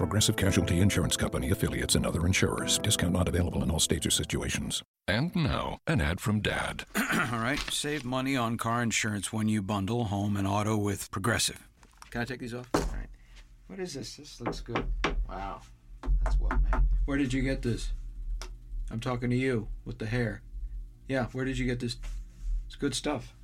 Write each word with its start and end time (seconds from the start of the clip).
Progressive 0.00 0.34
Casualty 0.34 0.80
Insurance 0.80 1.14
Company 1.14 1.50
affiliates 1.50 1.94
and 1.94 2.06
other 2.06 2.24
insurers. 2.24 2.78
Discount 2.78 3.12
not 3.12 3.28
available 3.28 3.62
in 3.62 3.70
all 3.70 3.78
states 3.78 4.06
or 4.06 4.10
situations. 4.10 4.82
And 5.06 5.36
now, 5.36 5.76
an 5.86 6.00
ad 6.00 6.22
from 6.22 6.40
Dad. 6.40 6.86
All 6.96 7.38
right, 7.38 7.60
save 7.70 8.02
money 8.02 8.34
on 8.34 8.56
car 8.56 8.82
insurance 8.82 9.30
when 9.30 9.46
you 9.46 9.60
bundle 9.60 10.04
home 10.04 10.38
and 10.38 10.48
auto 10.48 10.74
with 10.74 11.10
Progressive. 11.10 11.68
Can 12.08 12.22
I 12.22 12.24
take 12.24 12.40
these 12.40 12.54
off? 12.54 12.66
All 12.72 12.80
right. 12.80 13.08
What 13.66 13.78
is 13.78 13.92
this? 13.92 14.16
This 14.16 14.40
looks 14.40 14.60
good. 14.60 14.86
Wow, 15.28 15.60
that's 16.24 16.40
well 16.40 16.58
made. 16.72 16.80
Where 17.04 17.18
did 17.18 17.34
you 17.34 17.42
get 17.42 17.60
this? 17.60 17.92
I'm 18.90 19.00
talking 19.00 19.28
to 19.28 19.36
you 19.36 19.68
with 19.84 19.98
the 19.98 20.06
hair. 20.06 20.40
Yeah, 21.08 21.26
where 21.32 21.44
did 21.44 21.58
you 21.58 21.66
get 21.66 21.78
this? 21.78 21.98
It's 22.66 22.74
good 22.74 22.94
stuff. 22.94 23.34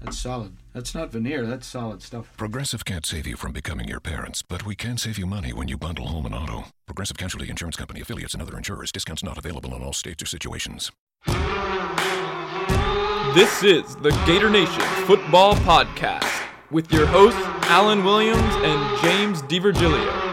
That's 0.00 0.18
solid. 0.18 0.56
That's 0.72 0.94
not 0.94 1.10
veneer. 1.10 1.44
That's 1.44 1.66
solid 1.66 2.02
stuff. 2.02 2.32
Progressive 2.36 2.84
can't 2.84 3.04
save 3.04 3.26
you 3.26 3.36
from 3.36 3.52
becoming 3.52 3.88
your 3.88 4.00
parents, 4.00 4.42
but 4.42 4.64
we 4.64 4.74
can 4.76 4.96
save 4.96 5.18
you 5.18 5.26
money 5.26 5.52
when 5.52 5.68
you 5.68 5.76
bundle 5.76 6.06
home 6.06 6.26
and 6.26 6.34
auto. 6.34 6.66
Progressive 6.86 7.16
Casualty 7.16 7.50
Insurance 7.50 7.76
Company 7.76 8.00
affiliates 8.00 8.32
and 8.34 8.42
other 8.42 8.56
insurers. 8.56 8.92
Discounts 8.92 9.22
not 9.22 9.38
available 9.38 9.74
in 9.74 9.82
all 9.82 9.92
states 9.92 10.22
or 10.22 10.26
situations. 10.26 10.92
This 13.34 13.62
is 13.62 13.96
the 13.96 14.10
Gator 14.24 14.50
Nation 14.50 14.80
Football 15.06 15.54
Podcast 15.56 16.24
with 16.70 16.92
your 16.92 17.06
hosts 17.06 17.40
Alan 17.64 18.04
Williams 18.04 18.54
and 18.56 19.02
James 19.02 19.42
DiVirgilio. 19.42 20.28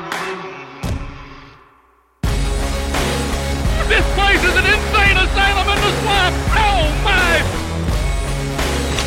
This 3.88 4.06
place 4.16 4.44
is 4.44 4.56
an 4.56 4.66
insane 4.66 5.18
asylum 5.18 5.70
in 5.70 5.82
the 5.84 6.02
swamp! 6.02 6.36
Oh 6.56 7.02
my! 7.04 7.65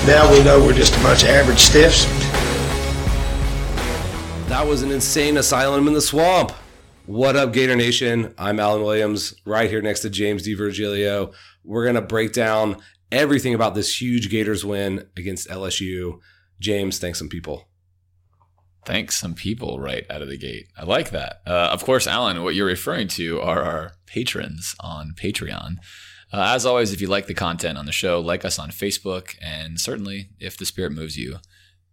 Now 0.07 0.31
we 0.33 0.43
know 0.43 0.59
we're 0.65 0.73
just 0.73 0.97
a 0.97 1.03
bunch 1.03 1.23
of 1.23 1.29
average 1.29 1.59
stiffs. 1.59 2.05
That 4.49 4.67
was 4.67 4.83
an 4.83 4.91
insane 4.91 5.37
asylum 5.37 5.87
in 5.87 5.93
the 5.93 6.01
swamp. 6.01 6.53
What 7.05 7.37
up, 7.37 7.53
Gator 7.53 7.77
Nation? 7.77 8.35
I'm 8.39 8.59
Alan 8.59 8.83
Williams, 8.83 9.35
right 9.45 9.69
here 9.69 9.83
next 9.83 10.01
to 10.01 10.11
James 10.11 10.47
DiVirgilio. 10.47 11.35
We're 11.63 11.85
going 11.85 11.95
to 11.97 12.01
break 12.03 12.33
down 12.33 12.77
everything 13.13 13.55
about 13.55 13.75
this 13.75 14.01
huge 14.01 14.31
Gators 14.31 14.65
win 14.65 15.07
against 15.17 15.49
LSU. 15.49 16.21
James, 16.59 16.99
thanks 16.99 17.19
some 17.19 17.29
people. 17.29 17.69
Thanks 18.87 19.17
some 19.19 19.35
people 19.35 19.79
right 19.79 20.07
out 20.09 20.23
of 20.23 20.29
the 20.29 20.39
gate. 20.39 20.69
I 20.77 20.85
like 20.85 21.11
that. 21.11 21.43
Uh, 21.47 21.69
of 21.73 21.85
course, 21.85 22.07
Alan, 22.07 22.43
what 22.43 22.55
you're 22.55 22.67
referring 22.67 23.09
to 23.09 23.41
are 23.43 23.63
our 23.63 23.93
patrons 24.07 24.75
on 24.81 25.13
Patreon. 25.15 25.77
Uh, 26.33 26.53
as 26.55 26.67
always, 26.67 26.93
if 26.93 27.01
you 27.01 27.07
like 27.07 27.27
the 27.27 27.35
content 27.35 27.79
on 27.79 27.87
the 27.87 27.93
show, 27.93 28.21
like 28.21 28.45
us 28.45 28.59
on 28.59 28.71
Facebook, 28.71 29.35
and 29.41 29.81
certainly 29.81 30.29
if 30.39 30.57
the 30.57 30.67
spirit 30.67 30.93
moves 30.93 31.17
you, 31.17 31.39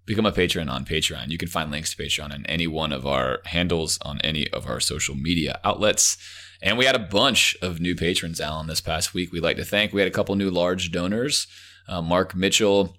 become 0.06 0.26
a 0.26 0.32
patron 0.32 0.70
on 0.70 0.86
Patreon. 0.86 1.30
You 1.30 1.38
can 1.38 1.48
find 1.48 1.72
links 1.72 1.94
to 1.94 2.04
Patreon 2.04 2.32
on 2.32 2.46
any 2.46 2.68
one 2.68 2.92
of 2.92 3.08
our 3.08 3.40
handles 3.46 3.98
on 4.02 4.20
any 4.22 4.48
of 4.52 4.68
our 4.68 4.80
social 4.80 5.16
media 5.16 5.60
outlets. 5.64 6.18
And 6.62 6.78
we 6.78 6.86
had 6.86 6.96
a 6.96 7.00
bunch 7.00 7.56
of 7.62 7.80
new 7.80 7.96
patrons, 7.96 8.40
Alan, 8.40 8.68
this 8.68 8.82
past 8.82 9.14
week. 9.14 9.32
We'd 9.32 9.44
like 9.44 9.58
to 9.58 9.66
thank. 9.66 9.94
We 9.94 10.02
had 10.02 10.08
a 10.08 10.14
couple 10.14 10.36
new 10.36 10.52
large 10.52 10.92
donors 10.92 11.48
uh, 11.88 12.02
Mark 12.02 12.36
Mitchell, 12.36 12.96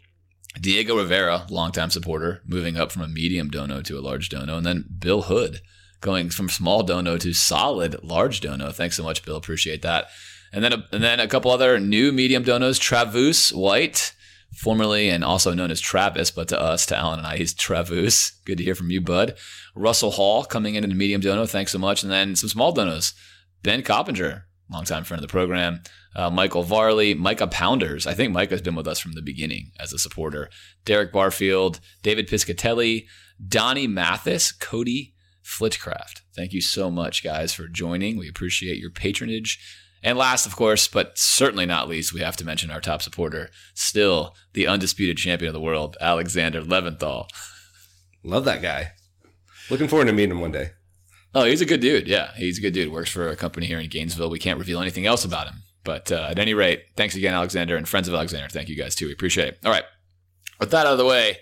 Diego 0.60 0.96
Rivera, 0.96 1.46
longtime 1.50 1.90
supporter, 1.90 2.42
moving 2.46 2.76
up 2.76 2.92
from 2.92 3.02
a 3.02 3.08
medium 3.08 3.50
dono 3.50 3.82
to 3.82 3.98
a 3.98 4.00
large 4.00 4.28
dono, 4.28 4.56
and 4.56 4.66
then 4.66 4.84
Bill 4.98 5.22
Hood 5.22 5.60
going 6.00 6.30
from 6.30 6.48
small 6.48 6.82
dono 6.82 7.18
to 7.18 7.32
solid 7.32 8.02
large 8.02 8.40
dono. 8.40 8.70
Thanks 8.70 8.96
so 8.96 9.02
much, 9.02 9.24
Bill. 9.24 9.36
Appreciate 9.36 9.82
that. 9.82 10.08
And 10.52 10.64
then 10.64 10.72
a, 10.72 10.84
and 10.92 11.02
then 11.02 11.20
a 11.20 11.28
couple 11.28 11.50
other 11.50 11.78
new 11.78 12.12
medium 12.12 12.44
donos, 12.44 12.78
Travus 12.78 13.52
White, 13.54 14.14
formerly 14.56 15.08
and 15.08 15.22
also 15.22 15.52
known 15.52 15.70
as 15.70 15.80
Travis, 15.80 16.30
but 16.30 16.48
to 16.48 16.60
us, 16.60 16.86
to 16.86 16.96
Alan 16.96 17.18
and 17.18 17.26
I, 17.26 17.36
he's 17.36 17.54
Travus. 17.54 18.32
Good 18.44 18.58
to 18.58 18.64
hear 18.64 18.74
from 18.74 18.90
you, 18.90 19.00
bud. 19.00 19.36
Russell 19.74 20.12
Hall 20.12 20.44
coming 20.44 20.74
in 20.74 20.84
a 20.84 20.88
medium 20.88 21.20
dono. 21.20 21.46
Thanks 21.46 21.72
so 21.72 21.78
much. 21.78 22.02
And 22.02 22.10
then 22.10 22.36
some 22.36 22.48
small 22.48 22.74
donos. 22.74 23.12
Ben 23.62 23.82
Coppinger, 23.82 24.46
longtime 24.70 25.04
friend 25.04 25.22
of 25.22 25.28
the 25.28 25.32
program. 25.32 25.82
Uh, 26.14 26.30
Michael 26.30 26.62
Varley, 26.62 27.12
Micah 27.12 27.46
Pounders. 27.46 28.06
I 28.06 28.14
think 28.14 28.32
Micah's 28.32 28.62
been 28.62 28.74
with 28.74 28.88
us 28.88 28.98
from 28.98 29.12
the 29.12 29.22
beginning 29.22 29.72
as 29.78 29.92
a 29.92 29.98
supporter. 29.98 30.48
Derek 30.86 31.12
Barfield, 31.12 31.80
David 32.02 32.28
Piscatelli, 32.28 33.06
Donnie 33.46 33.86
Mathis, 33.86 34.52
Cody 34.52 35.14
Flitcraft. 35.44 36.22
Thank 36.34 36.52
you 36.52 36.62
so 36.62 36.90
much, 36.90 37.22
guys, 37.22 37.52
for 37.52 37.68
joining. 37.68 38.16
We 38.16 38.28
appreciate 38.28 38.78
your 38.78 38.90
patronage. 38.90 39.60
And 40.02 40.16
last, 40.16 40.46
of 40.46 40.54
course, 40.54 40.88
but 40.88 41.18
certainly 41.18 41.66
not 41.66 41.88
least, 41.88 42.12
we 42.12 42.20
have 42.20 42.36
to 42.36 42.44
mention 42.44 42.70
our 42.70 42.80
top 42.80 43.02
supporter, 43.02 43.50
still 43.74 44.34
the 44.52 44.66
undisputed 44.66 45.16
champion 45.16 45.48
of 45.48 45.54
the 45.54 45.60
world, 45.60 45.96
Alexander 46.00 46.62
Leventhal. 46.62 47.28
Love 48.22 48.44
that 48.44 48.62
guy. 48.62 48.92
Looking 49.70 49.88
forward 49.88 50.06
to 50.06 50.12
meeting 50.12 50.32
him 50.32 50.40
one 50.40 50.52
day. 50.52 50.70
Oh, 51.34 51.44
he's 51.44 51.60
a 51.60 51.66
good 51.66 51.80
dude. 51.80 52.08
Yeah, 52.08 52.32
he's 52.36 52.58
a 52.58 52.62
good 52.62 52.72
dude. 52.72 52.92
Works 52.92 53.10
for 53.10 53.28
a 53.28 53.36
company 53.36 53.66
here 53.66 53.78
in 53.78 53.90
Gainesville. 53.90 54.30
We 54.30 54.38
can't 54.38 54.58
reveal 54.58 54.80
anything 54.80 55.06
else 55.06 55.24
about 55.24 55.48
him. 55.48 55.56
But 55.84 56.10
uh, 56.10 56.28
at 56.30 56.38
any 56.38 56.54
rate, 56.54 56.84
thanks 56.96 57.14
again, 57.14 57.34
Alexander, 57.34 57.76
and 57.76 57.88
friends 57.88 58.08
of 58.08 58.14
Alexander. 58.14 58.48
Thank 58.48 58.68
you 58.68 58.76
guys 58.76 58.94
too. 58.94 59.06
We 59.06 59.12
appreciate 59.12 59.48
it. 59.48 59.58
All 59.64 59.70
right. 59.70 59.84
With 60.58 60.70
that 60.70 60.86
out 60.86 60.92
of 60.92 60.98
the 60.98 61.04
way, 61.04 61.38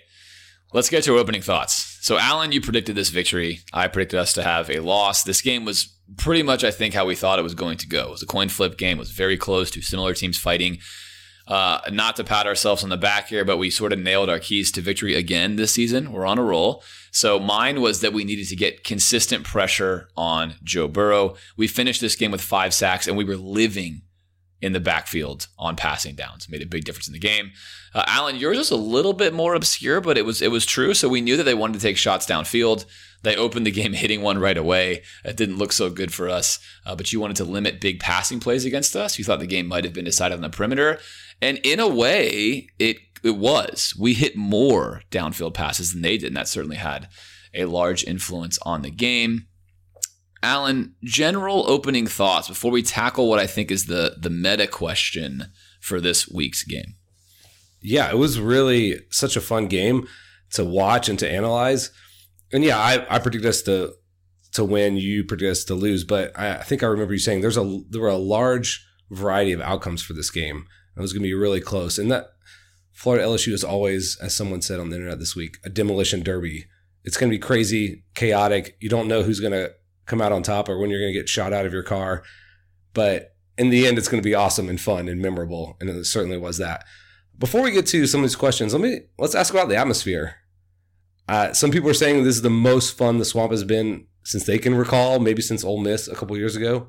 let's 0.73 0.89
get 0.89 1.03
to 1.05 1.13
our 1.13 1.19
opening 1.19 1.41
thoughts. 1.41 1.97
So, 2.01 2.19
Alan, 2.19 2.51
you 2.51 2.61
predicted 2.61 2.95
this 2.95 3.09
victory. 3.09 3.61
I 3.73 3.87
predicted 3.87 4.19
us 4.19 4.33
to 4.33 4.43
have 4.43 4.69
a 4.69 4.81
loss. 4.81 5.23
This 5.23 5.41
game 5.41 5.65
was 5.65 5.94
pretty 6.17 6.43
much, 6.43 6.63
I 6.63 6.71
think, 6.71 6.93
how 6.93 7.05
we 7.05 7.15
thought 7.15 7.39
it 7.39 7.43
was 7.43 7.55
going 7.55 7.77
to 7.77 7.87
go. 7.87 8.07
It 8.07 8.11
was 8.11 8.23
a 8.23 8.27
coin 8.27 8.49
flip 8.49 8.77
game. 8.77 8.97
It 8.97 9.01
was 9.01 9.11
very 9.11 9.37
close 9.37 9.71
to 9.71 9.81
similar 9.81 10.13
teams 10.13 10.37
fighting. 10.37 10.79
Uh, 11.47 11.79
not 11.91 12.15
to 12.15 12.23
pat 12.23 12.47
ourselves 12.47 12.83
on 12.83 12.89
the 12.89 12.97
back 12.97 13.27
here, 13.27 13.45
but 13.45 13.57
we 13.57 13.69
sort 13.69 13.93
of 13.93 13.99
nailed 13.99 14.29
our 14.29 14.39
keys 14.39 14.71
to 14.71 14.81
victory 14.81 15.13
again 15.13 15.57
this 15.57 15.71
season. 15.71 16.11
We're 16.11 16.25
on 16.25 16.39
a 16.39 16.43
roll. 16.43 16.83
So 17.11 17.39
mine 17.39 17.81
was 17.81 18.01
that 18.01 18.13
we 18.13 18.23
needed 18.23 18.47
to 18.47 18.55
get 18.55 18.83
consistent 18.83 19.43
pressure 19.45 20.09
on 20.17 20.55
Joe 20.63 20.87
Burrow. 20.87 21.35
We 21.55 21.67
finished 21.67 22.01
this 22.01 22.15
game 22.15 22.31
with 22.31 22.41
five 22.41 22.73
sacks, 22.73 23.07
and 23.07 23.15
we 23.15 23.23
were 23.23 23.37
living 23.37 24.01
in 24.59 24.73
the 24.73 24.79
backfield 24.79 25.47
on 25.59 25.75
passing 25.75 26.15
downs. 26.15 26.49
Made 26.49 26.63
a 26.63 26.65
big 26.65 26.85
difference 26.85 27.07
in 27.07 27.13
the 27.13 27.19
game. 27.19 27.51
Uh, 27.93 28.03
Alan, 28.07 28.37
yours 28.37 28.57
was 28.57 28.71
a 28.71 28.75
little 28.75 29.13
bit 29.13 29.33
more 29.33 29.53
obscure, 29.53 30.01
but 30.01 30.17
it 30.17 30.25
was 30.25 30.41
it 30.41 30.51
was 30.51 30.65
true. 30.65 30.93
So 30.95 31.07
we 31.07 31.21
knew 31.21 31.37
that 31.37 31.43
they 31.43 31.53
wanted 31.53 31.73
to 31.73 31.79
take 31.79 31.97
shots 31.97 32.25
downfield. 32.25 32.85
They 33.25 33.35
opened 33.35 33.65
the 33.65 33.71
game 33.71 33.93
hitting 34.03 34.21
one 34.21 34.37
right 34.37 34.57
away. 34.57 35.01
It 35.25 35.35
didn't 35.35 35.57
look 35.57 35.73
so 35.73 35.89
good 35.89 36.13
for 36.13 36.29
us, 36.29 36.59
uh, 36.85 36.95
but 36.95 37.11
you 37.11 37.19
wanted 37.19 37.37
to 37.37 37.43
limit 37.43 37.81
big 37.81 37.99
passing 37.99 38.39
plays 38.39 38.63
against 38.63 38.95
us. 38.95 39.17
You 39.17 39.25
thought 39.25 39.39
the 39.39 39.47
game 39.47 39.67
might 39.67 39.83
have 39.83 39.93
been 39.93 40.05
decided 40.05 40.35
on 40.35 40.41
the 40.41 40.49
perimeter. 40.49 40.99
And 41.41 41.57
in 41.63 41.79
a 41.81 41.87
way, 41.87 42.69
it 42.79 42.97
it 43.23 43.37
was. 43.37 43.95
We 43.99 44.13
hit 44.13 44.37
more 44.37 45.01
downfield 45.09 45.55
passes 45.55 45.91
than 45.91 46.03
they 46.03 46.17
did, 46.17 46.27
and 46.27 46.37
that 46.37 46.47
certainly 46.47 46.77
had 46.77 47.09
a 47.55 47.65
large 47.65 48.03
influence 48.03 48.59
on 48.61 48.83
the 48.83 48.91
game. 48.91 49.47
Alan, 50.43 50.93
general 51.03 51.67
opening 51.67 52.05
thoughts 52.05 52.47
before 52.47 52.69
we 52.69 52.83
tackle 52.83 53.27
what 53.27 53.39
I 53.39 53.47
think 53.47 53.71
is 53.71 53.87
the 53.87 54.15
the 54.21 54.29
meta 54.29 54.67
question 54.67 55.51
for 55.81 55.99
this 55.99 56.29
week's 56.29 56.63
game. 56.63 56.95
Yeah, 57.81 58.09
it 58.11 58.17
was 58.17 58.39
really 58.39 58.99
such 59.09 59.35
a 59.35 59.41
fun 59.41 59.67
game 59.67 60.07
to 60.51 60.63
watch 60.63 61.09
and 61.09 61.17
to 61.19 61.29
analyze. 61.29 61.91
And 62.55 62.63
yeah, 62.63 62.77
I, 62.79 63.05
I 63.17 63.19
predict 63.19 63.43
us 63.43 63.61
to 63.63 63.93
to 64.53 64.63
win. 64.63 64.95
You 64.95 65.25
predict 65.25 65.51
us 65.51 65.63
to 65.65 65.75
lose, 65.75 66.05
but 66.05 66.31
I, 66.39 66.55
I 66.55 66.63
think 66.63 66.83
I 66.83 66.85
remember 66.85 67.11
you 67.11 67.19
saying 67.19 67.41
there's 67.41 67.57
a 67.57 67.81
there 67.89 67.99
were 67.99 68.07
a 68.07 68.15
large 68.15 68.87
variety 69.11 69.51
of 69.51 69.59
outcomes 69.59 70.01
for 70.01 70.13
this 70.13 70.31
game. 70.31 70.65
It 70.95 71.01
was 71.01 71.11
going 71.11 71.21
to 71.21 71.27
be 71.27 71.33
really 71.33 71.59
close, 71.59 71.97
and 71.99 72.09
that 72.11 72.27
Florida 72.93 73.25
LSU 73.25 73.51
is 73.51 73.65
always, 73.65 74.17
as 74.21 74.33
someone 74.33 74.61
said 74.61 74.79
on 74.79 74.89
the 74.89 74.95
internet 74.95 75.19
this 75.19 75.35
week, 75.35 75.57
a 75.65 75.69
demolition 75.69 76.23
derby. 76.23 76.63
It's 77.03 77.17
going 77.17 77.29
to 77.29 77.37
be 77.37 77.41
crazy, 77.41 78.05
chaotic. 78.15 78.77
You 78.79 78.87
don't 78.87 79.09
know 79.09 79.21
who's 79.21 79.41
going 79.41 79.51
to 79.51 79.73
come 80.05 80.21
out 80.21 80.31
on 80.31 80.41
top 80.41 80.69
or 80.69 80.79
when 80.79 80.89
you're 80.89 81.01
going 81.01 81.13
to 81.13 81.19
get 81.19 81.27
shot 81.27 81.51
out 81.51 81.65
of 81.65 81.73
your 81.73 81.83
car. 81.83 82.23
But 82.93 83.35
in 83.57 83.69
the 83.69 83.85
end, 83.85 83.97
it's 83.97 84.07
going 84.07 84.23
to 84.23 84.27
be 84.27 84.33
awesome 84.33 84.69
and 84.69 84.79
fun 84.79 85.09
and 85.09 85.21
memorable. 85.21 85.75
And 85.81 85.89
it 85.89 86.05
certainly 86.05 86.37
was 86.37 86.57
that. 86.57 86.85
Before 87.37 87.61
we 87.61 87.71
get 87.71 87.85
to 87.87 88.07
some 88.07 88.21
of 88.21 88.23
these 88.23 88.37
questions, 88.37 88.73
let 88.73 88.81
me 88.81 89.01
let's 89.19 89.35
ask 89.35 89.53
about 89.53 89.67
the 89.67 89.75
atmosphere. 89.75 90.37
Uh, 91.27 91.53
some 91.53 91.71
people 91.71 91.89
are 91.89 91.93
saying 91.95 92.23
this 92.23 92.35
is 92.35 92.41
the 92.41 92.49
most 92.49 92.97
fun 92.97 93.17
the 93.17 93.25
swamp 93.25 93.51
has 93.51 93.63
been 93.63 94.05
since 94.23 94.45
they 94.45 94.57
can 94.57 94.75
recall, 94.75 95.19
maybe 95.19 95.41
since 95.41 95.63
Ole 95.63 95.79
Miss 95.79 96.07
a 96.07 96.15
couple 96.15 96.37
years 96.37 96.55
ago. 96.55 96.87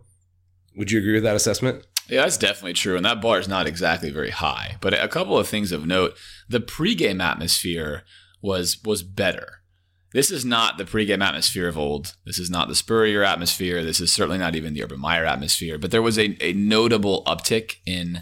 Would 0.77 0.91
you 0.91 0.99
agree 0.99 1.15
with 1.15 1.23
that 1.23 1.37
assessment? 1.37 1.87
Yeah, 2.09 2.23
that's 2.23 2.37
definitely 2.37 2.75
true. 2.75 2.97
And 2.97 3.05
that 3.05 3.21
bar 3.21 3.39
is 3.39 3.49
not 3.49 3.67
exactly 3.67 4.11
very 4.11 4.31
high. 4.31 4.77
But 4.81 4.95
a 4.95 5.09
couple 5.09 5.37
of 5.39 5.49
things 5.49 5.73
of 5.73 5.87
note. 5.87 6.17
The 6.49 6.61
pregame 6.61 7.23
atmosphere 7.23 8.05
was 8.43 8.79
was 8.85 9.03
better 9.03 9.63
This 10.13 10.31
is 10.31 10.45
not 10.45 10.79
the 10.79 10.85
pregame 10.85 11.25
atmosphere 11.25 11.67
of 11.67 11.77
old. 11.77 12.15
This 12.25 12.39
is 12.39 12.49
not 12.49 12.69
the 12.69 12.75
Spurrier 12.75 13.25
atmosphere. 13.25 13.83
This 13.83 14.01
is 14.01 14.13
certainly 14.13 14.39
not 14.39 14.55
even 14.55 14.73
the 14.73 14.85
Urban 14.85 15.01
Meyer 15.01 15.25
atmosphere. 15.25 15.79
But 15.79 15.91
there 15.91 16.03
was 16.03 16.19
a, 16.19 16.37
a 16.41 16.53
notable 16.53 17.25
uptick 17.25 17.77
in 17.85 18.21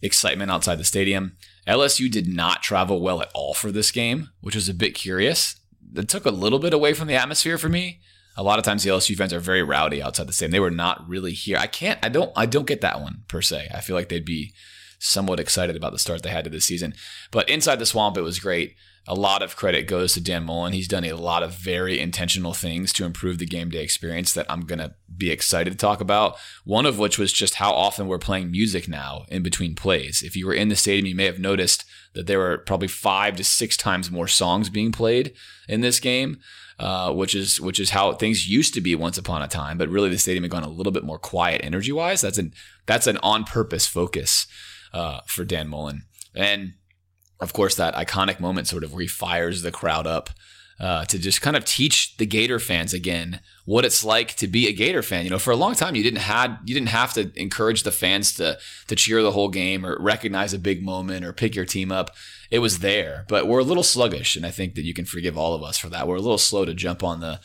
excitement 0.00 0.50
outside 0.50 0.78
the 0.78 0.84
stadium. 0.84 1.36
LSU 1.70 2.10
did 2.10 2.26
not 2.26 2.62
travel 2.62 3.00
well 3.00 3.22
at 3.22 3.30
all 3.32 3.54
for 3.54 3.70
this 3.70 3.92
game, 3.92 4.30
which 4.40 4.56
was 4.56 4.68
a 4.68 4.74
bit 4.74 4.94
curious. 4.94 5.54
It 5.94 6.08
took 6.08 6.24
a 6.24 6.30
little 6.30 6.58
bit 6.58 6.74
away 6.74 6.94
from 6.94 7.06
the 7.06 7.14
atmosphere 7.14 7.58
for 7.58 7.68
me. 7.68 8.00
A 8.36 8.42
lot 8.42 8.58
of 8.58 8.64
times 8.64 8.82
the 8.82 8.90
LSU 8.90 9.16
fans 9.16 9.32
are 9.32 9.40
very 9.40 9.62
rowdy 9.62 10.02
outside 10.02 10.26
the 10.26 10.32
stadium. 10.32 10.52
They 10.52 10.60
were 10.60 10.70
not 10.70 11.08
really 11.08 11.32
here. 11.32 11.58
I 11.58 11.66
can't 11.66 11.98
I 12.02 12.08
don't 12.08 12.32
I 12.36 12.46
don't 12.46 12.66
get 12.66 12.80
that 12.80 13.00
one 13.00 13.22
per 13.28 13.40
se. 13.40 13.68
I 13.72 13.80
feel 13.80 13.94
like 13.94 14.08
they'd 14.08 14.24
be 14.24 14.52
somewhat 14.98 15.40
excited 15.40 15.76
about 15.76 15.92
the 15.92 15.98
start 15.98 16.22
they 16.22 16.30
had 16.30 16.44
to 16.44 16.50
this 16.50 16.64
season. 16.64 16.94
But 17.30 17.48
inside 17.48 17.78
the 17.78 17.86
swamp 17.86 18.16
it 18.16 18.22
was 18.22 18.38
great. 18.40 18.74
A 19.08 19.14
lot 19.14 19.42
of 19.42 19.56
credit 19.56 19.86
goes 19.88 20.12
to 20.12 20.20
Dan 20.20 20.44
Mullen. 20.44 20.72
He's 20.72 20.86
done 20.86 21.04
a 21.04 21.14
lot 21.14 21.42
of 21.42 21.54
very 21.54 21.98
intentional 21.98 22.52
things 22.52 22.92
to 22.92 23.04
improve 23.04 23.38
the 23.38 23.46
game 23.46 23.70
day 23.70 23.82
experience 23.82 24.32
that 24.34 24.46
I'm 24.48 24.60
going 24.60 24.78
to 24.78 24.94
be 25.16 25.30
excited 25.30 25.70
to 25.70 25.76
talk 25.76 26.00
about. 26.00 26.36
One 26.64 26.86
of 26.86 26.98
which 26.98 27.18
was 27.18 27.32
just 27.32 27.54
how 27.54 27.72
often 27.72 28.06
we're 28.06 28.18
playing 28.18 28.50
music 28.50 28.88
now 28.88 29.24
in 29.28 29.42
between 29.42 29.74
plays. 29.74 30.22
If 30.22 30.36
you 30.36 30.46
were 30.46 30.54
in 30.54 30.68
the 30.68 30.76
stadium, 30.76 31.06
you 31.06 31.14
may 31.14 31.24
have 31.24 31.38
noticed 31.38 31.84
that 32.14 32.26
there 32.26 32.38
were 32.38 32.58
probably 32.58 32.88
five 32.88 33.36
to 33.36 33.44
six 33.44 33.76
times 33.76 34.10
more 34.10 34.28
songs 34.28 34.68
being 34.68 34.92
played 34.92 35.32
in 35.68 35.80
this 35.80 35.98
game. 35.98 36.38
Uh, 36.78 37.12
which 37.12 37.34
is 37.34 37.60
which 37.60 37.78
is 37.78 37.90
how 37.90 38.10
things 38.14 38.48
used 38.48 38.72
to 38.72 38.80
be 38.80 38.94
once 38.94 39.18
upon 39.18 39.42
a 39.42 39.46
time. 39.46 39.76
But 39.76 39.90
really, 39.90 40.08
the 40.08 40.16
stadium 40.16 40.44
had 40.44 40.50
gone 40.50 40.62
a 40.62 40.68
little 40.68 40.92
bit 40.92 41.04
more 41.04 41.18
quiet 41.18 41.60
energy 41.62 41.92
wise. 41.92 42.22
That's 42.22 42.38
an 42.38 42.54
that's 42.86 43.06
an 43.06 43.18
on 43.18 43.44
purpose 43.44 43.86
focus 43.86 44.46
uh, 44.94 45.20
for 45.26 45.44
Dan 45.44 45.68
Mullen, 45.68 46.04
and 46.34 46.72
of 47.40 47.52
course 47.52 47.74
that 47.76 47.94
iconic 47.94 48.40
moment 48.40 48.68
sort 48.68 48.84
of 48.84 48.92
refires 48.92 49.62
the 49.62 49.72
crowd 49.72 50.06
up. 50.06 50.30
Uh, 50.78 51.04
to 51.04 51.18
just 51.18 51.42
kind 51.42 51.58
of 51.58 51.64
teach 51.66 52.16
the 52.16 52.24
Gator 52.24 52.58
fans 52.58 52.94
again 52.94 53.40
what 53.66 53.84
it's 53.84 54.02
like 54.02 54.34
to 54.36 54.48
be 54.48 54.66
a 54.66 54.72
Gator 54.72 55.02
fan. 55.02 55.24
You 55.24 55.30
know, 55.30 55.38
for 55.38 55.50
a 55.50 55.56
long 55.56 55.74
time 55.74 55.94
you 55.94 56.02
didn't 56.02 56.20
had 56.20 56.56
you 56.64 56.72
didn't 56.72 56.88
have 56.88 57.12
to 57.12 57.30
encourage 57.38 57.82
the 57.82 57.92
fans 57.92 58.32
to 58.36 58.58
to 58.86 58.96
cheer 58.96 59.22
the 59.22 59.32
whole 59.32 59.50
game 59.50 59.84
or 59.84 59.98
recognize 60.00 60.54
a 60.54 60.58
big 60.58 60.82
moment 60.82 61.22
or 61.22 61.34
pick 61.34 61.54
your 61.54 61.66
team 61.66 61.92
up 61.92 62.16
it 62.50 62.58
was 62.58 62.80
there, 62.80 63.24
but 63.28 63.46
we're 63.46 63.60
a 63.60 63.64
little 63.64 63.82
sluggish, 63.82 64.34
and 64.34 64.44
I 64.44 64.50
think 64.50 64.74
that 64.74 64.82
you 64.82 64.92
can 64.92 65.04
forgive 65.04 65.38
all 65.38 65.54
of 65.54 65.62
us 65.62 65.78
for 65.78 65.88
that. 65.88 66.08
We're 66.08 66.16
a 66.16 66.20
little 66.20 66.38
slow 66.38 66.64
to 66.64 66.74
jump 66.74 67.04
on 67.04 67.20
the 67.20 67.40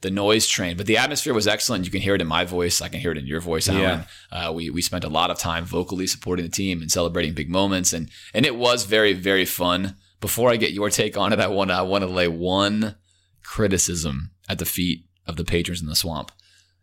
the 0.00 0.10
noise 0.10 0.46
train, 0.46 0.76
but 0.76 0.86
the 0.86 0.96
atmosphere 0.96 1.34
was 1.34 1.46
excellent. 1.46 1.84
You 1.84 1.90
can 1.90 2.00
hear 2.00 2.14
it 2.14 2.20
in 2.20 2.26
my 2.26 2.44
voice. 2.44 2.80
I 2.80 2.88
can 2.88 3.00
hear 3.00 3.12
it 3.12 3.18
in 3.18 3.26
your 3.26 3.40
voice, 3.40 3.68
Alan. 3.68 4.06
Yeah. 4.32 4.48
Uh, 4.48 4.52
we 4.52 4.70
we 4.70 4.82
spent 4.82 5.04
a 5.04 5.08
lot 5.08 5.30
of 5.30 5.38
time 5.38 5.64
vocally 5.64 6.06
supporting 6.06 6.44
the 6.44 6.50
team 6.50 6.80
and 6.80 6.90
celebrating 6.90 7.34
big 7.34 7.50
moments, 7.50 7.92
and 7.92 8.10
and 8.32 8.46
it 8.46 8.56
was 8.56 8.84
very 8.84 9.12
very 9.12 9.44
fun. 9.44 9.96
Before 10.20 10.50
I 10.50 10.56
get 10.56 10.72
your 10.72 10.90
take 10.90 11.16
on 11.16 11.32
it, 11.32 11.40
I 11.40 11.48
want 11.48 11.70
I 11.70 11.82
want 11.82 12.02
to 12.02 12.08
lay 12.08 12.28
one 12.28 12.96
criticism 13.42 14.30
at 14.48 14.58
the 14.58 14.64
feet 14.64 15.04
of 15.26 15.36
the 15.36 15.44
patrons 15.44 15.82
in 15.82 15.88
the 15.88 15.96
swamp, 15.96 16.32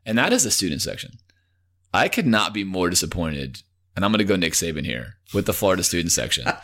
and 0.05 0.17
that 0.17 0.33
is 0.33 0.43
the 0.43 0.51
student 0.51 0.81
section. 0.81 1.13
I 1.93 2.09
could 2.09 2.27
not 2.27 2.53
be 2.53 2.63
more 2.63 2.89
disappointed, 2.89 3.63
and 3.95 4.05
I'm 4.05 4.11
going 4.11 4.19
to 4.19 4.25
go 4.25 4.35
Nick 4.35 4.53
Saban 4.53 4.85
here 4.85 5.15
with 5.33 5.45
the 5.45 5.53
Florida 5.53 5.83
student 5.83 6.11
section. 6.11 6.45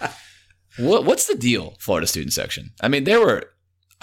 What, 0.78 1.06
what's 1.06 1.28
the 1.28 1.36
deal, 1.36 1.76
Florida 1.80 2.08
student 2.08 2.34
section? 2.34 2.72
I 2.82 2.88
mean, 2.88 3.04
there 3.04 3.20
were 3.20 3.53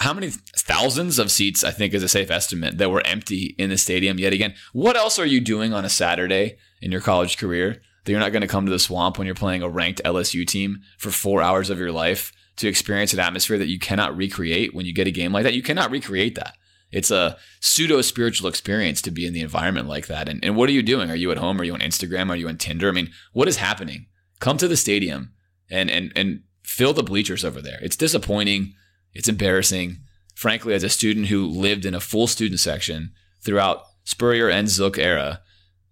how 0.01 0.13
many 0.13 0.29
thousands 0.57 1.19
of 1.19 1.31
seats, 1.31 1.63
I 1.63 1.71
think 1.71 1.93
is 1.93 2.03
a 2.03 2.09
safe 2.09 2.31
estimate, 2.31 2.77
that 2.77 2.89
were 2.89 3.05
empty 3.05 3.55
in 3.57 3.69
the 3.69 3.77
stadium 3.77 4.19
yet 4.19 4.33
again. 4.33 4.55
What 4.73 4.97
else 4.97 5.19
are 5.19 5.25
you 5.25 5.39
doing 5.39 5.73
on 5.73 5.85
a 5.85 5.89
Saturday 5.89 6.57
in 6.81 6.91
your 6.91 7.01
college 7.01 7.37
career 7.37 7.81
that 8.03 8.11
you're 8.11 8.19
not 8.19 8.31
going 8.31 8.41
to 8.41 8.47
come 8.47 8.65
to 8.65 8.71
the 8.71 8.79
swamp 8.79 9.17
when 9.17 9.27
you're 9.27 9.35
playing 9.35 9.61
a 9.61 9.69
ranked 9.69 10.01
LSU 10.03 10.45
team 10.45 10.79
for 10.97 11.11
four 11.11 11.41
hours 11.41 11.69
of 11.69 11.77
your 11.77 11.91
life 11.91 12.31
to 12.57 12.67
experience 12.67 13.13
an 13.13 13.19
atmosphere 13.19 13.59
that 13.59 13.67
you 13.67 13.79
cannot 13.79 14.17
recreate 14.17 14.73
when 14.73 14.85
you 14.85 14.93
get 14.93 15.07
a 15.07 15.11
game 15.11 15.31
like 15.31 15.43
that? 15.43 15.53
You 15.53 15.63
cannot 15.63 15.91
recreate 15.91 16.35
that. 16.35 16.55
It's 16.91 17.11
a 17.11 17.37
pseudo 17.59 18.01
spiritual 18.01 18.49
experience 18.49 19.01
to 19.03 19.11
be 19.11 19.25
in 19.25 19.33
the 19.33 19.41
environment 19.41 19.87
like 19.87 20.07
that. 20.07 20.27
And, 20.27 20.43
and 20.43 20.55
what 20.55 20.67
are 20.67 20.73
you 20.73 20.83
doing? 20.83 21.09
Are 21.09 21.15
you 21.15 21.31
at 21.31 21.37
home? 21.37 21.61
Are 21.61 21.63
you 21.63 21.73
on 21.73 21.79
Instagram? 21.79 22.29
Are 22.29 22.35
you 22.35 22.49
on 22.49 22.57
Tinder? 22.57 22.89
I 22.89 22.91
mean, 22.91 23.11
what 23.33 23.47
is 23.47 23.57
happening? 23.57 24.07
Come 24.39 24.57
to 24.57 24.67
the 24.67 24.75
stadium 24.75 25.31
and 25.69 25.89
and 25.89 26.11
and 26.15 26.41
fill 26.63 26.93
the 26.93 27.03
bleachers 27.03 27.45
over 27.45 27.61
there. 27.61 27.79
It's 27.81 27.95
disappointing. 27.95 28.73
It's 29.13 29.29
embarrassing. 29.29 29.97
Frankly, 30.35 30.73
as 30.73 30.83
a 30.83 30.89
student 30.89 31.27
who 31.27 31.45
lived 31.45 31.85
in 31.85 31.93
a 31.93 31.99
full 31.99 32.27
student 32.27 32.59
section 32.59 33.11
throughout 33.43 33.83
Spurrier 34.03 34.49
and 34.49 34.69
Zook 34.69 34.97
era, 34.97 35.41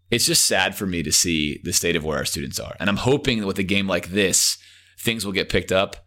it's 0.10 0.26
just 0.26 0.48
sad 0.48 0.76
for 0.76 0.86
me 0.86 1.04
to 1.04 1.12
see 1.12 1.60
the 1.64 1.74
state 1.74 1.96
of 1.96 2.04
where 2.04 2.18
our 2.18 2.26
students 2.26 2.60
are. 2.60 2.76
And 2.80 2.90
I'm 2.90 2.98
hoping 2.98 3.40
that 3.40 3.48
with 3.48 3.60
a 3.60 3.64
game 3.64 3.88
like 3.88 4.10
this, 4.10 4.58
things 5.00 5.26
will 5.26 5.34
get 5.34 5.50
picked 5.50 5.72
up. 5.72 5.98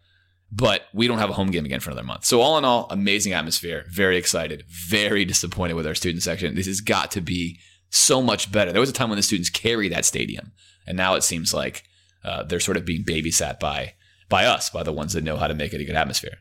But 0.55 0.83
we 0.93 1.09
don't 1.09 1.19
have 1.19 1.31
a 1.31 1.35
home 1.35 1.51
game 1.51 1.65
again 1.65 1.81
for 1.81 1.91
another 1.91 2.07
month. 2.07 2.27
So 2.27 2.43
all 2.43 2.59
in 2.59 2.65
all, 2.65 2.87
amazing 2.91 3.33
atmosphere. 3.33 3.87
Very 3.91 4.19
excited. 4.19 4.65
Very 4.69 5.25
disappointed 5.25 5.75
with 5.75 5.87
our 5.87 5.95
student 5.95 6.23
section. 6.23 6.55
This 6.55 6.67
has 6.67 6.83
got 6.83 7.11
to 7.13 7.23
be 7.23 7.59
so 7.89 8.21
much 8.21 8.53
better. 8.53 8.71
There 8.71 8.81
was 8.81 8.91
a 8.91 8.95
time 8.95 9.09
when 9.09 9.17
the 9.17 9.23
students 9.23 9.49
carried 9.49 9.93
that 9.93 10.05
stadium, 10.05 10.53
and 10.87 10.97
now 10.97 11.15
it 11.15 11.23
seems 11.23 11.55
like 11.55 11.85
uh, 12.23 12.43
they're 12.43 12.61
sort 12.61 12.77
of 12.77 12.85
being 12.85 13.03
babysat 13.03 13.61
by 13.61 13.95
by 14.29 14.45
us, 14.47 14.69
by 14.69 14.83
the 14.83 14.93
ones 14.93 15.13
that 15.13 15.25
know 15.25 15.37
how 15.37 15.47
to 15.47 15.55
make 15.55 15.73
it 15.73 15.81
a 15.81 15.85
good 15.85 15.97
atmosphere. 15.97 16.39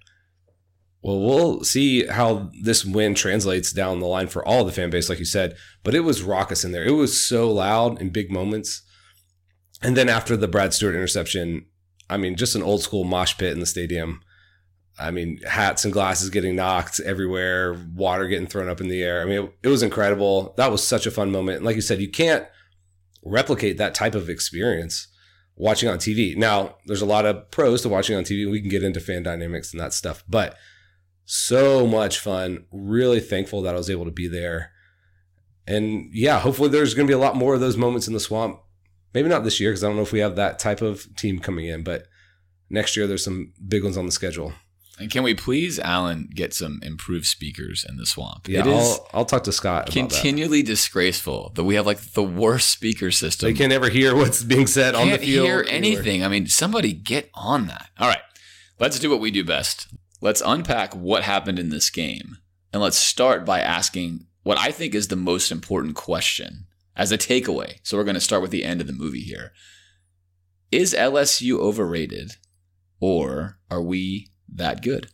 Well, 1.02 1.20
we'll 1.20 1.64
see 1.64 2.06
how 2.06 2.52
this 2.62 2.86
win 2.86 3.16
translates 3.16 3.74
down 3.74 4.00
the 4.00 4.06
line 4.06 4.28
for 4.28 4.48
all 4.48 4.64
the 4.64 4.72
fan 4.72 4.92
base, 4.92 5.10
like 5.10 5.20
you 5.20 5.26
said. 5.26 5.56
But 5.84 5.96
it 5.96 6.02
was 6.02 6.22
raucous 6.22 6.64
in 6.64 6.72
there. 6.72 6.86
It 6.86 6.92
was 6.92 7.24
so 7.24 7.52
loud 7.52 8.00
in 8.00 8.10
big 8.10 8.32
moments. 8.32 8.84
And 9.82 9.98
then 9.98 10.10
after 10.10 10.38
the 10.38 10.48
Brad 10.48 10.74
Stewart 10.74 10.94
interception, 10.94 11.66
I 12.08 12.18
mean, 12.18 12.36
just 12.36 12.56
an 12.56 12.62
old 12.62 12.84
school 12.84 13.04
mosh 13.04 13.36
pit 13.38 13.54
in 13.54 13.60
the 13.60 13.66
stadium. 13.66 14.22
I 15.00 15.10
mean, 15.10 15.40
hats 15.48 15.84
and 15.86 15.94
glasses 15.94 16.30
getting 16.30 16.56
knocked 16.56 17.00
everywhere, 17.00 17.74
water 17.96 18.28
getting 18.28 18.46
thrown 18.46 18.70
up 18.70 18.82
in 18.82 18.88
the 18.88 19.02
air. 19.02 19.22
I 19.22 19.26
mean, 19.26 19.46
it, 19.46 19.54
it 19.64 19.68
was 19.70 19.82
incredible. 19.82 20.54
That 20.58 20.72
was 20.72 20.84
such 20.84 21.08
a 21.08 21.12
fun 21.12 21.32
moment. 21.32 21.58
And 21.58 21.66
like 21.66 21.76
you 21.76 21.82
said, 21.82 22.00
you 22.00 22.12
can't 22.12 22.46
replicate 23.24 23.78
that 23.78 23.96
type 23.96 24.14
of 24.14 24.30
experience 24.30 25.08
watching 25.56 25.90
on 25.90 25.98
TV. 25.98 26.36
Now, 26.36 26.76
there's 26.86 27.02
a 27.02 27.08
lot 27.08 27.26
of 27.26 27.50
pros 27.50 27.82
to 27.82 27.90
watching 27.90 28.16
on 28.16 28.24
TV. 28.24 28.50
We 28.50 28.62
can 28.62 28.70
get 28.70 28.84
into 28.84 29.00
fan 29.00 29.24
dynamics 29.24 29.72
and 29.72 29.82
that 29.82 29.94
stuff, 29.94 30.24
but 30.30 30.56
so 31.32 31.88
much 31.88 32.20
fun. 32.20 32.66
Really 32.74 33.22
thankful 33.22 33.62
that 33.62 33.74
I 33.74 33.78
was 33.78 33.90
able 33.90 34.04
to 34.04 34.12
be 34.12 34.28
there. 34.28 34.74
And 35.66 36.10
yeah, 36.12 36.40
hopefully 36.40 36.68
there's 36.68 36.94
going 36.94 37.08
to 37.08 37.10
be 37.10 37.16
a 37.16 37.18
lot 37.20 37.38
more 37.38 37.54
of 37.54 37.62
those 37.62 37.78
moments 37.78 38.06
in 38.06 38.14
the 38.14 38.20
swamp. 38.20 38.60
Maybe 39.14 39.30
not 39.30 39.46
this 39.46 39.58
year 39.60 39.72
because 39.72 39.84
I 39.84 39.88
don't 39.88 39.96
know 39.96 40.02
if 40.02 40.12
we 40.12 40.20
have 40.20 40.36
that 40.36 40.60
type 40.60 40.82
of 40.82 41.08
team 41.16 41.40
coming 41.40 41.68
in, 41.68 41.84
but 41.84 42.08
next 42.70 42.98
year 42.98 43.08
there's 43.08 43.24
some 43.24 43.54
big 43.66 43.82
ones 43.82 43.96
on 43.96 44.06
the 44.06 44.12
schedule. 44.12 44.52
And 45.00 45.10
can 45.10 45.24
we 45.24 45.34
please, 45.34 45.80
Alan, 45.80 46.30
get 46.34 46.54
some 46.54 46.80
improved 46.84 47.26
speakers 47.26 47.86
in 47.88 47.96
the 47.96 48.06
swamp? 48.06 48.50
Yeah, 48.50 48.66
I'll, 48.66 49.08
I'll 49.14 49.26
talk 49.26 49.46
to 49.46 49.54
Scott. 49.54 49.90
continually 49.90 50.64
disgraceful 50.64 51.54
that 51.56 51.64
we 51.64 51.76
have 51.76 51.86
like 51.86 52.00
the 52.12 52.24
worst 52.24 52.70
speaker 52.70 53.10
system. 53.10 53.48
They 53.48 53.58
can 53.58 53.70
never 53.70 53.88
hear 53.88 54.16
what's 54.16 54.44
being 54.44 54.68
said 54.68 54.96
Can't 54.96 55.06
on 55.06 55.12
the 55.12 55.26
field. 55.26 55.46
hear 55.46 55.66
anything. 55.70 56.26
I 56.26 56.28
mean, 56.28 56.48
somebody 56.48 56.92
get 56.92 57.30
on 57.34 57.68
that. 57.68 57.90
All 57.98 58.10
right, 58.10 58.22
let's 58.80 59.00
do 59.00 59.10
what 59.10 59.22
we 59.22 59.32
do 59.32 59.46
best. 59.46 59.88
Let's 60.22 60.44
unpack 60.46 60.94
what 60.96 61.24
happened 61.24 61.58
in 61.58 61.70
this 61.70 61.90
game, 61.90 62.38
and 62.72 62.82
let's 62.82 62.98
start 62.98 63.44
by 63.44 63.60
asking 63.60 64.28
what 64.44 64.60
I 64.60 64.72
think 64.72 64.94
is 64.94 65.08
the 65.08 65.16
most 65.16 65.52
important 65.52 65.96
question 65.96 66.68
as 66.96 67.12
a 67.12 67.18
takeaway. 67.18 67.80
So 67.82 67.98
we're 67.98 68.04
going 68.04 68.14
to 68.14 68.22
start 68.22 68.44
with 68.44 68.52
the 68.52 68.64
end 68.64 68.82
of 68.82 68.88
the 68.88 68.94
movie 68.94 69.22
here. 69.22 69.52
Is 70.72 70.94
LSU 70.94 71.58
overrated, 71.58 72.34
or 73.00 73.58
are 73.72 73.82
we 73.82 74.30
that 74.48 74.84
good? 74.84 75.08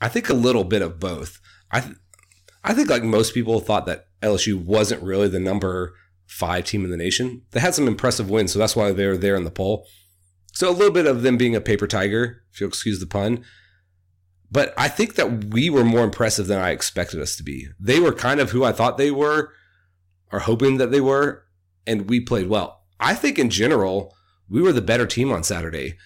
I 0.00 0.08
think 0.08 0.30
a 0.30 0.34
little 0.34 0.64
bit 0.64 0.82
of 0.82 0.98
both. 0.98 1.38
I 1.70 1.80
th- 1.80 1.96
I 2.64 2.72
think 2.72 2.88
like 2.88 3.02
most 3.02 3.34
people 3.34 3.60
thought 3.60 3.84
that 3.86 4.06
LSU 4.22 4.54
wasn't 4.54 5.02
really 5.02 5.28
the 5.28 5.38
number 5.38 5.94
five 6.26 6.64
team 6.64 6.82
in 6.82 6.90
the 6.90 6.96
nation. 6.96 7.42
They 7.50 7.60
had 7.60 7.74
some 7.74 7.86
impressive 7.86 8.30
wins, 8.30 8.52
so 8.52 8.58
that's 8.58 8.74
why 8.74 8.92
they're 8.92 9.18
there 9.18 9.36
in 9.36 9.44
the 9.44 9.50
poll. 9.50 9.86
So 10.54 10.70
a 10.70 10.72
little 10.72 10.92
bit 10.92 11.06
of 11.06 11.22
them 11.22 11.36
being 11.36 11.54
a 11.54 11.60
paper 11.60 11.86
tiger, 11.86 12.42
if 12.52 12.60
you'll 12.60 12.68
excuse 12.68 13.00
the 13.00 13.06
pun. 13.06 13.44
But 14.54 14.72
I 14.78 14.88
think 14.88 15.16
that 15.16 15.52
we 15.52 15.68
were 15.68 15.84
more 15.84 16.04
impressive 16.04 16.46
than 16.46 16.58
I 16.58 16.70
expected 16.70 17.20
us 17.20 17.36
to 17.36 17.42
be. 17.42 17.66
They 17.78 18.00
were 18.00 18.12
kind 18.12 18.40
of 18.40 18.52
who 18.52 18.64
I 18.64 18.72
thought 18.72 18.96
they 18.96 19.10
were, 19.10 19.52
or 20.32 20.38
hoping 20.38 20.78
that 20.78 20.90
they 20.90 21.00
were, 21.00 21.44
and 21.86 22.08
we 22.08 22.20
played 22.20 22.48
well. 22.48 22.80
I 22.98 23.14
think 23.14 23.38
in 23.38 23.50
general, 23.50 24.14
we 24.48 24.62
were 24.62 24.72
the 24.72 24.80
better 24.80 25.06
team 25.06 25.30
on 25.30 25.44
Saturday 25.44 25.96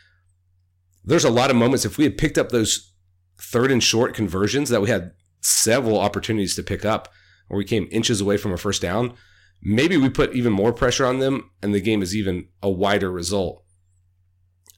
there's 1.09 1.25
a 1.25 1.31
lot 1.31 1.51
of 1.51 1.57
moments 1.57 1.87
if 1.87 1.97
we 1.97 2.05
had 2.05 2.19
picked 2.19 2.37
up 2.37 2.51
those 2.51 2.93
third 3.41 3.73
and 3.73 3.83
short 3.83 4.15
conversions 4.15 4.69
that 4.69 4.83
we 4.83 4.91
had 4.91 5.13
several 5.41 5.99
opportunities 5.99 6.55
to 6.55 6.63
pick 6.63 6.85
up 6.85 7.09
or 7.49 7.57
we 7.57 7.65
came 7.65 7.89
inches 7.91 8.21
away 8.21 8.37
from 8.37 8.53
a 8.53 8.59
first 8.59 8.83
down, 8.83 9.15
maybe 9.63 9.97
we 9.97 10.11
put 10.11 10.35
even 10.35 10.53
more 10.53 10.73
pressure 10.73 11.07
on 11.07 11.19
them 11.19 11.51
and 11.63 11.73
the 11.73 11.81
game 11.81 12.03
is 12.03 12.15
even 12.15 12.49
a 12.63 12.69
wider 12.69 13.11
result. 13.11 13.65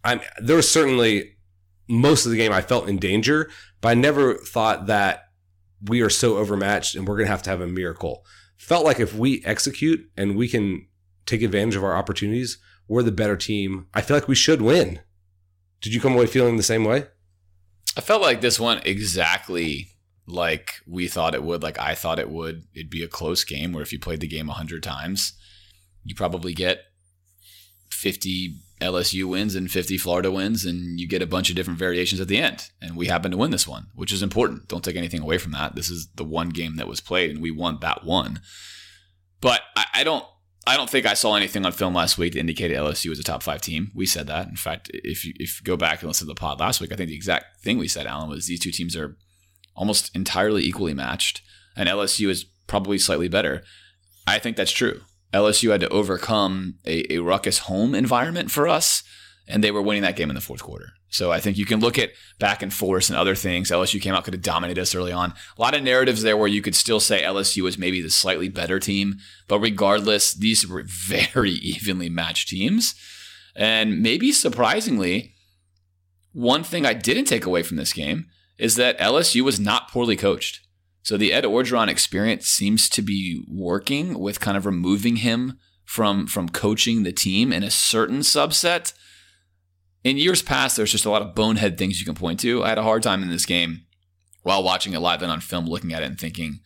I'm 0.05 0.21
there 0.41 0.57
was 0.57 0.71
certainly 0.71 1.37
most 1.90 2.25
of 2.25 2.30
the 2.30 2.38
game 2.38 2.52
I 2.52 2.62
felt 2.62 2.88
in 2.88 2.99
danger, 2.99 3.50
but 3.80 3.88
I 3.90 3.94
never 3.94 4.35
thought 4.35 4.87
that 4.87 5.25
we 5.82 6.00
are 6.00 6.11
so 6.11 6.37
overmatched 6.37 6.94
and 6.94 7.06
we're 7.06 7.16
going 7.16 7.26
to 7.26 7.32
have 7.32 7.42
to 7.42 7.50
have 7.50 7.61
a 7.61 7.66
miracle. 7.66 8.25
Felt 8.56 8.85
like 8.85 9.00
if 9.00 9.14
we 9.14 9.42
execute 9.44 10.09
and 10.16 10.37
we 10.37 10.49
can 10.49 10.87
take 11.26 11.42
advantage 11.42 11.76
of 11.76 11.85
our 11.85 11.97
opportunities, 11.97 12.59
we're 12.87 13.02
the 13.02 13.12
better 13.12 13.37
team. 13.37 13.87
I 13.94 14.02
feel 14.02 14.16
like 14.16 14.28
we 14.28 14.35
should 14.35 14.62
win. 14.62 15.00
Did 15.80 15.94
you 15.94 16.00
come 16.00 16.14
away 16.14 16.26
feeling 16.26 16.56
the 16.56 16.62
same 16.62 16.85
way? 16.85 17.06
I 17.97 18.02
felt 18.02 18.23
like 18.23 18.40
this 18.40 18.61
went 18.61 18.87
exactly 18.87 19.88
like 20.26 20.75
we 20.87 21.09
thought 21.09 21.35
it 21.35 21.42
would, 21.42 21.62
like 21.62 21.78
I 21.78 21.94
thought 21.94 22.18
it 22.18 22.30
would. 22.30 22.64
It'd 22.75 22.90
be 22.90 23.02
a 23.02 23.09
close 23.09 23.42
game 23.42 23.73
where 23.73 23.82
if 23.82 23.92
you 23.92 23.99
played 23.99 24.20
the 24.20 24.28
game 24.28 24.47
100 24.47 24.82
times, 24.82 25.32
you 26.04 26.14
probably 26.14 26.52
get 26.52 26.82
50 27.90 28.56
LSU 28.80 29.28
wins 29.28 29.54
and 29.54 29.70
50 29.70 29.99
Florida 29.99 30.30
wins, 30.30 30.64
and 30.64 30.99
you 30.99 31.06
get 31.06 31.22
a 31.22 31.26
bunch 31.26 31.50
of 31.50 31.56
different 31.56 31.78
variations 31.78 32.20
at 32.20 32.28
the 32.28 32.38
end. 32.38 32.70
And 32.80 32.96
we 32.96 33.06
happen 33.06 33.30
to 33.30 33.37
win 33.37 33.50
this 33.50 33.68
one, 33.68 33.88
which 33.94 34.12
is 34.12 34.22
important. 34.22 34.68
Don't 34.68 34.82
take 34.82 34.96
anything 34.96 35.20
away 35.20 35.38
from 35.38 35.52
that. 35.52 35.75
This 35.75 35.90
is 35.90 36.08
the 36.14 36.25
one 36.25 36.49
game 36.49 36.76
that 36.76 36.88
was 36.88 37.00
played, 37.00 37.30
and 37.30 37.42
we 37.42 37.50
won 37.50 37.78
that 37.80 38.04
one. 38.04 38.40
But 39.40 39.62
I, 39.76 39.84
I 39.94 40.04
don't. 40.04 40.25
I 40.66 40.76
don't 40.76 40.90
think 40.90 41.06
I 41.06 41.14
saw 41.14 41.34
anything 41.34 41.64
on 41.64 41.72
film 41.72 41.94
last 41.94 42.18
week 42.18 42.34
that 42.34 42.38
indicated 42.38 42.76
LSU 42.76 43.08
was 43.08 43.18
a 43.18 43.25
top 43.25 43.42
five 43.42 43.62
team. 43.62 43.90
We 43.94 44.04
said 44.04 44.26
that. 44.26 44.46
In 44.46 44.56
fact, 44.56 44.90
if 44.92 45.25
you, 45.25 45.32
if 45.37 45.58
you 45.58 45.64
go 45.64 45.76
back 45.76 46.00
and 46.00 46.08
listen 46.08 46.26
to 46.26 46.34
the 46.34 46.38
pod 46.38 46.60
last 46.60 46.82
week, 46.82 46.92
I 46.92 46.96
think 46.96 47.08
the 47.08 47.16
exact 47.16 47.62
thing 47.62 47.78
we 47.78 47.88
said, 47.88 48.06
Alan, 48.06 48.28
was 48.28 48.46
these 48.46 48.60
two 48.60 48.70
teams 48.70 48.94
are 48.94 49.16
almost 49.75 50.14
entirely 50.14 50.62
equally 50.62 50.92
matched, 50.92 51.40
and 51.76 51.88
LSU 51.88 52.28
is 52.28 52.44
probably 52.66 52.99
slightly 52.99 53.26
better. 53.26 53.62
I 54.26 54.38
think 54.38 54.56
that's 54.56 54.70
true. 54.70 55.00
LSU 55.32 55.70
had 55.70 55.80
to 55.80 55.88
overcome 55.88 56.76
a, 56.84 57.12
a 57.14 57.18
ruckus 57.18 57.58
home 57.58 57.94
environment 57.94 58.50
for 58.50 58.68
us, 58.68 59.02
and 59.46 59.62
they 59.62 59.70
were 59.70 59.82
winning 59.82 60.02
that 60.02 60.16
game 60.16 60.30
in 60.30 60.34
the 60.34 60.40
fourth 60.40 60.62
quarter. 60.62 60.92
So 61.10 61.32
I 61.32 61.40
think 61.40 61.58
you 61.58 61.66
can 61.66 61.80
look 61.80 61.99
at 61.99 62.12
back 62.38 62.62
and 62.62 62.72
forth 62.72 63.10
and 63.10 63.18
other 63.18 63.34
things. 63.34 63.70
LSU 63.70 64.00
came 64.00 64.14
out, 64.14 64.25
could 64.25 64.34
have 64.34 64.42
dominated 64.42 64.80
us 64.80 64.94
early 64.94 65.12
on. 65.12 65.34
A 65.58 65.60
lot 65.60 65.75
of 65.75 65.82
narratives 65.82 66.22
there 66.22 66.37
where 66.37 66.49
you 66.49 66.62
could 66.62 66.76
still 66.76 67.00
say 67.00 67.22
LSU 67.22 67.62
was 67.62 67.76
maybe 67.76 68.00
the 68.00 68.10
slightly 68.10 68.49
better 68.49 68.78
team, 68.78 69.16
but 69.49 69.58
regardless, 69.58 70.32
these 70.32 70.66
were 70.66 70.84
very 70.87 71.52
evenly 71.52 72.08
matched 72.08 72.49
teams. 72.49 72.94
And 73.56 74.00
maybe 74.00 74.30
surprisingly, 74.30 75.34
one 76.32 76.62
thing 76.62 76.87
I 76.87 76.94
didn't 76.94 77.25
take 77.25 77.44
away 77.44 77.64
from 77.64 77.76
this 77.76 77.92
game 77.92 78.26
is 78.56 78.76
that 78.76 78.99
LSU 78.99 79.42
was 79.42 79.58
not 79.58 79.90
poorly 79.90 80.16
coached. 80.16 80.60
So 81.02 81.16
the 81.16 81.33
Ed 81.33 81.45
Orgeron 81.45 81.88
experience 81.88 82.47
seems 82.47 82.88
to 82.90 83.02
be 83.02 83.42
working 83.49 84.19
with 84.19 84.40
kind 84.40 84.57
of 84.57 84.66
removing 84.66 85.16
him 85.16 85.59
from 85.85 86.26
from 86.26 86.49
coaching 86.49 87.02
the 87.02 87.12
team 87.12 87.52
in 87.52 87.62
a 87.62 87.71
certain 87.71 88.21
subset. 88.21 88.92
In 90.04 90.16
years 90.16 90.42
past, 90.42 90.76
there's 90.76 90.92
just 90.92 91.04
a 91.04 91.11
lot 91.11 91.23
of 91.23 91.35
bonehead 91.35 91.76
things 91.76 91.99
you 91.99 92.07
can 92.07 92.14
point 92.14 92.40
to. 92.40 92.62
I 92.62 92.69
had 92.69 92.78
a 92.78 92.83
hard 92.83 93.02
time 93.02 93.23
in 93.23 93.30
this 93.30 93.47
game 93.47 93.87
while 94.42 94.62
watching 94.62 94.92
it 94.92 95.00
live 95.00 95.23
and 95.23 95.30
on 95.30 95.40
film, 95.40 95.66
looking 95.66 95.92
at 95.92 96.02
it 96.02 96.07
and 96.07 96.19
thinking, 96.19 96.61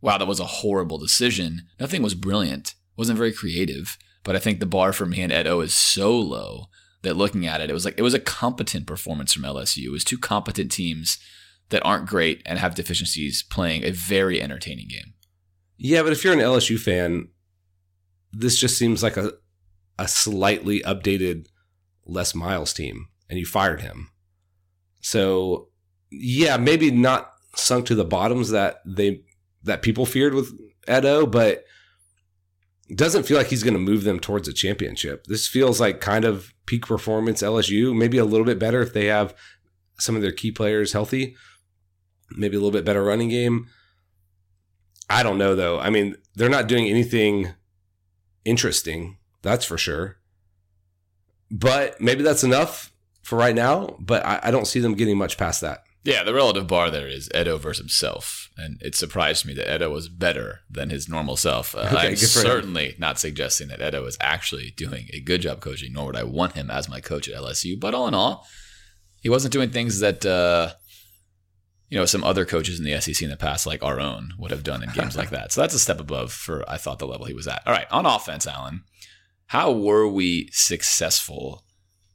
wow, 0.00 0.18
that 0.18 0.26
was 0.26 0.40
a 0.40 0.44
horrible 0.44 0.98
decision. 0.98 1.62
Nothing 1.78 2.02
was 2.02 2.14
brilliant, 2.14 2.74
wasn't 2.96 3.18
very 3.18 3.32
creative. 3.32 3.96
But 4.24 4.34
I 4.34 4.38
think 4.38 4.58
the 4.58 4.66
bar 4.66 4.92
for 4.92 5.06
me 5.06 5.20
and 5.20 5.32
Ed 5.32 5.46
O 5.46 5.60
is 5.60 5.74
so 5.74 6.18
low 6.18 6.66
that 7.02 7.16
looking 7.16 7.46
at 7.46 7.60
it, 7.60 7.70
it 7.70 7.74
was 7.74 7.84
like 7.84 7.98
it 7.98 8.02
was 8.02 8.14
a 8.14 8.18
competent 8.18 8.86
performance 8.86 9.32
from 9.32 9.42
LSU. 9.42 9.84
It 9.84 9.92
was 9.92 10.04
two 10.04 10.18
competent 10.18 10.72
teams 10.72 11.18
that 11.74 11.84
aren't 11.84 12.06
great 12.06 12.40
and 12.46 12.56
have 12.56 12.76
deficiencies 12.76 13.42
playing 13.42 13.82
a 13.82 13.90
very 13.90 14.40
entertaining 14.40 14.86
game. 14.86 15.12
Yeah, 15.76 16.04
but 16.04 16.12
if 16.12 16.22
you're 16.22 16.32
an 16.32 16.38
LSU 16.38 16.78
fan, 16.78 17.30
this 18.32 18.56
just 18.56 18.78
seems 18.78 19.02
like 19.02 19.16
a 19.16 19.32
a 19.98 20.06
slightly 20.06 20.82
updated 20.82 21.46
Les 22.06 22.32
Miles 22.32 22.72
team, 22.72 23.08
and 23.28 23.40
you 23.40 23.44
fired 23.44 23.80
him. 23.80 24.10
So 25.00 25.70
yeah, 26.12 26.58
maybe 26.58 26.92
not 26.92 27.32
sunk 27.56 27.86
to 27.86 27.96
the 27.96 28.04
bottoms 28.04 28.50
that 28.50 28.76
they 28.86 29.22
that 29.64 29.82
people 29.82 30.06
feared 30.06 30.34
with 30.34 30.56
Edo, 30.88 31.26
but 31.26 31.64
doesn't 32.94 33.24
feel 33.24 33.36
like 33.36 33.48
he's 33.48 33.64
going 33.64 33.74
to 33.74 33.80
move 33.80 34.04
them 34.04 34.20
towards 34.20 34.46
a 34.46 34.52
championship. 34.52 35.24
This 35.26 35.48
feels 35.48 35.80
like 35.80 36.00
kind 36.00 36.24
of 36.24 36.54
peak 36.66 36.86
performance 36.86 37.42
LSU, 37.42 37.96
maybe 37.96 38.18
a 38.18 38.24
little 38.24 38.46
bit 38.46 38.60
better 38.60 38.80
if 38.80 38.92
they 38.92 39.06
have 39.06 39.34
some 39.98 40.14
of 40.14 40.22
their 40.22 40.30
key 40.30 40.52
players 40.52 40.92
healthy, 40.92 41.34
maybe 42.30 42.56
a 42.56 42.58
little 42.58 42.70
bit 42.72 42.84
better 42.84 43.02
running 43.04 43.28
game. 43.28 43.66
I 45.10 45.22
don't 45.22 45.38
know 45.38 45.54
though. 45.54 45.78
I 45.78 45.90
mean, 45.90 46.16
they're 46.34 46.48
not 46.48 46.66
doing 46.68 46.86
anything 46.88 47.52
interesting, 48.44 49.18
that's 49.42 49.64
for 49.64 49.78
sure. 49.78 50.16
But 51.50 52.00
maybe 52.00 52.22
that's 52.22 52.42
enough 52.44 52.92
for 53.22 53.36
right 53.36 53.54
now. 53.54 53.96
But 54.00 54.24
I, 54.24 54.40
I 54.44 54.50
don't 54.50 54.66
see 54.66 54.80
them 54.80 54.94
getting 54.94 55.18
much 55.18 55.38
past 55.38 55.60
that. 55.60 55.80
Yeah, 56.02 56.22
the 56.22 56.34
relative 56.34 56.66
bar 56.66 56.90
there 56.90 57.08
is 57.08 57.30
Edo 57.34 57.56
versus 57.56 57.78
himself, 57.80 58.50
and 58.58 58.76
it 58.82 58.94
surprised 58.94 59.46
me 59.46 59.54
that 59.54 59.74
Edo 59.74 59.88
was 59.90 60.10
better 60.10 60.60
than 60.68 60.90
his 60.90 61.08
normal 61.08 61.34
self. 61.36 61.74
Uh, 61.74 61.78
Okay, 61.92 62.08
I'm 62.08 62.16
for 62.16 62.20
him. 62.24 62.28
certainly 62.28 62.94
not 62.98 63.18
suggesting 63.18 63.68
that 63.68 63.80
Edo 63.80 64.04
is 64.04 64.18
actually 64.20 64.74
doing 64.76 65.06
a 65.14 65.20
good 65.20 65.40
job 65.40 65.60
coaching, 65.60 65.94
nor 65.94 66.06
would 66.06 66.16
I 66.16 66.24
want 66.24 66.52
him 66.56 66.70
as 66.70 66.90
my 66.90 67.00
coach 67.00 67.26
at 67.26 67.34
LSU. 67.34 67.80
But 67.80 67.94
all 67.94 68.06
in 68.06 68.12
all, 68.12 68.46
he 69.22 69.30
wasn't 69.30 69.52
doing 69.54 69.70
things 69.70 70.00
that 70.00 70.26
uh, 70.26 70.74
you 71.88 71.98
know 71.98 72.06
some 72.06 72.24
other 72.24 72.44
coaches 72.44 72.78
in 72.78 72.84
the 72.84 73.00
SEC 73.00 73.22
in 73.22 73.30
the 73.30 73.36
past, 73.36 73.66
like 73.66 73.82
our 73.82 74.00
own, 74.00 74.34
would 74.38 74.50
have 74.50 74.62
done 74.62 74.82
in 74.82 74.90
games 74.94 75.16
like 75.16 75.30
that. 75.30 75.52
So 75.52 75.60
that's 75.60 75.74
a 75.74 75.78
step 75.78 76.00
above 76.00 76.32
for 76.32 76.68
I 76.68 76.76
thought 76.76 76.98
the 76.98 77.06
level 77.06 77.26
he 77.26 77.34
was 77.34 77.48
at. 77.48 77.62
All 77.66 77.72
right, 77.72 77.90
on 77.90 78.06
offense, 78.06 78.46
Alan, 78.46 78.84
how 79.46 79.72
were 79.72 80.08
we 80.08 80.48
successful 80.52 81.64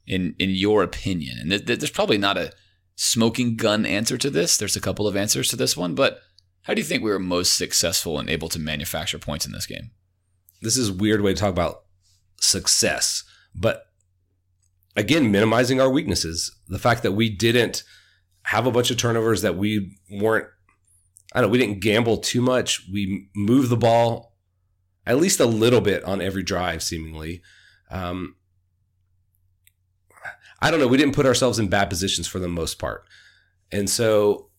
in 0.06 0.34
in 0.38 0.50
your 0.50 0.82
opinion? 0.82 1.38
And 1.40 1.50
th- 1.50 1.66
th- 1.66 1.78
there's 1.78 1.90
probably 1.90 2.18
not 2.18 2.38
a 2.38 2.52
smoking 2.96 3.56
gun 3.56 3.86
answer 3.86 4.18
to 4.18 4.30
this. 4.30 4.56
There's 4.56 4.76
a 4.76 4.80
couple 4.80 5.06
of 5.06 5.16
answers 5.16 5.48
to 5.48 5.56
this 5.56 5.76
one, 5.76 5.94
but 5.94 6.20
how 6.64 6.74
do 6.74 6.80
you 6.80 6.86
think 6.86 7.02
we 7.02 7.10
were 7.10 7.18
most 7.18 7.56
successful 7.56 8.18
and 8.18 8.28
able 8.28 8.48
to 8.50 8.58
manufacture 8.58 9.18
points 9.18 9.46
in 9.46 9.52
this 9.52 9.66
game? 9.66 9.90
this 10.60 10.76
is 10.76 10.90
a 10.90 10.94
weird 10.94 11.20
way 11.20 11.34
to 11.34 11.40
talk 11.40 11.50
about 11.50 11.84
success, 12.40 13.24
but 13.54 13.86
again, 14.96 15.30
minimizing 15.30 15.80
our 15.80 15.90
weaknesses. 15.90 16.54
The 16.68 16.78
fact 16.78 17.02
that 17.02 17.12
we 17.12 17.30
didn't 17.30 17.82
have 18.42 18.66
a 18.66 18.72
bunch 18.72 18.90
of 18.90 18.96
turnovers, 18.96 19.42
that 19.42 19.56
we 19.56 19.98
weren't, 20.10 20.46
I 21.32 21.40
don't 21.40 21.48
know, 21.48 21.52
we 21.52 21.58
didn't 21.58 21.80
gamble 21.80 22.18
too 22.18 22.40
much. 22.40 22.82
We 22.92 23.28
moved 23.34 23.70
the 23.70 23.76
ball 23.76 24.34
at 25.06 25.18
least 25.18 25.40
a 25.40 25.46
little 25.46 25.80
bit 25.80 26.04
on 26.04 26.20
every 26.20 26.42
drive, 26.42 26.82
seemingly. 26.82 27.42
Um, 27.90 28.36
I 30.62 30.70
don't 30.70 30.80
know. 30.80 30.88
We 30.88 30.98
didn't 30.98 31.14
put 31.14 31.26
ourselves 31.26 31.58
in 31.58 31.68
bad 31.68 31.88
positions 31.88 32.26
for 32.26 32.38
the 32.38 32.48
most 32.48 32.78
part. 32.78 33.04
And 33.72 33.88
so 33.88 34.50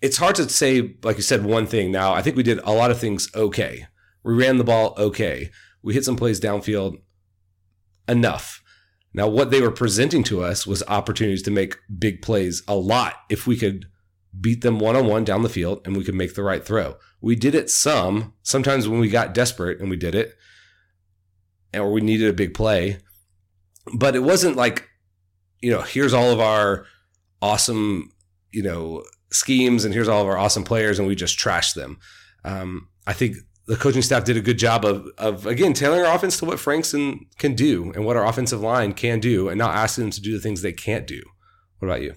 it's 0.00 0.16
hard 0.16 0.34
to 0.36 0.48
say, 0.48 0.96
like 1.02 1.16
you 1.16 1.22
said, 1.22 1.44
one 1.44 1.66
thing. 1.66 1.92
Now, 1.92 2.12
I 2.12 2.22
think 2.22 2.36
we 2.36 2.42
did 2.42 2.58
a 2.64 2.72
lot 2.72 2.90
of 2.90 2.98
things 2.98 3.28
okay. 3.34 3.86
We 4.24 4.34
ran 4.34 4.58
the 4.58 4.64
ball 4.64 4.94
okay. 4.98 5.50
We 5.82 5.94
hit 5.94 6.04
some 6.04 6.16
plays 6.16 6.40
downfield 6.40 6.96
enough. 8.08 8.61
Now, 9.14 9.28
what 9.28 9.50
they 9.50 9.60
were 9.60 9.70
presenting 9.70 10.22
to 10.24 10.42
us 10.42 10.66
was 10.66 10.82
opportunities 10.88 11.42
to 11.42 11.50
make 11.50 11.78
big 11.98 12.22
plays 12.22 12.62
a 12.66 12.74
lot 12.74 13.16
if 13.28 13.46
we 13.46 13.56
could 13.56 13.86
beat 14.40 14.62
them 14.62 14.78
one 14.78 14.96
on 14.96 15.06
one 15.06 15.24
down 15.24 15.42
the 15.42 15.48
field 15.48 15.82
and 15.84 15.96
we 15.96 16.04
could 16.04 16.14
make 16.14 16.34
the 16.34 16.42
right 16.42 16.64
throw. 16.64 16.96
We 17.20 17.36
did 17.36 17.54
it 17.54 17.68
some, 17.68 18.32
sometimes 18.42 18.88
when 18.88 19.00
we 19.00 19.08
got 19.08 19.34
desperate 19.34 19.80
and 19.80 19.90
we 19.90 19.96
did 19.96 20.14
it, 20.14 20.34
or 21.74 21.92
we 21.92 22.00
needed 22.00 22.28
a 22.28 22.34
big 22.34 22.54
play. 22.54 22.98
But 23.94 24.16
it 24.16 24.22
wasn't 24.22 24.56
like, 24.56 24.88
you 25.60 25.70
know, 25.70 25.82
here's 25.82 26.14
all 26.14 26.30
of 26.30 26.40
our 26.40 26.86
awesome, 27.42 28.12
you 28.50 28.62
know, 28.62 29.04
schemes 29.30 29.84
and 29.84 29.92
here's 29.92 30.08
all 30.08 30.22
of 30.22 30.28
our 30.28 30.38
awesome 30.38 30.64
players 30.64 30.98
and 30.98 31.06
we 31.06 31.14
just 31.14 31.38
trashed 31.38 31.74
them. 31.74 31.98
Um, 32.44 32.88
I 33.06 33.12
think 33.12 33.36
the 33.72 33.78
coaching 33.78 34.02
staff 34.02 34.24
did 34.24 34.36
a 34.36 34.42
good 34.42 34.58
job 34.58 34.84
of, 34.84 35.08
of 35.16 35.46
again 35.46 35.72
tailoring 35.72 36.04
our 36.04 36.14
offense 36.14 36.36
to 36.36 36.44
what 36.44 36.60
Frankson 36.60 37.24
can 37.38 37.54
do 37.54 37.90
and 37.94 38.04
what 38.04 38.18
our 38.18 38.26
offensive 38.26 38.60
line 38.60 38.92
can 38.92 39.18
do, 39.18 39.48
and 39.48 39.56
not 39.56 39.74
asking 39.74 40.04
them 40.04 40.10
to 40.10 40.20
do 40.20 40.34
the 40.34 40.40
things 40.40 40.60
they 40.60 40.74
can't 40.74 41.06
do. 41.06 41.22
What 41.78 41.88
about 41.88 42.02
you? 42.02 42.16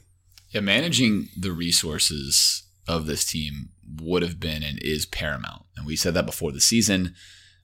Yeah, 0.50 0.60
managing 0.60 1.30
the 1.40 1.54
resources 1.54 2.64
of 2.90 3.06
this 3.06 3.24
team 3.24 3.70
would 4.02 4.22
have 4.22 4.38
been 4.38 4.64
and 4.64 4.78
is 4.82 5.06
paramount. 5.06 5.64
And 5.78 5.86
we 5.88 5.96
said 5.96 6.14
that 6.16 6.26
before 6.26 6.52
the 6.52 6.60
season. 6.60 7.16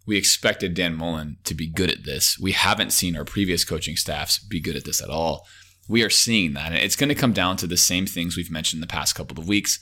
We 0.07 0.15
expected 0.15 0.73
Dan 0.73 0.95
Mullen 0.95 1.39
to 1.43 1.53
be 1.53 1.67
good 1.67 1.91
at 1.91 2.05
this. 2.05 2.39
We 2.39 2.53
haven't 2.53 2.93
seen 2.93 3.17
our 3.17 3.25
previous 3.25 3.65
coaching 3.65 3.97
staffs 3.97 4.39
be 4.39 4.61
good 4.61 4.77
at 4.77 4.85
this 4.85 5.03
at 5.03 5.09
all. 5.09 5.45
We 5.89 6.01
are 6.01 6.09
seeing 6.09 6.53
that. 6.53 6.71
And 6.71 6.77
it's 6.77 6.95
going 6.95 7.09
to 7.09 7.15
come 7.15 7.33
down 7.33 7.57
to 7.57 7.67
the 7.67 7.75
same 7.75 8.05
things 8.05 8.37
we've 8.37 8.49
mentioned 8.49 8.77
in 8.77 8.87
the 8.87 8.87
past 8.87 9.15
couple 9.15 9.37
of 9.37 9.49
weeks. 9.49 9.81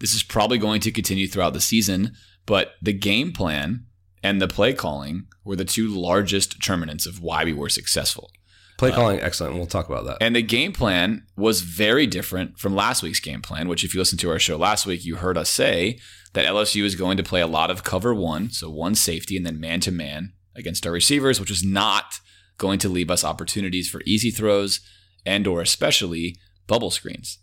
This 0.00 0.12
is 0.12 0.24
probably 0.24 0.58
going 0.58 0.80
to 0.80 0.90
continue 0.90 1.28
throughout 1.28 1.52
the 1.52 1.60
season, 1.60 2.16
but 2.46 2.72
the 2.82 2.92
game 2.92 3.32
plan 3.32 3.86
and 4.22 4.40
the 4.40 4.48
play 4.48 4.72
calling 4.72 5.26
were 5.44 5.56
the 5.56 5.64
two 5.64 5.88
largest 5.88 6.52
determinants 6.54 7.06
of 7.06 7.20
why 7.20 7.44
we 7.44 7.52
were 7.52 7.68
successful. 7.68 8.30
Play 8.76 8.90
uh, 8.90 8.94
calling, 8.94 9.20
excellent. 9.20 9.54
We'll 9.54 9.66
talk 9.66 9.88
about 9.88 10.04
that. 10.06 10.18
And 10.20 10.34
the 10.34 10.42
game 10.42 10.72
plan 10.72 11.26
was 11.36 11.60
very 11.60 12.06
different 12.06 12.58
from 12.58 12.74
last 12.74 13.02
week's 13.02 13.20
game 13.20 13.42
plan, 13.42 13.68
which, 13.68 13.84
if 13.84 13.94
you 13.94 14.00
listened 14.00 14.20
to 14.20 14.30
our 14.30 14.38
show 14.38 14.56
last 14.56 14.86
week, 14.86 15.04
you 15.04 15.16
heard 15.16 15.38
us 15.38 15.48
say 15.48 15.98
that 16.32 16.46
LSU 16.46 16.82
is 16.84 16.96
going 16.96 17.16
to 17.16 17.22
play 17.22 17.40
a 17.40 17.46
lot 17.46 17.70
of 17.70 17.84
cover 17.84 18.14
one, 18.14 18.50
so 18.50 18.68
one 18.68 18.94
safety 18.94 19.36
and 19.36 19.46
then 19.46 19.60
man 19.60 19.80
to 19.80 19.92
man 19.92 20.32
against 20.56 20.86
our 20.86 20.92
receivers, 20.92 21.38
which 21.38 21.50
is 21.50 21.64
not 21.64 22.18
going 22.58 22.78
to 22.80 22.88
leave 22.88 23.10
us 23.10 23.24
opportunities 23.24 23.88
for 23.88 24.02
easy 24.04 24.30
throws 24.30 24.80
and 25.26 25.46
or 25.46 25.60
especially 25.60 26.36
bubble 26.66 26.90
screens. 26.90 27.38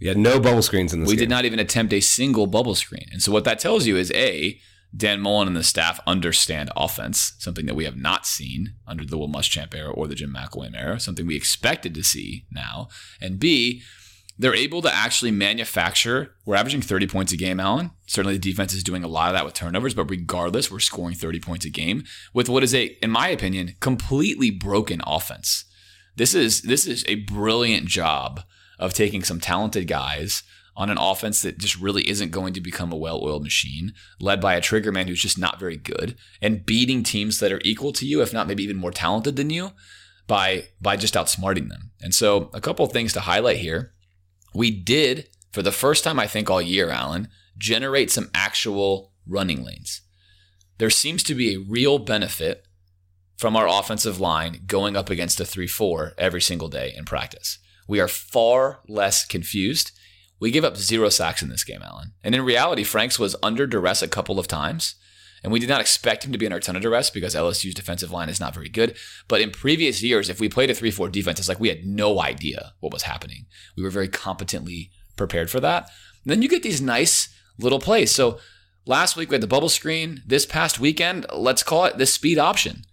We 0.00 0.08
had 0.08 0.16
no 0.16 0.40
bubble 0.40 0.62
screens 0.62 0.92
in 0.92 1.00
this 1.00 1.08
We 1.08 1.14
game. 1.14 1.20
did 1.20 1.30
not 1.30 1.44
even 1.44 1.58
attempt 1.58 1.92
a 1.92 2.00
single 2.00 2.46
bubble 2.46 2.74
screen. 2.74 3.06
And 3.12 3.22
so 3.22 3.32
what 3.32 3.44
that 3.44 3.58
tells 3.58 3.86
you 3.86 3.96
is 3.96 4.10
A, 4.12 4.58
Dan 4.96 5.20
Mullen 5.20 5.46
and 5.46 5.56
the 5.56 5.62
staff 5.62 6.00
understand 6.06 6.70
offense, 6.74 7.34
something 7.38 7.66
that 7.66 7.76
we 7.76 7.84
have 7.84 7.96
not 7.96 8.26
seen 8.26 8.74
under 8.86 9.04
the 9.04 9.18
Will 9.18 9.28
Muschamp 9.28 9.74
era 9.74 9.90
or 9.90 10.08
the 10.08 10.14
Jim 10.14 10.34
McElwain 10.34 10.74
era, 10.74 10.98
something 10.98 11.26
we 11.26 11.36
expected 11.36 11.94
to 11.94 12.02
see 12.02 12.44
now. 12.50 12.88
And 13.20 13.38
B, 13.38 13.82
they're 14.38 14.54
able 14.54 14.80
to 14.82 14.92
actually 14.92 15.30
manufacture. 15.32 16.34
We're 16.46 16.56
averaging 16.56 16.80
30 16.80 17.06
points 17.06 17.30
a 17.32 17.36
game, 17.36 17.60
Alan. 17.60 17.90
Certainly 18.06 18.38
the 18.38 18.50
defense 18.50 18.72
is 18.72 18.82
doing 18.82 19.04
a 19.04 19.08
lot 19.08 19.28
of 19.28 19.34
that 19.34 19.44
with 19.44 19.52
turnovers, 19.54 19.92
but 19.94 20.10
regardless, 20.10 20.70
we're 20.70 20.78
scoring 20.80 21.14
30 21.14 21.40
points 21.40 21.66
a 21.66 21.70
game 21.70 22.04
with 22.32 22.48
what 22.48 22.64
is 22.64 22.74
a, 22.74 22.96
in 23.02 23.10
my 23.10 23.28
opinion, 23.28 23.74
completely 23.80 24.50
broken 24.50 25.02
offense. 25.06 25.66
This 26.16 26.34
is 26.34 26.62
this 26.62 26.86
is 26.86 27.04
a 27.06 27.16
brilliant 27.16 27.86
job 27.86 28.42
of 28.80 28.92
taking 28.92 29.22
some 29.22 29.38
talented 29.38 29.86
guys 29.86 30.42
on 30.76 30.90
an 30.90 30.98
offense 30.98 31.42
that 31.42 31.58
just 31.58 31.78
really 31.78 32.08
isn't 32.08 32.30
going 32.30 32.54
to 32.54 32.60
become 32.60 32.90
a 32.90 32.96
well-oiled 32.96 33.42
machine, 33.42 33.92
led 34.18 34.40
by 34.40 34.54
a 34.54 34.60
trigger 34.60 34.90
man 34.90 35.06
who's 35.06 35.22
just 35.22 35.38
not 35.38 35.60
very 35.60 35.76
good, 35.76 36.16
and 36.42 36.66
beating 36.66 37.04
teams 37.04 37.38
that 37.38 37.52
are 37.52 37.60
equal 37.62 37.92
to 37.92 38.06
you, 38.06 38.22
if 38.22 38.32
not 38.32 38.48
maybe 38.48 38.64
even 38.64 38.76
more 38.76 38.90
talented 38.90 39.36
than 39.36 39.50
you, 39.50 39.70
by 40.26 40.64
by 40.80 40.96
just 40.96 41.14
outsmarting 41.14 41.68
them. 41.68 41.92
And 42.00 42.14
so, 42.14 42.50
a 42.54 42.60
couple 42.60 42.86
things 42.86 43.12
to 43.12 43.20
highlight 43.20 43.58
here 43.58 43.92
we 44.54 44.70
did, 44.70 45.28
for 45.52 45.62
the 45.62 45.72
first 45.72 46.04
time, 46.04 46.18
I 46.18 46.26
think, 46.26 46.50
all 46.50 46.62
year, 46.62 46.90
Alan, 46.90 47.28
generate 47.56 48.10
some 48.10 48.30
actual 48.34 49.12
running 49.26 49.62
lanes. 49.62 50.02
There 50.78 50.90
seems 50.90 51.22
to 51.24 51.34
be 51.34 51.54
a 51.54 51.60
real 51.60 51.98
benefit 51.98 52.66
from 53.36 53.56
our 53.56 53.68
offensive 53.68 54.20
line 54.20 54.62
going 54.66 54.96
up 54.96 55.10
against 55.10 55.40
a 55.40 55.44
3 55.44 55.66
4 55.66 56.14
every 56.18 56.40
single 56.40 56.68
day 56.68 56.92
in 56.96 57.04
practice. 57.04 57.58
We 57.90 57.98
are 57.98 58.06
far 58.06 58.82
less 58.86 59.24
confused. 59.24 59.90
We 60.38 60.52
give 60.52 60.64
up 60.64 60.76
zero 60.76 61.08
sacks 61.08 61.42
in 61.42 61.48
this 61.48 61.64
game, 61.64 61.82
Alan. 61.82 62.12
And 62.22 62.36
in 62.36 62.44
reality, 62.44 62.84
Franks 62.84 63.18
was 63.18 63.34
under 63.42 63.66
duress 63.66 64.00
a 64.00 64.06
couple 64.06 64.38
of 64.38 64.46
times. 64.46 64.94
And 65.42 65.52
we 65.52 65.58
did 65.58 65.68
not 65.68 65.80
expect 65.80 66.24
him 66.24 66.30
to 66.30 66.38
be 66.38 66.46
under 66.46 66.58
a 66.58 66.60
ton 66.60 66.76
of 66.76 66.82
duress 66.82 67.10
because 67.10 67.34
LSU's 67.34 67.74
defensive 67.74 68.12
line 68.12 68.28
is 68.28 68.38
not 68.38 68.54
very 68.54 68.68
good. 68.68 68.96
But 69.26 69.40
in 69.40 69.50
previous 69.50 70.04
years, 70.04 70.28
if 70.28 70.38
we 70.38 70.48
played 70.48 70.70
a 70.70 70.74
3 70.74 70.92
4 70.92 71.08
defense, 71.08 71.40
it's 71.40 71.48
like 71.48 71.58
we 71.58 71.68
had 71.68 71.84
no 71.84 72.20
idea 72.20 72.74
what 72.78 72.92
was 72.92 73.02
happening. 73.02 73.46
We 73.76 73.82
were 73.82 73.90
very 73.90 74.06
competently 74.06 74.92
prepared 75.16 75.50
for 75.50 75.58
that. 75.58 75.90
And 76.22 76.30
then 76.30 76.42
you 76.42 76.48
get 76.48 76.62
these 76.62 76.80
nice 76.80 77.28
little 77.58 77.80
plays. 77.80 78.12
So 78.12 78.38
last 78.86 79.16
week 79.16 79.30
we 79.30 79.34
had 79.34 79.42
the 79.42 79.48
bubble 79.48 79.68
screen. 79.68 80.22
This 80.24 80.46
past 80.46 80.78
weekend, 80.78 81.26
let's 81.34 81.64
call 81.64 81.86
it 81.86 81.98
the 81.98 82.06
speed 82.06 82.38
option. 82.38 82.84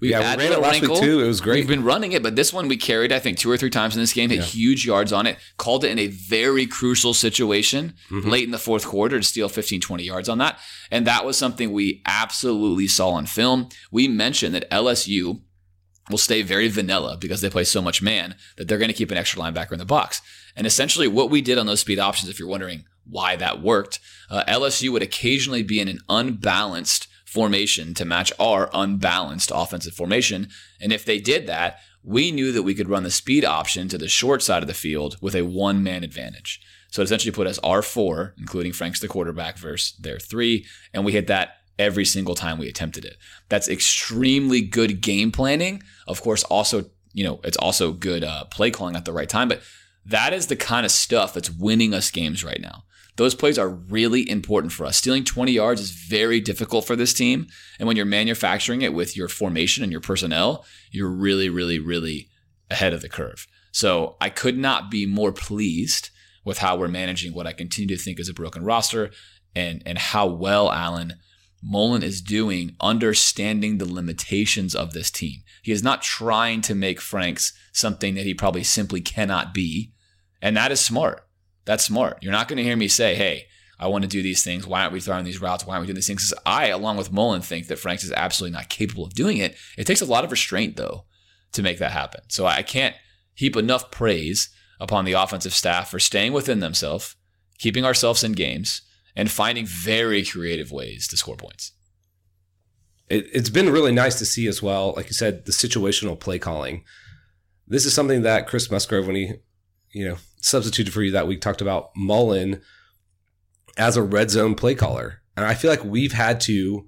We 0.00 0.10
yeah, 0.10 0.36
we 0.36 0.42
ran 0.42 0.52
it 0.52 0.60
last 0.60 0.80
wrinkle. 0.80 0.96
week 0.96 1.04
too. 1.04 1.20
It 1.20 1.26
was 1.26 1.40
great. 1.40 1.56
We've 1.56 1.68
been 1.68 1.84
running 1.84 2.12
it, 2.12 2.22
but 2.22 2.36
this 2.36 2.52
one 2.52 2.68
we 2.68 2.76
carried, 2.76 3.12
I 3.12 3.18
think, 3.18 3.38
two 3.38 3.50
or 3.50 3.56
three 3.56 3.70
times 3.70 3.94
in 3.94 4.02
this 4.02 4.12
game, 4.12 4.30
hit 4.30 4.40
yeah. 4.40 4.44
huge 4.44 4.84
yards 4.84 5.12
on 5.12 5.26
it, 5.26 5.38
called 5.56 5.84
it 5.84 5.90
in 5.90 5.98
a 5.98 6.08
very 6.08 6.66
crucial 6.66 7.14
situation 7.14 7.94
mm-hmm. 8.10 8.28
late 8.28 8.44
in 8.44 8.50
the 8.50 8.58
fourth 8.58 8.84
quarter 8.84 9.18
to 9.18 9.24
steal 9.24 9.48
15, 9.48 9.80
20 9.80 10.02
yards 10.02 10.28
on 10.28 10.38
that. 10.38 10.58
And 10.90 11.06
that 11.06 11.24
was 11.24 11.38
something 11.38 11.72
we 11.72 12.02
absolutely 12.06 12.88
saw 12.88 13.10
on 13.10 13.26
film. 13.26 13.68
We 13.90 14.08
mentioned 14.08 14.54
that 14.54 14.70
LSU 14.70 15.40
will 16.10 16.18
stay 16.18 16.42
very 16.42 16.68
vanilla 16.68 17.16
because 17.18 17.40
they 17.40 17.48
play 17.48 17.64
so 17.64 17.80
much 17.80 18.02
man 18.02 18.34
that 18.56 18.68
they're 18.68 18.78
going 18.78 18.90
to 18.90 18.94
keep 18.94 19.10
an 19.10 19.16
extra 19.16 19.40
linebacker 19.40 19.72
in 19.72 19.78
the 19.78 19.84
box. 19.84 20.20
And 20.56 20.66
essentially, 20.66 21.08
what 21.08 21.30
we 21.30 21.40
did 21.40 21.58
on 21.58 21.66
those 21.66 21.80
speed 21.80 21.98
options, 21.98 22.28
if 22.28 22.38
you're 22.38 22.48
wondering 22.48 22.84
why 23.08 23.36
that 23.36 23.62
worked, 23.62 24.00
uh, 24.30 24.44
LSU 24.46 24.90
would 24.90 25.02
occasionally 25.02 25.62
be 25.62 25.80
in 25.80 25.88
an 25.88 26.00
unbalanced 26.08 27.08
formation 27.34 27.94
to 27.94 28.04
match 28.04 28.32
our 28.38 28.70
unbalanced 28.72 29.50
offensive 29.52 29.92
formation. 29.92 30.48
And 30.80 30.92
if 30.92 31.04
they 31.04 31.18
did 31.18 31.48
that, 31.48 31.80
we 32.04 32.30
knew 32.30 32.52
that 32.52 32.62
we 32.62 32.74
could 32.74 32.88
run 32.88 33.02
the 33.02 33.10
speed 33.10 33.44
option 33.44 33.88
to 33.88 33.98
the 33.98 34.08
short 34.08 34.40
side 34.40 34.62
of 34.62 34.68
the 34.68 34.74
field 34.74 35.16
with 35.20 35.34
a 35.34 35.42
one 35.42 35.82
man 35.82 36.04
advantage. 36.04 36.60
So 36.90 37.02
it 37.02 37.06
essentially 37.06 37.32
put 37.32 37.48
us 37.48 37.58
R4, 37.58 38.34
including 38.38 38.72
Franks 38.72 39.00
the 39.00 39.08
quarterback 39.08 39.58
versus 39.58 39.96
their 39.98 40.20
three, 40.20 40.64
and 40.92 41.04
we 41.04 41.10
hit 41.10 41.26
that 41.26 41.56
every 41.76 42.04
single 42.04 42.36
time 42.36 42.56
we 42.56 42.68
attempted 42.68 43.04
it. 43.04 43.16
That's 43.48 43.68
extremely 43.68 44.60
good 44.60 45.00
game 45.00 45.32
planning. 45.32 45.82
Of 46.06 46.22
course, 46.22 46.44
also, 46.44 46.84
you 47.12 47.24
know, 47.24 47.40
it's 47.42 47.56
also 47.56 47.92
good 47.92 48.22
uh, 48.22 48.44
play 48.44 48.70
calling 48.70 48.94
at 48.94 49.06
the 49.06 49.12
right 49.12 49.28
time, 49.28 49.48
but 49.48 49.60
that 50.06 50.32
is 50.32 50.46
the 50.46 50.56
kind 50.56 50.86
of 50.86 50.92
stuff 50.92 51.34
that's 51.34 51.50
winning 51.50 51.94
us 51.94 52.12
games 52.12 52.44
right 52.44 52.60
now. 52.60 52.84
Those 53.16 53.34
plays 53.34 53.58
are 53.58 53.68
really 53.68 54.28
important 54.28 54.72
for 54.72 54.84
us. 54.86 54.96
Stealing 54.96 55.24
20 55.24 55.52
yards 55.52 55.80
is 55.80 55.90
very 55.90 56.40
difficult 56.40 56.84
for 56.84 56.96
this 56.96 57.14
team. 57.14 57.46
And 57.78 57.86
when 57.86 57.96
you're 57.96 58.06
manufacturing 58.06 58.82
it 58.82 58.92
with 58.92 59.16
your 59.16 59.28
formation 59.28 59.84
and 59.84 59.92
your 59.92 60.00
personnel, 60.00 60.64
you're 60.90 61.10
really, 61.10 61.48
really, 61.48 61.78
really 61.78 62.28
ahead 62.70 62.92
of 62.92 63.02
the 63.02 63.08
curve. 63.08 63.46
So 63.70 64.16
I 64.20 64.30
could 64.30 64.58
not 64.58 64.90
be 64.90 65.06
more 65.06 65.32
pleased 65.32 66.10
with 66.44 66.58
how 66.58 66.76
we're 66.76 66.88
managing 66.88 67.32
what 67.32 67.46
I 67.46 67.52
continue 67.52 67.96
to 67.96 68.02
think 68.02 68.18
is 68.18 68.28
a 68.28 68.34
broken 68.34 68.64
roster 68.64 69.10
and, 69.54 69.82
and 69.86 69.98
how 69.98 70.26
well 70.26 70.70
Alan 70.72 71.14
Mullen 71.62 72.02
is 72.02 72.20
doing 72.20 72.76
understanding 72.80 73.78
the 73.78 73.90
limitations 73.90 74.74
of 74.74 74.92
this 74.92 75.10
team. 75.10 75.42
He 75.62 75.72
is 75.72 75.82
not 75.82 76.02
trying 76.02 76.60
to 76.62 76.74
make 76.74 77.00
Franks 77.00 77.54
something 77.72 78.14
that 78.16 78.26
he 78.26 78.34
probably 78.34 78.64
simply 78.64 79.00
cannot 79.00 79.54
be. 79.54 79.92
And 80.42 80.56
that 80.56 80.72
is 80.72 80.80
smart. 80.80 81.23
That's 81.64 81.84
smart. 81.84 82.18
You're 82.22 82.32
not 82.32 82.48
going 82.48 82.58
to 82.58 82.62
hear 82.62 82.76
me 82.76 82.88
say, 82.88 83.14
hey, 83.14 83.46
I 83.78 83.88
want 83.88 84.02
to 84.02 84.08
do 84.08 84.22
these 84.22 84.44
things. 84.44 84.66
Why 84.66 84.82
aren't 84.82 84.92
we 84.92 85.00
throwing 85.00 85.24
these 85.24 85.40
routes? 85.40 85.66
Why 85.66 85.74
aren't 85.74 85.82
we 85.82 85.86
doing 85.88 85.96
these 85.96 86.06
things? 86.06 86.30
Because 86.30 86.42
I, 86.46 86.68
along 86.68 86.96
with 86.96 87.12
Mullen, 87.12 87.42
think 87.42 87.66
that 87.66 87.78
Franks 87.78 88.04
is 88.04 88.12
absolutely 88.12 88.56
not 88.56 88.68
capable 88.68 89.04
of 89.04 89.14
doing 89.14 89.38
it. 89.38 89.56
It 89.76 89.86
takes 89.86 90.00
a 90.00 90.06
lot 90.06 90.24
of 90.24 90.30
restraint, 90.30 90.76
though, 90.76 91.04
to 91.52 91.62
make 91.62 91.78
that 91.78 91.92
happen. 91.92 92.22
So 92.28 92.46
I 92.46 92.62
can't 92.62 92.94
heap 93.34 93.56
enough 93.56 93.90
praise 93.90 94.48
upon 94.78 95.04
the 95.04 95.12
offensive 95.12 95.54
staff 95.54 95.90
for 95.90 95.98
staying 95.98 96.32
within 96.32 96.60
themselves, 96.60 97.16
keeping 97.58 97.84
ourselves 97.84 98.22
in 98.22 98.32
games, 98.32 98.82
and 99.16 99.30
finding 99.30 99.66
very 99.66 100.24
creative 100.24 100.70
ways 100.70 101.08
to 101.08 101.16
score 101.16 101.36
points. 101.36 101.72
It, 103.08 103.26
it's 103.32 103.50
been 103.50 103.70
really 103.70 103.92
nice 103.92 104.18
to 104.18 104.26
see 104.26 104.46
as 104.46 104.62
well, 104.62 104.94
like 104.96 105.06
you 105.06 105.12
said, 105.14 105.46
the 105.46 105.52
situational 105.52 106.18
play 106.18 106.38
calling. 106.38 106.84
This 107.66 107.86
is 107.86 107.94
something 107.94 108.22
that 108.22 108.46
Chris 108.46 108.70
Musgrove, 108.70 109.06
when 109.06 109.16
he, 109.16 109.32
you 109.92 110.08
know, 110.08 110.16
substituted 110.44 110.92
for 110.92 111.02
you 111.02 111.10
that 111.10 111.26
week 111.26 111.40
talked 111.40 111.62
about 111.62 111.90
Mullen 111.96 112.60
as 113.76 113.96
a 113.96 114.02
red 114.02 114.30
zone 114.30 114.54
play 114.54 114.74
caller. 114.74 115.22
And 115.36 115.46
I 115.46 115.54
feel 115.54 115.70
like 115.70 115.84
we've 115.84 116.12
had 116.12 116.40
to 116.42 116.86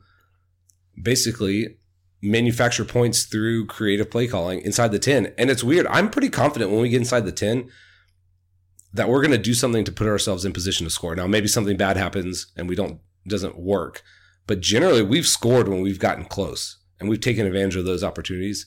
basically 1.00 1.78
manufacture 2.22 2.84
points 2.84 3.24
through 3.24 3.66
creative 3.66 4.10
play 4.10 4.26
calling 4.26 4.60
inside 4.60 4.92
the 4.92 4.98
10. 4.98 5.32
And 5.38 5.50
it's 5.50 5.64
weird. 5.64 5.86
I'm 5.88 6.10
pretty 6.10 6.28
confident 6.28 6.70
when 6.70 6.80
we 6.80 6.90
get 6.90 7.00
inside 7.00 7.24
the 7.24 7.32
10 7.32 7.68
that 8.92 9.08
we're 9.08 9.22
going 9.22 9.30
to 9.32 9.38
do 9.38 9.54
something 9.54 9.84
to 9.84 9.92
put 9.92 10.06
ourselves 10.06 10.44
in 10.44 10.52
position 10.52 10.84
to 10.84 10.90
score. 10.90 11.14
Now, 11.14 11.26
maybe 11.26 11.48
something 11.48 11.76
bad 11.76 11.96
happens 11.96 12.52
and 12.56 12.68
we 12.68 12.76
don't 12.76 13.00
doesn't 13.26 13.58
work. 13.58 14.02
But 14.46 14.60
generally, 14.60 15.02
we've 15.02 15.26
scored 15.26 15.66
when 15.66 15.80
we've 15.80 15.98
gotten 15.98 16.24
close 16.24 16.78
and 17.00 17.08
we've 17.08 17.20
taken 17.20 17.46
advantage 17.46 17.76
of 17.76 17.84
those 17.84 18.04
opportunities. 18.04 18.66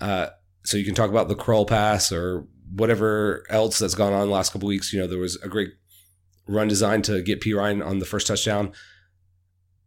Uh, 0.00 0.28
so 0.64 0.76
you 0.76 0.84
can 0.84 0.94
talk 0.94 1.10
about 1.10 1.28
the 1.28 1.34
crawl 1.34 1.64
pass 1.64 2.12
or 2.12 2.46
whatever 2.72 3.44
else 3.50 3.78
that's 3.78 3.94
gone 3.94 4.12
on 4.12 4.26
the 4.26 4.32
last 4.32 4.52
couple 4.52 4.68
weeks. 4.68 4.92
You 4.92 5.00
know, 5.00 5.06
there 5.06 5.18
was 5.18 5.36
a 5.42 5.48
great 5.48 5.70
run 6.46 6.68
design 6.68 7.02
to 7.02 7.22
get 7.22 7.40
Perine 7.40 7.84
on 7.84 7.98
the 7.98 8.06
first 8.06 8.26
touchdown. 8.26 8.72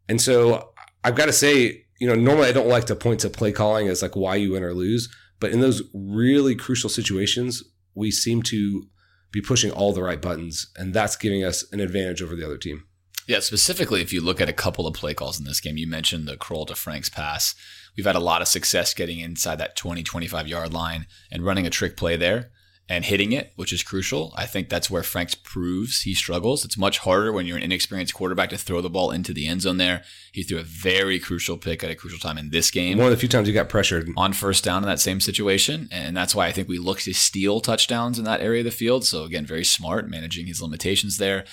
And 0.10 0.22
so 0.22 0.74
I've 1.04 1.16
got 1.16 1.26
to 1.26 1.34
say, 1.34 1.86
you 2.00 2.08
know, 2.08 2.16
normally 2.16 2.48
I 2.48 2.54
don't 2.54 2.68
like 2.68 2.86
to 2.86 2.96
point 2.96 3.20
to 3.22 3.30
play 3.30 3.52
calling 3.52 3.88
as 3.88 4.02
like 4.02 4.16
why 4.16 4.36
you 4.36 4.54
win 4.54 4.63
or 4.63 4.74
lose, 4.74 5.10
but 5.40 5.52
in 5.52 5.62
those 5.62 5.82
really 5.94 6.56
crucial 6.56 6.90
situations, 6.90 7.63
we 7.94 8.12
seem 8.12 8.42
to 8.44 8.88
be 9.32 9.42
pushing 9.42 9.72
all 9.72 9.94
the 9.94 10.04
right 10.04 10.22
buttons, 10.22 10.68
and 10.78 10.94
that's 10.94 11.16
giving 11.16 11.44
us 11.44 11.66
an 11.72 11.80
advantage 11.80 12.22
over 12.22 12.36
the 12.36 12.46
other 12.46 12.58
team. 12.58 12.86
Yeah, 13.28 13.40
specifically, 13.40 14.02
if 14.02 14.13
you 14.13 14.22
look 14.22 14.40
at 14.40 14.48
a 14.48 14.54
couple 14.54 14.88
of 14.88 14.94
play 14.94 15.13
calls 15.13 15.38
in 15.38 15.46
this 15.46 15.60
game, 15.60 15.76
you 15.76 15.86
mentioned 15.86 16.28
the 16.28 16.38
Krull 16.38 16.66
to 16.68 16.76
Frank's 16.76 17.10
pass. 17.10 17.56
We've 17.98 18.06
had 18.06 18.16
a 18.16 18.22
lot 18.22 18.42
of 18.42 18.48
success 18.48 18.94
getting 18.94 19.20
inside 19.20 19.58
that 19.58 19.76
20, 19.76 20.02
25 20.04 20.48
yard 20.48 20.72
line 20.72 21.08
and 21.30 21.44
running 21.44 21.68
a 21.68 21.70
trick 21.70 21.98
play 21.98 22.16
there 22.16 22.52
and 22.89 23.04
hitting 23.04 23.34
it, 23.34 23.52
which 23.56 23.73
is 23.73 23.84
crucial. 23.84 24.34
I 24.36 24.45
think 24.45 24.69
that's 24.69 24.89
where 24.89 25.04
Franks 25.04 25.36
proves 25.36 26.04
he 26.04 26.13
struggles. 26.13 26.63
It's 26.63 26.78
much 26.78 27.00
harder 27.00 27.34
when 27.34 27.45
you're 27.45 27.58
an 27.58 27.63
inexperienced 27.63 28.13
quarterback 28.13 28.50
to 28.52 28.58
throw 28.58 28.80
the 28.82 28.89
ball 28.89 29.12
into 29.12 29.34
the 29.34 29.45
end 29.45 29.63
zone 29.63 29.78
there. 29.78 30.04
He 30.32 30.43
threw 30.43 30.58
a 30.58 30.63
very 30.63 31.19
crucial 31.19 31.58
pick 31.58 31.84
at 31.84 31.91
a 31.91 31.95
crucial 31.95 32.19
time 32.19 32.38
in 32.38 32.50
this 32.50 32.71
game. 32.71 32.97
One 32.97 33.08
of 33.08 33.12
the 33.12 33.17
few 33.17 33.28
times 33.28 33.47
he 33.47 33.54
got 33.54 33.69
pressured. 33.69 34.10
On 34.15 34.32
first 34.32 34.63
down 34.63 34.84
in 34.84 34.89
that 34.89 35.02
same 35.02 35.19
situation. 35.19 35.89
And 35.91 36.15
that's 36.15 36.34
why 36.34 36.47
I 36.47 36.52
think 36.52 36.69
we 36.69 36.80
look 36.80 37.00
to 37.02 37.13
steal 37.13 37.60
touchdowns 37.60 38.17
in 38.17 38.26
that 38.26 38.41
area 38.41 38.62
of 38.62 38.65
the 38.65 38.71
field. 38.71 39.06
So 39.06 39.23
again, 39.23 39.45
very 39.45 39.65
smart 39.65 40.10
managing 40.10 40.47
his 40.47 40.62
limitations 40.62 41.17
there. 41.17 41.43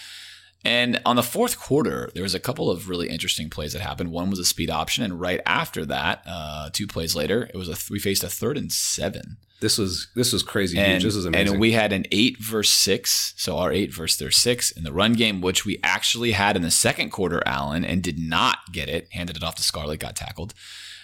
And 0.65 1.01
on 1.05 1.17
the 1.17 1.23
fourth 1.23 1.59
quarter, 1.59 2.11
there 2.15 2.23
was 2.23 2.35
a 2.35 2.41
couple 2.41 2.71
of 2.71 2.89
really 2.89 3.11
interesting 3.11 3.51
plays 3.51 3.75
that 3.75 3.83
happened. 3.83 4.11
One 4.11 4.31
was 4.31 4.39
a 4.39 4.45
speed 4.45 4.71
option, 4.71 5.05
and 5.05 5.21
right 5.21 5.41
after 5.45 5.85
that, 5.87 6.23
uh, 6.27 6.71
two 6.73 6.87
plays 6.87 7.15
later, 7.15 7.51
it 7.53 7.57
was 7.57 7.69
a 7.69 7.77
we 7.93 7.99
faced 7.99 8.25
a 8.25 8.31
third 8.31 8.57
and 8.57 8.73
seven. 8.73 9.37
This 9.61 9.77
was 9.79 10.09
this 10.15 10.33
was 10.33 10.43
crazy 10.43 10.79
and, 10.79 10.93
huge. 10.93 11.05
This 11.05 11.17
was 11.17 11.27
amazing. 11.27 11.55
And 11.55 11.61
we 11.61 11.73
had 11.73 11.93
an 11.93 12.07
eight 12.11 12.39
verse 12.39 12.71
six, 12.71 13.35
so 13.37 13.59
our 13.59 13.73
eight 13.73 13.93
versus 13.93 14.19
their 14.19 14.31
six 14.31 14.71
in 14.71 14.85
the 14.85 14.93
run 14.93 15.13
game, 15.13 15.43
which 15.43 15.67
we 15.67 15.79
actually 15.83 16.33
had 16.33 16.57
in 16.57 16.63
the 16.63 16.71
second 16.71 17.11
quarter, 17.11 17.43
Alan, 17.47 17.85
and 17.85 18.03
did 18.03 18.19
not 18.19 18.59
get 18.73 18.89
it. 18.89 19.09
Handed 19.13 19.37
it 19.37 19.45
off 19.45 19.57
to 19.57 19.63
Scarlett, 19.63 20.01
got 20.01 20.17
tackled, 20.17 20.55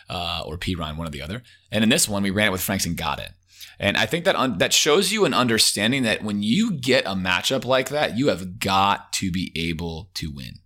uh, 0.08 0.42
or 0.46 0.58
Ryan, 0.76 0.96
one 0.96 1.06
or 1.06 1.10
the 1.10 1.22
other. 1.22 1.42
And 1.70 1.84
in 1.84 1.90
this 1.90 2.08
one, 2.08 2.22
we 2.22 2.30
ran 2.30 2.48
it 2.48 2.52
with 2.52 2.62
Franks 2.62 2.86
and 2.86 2.96
got 2.96 3.18
it. 3.18 3.30
And 3.80 3.96
I 3.96 4.04
think 4.04 4.26
that 4.26 4.36
un- 4.36 4.58
that 4.58 4.74
shows 4.74 5.10
you 5.10 5.24
an 5.24 5.32
understanding 5.32 6.02
that 6.02 6.22
when 6.22 6.42
you 6.42 6.72
get 6.72 7.06
a 7.06 7.14
matchup 7.14 7.64
like 7.64 7.88
that, 7.88 8.16
you 8.16 8.28
have 8.28 8.60
got 8.60 9.12
to 9.14 9.32
be 9.32 9.50
able 9.56 10.10
to 10.14 10.30
win. 10.30 10.56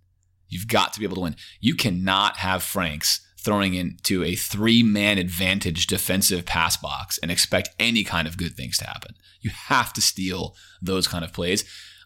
You've 0.49 0.67
got 0.67 0.93
to 0.93 0.99
be 0.99 1.05
able 1.05 1.15
to 1.15 1.21
win. 1.21 1.37
You 1.61 1.75
cannot 1.75 2.37
have 2.37 2.61
Franks 2.61 3.25
throwing 3.39 3.73
into 3.73 4.21
a 4.23 4.35
three 4.35 4.83
man 4.83 5.17
advantage 5.17 5.87
defensive 5.87 6.45
pass 6.45 6.75
box 6.75 7.17
and 7.19 7.31
expect 7.31 7.69
any 7.79 8.03
kind 8.03 8.27
of 8.27 8.37
good 8.37 8.55
things 8.55 8.77
to 8.79 8.85
happen. 8.85 9.15
You 9.39 9.51
have 9.51 9.93
to 9.93 10.01
steal 10.01 10.55
those 10.81 11.07
kind 11.07 11.23
of 11.23 11.31
plays. 11.31 11.63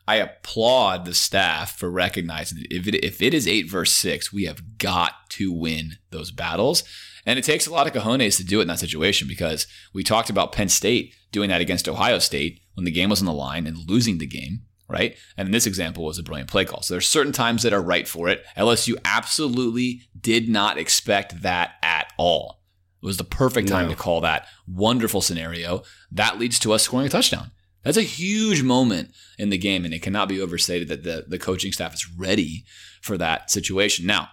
I 0.08 0.16
applaud 0.16 1.06
the 1.06 1.14
staff 1.14 1.78
for 1.78 1.90
recognizing 1.90 2.60
that 2.60 2.74
if 2.74 2.88
it, 2.88 2.96
if 3.04 3.22
it 3.22 3.34
is 3.34 3.48
eight 3.48 3.70
versus 3.70 3.96
six, 3.96 4.34
we 4.34 4.46
have 4.46 4.78
got 4.78 5.30
to 5.32 5.52
win 5.52 5.98
those 6.12 6.32
battles. 6.32 6.84
And 7.26 7.38
it 7.40 7.46
takes 7.46 7.68
a 7.68 7.72
lot 7.72 7.88
of 7.88 7.94
cojones 7.94 8.38
to 8.38 8.44
do 8.44 8.60
it 8.60 8.64
in 8.64 8.68
that 8.70 8.80
situation 8.80 9.28
because 9.28 9.68
we 9.94 10.04
talked 10.04 10.30
about 10.30 10.52
Penn 10.54 10.70
State 10.70 11.14
doing 11.32 11.50
that 11.50 11.62
against 11.62 11.88
Ohio 11.88 12.20
State 12.20 12.62
when 12.76 12.86
the 12.86 12.92
game 12.92 13.10
was 13.10 13.20
on 13.22 13.26
the 13.26 13.34
line 13.34 13.68
and 13.68 13.90
losing 13.90 14.18
the 14.18 14.26
game, 14.28 14.62
right? 14.88 15.16
And 15.38 15.48
in 15.48 15.52
this 15.52 15.68
example 15.68 16.06
was 16.06 16.18
a 16.18 16.24
brilliant 16.24 16.50
play 16.50 16.66
call. 16.66 16.82
So 16.82 16.94
there's 16.94 17.08
certain 17.08 17.34
times 17.34 17.64
that 17.64 17.74
are 17.74 17.82
right 17.82 18.08
for 18.08 18.30
it. 18.30 18.44
LSU 18.58 18.96
absolutely 19.06 20.02
did 20.20 20.50
not 20.50 20.78
expect 20.78 21.42
that 21.42 21.74
at 21.84 22.12
all. 22.18 22.62
It 23.02 23.06
was 23.06 23.18
the 23.18 23.24
perfect 23.24 23.68
time 23.70 23.86
No. 23.86 23.92
to 23.92 23.98
call 23.98 24.22
that 24.22 24.46
wonderful 24.68 25.22
scenario. 25.22 25.84
That 26.12 26.40
leads 26.40 26.60
to 26.60 26.74
us 26.74 26.84
scoring 26.84 27.06
a 27.08 27.10
touchdown. 27.10 27.52
That's 27.84 27.96
a 27.98 28.02
huge 28.02 28.62
moment 28.62 29.12
in 29.38 29.50
the 29.52 29.58
game, 29.58 29.86
and 29.86 29.94
it 29.94 30.02
cannot 30.02 30.28
be 30.28 30.42
overstated 30.42 30.90
that 30.90 31.04
the, 31.04 31.24
the 31.28 31.40
coaching 31.40 31.72
staff 31.72 31.94
is 31.94 32.06
ready 32.18 32.66
for 33.02 33.18
that 33.18 33.50
situation. 33.50 34.06
Now, 34.06 34.28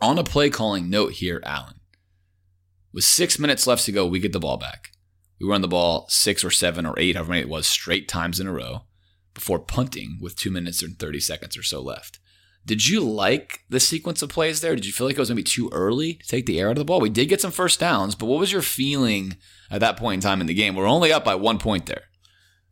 on 0.00 0.18
a 0.18 0.24
play 0.24 0.48
calling 0.48 0.88
note 0.88 1.12
here, 1.12 1.42
Alan, 1.44 1.79
with 2.92 3.04
six 3.04 3.38
minutes 3.38 3.66
left 3.66 3.84
to 3.84 3.92
go, 3.92 4.06
we 4.06 4.20
get 4.20 4.32
the 4.32 4.40
ball 4.40 4.56
back. 4.56 4.90
We 5.40 5.48
run 5.48 5.62
the 5.62 5.68
ball 5.68 6.06
six 6.08 6.44
or 6.44 6.50
seven 6.50 6.84
or 6.84 6.98
eight, 6.98 7.16
however 7.16 7.30
many 7.30 7.42
it 7.42 7.48
was, 7.48 7.66
straight 7.66 8.08
times 8.08 8.40
in 8.40 8.46
a 8.46 8.52
row 8.52 8.82
before 9.32 9.58
punting 9.58 10.18
with 10.20 10.36
two 10.36 10.50
minutes 10.50 10.82
and 10.82 10.98
30 10.98 11.20
seconds 11.20 11.56
or 11.56 11.62
so 11.62 11.80
left. 11.80 12.18
Did 12.66 12.86
you 12.86 13.00
like 13.00 13.60
the 13.70 13.80
sequence 13.80 14.20
of 14.22 14.28
plays 14.28 14.60
there? 14.60 14.74
Did 14.74 14.84
you 14.84 14.92
feel 14.92 15.06
like 15.06 15.16
it 15.16 15.20
was 15.20 15.28
going 15.28 15.36
to 15.36 15.42
be 15.42 15.48
too 15.48 15.70
early 15.72 16.14
to 16.14 16.26
take 16.26 16.46
the 16.46 16.60
air 16.60 16.68
out 16.68 16.72
of 16.72 16.78
the 16.78 16.84
ball? 16.84 17.00
We 17.00 17.08
did 17.08 17.28
get 17.28 17.40
some 17.40 17.50
first 17.50 17.80
downs, 17.80 18.14
but 18.14 18.26
what 18.26 18.38
was 18.38 18.52
your 18.52 18.62
feeling 18.62 19.36
at 19.70 19.80
that 19.80 19.96
point 19.96 20.18
in 20.18 20.20
time 20.20 20.40
in 20.40 20.46
the 20.46 20.54
game? 20.54 20.74
We're 20.74 20.86
only 20.86 21.12
up 21.12 21.24
by 21.24 21.36
one 21.36 21.58
point 21.58 21.86
there. 21.86 22.04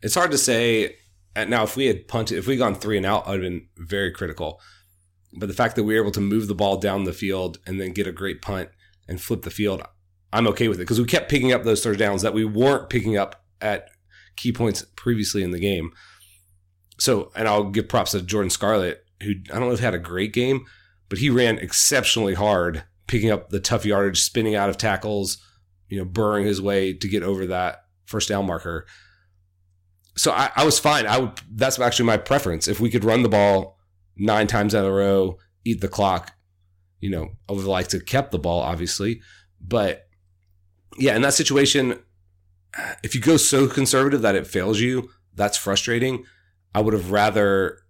It's 0.03 0.15
hard 0.15 0.31
to 0.33 0.39
say. 0.39 0.97
And 1.35 1.51
now, 1.51 1.63
if 1.63 1.77
we 1.77 1.87
had 1.87 2.09
punted, 2.09 2.39
if 2.39 2.47
we 2.47 2.55
had 2.55 2.59
gone 2.59 2.75
three 2.75 2.97
and 2.97 3.07
out, 3.07 3.27
I'd 3.27 3.35
have 3.35 3.43
been 3.43 3.69
very 3.77 4.13
critical. 4.13 4.61
But 5.33 5.47
the 5.47 5.55
fact 5.55 5.77
that 5.77 5.85
we 5.85 5.95
were 5.95 6.03
able 6.03 6.13
to 6.13 6.21
move 6.21 6.49
the 6.49 6.55
ball 6.55 6.79
down 6.79 7.05
the 7.05 7.13
field 7.13 7.59
and 7.67 7.81
then 7.81 7.93
get 7.93 8.07
a 8.07 8.13
great 8.13 8.43
punt 8.43 8.71
and 9.07 9.21
flip 9.21 9.43
the 9.43 9.51
field, 9.51 9.83
I'm 10.33 10.47
okay 10.49 10.69
with 10.69 10.79
it 10.79 10.85
because 10.85 11.01
we 11.01 11.07
kept 11.07 11.31
picking 11.31 11.53
up 11.53 11.65
those 11.65 11.83
third 11.83 11.99
downs 11.99 12.23
that 12.23 12.35
we 12.35 12.45
weren't 12.45 12.91
picking 12.91 13.17
up 13.17 13.45
at 13.61 13.89
key 14.37 14.53
points 14.53 14.85
previously 14.97 15.43
in 15.43 15.51
the 15.51 15.59
game. 15.59 15.91
So, 16.99 17.31
and 17.35 17.49
I'll 17.49 17.71
give 17.71 17.89
props 17.89 18.13
to 18.13 18.23
Jordan 18.23 18.51
Scarlett, 18.51 19.05
who 19.23 19.33
I 19.51 19.59
don't 19.59 19.69
know 19.69 19.73
if 19.73 19.81
had 19.81 19.95
a 19.95 19.99
great 19.99 20.33
game, 20.33 20.67
but 21.09 21.19
he 21.19 21.31
ran 21.31 21.59
exceptionally 21.59 22.35
hard, 22.35 22.85
picking 23.07 23.31
up 23.31 23.49
the 23.49 23.61
tough 23.61 23.85
yardage, 23.85 24.21
spinning 24.21 24.55
out 24.55 24.69
of 24.69 24.77
tackles, 24.77 25.39
you 25.89 25.99
know, 25.99 26.05
burrowing 26.05 26.45
his 26.45 26.61
way 26.61 26.93
to 26.93 27.09
get 27.09 27.23
over 27.23 27.47
that 27.47 27.85
first 28.05 28.29
down 28.29 28.47
marker 28.47 28.87
so 30.19 30.33
I, 30.33 30.51
I 30.57 30.65
was 30.65 30.79
fine. 30.79 31.07
I 31.07 31.19
would. 31.19 31.41
That's 31.51 31.79
actually 31.79 32.07
my 32.07 32.17
preference. 32.17 32.67
If 32.67 32.81
we 32.81 32.91
could 32.91 33.05
run 33.05 33.23
the 33.23 33.29
ball 33.29 33.79
nine 34.17 34.49
times 34.49 34.75
in 34.75 34.85
a 34.85 34.91
row, 34.91 35.39
eat 35.65 35.81
the 35.81 35.89
clock, 35.89 36.33
you 37.01 37.09
know, 37.09 37.29
I 37.49 37.53
would 37.53 37.65
like 37.65 37.89
to 37.89 38.01
kept 38.01 38.33
the 38.33 38.39
ball, 38.39 38.61
obviously. 38.61 39.23
But 39.61 40.08
yeah, 40.97 41.15
in 41.17 41.23
that 41.23 41.35
situation, 41.35 41.99
if 43.03 43.15
you 43.15 43.21
go 43.21 43.37
so 43.37 43.67
conservative 43.67 44.23
that 44.23 44.35
it 44.35 44.47
fails 44.47 44.81
you, 44.81 45.11
that's 45.35 45.59
frustrating. 45.59 46.25
I 46.75 46.81
would 46.81 46.95
have 46.95 47.11
rather, 47.11 47.81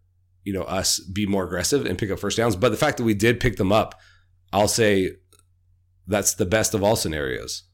you 0.44 0.52
know, 0.52 0.62
us 0.62 0.98
be 1.00 1.26
more 1.26 1.44
aggressive 1.44 1.87
and 1.87 1.98
pick 1.98 2.11
up 2.11 2.18
first 2.18 2.37
downs. 2.37 2.56
But 2.56 2.70
the 2.70 2.76
fact 2.76 2.96
that 2.98 3.04
we 3.04 3.14
did 3.14 3.40
pick 3.40 3.56
them 3.56 3.72
up, 3.72 3.94
I'll 4.52 4.68
say 4.68 5.12
that's 6.06 6.34
the 6.34 6.46
best 6.46 6.74
of 6.74 6.82
all 6.82 6.96
scenarios. 6.96 7.64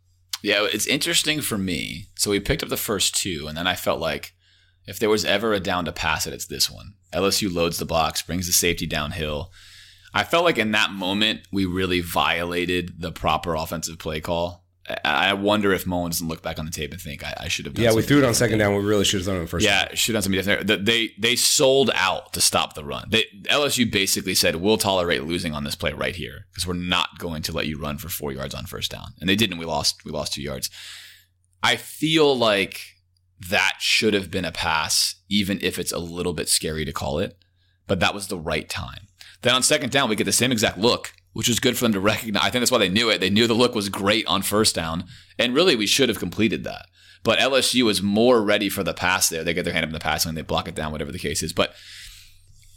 Yeah, 0.42 0.66
it's 0.70 0.87
interesting 0.87 1.40
for 1.40 1.56
me. 1.56 2.08
So 2.16 2.30
we 2.30 2.40
picked 2.40 2.62
up 2.62 2.68
the 2.68 2.76
first 2.76 3.14
two, 3.16 3.46
and 3.48 3.56
then 3.56 3.66
I 3.66 3.74
felt 3.74 4.00
like 4.00 4.34
if 4.87 4.98
there 4.98 5.08
was 5.08 5.24
ever 5.24 5.52
a 5.54 5.60
down 5.60 5.84
to 5.87 5.92
pass 5.92 6.26
it, 6.26 6.34
it's 6.34 6.46
this 6.46 6.70
one. 6.70 6.94
LSU 7.14 7.52
loads 7.52 7.78
the 7.78 7.87
box, 7.87 8.22
brings 8.22 8.46
the 8.46 8.52
safety 8.52 8.87
downhill. 8.87 9.50
I 10.12 10.24
felt 10.24 10.44
like 10.44 10.58
in 10.58 10.72
that 10.72 10.90
moment, 10.90 11.48
we 11.50 11.64
really 11.64 12.00
violated 12.00 13.00
the 13.00 13.10
proper 13.10 13.54
offensive 13.54 13.98
play 13.98 14.20
call. 14.20 14.63
I 14.88 15.31
I 15.31 15.33
wonder 15.33 15.73
if 15.73 15.87
Mullen 15.87 16.11
doesn't 16.11 16.29
look 16.29 16.42
back 16.42 16.59
on 16.59 16.66
the 16.66 16.70
tape 16.70 16.92
and 16.92 17.01
think 17.01 17.25
I, 17.25 17.35
I 17.40 17.49
should 17.49 17.64
have 17.64 17.75
done 17.75 17.85
Yeah, 17.85 17.94
we 17.94 18.03
threw 18.03 18.18
it 18.18 18.25
on 18.25 18.35
second 18.35 18.59
down. 18.59 18.75
We 18.75 18.85
really 18.85 19.05
should 19.05 19.20
have 19.20 19.27
done 19.27 19.37
it 19.37 19.40
on 19.40 19.47
first. 19.47 19.64
down. 19.66 19.87
Yeah, 19.90 19.94
should 19.94 20.14
have 20.14 20.25
done 20.25 20.35
something 20.35 20.44
different. 20.44 20.66
there. 20.66 20.77
They 20.77 21.11
they 21.18 21.37
sold 21.37 21.90
out 21.94 22.33
to 22.35 22.40
stop 22.40 22.75
the 22.75 22.85
run. 22.85 23.09
They, 23.11 23.25
LSU 23.44 23.90
basically 23.90 24.35
said, 24.35 24.57
"We'll 24.57 24.77
tolerate 24.77 25.25
losing 25.25 25.55
on 25.55 25.64
this 25.64 25.75
play 25.75 25.92
right 25.92 26.14
here 26.14 26.47
because 26.51 26.66
we're 26.66 26.75
not 26.75 27.18
going 27.18 27.42
to 27.42 27.53
let 27.53 27.66
you 27.66 27.79
run 27.79 27.99
for 27.99 28.09
four 28.09 28.33
yards 28.33 28.55
on 28.55 28.66
first 28.66 28.90
down." 28.90 29.14
And 29.20 29.29
they 29.29 29.37
didn't. 29.37 29.59
We 29.59 29.64
lost. 29.64 30.05
We 30.05 30.11
lost 30.11 30.35
two 30.35 30.42
yards. 30.42 30.70
I 31.62 31.77
feel 31.77 32.37
like 32.37 32.81
that 33.49 33.77
should 33.81 34.14
have 34.14 34.31
been 34.31 34.44
a 34.44 34.53
pass, 34.53 35.16
even 35.29 35.59
if 35.62 35.79
it's 35.79 35.92
a 35.92 35.99
little 35.99 36.33
bit 36.35 36.49
scary 36.49 36.85
to 36.85 36.92
call 36.92 37.18
it. 37.18 37.37
But 37.87 38.01
that 38.01 38.14
was 38.14 38.29
the 38.29 38.38
right 38.38 38.68
time. 38.68 39.09
Then 39.42 39.55
on 39.55 39.62
second 39.62 39.90
down, 39.90 40.09
we 40.09 40.16
get 40.16 40.25
the 40.25 40.33
same 40.33 40.53
exact 40.53 40.79
look, 40.79 41.12
which 41.35 41.49
was 41.49 41.61
good 41.61 41.77
for 41.77 41.85
them 41.85 41.92
to 41.92 42.01
recognize. 42.01 42.42
I 42.42 42.51
think 42.51 42.62
that's 42.62 42.73
why 42.73 42.79
they 42.79 42.88
knew 42.88 43.11
it. 43.11 43.20
They 43.20 43.31
knew 43.31 43.47
the 43.47 43.55
look 43.55 43.75
was 43.75 43.90
great 43.90 44.27
on 44.27 44.42
first 44.42 44.75
down, 44.75 45.05
and 45.38 45.55
really 45.55 45.77
we 45.77 45.87
should 45.87 46.09
have 46.09 46.18
completed 46.18 46.64
that. 46.64 46.87
But 47.23 47.38
LSU 47.38 47.90
is 47.90 48.03
more 48.03 48.42
ready 48.42 48.68
for 48.68 48.83
the 48.83 48.94
pass 48.94 49.29
there. 49.29 49.44
They 49.44 49.55
get 49.55 49.64
their 49.64 49.73
hand 49.73 49.85
up 49.85 49.88
in 49.88 49.94
the 49.94 50.01
passing 50.01 50.31
and 50.31 50.38
they 50.38 50.42
block 50.42 50.68
it 50.68 50.75
down, 50.75 50.92
whatever 50.92 51.12
the 51.12 51.18
case 51.18 51.42
is. 51.42 51.55
But 51.55 51.75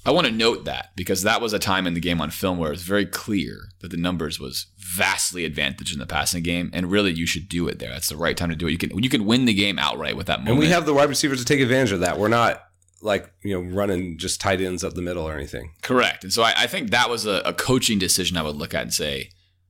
I 0.05 0.11
want 0.11 0.25
to 0.25 0.31
note 0.31 0.63
that 0.63 0.91
because 0.95 1.23
that 1.23 1.41
was 1.41 1.51
a 1.51 1.59
time 1.59 1.85
in 1.85 1.93
the 1.93 1.99
game 1.99 2.21
on 2.21 2.29
film 2.31 2.57
where 2.57 2.69
it 2.69 2.75
was 2.75 2.83
very 2.83 3.05
clear 3.05 3.69
that 3.81 3.91
the 3.91 3.97
numbers 3.97 4.39
was 4.39 4.67
vastly 4.77 5.43
advantaged 5.43 5.91
in 5.91 5.99
the 5.99 6.05
passing 6.05 6.43
game, 6.43 6.71
and 6.73 6.89
really 6.89 7.11
you 7.11 7.27
should 7.27 7.49
do 7.49 7.67
it 7.67 7.79
there. 7.79 7.89
That's 7.89 8.07
the 8.07 8.15
right 8.15 8.37
time 8.37 8.49
to 8.49 8.55
do 8.55 8.67
it. 8.67 8.71
You 8.71 8.77
can 8.77 9.03
you 9.03 9.09
can 9.09 9.25
win 9.25 9.43
the 9.43 9.53
game 9.53 9.77
outright 9.77 10.15
with 10.15 10.27
that 10.27 10.39
moment. 10.39 10.51
And 10.51 10.59
we 10.59 10.67
have 10.67 10.85
the 10.85 10.93
wide 10.93 11.09
receivers 11.09 11.39
to 11.39 11.45
take 11.45 11.59
advantage 11.59 11.91
of 11.91 11.99
that. 11.99 12.17
We're 12.17 12.29
not 12.29 12.63
like, 13.01 13.31
you 13.43 13.53
know, 13.53 13.75
running 13.75 14.17
just 14.17 14.41
tight 14.41 14.61
ends 14.61 14.83
up 14.83 14.93
the 14.93 15.01
middle 15.01 15.27
or 15.27 15.35
anything. 15.35 15.73
Correct. 15.81 16.23
And 16.23 16.33
so 16.33 16.43
I, 16.43 16.53
I 16.57 16.67
think 16.67 16.89
that 16.91 17.09
was 17.09 17.25
a, 17.25 17.41
a 17.45 17.53
coaching 17.53 17.99
decision 17.99 18.37
I 18.37 18.43
would 18.43 18.55
look 18.55 18.73
at 18.73 18.81
and 18.81 18.93
say, 18.93 19.29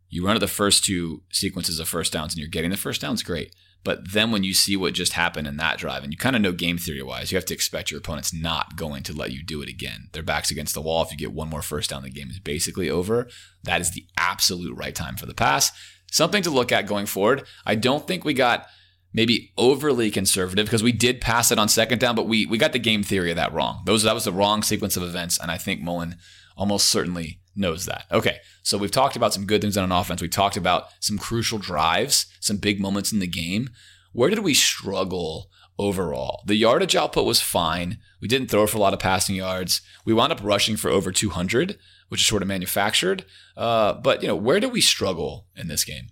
you 0.10 0.26
run 0.26 0.40
the 0.40 0.48
first 0.48 0.86
two 0.86 1.24
sequences 1.32 1.80
of 1.80 1.88
first 1.90 2.14
downs 2.14 2.34
and 2.34 2.40
you're 2.40 2.48
getting 2.48 2.72
the 2.72 2.78
first 2.78 3.02
downs, 3.02 3.24
great. 3.24 3.54
But 3.84 4.12
then 4.12 4.32
when 4.32 4.44
you 4.44 4.54
see 4.54 4.76
what 4.76 4.94
just 4.94 5.14
happened 5.14 5.48
in 5.48 5.58
that 5.58 5.78
drive, 5.78 6.04
and 6.04 6.12
you 6.12 6.18
kind 6.18 6.36
of 6.36 6.42
know 6.42 6.52
game 6.52 6.78
theory 6.78 7.04
wise, 7.04 7.32
you 7.32 7.38
have 7.38 7.46
to 7.46 7.54
expect 7.54 7.90
your 7.90 8.00
opponent's 8.00 8.34
not 8.34 8.76
going 8.76 9.04
to 9.04 9.14
let 9.14 9.32
you 9.32 9.44
do 9.44 9.62
it 9.62 9.70
again. 9.70 10.10
Their 10.12 10.24
back's 10.24 10.52
against 10.52 10.74
the 10.74 10.82
wall. 10.82 11.04
If 11.04 11.12
you 11.12 11.18
get 11.18 11.32
one 11.32 11.50
more 11.50 11.62
first 11.62 11.90
down, 11.90 12.04
the 12.04 12.10
game 12.10 12.30
is 12.30 12.40
basically 12.40 12.90
over. 12.90 13.30
That 13.64 13.80
is 13.80 13.92
the 13.92 14.06
absolute 14.18 14.76
right 14.76 14.96
time 14.96 15.16
for 15.16 15.26
the 15.26 15.34
pass. 15.34 15.72
Something 16.12 16.44
to 16.44 16.50
look 16.50 16.72
at 16.72 16.88
going 16.88 17.06
forward. 17.06 17.46
I 17.66 17.76
don't 17.76 18.08
think 18.08 18.26
we 18.26 18.34
got 18.34 18.68
maybe 19.14 19.52
overly 19.58 20.12
conservative 20.12 20.66
because 20.66 20.84
we 20.84 20.92
did 20.92 21.22
pass 21.22 21.52
it 21.52 21.60
on 21.60 21.70
second 21.70 22.00
down, 22.00 22.16
but 22.16 22.28
we 22.28 22.46
we 22.46 22.58
got 22.58 22.74
the 22.74 22.80
game 22.80 23.04
theory 23.04 23.32
of 23.32 23.38
that 23.38 23.54
wrong. 23.54 23.82
Those 23.86 24.04
that 24.04 24.16
was 24.16 24.26
the 24.26 24.32
wrong 24.32 24.64
sequence 24.64 24.98
of 24.98 25.04
events, 25.04 25.40
and 25.40 25.52
I 25.52 25.58
think 25.58 25.82
Mullen 25.82 26.18
almost 26.56 26.90
certainly 26.90 27.40
knows 27.56 27.86
that. 27.86 28.06
Okay, 28.12 28.38
so 28.64 28.78
we've 28.78 28.92
talked 28.92 29.16
about 29.16 29.34
some 29.34 29.46
good 29.46 29.62
things 29.62 29.78
on 29.78 29.84
an 29.84 29.92
offense. 29.92 30.22
We 30.22 30.30
talked 30.30 30.58
about 30.58 30.88
some 31.00 31.18
crucial 31.18 31.58
drives, 31.58 32.28
some 32.40 32.58
big 32.58 32.80
moments 32.80 33.12
in 33.12 33.20
the 33.20 33.28
game. 33.28 33.70
Where 34.14 34.30
did 34.30 34.40
we 34.40 34.54
struggle 34.54 35.50
overall? 35.78 36.44
The 36.46 36.56
yardage 36.56 36.96
output 36.96 37.26
was 37.26 37.42
fine. 37.42 38.00
We 38.22 38.28
didn't 38.28 38.50
throw 38.50 38.68
for 38.68 38.78
a 38.78 38.82
lot 38.82 38.94
of 38.94 39.00
passing 39.00 39.36
yards. 39.36 39.82
We 40.06 40.14
wound 40.14 40.32
up 40.32 40.44
rushing 40.44 40.78
for 40.78 40.90
over 40.90 41.12
200, 41.12 41.78
which 42.10 42.22
is 42.22 42.28
sort 42.28 42.42
of 42.42 42.48
manufactured. 42.48 43.26
Uh, 43.56 43.94
but 43.94 44.22
you 44.22 44.28
know, 44.28 44.36
where 44.36 44.60
did 44.60 44.72
we 44.72 44.82
struggle 44.82 45.46
in 45.56 45.68
this 45.68 45.84
game? 45.84 46.08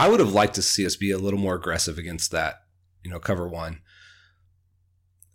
I 0.00 0.08
would 0.08 0.18
have 0.18 0.32
liked 0.32 0.54
to 0.54 0.62
see 0.62 0.86
us 0.86 0.96
be 0.96 1.10
a 1.10 1.18
little 1.18 1.38
more 1.38 1.56
aggressive 1.56 1.98
against 1.98 2.30
that, 2.30 2.62
you 3.04 3.10
know, 3.10 3.18
cover 3.18 3.46
one. 3.46 3.80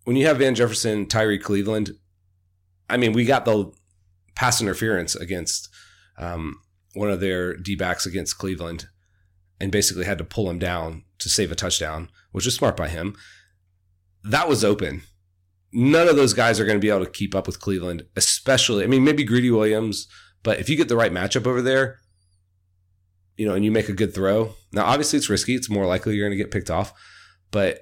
When 0.05 0.15
you 0.15 0.25
have 0.25 0.39
Van 0.39 0.55
Jefferson, 0.55 1.05
Tyree 1.05 1.37
Cleveland, 1.37 1.91
I 2.89 2.97
mean, 2.97 3.13
we 3.13 3.25
got 3.25 3.45
the 3.45 3.71
pass 4.33 4.61
interference 4.61 5.13
against 5.13 5.69
um, 6.17 6.61
one 6.95 7.11
of 7.11 7.19
their 7.19 7.55
D 7.55 7.75
backs 7.75 8.07
against 8.07 8.39
Cleveland 8.39 8.87
and 9.61 9.71
basically 9.71 10.05
had 10.05 10.17
to 10.17 10.23
pull 10.23 10.49
him 10.49 10.57
down 10.57 11.03
to 11.19 11.29
save 11.29 11.51
a 11.51 11.55
touchdown, 11.55 12.09
which 12.31 12.45
was 12.45 12.55
smart 12.55 12.75
by 12.75 12.87
him. 12.87 13.15
That 14.23 14.49
was 14.49 14.63
open. 14.63 15.03
None 15.73 16.07
of 16.07 16.15
those 16.15 16.33
guys 16.33 16.59
are 16.59 16.65
going 16.65 16.79
to 16.79 16.81
be 16.81 16.89
able 16.89 17.05
to 17.05 17.11
keep 17.11 17.35
up 17.35 17.45
with 17.45 17.59
Cleveland, 17.59 18.07
especially, 18.15 18.83
I 18.83 18.87
mean, 18.87 19.03
maybe 19.03 19.25
Greedy 19.25 19.51
Williams, 19.51 20.07
but 20.41 20.59
if 20.59 20.69
you 20.69 20.75
get 20.75 20.89
the 20.89 20.97
right 20.97 21.13
matchup 21.13 21.45
over 21.45 21.61
there, 21.61 21.99
you 23.37 23.45
know, 23.45 23.53
and 23.53 23.65
you 23.65 23.71
make 23.71 23.89
a 23.89 23.93
good 23.93 24.13
throw. 24.13 24.53
Now, 24.71 24.85
obviously, 24.85 25.17
it's 25.17 25.29
risky. 25.29 25.55
It's 25.55 25.69
more 25.69 25.85
likely 25.85 26.15
you're 26.15 26.27
going 26.27 26.37
to 26.37 26.43
get 26.43 26.51
picked 26.51 26.69
off, 26.69 26.93
but 27.51 27.81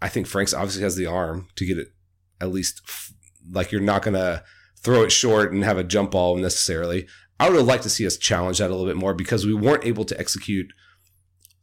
I 0.00 0.08
think 0.08 0.26
Franks 0.26 0.54
obviously 0.54 0.82
has 0.82 0.96
the 0.96 1.06
arm 1.06 1.48
to 1.56 1.66
get 1.66 1.78
it 1.78 1.88
at 2.40 2.50
least 2.50 2.80
f- 2.86 3.12
like 3.50 3.70
you're 3.70 3.80
not 3.80 4.02
going 4.02 4.14
to 4.14 4.42
throw 4.82 5.02
it 5.02 5.12
short 5.12 5.52
and 5.52 5.62
have 5.64 5.78
a 5.78 5.84
jump 5.84 6.12
ball 6.12 6.36
necessarily. 6.36 7.06
I 7.38 7.48
would 7.48 7.56
have 7.56 7.66
liked 7.66 7.82
to 7.84 7.90
see 7.90 8.06
us 8.06 8.16
challenge 8.16 8.58
that 8.58 8.70
a 8.70 8.74
little 8.74 8.86
bit 8.86 8.96
more 8.96 9.14
because 9.14 9.46
we 9.46 9.54
weren't 9.54 9.84
able 9.84 10.04
to 10.04 10.18
execute 10.18 10.72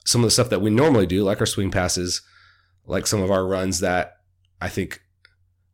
some 0.05 0.21
of 0.21 0.27
the 0.27 0.31
stuff 0.31 0.49
that 0.49 0.61
we 0.61 0.69
normally 0.69 1.05
do, 1.05 1.23
like 1.23 1.39
our 1.39 1.45
swing 1.45 1.71
passes, 1.71 2.21
like 2.85 3.05
some 3.05 3.21
of 3.21 3.31
our 3.31 3.45
runs 3.45 3.79
that 3.79 4.13
I 4.61 4.69
think 4.69 5.01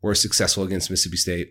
were 0.02 0.16
successful 0.16 0.64
against 0.64 0.90
Mississippi 0.90 1.18
State. 1.18 1.50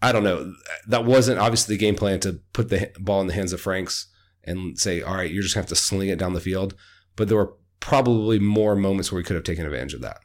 I 0.00 0.10
don't 0.10 0.24
know. 0.24 0.54
That 0.88 1.04
wasn't 1.04 1.38
obviously 1.38 1.76
the 1.76 1.80
game 1.80 1.94
plan 1.94 2.18
to 2.20 2.40
put 2.52 2.68
the 2.68 2.90
ball 2.98 3.20
in 3.20 3.28
the 3.28 3.34
hands 3.34 3.52
of 3.52 3.60
Franks 3.60 4.08
and 4.44 4.78
say, 4.78 5.02
all 5.02 5.14
right, 5.14 5.30
you're 5.30 5.42
just 5.42 5.54
going 5.54 5.64
to 5.64 5.70
have 5.70 5.76
to 5.78 5.82
sling 5.82 6.08
it 6.08 6.18
down 6.18 6.32
the 6.32 6.40
field. 6.40 6.74
But 7.16 7.28
there 7.28 7.36
were 7.36 7.54
probably 7.80 8.38
more 8.38 8.74
moments 8.76 9.10
where 9.10 9.18
we 9.18 9.24
could 9.24 9.36
have 9.36 9.44
taken 9.44 9.66
advantage 9.66 9.94
of 9.94 10.00
that. 10.02 10.18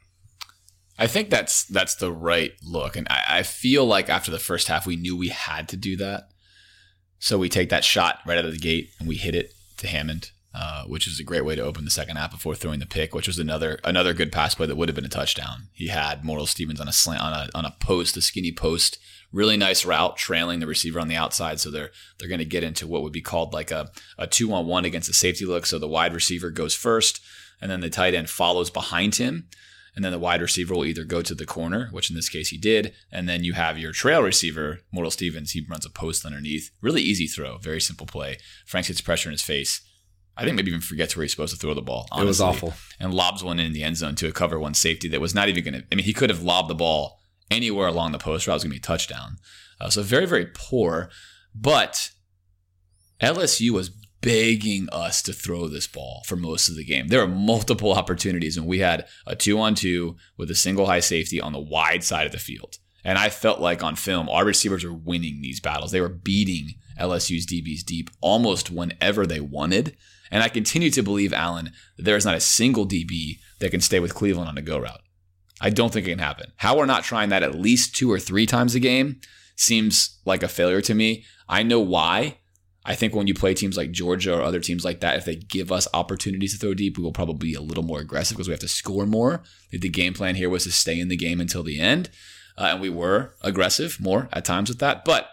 I 0.98 1.06
think 1.06 1.30
that's 1.30 1.64
that's 1.64 1.94
the 1.94 2.10
right 2.10 2.52
look, 2.62 2.96
and 2.96 3.06
I, 3.08 3.24
I, 3.28 3.42
feel 3.44 3.86
like 3.86 4.08
after 4.08 4.32
the 4.32 4.38
first 4.38 4.66
half, 4.66 4.84
we 4.84 4.96
knew 4.96 5.16
we 5.16 5.28
had 5.28 5.68
to 5.68 5.76
do 5.76 5.96
that. 5.98 6.30
So 7.20 7.38
we 7.38 7.48
take 7.48 7.68
that 7.68 7.84
shot 7.84 8.18
right 8.26 8.36
out 8.38 8.44
of 8.44 8.52
the 8.52 8.58
gate 8.58 8.90
and 8.98 9.08
we 9.08 9.16
hit 9.16 9.34
it 9.34 9.52
to 9.78 9.86
Hammond, 9.86 10.30
uh, 10.54 10.84
which 10.84 11.06
is 11.06 11.18
a 11.18 11.24
great 11.24 11.44
way 11.44 11.54
to 11.54 11.62
open 11.62 11.84
the 11.84 11.90
second 11.90 12.16
half 12.16 12.30
before 12.30 12.54
throwing 12.54 12.80
the 12.80 12.86
pick, 12.86 13.14
which 13.14 13.28
was 13.28 13.38
another 13.38 13.78
another 13.84 14.12
good 14.12 14.32
pass 14.32 14.56
play 14.56 14.66
that 14.66 14.76
would 14.76 14.88
have 14.88 14.96
been 14.96 15.04
a 15.04 15.08
touchdown. 15.08 15.68
He 15.72 15.88
had 15.88 16.24
Moral 16.24 16.46
Stephens 16.46 16.80
on 16.80 16.88
a 16.88 16.92
slant 16.92 17.22
on 17.22 17.32
a 17.32 17.48
on 17.54 17.64
a 17.64 17.76
post, 17.80 18.16
a 18.16 18.20
skinny 18.20 18.52
post, 18.52 18.98
really 19.32 19.56
nice 19.56 19.84
route, 19.84 20.16
trailing 20.16 20.60
the 20.60 20.66
receiver 20.66 21.00
on 21.00 21.08
the 21.08 21.16
outside. 21.16 21.60
So 21.60 21.70
they're 21.70 21.90
they're 22.18 22.28
going 22.28 22.38
to 22.38 22.44
get 22.44 22.64
into 22.64 22.86
what 22.86 23.02
would 23.02 23.12
be 23.12 23.22
called 23.22 23.52
like 23.52 23.70
a 23.70 23.90
a 24.16 24.26
two 24.26 24.52
on 24.52 24.66
one 24.66 24.84
against 24.84 25.10
a 25.10 25.14
safety 25.14 25.44
look. 25.44 25.66
So 25.66 25.78
the 25.78 25.88
wide 25.88 26.14
receiver 26.14 26.50
goes 26.50 26.74
first, 26.74 27.20
and 27.60 27.70
then 27.70 27.80
the 27.80 27.90
tight 27.90 28.14
end 28.14 28.30
follows 28.30 28.70
behind 28.70 29.16
him 29.16 29.48
and 29.98 30.04
then 30.04 30.12
the 30.12 30.18
wide 30.20 30.40
receiver 30.40 30.74
will 30.74 30.84
either 30.84 31.02
go 31.02 31.22
to 31.22 31.34
the 31.34 31.44
corner, 31.44 31.88
which 31.90 32.08
in 32.08 32.14
this 32.14 32.28
case 32.28 32.50
he 32.50 32.56
did, 32.56 32.94
and 33.10 33.28
then 33.28 33.42
you 33.42 33.54
have 33.54 33.78
your 33.78 33.90
trail 33.90 34.22
receiver, 34.22 34.78
Moral 34.92 35.10
Stephens. 35.10 35.50
He 35.50 35.66
runs 35.68 35.84
a 35.84 35.90
post 35.90 36.24
underneath. 36.24 36.70
Really 36.80 37.02
easy 37.02 37.26
throw, 37.26 37.58
very 37.58 37.80
simple 37.80 38.06
play. 38.06 38.38
Franks 38.64 38.86
gets 38.86 39.00
pressure 39.00 39.28
in 39.28 39.32
his 39.32 39.42
face. 39.42 39.80
I 40.36 40.44
think 40.44 40.54
maybe 40.54 40.70
even 40.70 40.82
forgets 40.82 41.16
where 41.16 41.24
he's 41.24 41.32
supposed 41.32 41.52
to 41.52 41.58
throw 41.58 41.74
the 41.74 41.82
ball. 41.82 42.06
Honestly, 42.12 42.26
it 42.26 42.28
was 42.28 42.40
awful. 42.40 42.74
And 43.00 43.12
lobs 43.12 43.42
one 43.42 43.58
in 43.58 43.72
the 43.72 43.82
end 43.82 43.96
zone 43.96 44.14
to 44.14 44.28
a 44.28 44.32
cover 44.32 44.60
one 44.60 44.74
safety 44.74 45.08
that 45.08 45.20
was 45.20 45.34
not 45.34 45.48
even 45.48 45.64
going 45.64 45.74
to. 45.74 45.86
I 45.90 45.94
mean, 45.96 46.04
he 46.04 46.12
could 46.12 46.30
have 46.30 46.44
lobbed 46.44 46.70
the 46.70 46.76
ball 46.76 47.18
anywhere 47.50 47.88
along 47.88 48.12
the 48.12 48.18
post 48.18 48.46
route. 48.46 48.54
Was 48.54 48.64
going 48.64 48.70
to 48.70 48.74
be 48.74 48.78
a 48.78 48.82
touchdown. 48.82 49.36
Uh, 49.80 49.90
so 49.90 50.02
very, 50.02 50.26
very 50.26 50.46
poor. 50.46 51.10
But 51.54 52.10
LSU 53.20 53.70
was 53.70 53.90
begging 54.20 54.88
us 54.90 55.22
to 55.22 55.32
throw 55.32 55.68
this 55.68 55.86
ball 55.86 56.22
for 56.26 56.36
most 56.36 56.68
of 56.68 56.76
the 56.76 56.84
game. 56.84 57.08
There 57.08 57.22
are 57.22 57.28
multiple 57.28 57.92
opportunities, 57.94 58.56
and 58.56 58.66
we 58.66 58.80
had 58.80 59.06
a 59.26 59.36
two 59.36 59.58
on 59.58 59.74
two 59.74 60.16
with 60.36 60.50
a 60.50 60.56
single 60.56 60.86
high 60.86 61.00
safety 61.00 61.40
on 61.40 61.52
the 61.52 61.60
wide 61.60 62.04
side 62.04 62.26
of 62.26 62.32
the 62.32 62.38
field. 62.38 62.76
And 63.04 63.16
I 63.16 63.28
felt 63.28 63.60
like 63.60 63.82
on 63.82 63.96
film, 63.96 64.28
our 64.28 64.44
receivers 64.44 64.84
were 64.84 64.92
winning 64.92 65.40
these 65.40 65.60
battles. 65.60 65.92
They 65.92 66.00
were 66.00 66.08
beating 66.08 66.74
LSU's 67.00 67.46
DBs 67.46 67.84
deep 67.84 68.10
almost 68.20 68.70
whenever 68.70 69.24
they 69.24 69.40
wanted. 69.40 69.96
And 70.30 70.42
I 70.42 70.48
continue 70.48 70.90
to 70.90 71.02
believe, 71.02 71.32
Alan, 71.32 71.72
that 71.96 72.02
there 72.02 72.16
is 72.16 72.26
not 72.26 72.34
a 72.34 72.40
single 72.40 72.86
DB 72.86 73.38
that 73.60 73.70
can 73.70 73.80
stay 73.80 74.00
with 74.00 74.14
Cleveland 74.14 74.48
on 74.48 74.58
a 74.58 74.62
go 74.62 74.78
route. 74.78 75.00
I 75.60 75.70
don't 75.70 75.92
think 75.92 76.06
it 76.06 76.10
can 76.10 76.18
happen. 76.18 76.52
How 76.56 76.76
we're 76.76 76.86
not 76.86 77.04
trying 77.04 77.30
that 77.30 77.42
at 77.42 77.54
least 77.54 77.96
two 77.96 78.10
or 78.10 78.18
three 78.18 78.46
times 78.46 78.74
a 78.74 78.80
game 78.80 79.20
seems 79.56 80.18
like 80.24 80.42
a 80.42 80.48
failure 80.48 80.80
to 80.82 80.94
me. 80.94 81.24
I 81.48 81.62
know 81.62 81.80
why. 81.80 82.38
I 82.84 82.94
think 82.94 83.14
when 83.14 83.26
you 83.26 83.34
play 83.34 83.52
teams 83.54 83.76
like 83.76 83.90
Georgia 83.90 84.34
or 84.34 84.42
other 84.42 84.60
teams 84.60 84.84
like 84.84 85.00
that, 85.00 85.16
if 85.16 85.24
they 85.24 85.36
give 85.36 85.70
us 85.70 85.88
opportunities 85.92 86.52
to 86.52 86.58
throw 86.58 86.74
deep, 86.74 86.96
we 86.96 87.04
will 87.04 87.12
probably 87.12 87.50
be 87.50 87.54
a 87.54 87.60
little 87.60 87.82
more 87.82 88.00
aggressive 88.00 88.36
because 88.36 88.48
we 88.48 88.52
have 88.52 88.60
to 88.60 88.68
score 88.68 89.04
more. 89.04 89.42
The 89.70 89.88
game 89.88 90.14
plan 90.14 90.36
here 90.36 90.48
was 90.48 90.64
to 90.64 90.72
stay 90.72 90.98
in 90.98 91.08
the 91.08 91.16
game 91.16 91.40
until 91.40 91.62
the 91.62 91.80
end. 91.80 92.08
Uh, 92.56 92.70
and 92.72 92.80
we 92.80 92.88
were 92.88 93.34
aggressive 93.42 93.98
more 94.00 94.28
at 94.32 94.44
times 94.44 94.68
with 94.70 94.78
that. 94.78 95.04
But 95.04 95.28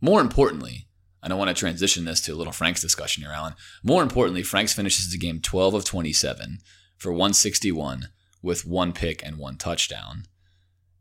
more 0.00 0.20
importantly, 0.20 0.88
and 1.22 1.32
I 1.32 1.36
want 1.36 1.48
to 1.48 1.54
transition 1.54 2.04
this 2.04 2.20
to 2.22 2.32
a 2.32 2.36
little 2.36 2.52
Frank's 2.52 2.80
discussion 2.80 3.22
here, 3.22 3.32
Alan. 3.32 3.54
More 3.82 4.02
importantly, 4.02 4.42
Franks 4.42 4.72
finishes 4.72 5.10
the 5.10 5.18
game 5.18 5.40
12 5.40 5.74
of 5.74 5.84
27 5.84 6.58
for 6.98 7.12
161 7.12 8.08
with 8.46 8.64
one 8.64 8.92
pick 8.92 9.22
and 9.26 9.36
one 9.36 9.58
touchdown. 9.58 10.24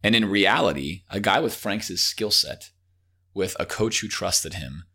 And 0.03 0.15
in 0.15 0.25
reality, 0.25 1.03
a 1.09 1.19
guy 1.19 1.39
with 1.39 1.55
Franks' 1.55 2.01
skill 2.01 2.31
set, 2.31 2.71
with 3.33 3.55
a 3.59 3.65
coach 3.65 4.01
who 4.01 4.07
trusted 4.07 4.55
him, 4.55 4.85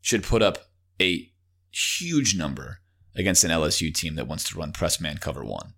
should 0.00 0.24
put 0.24 0.42
up 0.42 0.58
a 1.00 1.30
huge 1.70 2.36
number 2.36 2.80
against 3.14 3.44
an 3.44 3.50
LSU 3.50 3.94
team 3.94 4.16
that 4.16 4.26
wants 4.26 4.44
to 4.48 4.58
run 4.58 4.72
press 4.72 5.00
man 5.00 5.18
cover 5.18 5.44
one. 5.44 5.74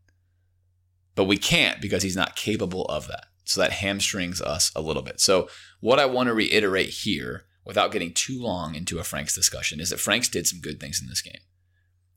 But 1.14 1.24
we 1.24 1.36
can't 1.36 1.80
because 1.80 2.02
he's 2.02 2.16
not 2.16 2.34
capable 2.34 2.86
of 2.86 3.06
that. 3.08 3.26
So 3.44 3.60
that 3.60 3.72
hamstrings 3.72 4.40
us 4.40 4.72
a 4.74 4.80
little 4.80 5.02
bit. 5.02 5.20
So, 5.20 5.48
what 5.80 5.98
I 5.98 6.06
want 6.06 6.28
to 6.28 6.34
reiterate 6.34 6.90
here, 6.90 7.44
without 7.66 7.92
getting 7.92 8.14
too 8.14 8.40
long 8.40 8.74
into 8.74 8.98
a 8.98 9.04
Franks 9.04 9.34
discussion, 9.34 9.80
is 9.80 9.90
that 9.90 10.00
Franks 10.00 10.28
did 10.28 10.46
some 10.46 10.60
good 10.60 10.80
things 10.80 11.02
in 11.02 11.08
this 11.08 11.20
game. 11.20 11.40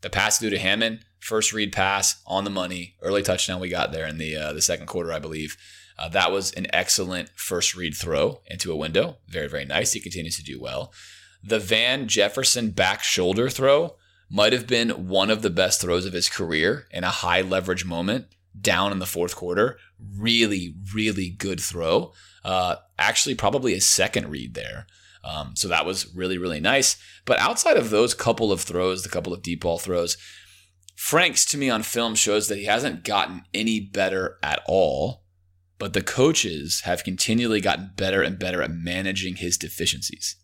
The 0.06 0.12
pass 0.12 0.38
through 0.38 0.52
to 0.52 0.60
Hammond, 0.60 1.00
first 1.18 1.52
read 1.52 1.74
pass 1.74 2.22
on 2.28 2.44
the 2.44 2.52
money, 2.52 2.94
early 3.02 3.24
touchdown 3.24 3.60
we 3.60 3.70
got 3.70 3.92
there 3.92 4.06
in 4.06 4.20
the 4.20 4.36
uh, 4.36 4.54
the 4.54 4.62
second 4.62 4.86
quarter, 4.86 5.12
I 5.12 5.18
believe. 5.18 5.58
Uh, 5.98 6.10
that 6.10 6.32
was 6.32 6.52
an 6.52 6.68
excellent 6.72 7.30
first 7.36 7.74
read 7.74 7.96
throw 7.96 8.42
into 8.46 8.72
a 8.72 8.76
window. 8.76 9.18
Very, 9.28 9.48
very 9.48 9.66
nice. 9.66 9.94
He 9.94 10.00
continues 10.00 10.38
to 10.38 10.44
do 10.44 10.62
well. 10.62 10.94
The 11.44 11.58
Van 11.58 12.08
Jefferson 12.08 12.70
back 12.70 13.02
shoulder 13.02 13.50
throw 13.50 13.96
might 14.30 14.54
have 14.54 14.68
been 14.68 15.08
one 15.08 15.32
of 15.32 15.42
the 15.42 15.50
best 15.50 15.82
throws 15.82 16.06
of 16.06 16.14
his 16.14 16.30
career 16.30 16.86
in 16.92 17.04
a 17.04 17.10
high 17.10 17.42
leverage 17.42 17.84
moment 17.84 18.28
down 18.62 18.92
in 18.92 19.00
the 19.00 19.08
fourth 19.08 19.36
quarter. 19.36 19.80
Really, 20.16 20.76
really 20.94 21.32
good 21.32 21.60
throw. 21.60 22.14
Uh, 22.44 22.76
actually, 23.00 23.34
probably 23.34 23.74
a 23.74 23.82
second 23.82 24.30
read 24.30 24.54
there. 24.54 24.86
Um, 25.26 25.56
so 25.56 25.68
that 25.68 25.86
was 25.86 26.14
really, 26.16 26.38
really 26.38 26.60
nice. 26.60 26.98
But 27.26 27.40
outside 27.40 27.78
of 27.78 27.90
those 27.90 28.14
couple 28.14 28.52
of 28.52 28.62
throws, 28.62 29.04
the 29.04 29.10
couple 29.10 29.34
of 29.34 29.42
deep 29.42 29.62
ball 29.62 29.80
throws, 29.80 30.18
Franks 30.96 31.44
to 31.48 31.58
me 31.58 31.70
on 31.70 31.84
film 31.84 32.16
shows 32.16 32.48
that 32.48 32.58
he 32.58 32.66
hasn't 32.66 33.04
gotten 33.04 33.44
any 33.54 33.80
better 33.80 34.38
at 34.42 34.62
all. 34.68 35.24
But 35.78 35.94
the 35.94 36.02
coaches 36.02 36.82
have 36.86 37.04
continually 37.04 37.60
gotten 37.60 37.92
better 37.98 38.22
and 38.22 38.40
better 38.40 38.62
at 38.62 38.72
managing 38.72 39.36
his 39.36 39.58
deficiencies. 39.58 40.38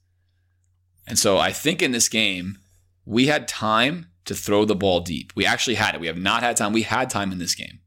And 1.07 1.17
so 1.17 1.37
I 1.37 1.53
think 1.53 1.81
in 1.81 1.93
this 1.93 2.09
game, 2.09 2.57
we 3.05 3.27
had 3.27 3.47
time 3.47 4.07
to 4.25 4.35
throw 4.35 4.65
the 4.65 4.75
ball 4.75 4.99
deep. 4.99 5.31
We 5.35 5.45
actually 5.45 5.75
had 5.75 5.95
it. 5.95 6.01
We 6.01 6.07
have 6.07 6.17
not 6.17 6.43
had 6.43 6.57
time. 6.57 6.73
We 6.73 6.83
had 6.83 7.09
time 7.09 7.31
in 7.31 7.39
this 7.39 7.55
game. 7.55 7.79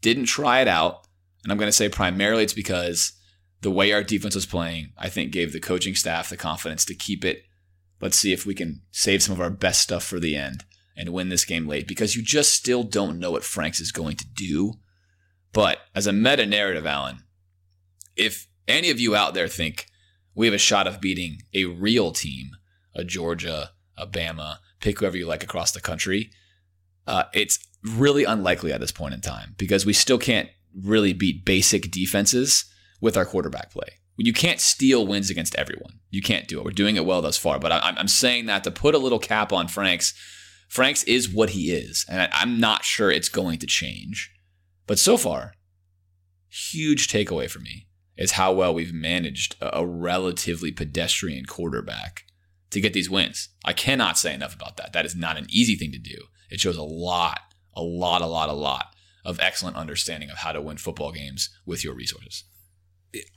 Didn't 0.00 0.24
try 0.24 0.60
it 0.60 0.68
out. 0.68 1.06
And 1.42 1.52
I'm 1.52 1.58
going 1.58 1.68
to 1.68 1.72
say 1.72 1.90
primarily 1.90 2.44
it's 2.44 2.54
because 2.54 3.12
the 3.64 3.70
way 3.70 3.92
our 3.92 4.04
defense 4.04 4.34
was 4.34 4.44
playing, 4.44 4.92
I 4.98 5.08
think 5.08 5.32
gave 5.32 5.54
the 5.54 5.58
coaching 5.58 5.94
staff 5.94 6.28
the 6.28 6.36
confidence 6.36 6.84
to 6.84 6.94
keep 6.94 7.24
it. 7.24 7.44
Let's 7.98 8.18
see 8.18 8.30
if 8.30 8.44
we 8.44 8.54
can 8.54 8.82
save 8.90 9.22
some 9.22 9.32
of 9.32 9.40
our 9.40 9.48
best 9.48 9.80
stuff 9.80 10.04
for 10.04 10.20
the 10.20 10.36
end 10.36 10.66
and 10.94 11.08
win 11.08 11.30
this 11.30 11.46
game 11.46 11.66
late 11.66 11.88
because 11.88 12.14
you 12.14 12.22
just 12.22 12.52
still 12.52 12.82
don't 12.82 13.18
know 13.18 13.30
what 13.30 13.42
Franks 13.42 13.80
is 13.80 13.90
going 13.90 14.16
to 14.16 14.26
do. 14.26 14.74
But 15.54 15.78
as 15.94 16.06
a 16.06 16.12
meta 16.12 16.44
narrative, 16.44 16.84
Alan, 16.84 17.24
if 18.16 18.48
any 18.68 18.90
of 18.90 19.00
you 19.00 19.16
out 19.16 19.32
there 19.32 19.48
think 19.48 19.86
we 20.34 20.46
have 20.46 20.54
a 20.54 20.58
shot 20.58 20.86
of 20.86 21.00
beating 21.00 21.38
a 21.54 21.64
real 21.64 22.12
team, 22.12 22.50
a 22.94 23.02
Georgia, 23.02 23.70
a 23.96 24.06
Bama, 24.06 24.58
pick 24.80 24.98
whoever 24.98 25.16
you 25.16 25.26
like 25.26 25.42
across 25.42 25.72
the 25.72 25.80
country. 25.80 26.30
Uh, 27.06 27.24
it's 27.32 27.58
really 27.82 28.24
unlikely 28.24 28.74
at 28.74 28.80
this 28.80 28.92
point 28.92 29.14
in 29.14 29.22
time 29.22 29.54
because 29.56 29.86
we 29.86 29.94
still 29.94 30.18
can't 30.18 30.50
really 30.78 31.14
beat 31.14 31.46
basic 31.46 31.90
defenses 31.90 32.66
with 33.04 33.18
our 33.18 33.26
quarterback 33.26 33.70
play. 33.70 33.98
You 34.16 34.32
can't 34.32 34.60
steal 34.60 35.06
wins 35.06 35.28
against 35.28 35.54
everyone. 35.56 36.00
You 36.10 36.22
can't 36.22 36.48
do 36.48 36.58
it. 36.58 36.64
We're 36.64 36.70
doing 36.70 36.96
it 36.96 37.04
well 37.04 37.20
thus 37.20 37.36
far, 37.36 37.58
but 37.58 37.70
I'm, 37.70 37.98
I'm 37.98 38.08
saying 38.08 38.46
that 38.46 38.64
to 38.64 38.70
put 38.70 38.94
a 38.94 38.98
little 38.98 39.18
cap 39.18 39.52
on 39.52 39.68
Franks. 39.68 40.14
Franks 40.68 41.02
is 41.04 41.28
what 41.28 41.50
he 41.50 41.70
is, 41.70 42.06
and 42.08 42.30
I'm 42.32 42.58
not 42.58 42.82
sure 42.82 43.10
it's 43.10 43.28
going 43.28 43.58
to 43.58 43.66
change. 43.66 44.32
But 44.86 44.98
so 44.98 45.18
far, 45.18 45.52
huge 46.48 47.08
takeaway 47.08 47.50
for 47.50 47.58
me 47.58 47.88
is 48.16 48.32
how 48.32 48.54
well 48.54 48.72
we've 48.72 48.94
managed 48.94 49.56
a, 49.60 49.84
relatively 49.84 50.72
pedestrian 50.72 51.44
quarterback 51.44 52.22
to 52.70 52.80
get 52.80 52.94
these 52.94 53.10
wins. 53.10 53.50
I 53.66 53.74
cannot 53.74 54.16
say 54.16 54.32
enough 54.32 54.54
about 54.54 54.78
that. 54.78 54.94
That 54.94 55.04
is 55.04 55.14
not 55.14 55.36
an 55.36 55.46
easy 55.50 55.74
thing 55.76 55.92
to 55.92 55.98
do. 55.98 56.28
It 56.50 56.60
shows 56.60 56.78
a 56.78 56.82
lot, 56.82 57.40
a 57.74 57.82
lot, 57.82 58.22
a 58.22 58.26
lot, 58.26 58.48
a 58.48 58.54
lot 58.54 58.86
of 59.26 59.40
excellent 59.40 59.76
understanding 59.76 60.30
of 60.30 60.38
how 60.38 60.52
to 60.52 60.62
win 60.62 60.78
football 60.78 61.12
games 61.12 61.50
with 61.66 61.84
your 61.84 61.94
resources. 61.94 62.44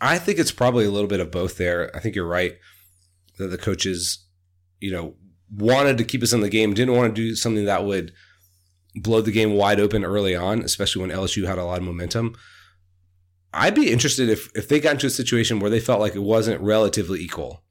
I 0.02 0.18
think 0.20 0.40
it's 0.40 0.52
probably 0.52 0.86
a 0.86 0.92
little 0.92 1.08
bit 1.08 1.20
of 1.20 1.32
both 1.32 1.58
there. 1.58 1.96
I 1.96 2.00
think 2.00 2.16
you're 2.16 2.28
right 2.28 2.58
that 3.38 3.48
the 3.48 3.58
coaches, 3.58 4.26
you 4.80 4.92
know, 4.92 5.16
wanted 5.56 5.98
to 5.98 6.04
keep 6.04 6.24
us 6.24 6.34
in 6.34 6.42
the 6.42 6.50
game, 6.50 6.74
didn't 6.74 6.96
want 6.96 7.16
to 7.16 7.22
do 7.22 7.36
something 7.36 7.66
that 7.66 7.86
would 7.86 8.12
blow 8.96 9.22
the 9.22 9.32
game 9.32 9.54
wide 9.54 9.80
open 9.80 10.04
early 10.04 10.36
on, 10.36 10.62
especially 10.62 11.02
when 11.02 11.12
LSU 11.12 11.46
had 11.46 11.58
a 11.58 11.64
lot 11.64 11.80
of 11.80 11.84
momentum. 11.84 12.36
I'd 13.54 13.76
be 13.76 13.92
interested 13.92 14.30
if 14.30 14.50
if 14.56 14.68
they 14.68 14.80
got 14.80 14.94
into 14.94 15.08
a 15.08 15.12
situation 15.12 15.60
where 15.60 15.70
they 15.70 15.80
felt 15.80 16.02
like 16.02 16.16
it 16.16 16.24
wasn't 16.24 16.62
relatively 16.62 17.20
equal. 17.20 17.64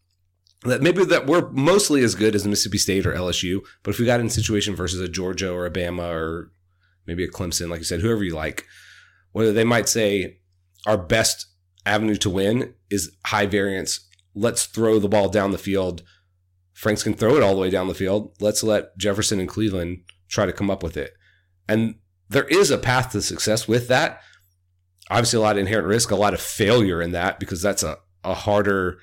That 0.63 0.83
maybe 0.83 1.05
that 1.05 1.27
we're 1.27 1.51
mostly 1.51 2.03
as 2.03 2.15
good 2.15 2.35
as 2.35 2.47
Mississippi 2.47 2.79
State 2.79 3.07
or 3.07 3.13
LSU, 3.13 3.61
but 3.83 3.91
if 3.91 4.01
we 4.01 4.07
got 4.07 4.21
in 4.21 4.27
a 4.27 4.31
situation 4.31 4.75
versus 4.75 5.01
a 5.01 5.09
Georgia 5.09 5.53
or 5.53 5.67
a 5.67 5.71
Bama 5.71 6.11
or 6.11 6.51
maybe 7.07 7.25
a 7.25 7.29
Clemson, 7.29 7.69
like 7.69 7.81
you 7.81 7.85
said, 7.85 8.01
whoever 8.01 8.25
you 8.25 8.35
like, 8.35 8.65
whether 9.33 9.53
they 9.53 9.65
might 9.65 9.89
say 9.89 10.39
our 10.87 10.97
best 10.99 11.47
avenue 11.87 12.17
to 12.17 12.31
win 12.31 12.75
is 12.91 13.17
high 13.27 13.47
variance. 13.47 14.01
Let's 14.35 14.67
throw 14.67 14.99
the 14.99 15.09
ball 15.09 15.29
down 15.29 15.53
the 15.53 15.59
field. 15.59 16.03
Franks 16.73 17.03
can 17.03 17.15
throw 17.15 17.37
it 17.37 17.43
all 17.43 17.55
the 17.55 17.61
way 17.61 17.71
down 17.71 17.89
the 17.89 17.95
field. 17.95 18.35
Let's 18.41 18.63
let 18.63 18.97
Jefferson 18.99 19.41
and 19.41 19.49
Cleveland 19.49 20.03
try 20.29 20.45
to 20.45 20.53
come 20.53 20.71
up 20.71 20.83
with 20.83 20.97
it. 20.97 21.15
And 21.67 21.95
there 22.29 22.45
is 22.45 22.71
a 22.71 22.77
path 22.77 23.13
to 23.13 23.23
success 23.23 23.67
with 23.67 23.89
that 23.89 24.21
obviously 25.11 25.39
a 25.39 25.41
lot 25.41 25.57
of 25.57 25.61
inherent 25.61 25.87
risk, 25.87 26.11
a 26.11 26.17
lot 26.17 26.35
of 26.35 26.41
failure 26.41 27.01
in 27.01 27.13
that 27.13 27.39
because 27.39 27.63
that's 27.63 27.83
a, 27.83 27.99
a 28.25 28.35
harder, 28.35 28.99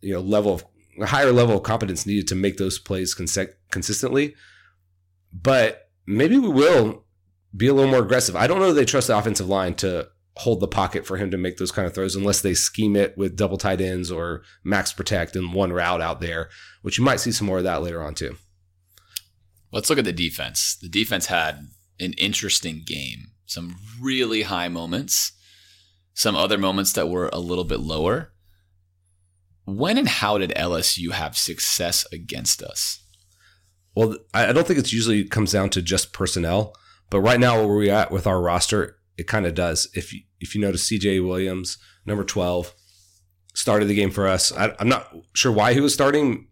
you 0.00 0.12
know, 0.12 0.20
level 0.20 0.54
of 0.54 0.64
a 1.00 1.06
higher 1.06 1.32
level 1.32 1.56
of 1.56 1.62
competence 1.62 2.06
needed 2.06 2.28
to 2.28 2.34
make 2.34 2.56
those 2.56 2.78
plays 2.78 3.14
consistently. 3.14 4.34
But 5.32 5.88
maybe 6.06 6.38
we 6.38 6.48
will 6.48 7.04
be 7.56 7.66
a 7.66 7.74
little 7.74 7.90
more 7.90 8.02
aggressive. 8.02 8.36
I 8.36 8.46
don't 8.46 8.60
know 8.60 8.72
they 8.72 8.84
trust 8.84 9.08
the 9.08 9.18
offensive 9.18 9.48
line 9.48 9.74
to 9.76 10.08
hold 10.38 10.60
the 10.60 10.68
pocket 10.68 11.06
for 11.06 11.16
him 11.16 11.30
to 11.30 11.36
make 11.36 11.58
those 11.58 11.70
kind 11.70 11.86
of 11.86 11.94
throws 11.94 12.16
unless 12.16 12.40
they 12.40 12.54
scheme 12.54 12.96
it 12.96 13.16
with 13.16 13.36
double 13.36 13.56
tight 13.56 13.80
ends 13.80 14.10
or 14.10 14.42
max 14.64 14.92
protect 14.92 15.36
and 15.36 15.54
one 15.54 15.72
route 15.72 16.00
out 16.00 16.20
there, 16.20 16.48
which 16.82 16.98
you 16.98 17.04
might 17.04 17.20
see 17.20 17.30
some 17.30 17.46
more 17.46 17.58
of 17.58 17.64
that 17.64 17.82
later 17.82 18.02
on 18.02 18.14
too. 18.14 18.36
Let's 19.70 19.88
look 19.88 19.98
at 19.98 20.04
the 20.04 20.12
defense. 20.12 20.76
The 20.80 20.88
defense 20.88 21.26
had 21.26 21.68
an 22.00 22.12
interesting 22.14 22.82
game. 22.84 23.32
Some 23.46 23.76
really 24.00 24.42
high 24.42 24.68
moments, 24.68 25.32
some 26.14 26.34
other 26.34 26.58
moments 26.58 26.92
that 26.94 27.08
were 27.08 27.30
a 27.32 27.38
little 27.38 27.64
bit 27.64 27.80
lower. 27.80 28.32
When 29.66 29.98
and 29.98 30.08
how 30.08 30.38
did 30.38 30.50
LSU 30.50 31.12
have 31.12 31.36
success 31.36 32.06
against 32.12 32.62
us? 32.62 33.00
Well, 33.94 34.16
I 34.32 34.52
don't 34.52 34.66
think 34.66 34.78
it's 34.78 34.92
usually 34.92 35.24
comes 35.24 35.52
down 35.52 35.70
to 35.70 35.82
just 35.82 36.12
personnel, 36.12 36.74
but 37.10 37.20
right 37.20 37.38
now 37.38 37.58
where 37.58 37.68
we're 37.68 37.92
at 37.92 38.10
with 38.10 38.26
our 38.26 38.40
roster, 38.40 38.98
it 39.16 39.26
kind 39.26 39.46
of 39.46 39.54
does. 39.54 39.88
If 39.94 40.12
you, 40.12 40.22
if 40.40 40.54
you 40.54 40.60
notice, 40.60 40.88
CJ 40.90 41.26
Williams, 41.26 41.78
number 42.04 42.24
twelve, 42.24 42.74
started 43.54 43.86
the 43.86 43.94
game 43.94 44.10
for 44.10 44.26
us. 44.26 44.52
I, 44.52 44.74
am 44.78 44.88
not 44.88 45.14
sure 45.34 45.52
why 45.52 45.74
he 45.74 45.80
was 45.80 45.94
starting. 45.94 46.48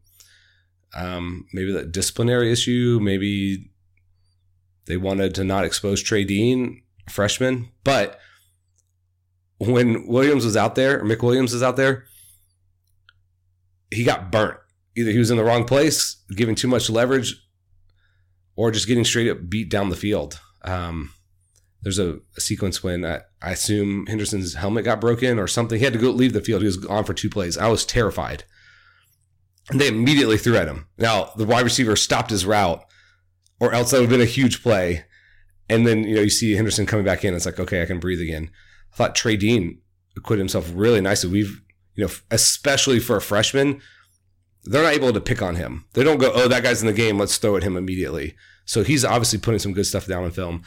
Um, 0.95 1.47
maybe 1.53 1.73
the 1.73 1.85
disciplinary 1.85 2.53
issue. 2.53 2.99
Maybe 3.03 3.71
they 4.87 4.97
wanted 4.97 5.35
to 5.37 5.45
not 5.45 5.65
expose 5.65 6.03
Trey 6.03 6.25
Dean, 6.25 6.83
freshman. 7.09 7.71
But 7.85 8.19
when 9.59 10.07
Williams 10.07 10.45
was 10.45 10.57
out 10.57 10.75
there, 10.75 11.01
or 11.01 11.05
McWilliams 11.05 11.53
was 11.53 11.63
out 11.63 11.77
there, 11.77 12.05
he 13.91 14.05
got 14.05 14.33
burnt. 14.33 14.59
Either 14.97 15.11
he 15.11 15.19
was 15.19 15.31
in 15.31 15.37
the 15.37 15.45
wrong 15.45 15.65
place, 15.65 16.17
giving 16.37 16.55
too 16.55 16.69
much 16.69 16.91
leverage, 16.91 17.37
or 18.57 18.71
just 18.71 18.87
getting 18.87 19.05
straight 19.05 19.31
up 19.31 19.49
beat 19.49 19.71
down 19.71 19.89
the 19.89 19.97
field. 19.97 20.41
Um, 20.63 21.13
there's 21.83 21.99
a, 21.99 22.19
a, 22.37 22.41
sequence 22.41 22.83
when 22.83 23.05
I, 23.05 23.21
I, 23.41 23.51
assume 23.51 24.07
Henderson's 24.07 24.55
helmet 24.55 24.85
got 24.85 25.01
broken 25.01 25.39
or 25.39 25.49
something. 25.49 25.79
He 25.79 25.85
had 25.85 25.93
to 25.93 25.99
go 25.99 26.11
leave 26.11 26.33
the 26.33 26.41
field. 26.41 26.63
He 26.63 26.67
was 26.67 26.85
on 26.87 27.05
for 27.05 27.15
two 27.15 27.29
plays. 27.29 27.59
I 27.59 27.69
was 27.69 27.85
terrified. 27.85 28.45
And 29.71 29.81
they 29.81 29.89
immediately 29.89 30.39
threw 30.39 30.57
at 30.57 30.69
him. 30.69 30.87
Now, 30.99 31.31
the 31.37 31.45
wide 31.45 31.65
receiver 31.65 31.97
stopped 31.97 32.31
his 32.31 32.47
route, 32.47 32.85
or 33.61 33.73
else 33.73 33.91
that 33.91 33.99
would 33.99 34.11
have 34.11 34.11
been 34.11 34.21
a 34.21 34.25
huge 34.25 34.63
play. 34.63 35.05
And 35.69 35.87
then, 35.87 36.05
you 36.05 36.17
know, 36.17 36.23
you 36.23 36.31
see 36.31 36.53
Henderson 36.53 36.87
coming 36.87 37.05
back 37.05 37.25
in. 37.25 37.35
It's 37.35 37.47
like, 37.47 37.61
okay, 37.61 37.83
I 37.83 37.87
can 37.87 38.01
breathe 38.01 38.21
again. 38.21 38.51
I 38.93 38.97
thought 38.97 39.15
Trey 39.15 39.37
Dean 39.37 39.81
acquitted 40.17 40.41
himself 40.41 40.71
really 40.75 41.01
nicely. 41.01 41.31
We've, 41.31 41.61
you 41.95 42.05
know, 42.05 42.13
especially 42.31 42.99
for 42.99 43.17
a 43.17 43.21
freshman, 43.21 43.81
they're 44.65 44.83
not 44.83 44.95
able 44.95 45.13
to 45.13 45.21
pick 45.21 45.43
on 45.43 45.57
him. 45.57 45.87
They 45.95 46.05
don't 46.05 46.19
go, 46.19 46.31
oh, 46.35 46.49
that 46.49 46.63
guy's 46.63 46.83
in 46.83 46.87
the 46.87 46.93
game. 46.93 47.19
Let's 47.19 47.39
throw 47.39 47.57
at 47.57 47.63
him 47.63 47.77
immediately. 47.77 48.35
So 48.65 48.85
he's 48.85 49.05
obviously 49.05 49.39
putting 49.39 49.59
some 49.59 49.73
good 49.73 49.87
stuff 49.87 50.07
down 50.07 50.25
in 50.25 50.31
film. 50.31 50.63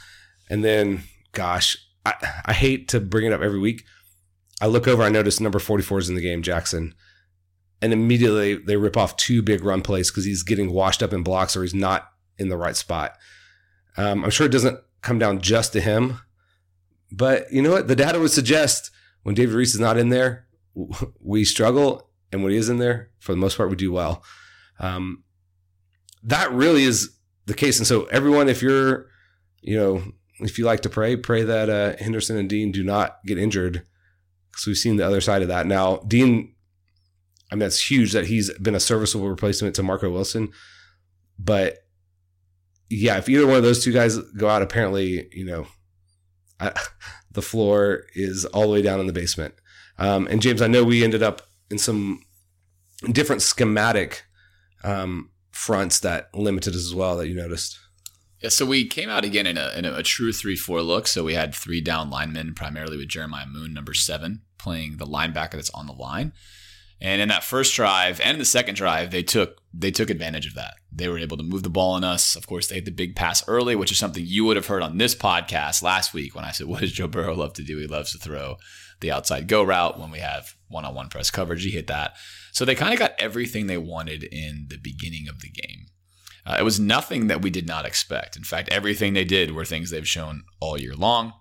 And 0.49 0.63
then, 0.63 1.03
gosh, 1.31 1.77
I, 2.05 2.13
I 2.45 2.53
hate 2.53 2.87
to 2.89 2.99
bring 2.99 3.25
it 3.25 3.33
up 3.33 3.41
every 3.41 3.59
week. 3.59 3.83
I 4.61 4.67
look 4.67 4.87
over, 4.87 5.03
I 5.03 5.09
notice 5.09 5.39
number 5.39 5.59
44 5.59 5.99
is 5.99 6.09
in 6.09 6.15
the 6.15 6.21
game, 6.21 6.41
Jackson. 6.41 6.93
And 7.81 7.91
immediately 7.91 8.55
they 8.55 8.77
rip 8.77 8.95
off 8.95 9.17
two 9.17 9.41
big 9.41 9.63
run 9.63 9.81
plays 9.81 10.09
because 10.09 10.25
he's 10.25 10.43
getting 10.43 10.71
washed 10.71 11.03
up 11.03 11.13
in 11.13 11.23
blocks 11.23 11.55
or 11.55 11.61
he's 11.61 11.73
not 11.73 12.09
in 12.37 12.49
the 12.49 12.57
right 12.57 12.75
spot. 12.75 13.17
Um, 13.97 14.23
I'm 14.23 14.29
sure 14.29 14.45
it 14.45 14.51
doesn't 14.51 14.79
come 15.01 15.19
down 15.19 15.41
just 15.41 15.73
to 15.73 15.81
him, 15.81 16.19
but 17.11 17.51
you 17.51 17.61
know 17.61 17.71
what? 17.71 17.87
The 17.87 17.95
data 17.95 18.19
would 18.19 18.31
suggest 18.31 18.91
when 19.23 19.35
David 19.35 19.55
Reese 19.55 19.73
is 19.73 19.79
not 19.79 19.97
in 19.97 20.09
there, 20.09 20.47
we 21.19 21.45
struggle. 21.45 22.09
And 22.31 22.43
when 22.43 22.51
he 22.51 22.57
is 22.57 22.69
in 22.69 22.79
there, 22.79 23.11
for 23.19 23.31
the 23.31 23.37
most 23.37 23.57
part, 23.57 23.69
we 23.69 23.75
do 23.75 23.91
well. 23.91 24.23
Um, 24.79 25.23
that 26.23 26.51
really 26.51 26.83
is 26.83 27.15
the 27.45 27.53
case. 27.53 27.77
And 27.77 27.87
so, 27.87 28.05
everyone, 28.05 28.49
if 28.49 28.61
you're, 28.61 29.07
you 29.61 29.77
know, 29.77 30.03
if 30.39 30.57
you 30.57 30.65
like 30.65 30.81
to 30.81 30.89
pray, 30.89 31.15
pray 31.15 31.43
that 31.43 31.69
uh, 31.69 31.95
Henderson 32.03 32.37
and 32.37 32.49
Dean 32.49 32.71
do 32.71 32.83
not 32.83 33.19
get 33.25 33.37
injured 33.37 33.85
because 34.51 34.67
we've 34.67 34.77
seen 34.77 34.97
the 34.97 35.05
other 35.05 35.21
side 35.21 35.41
of 35.41 35.47
that. 35.47 35.65
Now, 35.65 35.97
Dean, 36.07 36.53
I 37.51 37.55
mean, 37.55 37.59
that's 37.59 37.89
huge 37.89 38.11
that 38.13 38.27
he's 38.27 38.51
been 38.59 38.75
a 38.75 38.79
serviceable 38.79 39.29
replacement 39.29 39.75
to 39.75 39.83
Marco 39.83 40.09
Wilson. 40.09 40.51
But 41.37 41.79
yeah, 42.89 43.17
if 43.17 43.29
either 43.29 43.47
one 43.47 43.57
of 43.57 43.63
those 43.63 43.83
two 43.83 43.91
guys 43.91 44.17
go 44.17 44.49
out, 44.49 44.61
apparently, 44.61 45.27
you 45.31 45.45
know, 45.45 45.67
I, 46.59 46.73
the 47.31 47.41
floor 47.41 48.03
is 48.13 48.45
all 48.45 48.63
the 48.63 48.73
way 48.73 48.81
down 48.81 48.99
in 48.99 49.07
the 49.07 49.13
basement. 49.13 49.53
Um, 49.97 50.27
and 50.27 50.41
James, 50.41 50.61
I 50.61 50.67
know 50.67 50.83
we 50.83 51.03
ended 51.03 51.23
up 51.23 51.41
in 51.69 51.77
some 51.77 52.21
different 53.11 53.41
schematic 53.41 54.23
um, 54.83 55.31
fronts 55.51 55.99
that 56.01 56.29
limited 56.33 56.73
us 56.73 56.85
as 56.85 56.93
well 56.93 57.17
that 57.17 57.27
you 57.27 57.35
noticed. 57.35 57.79
Yeah, 58.45 58.49
so 58.49 58.67
we 58.67 58.85
came 58.85 59.09
out 59.09 59.25
again 59.25 59.47
in 59.47 59.57
a, 59.57 59.71
in 59.75 59.85
a, 59.85 60.03
true 60.03 60.31
3 60.31 60.55
4 60.55 60.83
look. 60.83 61.07
So 61.07 61.23
we 61.23 61.33
had 61.33 61.55
three 61.55 61.81
down 61.81 62.11
linemen, 62.11 62.53
primarily 62.53 62.95
with 62.95 63.07
Jeremiah 63.07 63.47
Moon, 63.47 63.73
number 63.73 63.95
seven, 63.95 64.43
playing 64.59 64.97
the 64.97 65.07
linebacker 65.07 65.53
that's 65.53 65.71
on 65.71 65.87
the 65.87 65.93
line. 65.93 66.31
And 67.01 67.23
in 67.23 67.29
that 67.29 67.43
first 67.43 67.75
drive 67.75 68.21
and 68.21 68.39
the 68.39 68.45
second 68.45 68.75
drive, 68.75 69.09
they 69.09 69.23
took 69.23 69.63
they 69.73 69.89
took 69.89 70.11
advantage 70.11 70.45
of 70.45 70.53
that. 70.53 70.75
They 70.91 71.09
were 71.09 71.17
able 71.17 71.37
to 71.37 71.43
move 71.43 71.63
the 71.63 71.71
ball 71.71 71.93
on 71.93 72.03
us. 72.03 72.35
Of 72.35 72.45
course, 72.45 72.67
they 72.67 72.75
had 72.75 72.85
the 72.85 72.91
big 72.91 73.15
pass 73.15 73.43
early, 73.47 73.75
which 73.75 73.91
is 73.91 73.97
something 73.97 74.23
you 74.23 74.45
would 74.45 74.57
have 74.57 74.67
heard 74.67 74.83
on 74.83 74.99
this 74.99 75.15
podcast 75.15 75.81
last 75.81 76.13
week 76.13 76.35
when 76.35 76.45
I 76.45 76.51
said, 76.51 76.67
"What 76.67 76.81
does 76.81 76.91
Joe 76.91 77.07
Burrow 77.07 77.33
love 77.33 77.53
to 77.53 77.63
do? 77.63 77.79
He 77.79 77.87
loves 77.87 78.11
to 78.11 78.19
throw 78.19 78.57
the 78.99 79.11
outside 79.11 79.47
go 79.47 79.63
route 79.63 79.99
when 79.99 80.11
we 80.11 80.19
have 80.19 80.53
one-on-one 80.67 81.09
press 81.09 81.31
coverage. 81.31 81.63
He 81.63 81.71
hit 81.71 81.87
that." 81.87 82.13
So 82.51 82.63
they 82.63 82.75
kind 82.75 82.93
of 82.93 82.99
got 82.99 83.15
everything 83.17 83.65
they 83.65 83.79
wanted 83.79 84.23
in 84.23 84.67
the 84.69 84.77
beginning 84.77 85.27
of 85.27 85.41
the 85.41 85.49
game. 85.49 85.87
Uh, 86.45 86.57
it 86.59 86.63
was 86.63 86.79
nothing 86.79 87.27
that 87.27 87.41
we 87.41 87.49
did 87.49 87.67
not 87.67 87.85
expect. 87.85 88.35
In 88.37 88.43
fact, 88.43 88.69
everything 88.71 89.13
they 89.13 89.25
did 89.25 89.51
were 89.51 89.65
things 89.65 89.89
they've 89.89 90.07
shown 90.07 90.43
all 90.59 90.79
year 90.79 90.95
long. 90.95 91.33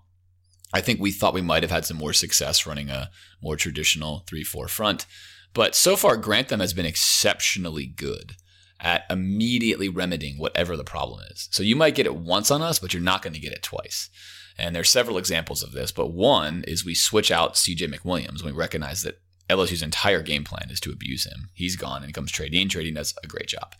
I 0.73 0.81
think 0.81 0.99
we 0.99 1.11
thought 1.11 1.33
we 1.33 1.41
might 1.41 1.63
have 1.63 1.71
had 1.71 1.85
some 1.85 1.97
more 1.97 2.13
success 2.13 2.65
running 2.65 2.89
a 2.89 3.09
more 3.41 3.55
traditional 3.55 4.23
3 4.27 4.43
4 4.43 4.67
front. 4.67 5.05
But 5.53 5.75
so 5.75 5.95
far, 5.95 6.17
Grantham 6.17 6.59
has 6.59 6.73
been 6.73 6.85
exceptionally 6.85 7.85
good 7.85 8.35
at 8.81 9.05
immediately 9.09 9.87
remedying 9.87 10.37
whatever 10.37 10.75
the 10.75 10.83
problem 10.83 11.21
is. 11.31 11.47
So 11.51 11.63
you 11.63 11.75
might 11.75 11.95
get 11.95 12.05
it 12.05 12.15
once 12.15 12.51
on 12.51 12.61
us, 12.61 12.77
but 12.77 12.93
you're 12.93 13.01
not 13.01 13.21
going 13.21 13.33
to 13.33 13.39
get 13.39 13.53
it 13.53 13.63
twice. 13.63 14.09
And 14.57 14.75
there's 14.75 14.89
several 14.89 15.17
examples 15.17 15.63
of 15.63 15.71
this, 15.71 15.91
but 15.91 16.11
one 16.11 16.63
is 16.67 16.83
we 16.83 16.95
switch 16.95 17.31
out 17.31 17.55
CJ 17.55 17.93
McWilliams 17.93 18.43
when 18.43 18.53
we 18.53 18.59
recognize 18.59 19.01
that 19.03 19.21
LSU's 19.49 19.81
entire 19.81 20.21
game 20.21 20.43
plan 20.43 20.69
is 20.69 20.79
to 20.81 20.91
abuse 20.91 21.25
him. 21.25 21.49
He's 21.53 21.75
gone 21.75 22.03
and 22.03 22.13
comes 22.13 22.31
Dean. 22.31 22.67
Trey 22.69 22.83
Dean 22.83 22.95
does 22.95 23.13
a 23.23 23.27
great 23.27 23.47
job. 23.47 23.75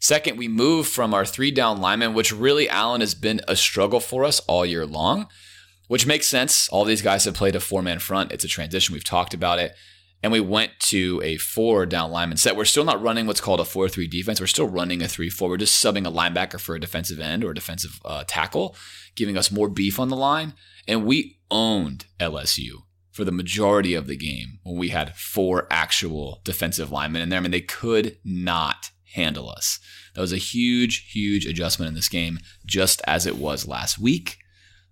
Second, 0.00 0.38
we 0.38 0.48
move 0.48 0.86
from 0.86 1.12
our 1.12 1.24
three 1.24 1.50
down 1.50 1.80
linemen, 1.80 2.14
which 2.14 2.32
really 2.32 2.68
Alan 2.68 3.00
has 3.00 3.14
been 3.14 3.40
a 3.48 3.56
struggle 3.56 4.00
for 4.00 4.24
us 4.24 4.40
all 4.40 4.64
year 4.64 4.86
long, 4.86 5.26
which 5.88 6.06
makes 6.06 6.26
sense. 6.26 6.68
All 6.68 6.84
these 6.84 7.02
guys 7.02 7.24
have 7.24 7.34
played 7.34 7.56
a 7.56 7.60
four 7.60 7.82
man 7.82 7.98
front. 7.98 8.32
It's 8.32 8.44
a 8.44 8.48
transition. 8.48 8.92
We've 8.92 9.04
talked 9.04 9.34
about 9.34 9.58
it 9.58 9.74
and 10.22 10.32
we 10.32 10.40
went 10.40 10.72
to 10.80 11.20
a 11.22 11.36
four 11.36 11.86
down 11.86 12.10
lineman 12.10 12.38
set. 12.38 12.56
We're 12.56 12.64
still 12.64 12.84
not 12.84 13.00
running 13.00 13.26
what's 13.26 13.40
called 13.40 13.60
a 13.60 13.64
4 13.64 13.88
3 13.88 14.06
defense. 14.08 14.40
We're 14.40 14.46
still 14.46 14.68
running 14.68 15.02
a 15.02 15.08
3 15.08 15.30
4. 15.30 15.48
We're 15.48 15.56
just 15.56 15.82
subbing 15.82 16.06
a 16.06 16.12
linebacker 16.12 16.60
for 16.60 16.74
a 16.74 16.80
defensive 16.80 17.20
end 17.20 17.44
or 17.44 17.50
a 17.50 17.54
defensive 17.54 18.00
uh, 18.04 18.24
tackle, 18.26 18.76
giving 19.14 19.36
us 19.36 19.52
more 19.52 19.68
beef 19.68 20.00
on 20.00 20.08
the 20.08 20.16
line. 20.16 20.54
And 20.86 21.04
we 21.04 21.38
owned 21.50 22.06
LSU 22.18 22.82
for 23.12 23.24
the 23.24 23.32
majority 23.32 23.94
of 23.94 24.06
the 24.06 24.16
game 24.16 24.58
when 24.62 24.76
we 24.76 24.88
had 24.88 25.16
four 25.16 25.66
actual 25.70 26.40
defensive 26.44 26.90
linemen 26.90 27.22
in 27.22 27.28
there. 27.28 27.38
I 27.38 27.42
mean, 27.42 27.50
they 27.50 27.60
could 27.60 28.18
not 28.24 28.90
handle 29.14 29.50
us. 29.50 29.78
That 30.14 30.20
was 30.20 30.32
a 30.32 30.38
huge, 30.38 31.10
huge 31.12 31.46
adjustment 31.46 31.88
in 31.88 31.94
this 31.94 32.08
game, 32.08 32.38
just 32.66 33.02
as 33.06 33.26
it 33.26 33.36
was 33.36 33.68
last 33.68 33.98
week. 33.98 34.38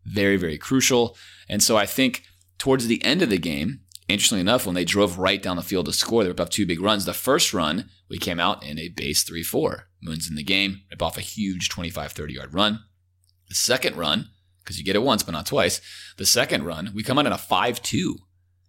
Very, 0.04 0.36
very 0.36 0.58
crucial. 0.58 1.16
And 1.48 1.62
so 1.62 1.76
I 1.76 1.86
think 1.86 2.22
towards 2.58 2.86
the 2.86 3.04
end 3.04 3.22
of 3.22 3.30
the 3.30 3.38
game, 3.38 3.80
Interestingly 4.08 4.40
enough, 4.40 4.66
when 4.66 4.76
they 4.76 4.84
drove 4.84 5.18
right 5.18 5.42
down 5.42 5.56
the 5.56 5.62
field 5.62 5.86
to 5.86 5.92
score, 5.92 6.22
they 6.22 6.28
ripped 6.28 6.40
off 6.40 6.50
two 6.50 6.64
big 6.64 6.80
runs. 6.80 7.04
The 7.04 7.12
first 7.12 7.52
run, 7.52 7.90
we 8.08 8.18
came 8.18 8.38
out 8.38 8.62
in 8.62 8.78
a 8.78 8.88
base 8.88 9.24
3 9.24 9.42
4. 9.42 9.88
Moon's 10.00 10.30
in 10.30 10.36
the 10.36 10.44
game, 10.44 10.82
rip 10.90 11.02
off 11.02 11.18
a 11.18 11.22
huge 11.22 11.68
25 11.68 12.12
30 12.12 12.34
yard 12.34 12.54
run. 12.54 12.80
The 13.48 13.56
second 13.56 13.96
run, 13.96 14.28
because 14.62 14.78
you 14.78 14.84
get 14.84 14.94
it 14.94 15.02
once 15.02 15.24
but 15.24 15.32
not 15.32 15.46
twice, 15.46 15.80
the 16.18 16.26
second 16.26 16.64
run, 16.64 16.92
we 16.94 17.02
come 17.02 17.18
out 17.18 17.26
in 17.26 17.32
a 17.32 17.38
5 17.38 17.82
2. 17.82 18.16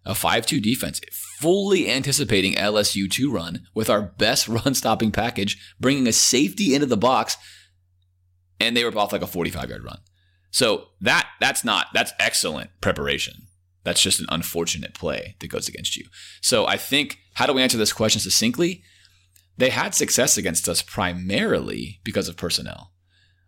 A 0.04 0.14
5 0.14 0.46
2 0.46 0.60
defense, 0.60 1.00
fully 1.12 1.90
anticipating 1.90 2.54
LSU 2.54 3.10
2 3.10 3.30
run 3.30 3.66
with 3.74 3.90
our 3.90 4.02
best 4.02 4.48
run 4.48 4.74
stopping 4.74 5.10
package, 5.10 5.74
bringing 5.78 6.06
a 6.06 6.12
safety 6.12 6.74
into 6.74 6.86
the 6.86 6.96
box, 6.96 7.36
and 8.58 8.76
they 8.76 8.84
rip 8.84 8.96
off 8.96 9.12
like 9.12 9.22
a 9.22 9.26
45 9.26 9.68
yard 9.68 9.84
run. 9.84 9.98
So 10.50 10.88
that 11.00 11.28
that's 11.40 11.64
not 11.64 11.88
that's 11.92 12.12
excellent 12.18 12.70
preparation. 12.80 13.48
That's 13.84 14.02
just 14.02 14.20
an 14.20 14.26
unfortunate 14.28 14.94
play 14.94 15.36
that 15.38 15.48
goes 15.48 15.68
against 15.68 15.96
you. 15.96 16.06
So 16.42 16.66
I 16.66 16.76
think, 16.76 17.18
how 17.34 17.46
do 17.46 17.54
we 17.54 17.62
answer 17.62 17.78
this 17.78 17.92
question 17.92 18.20
succinctly? 18.20 18.82
They 19.56 19.70
had 19.70 19.94
success 19.94 20.36
against 20.36 20.68
us 20.68 20.82
primarily 20.82 22.00
because 22.04 22.28
of 22.28 22.36
personnel. 22.36 22.92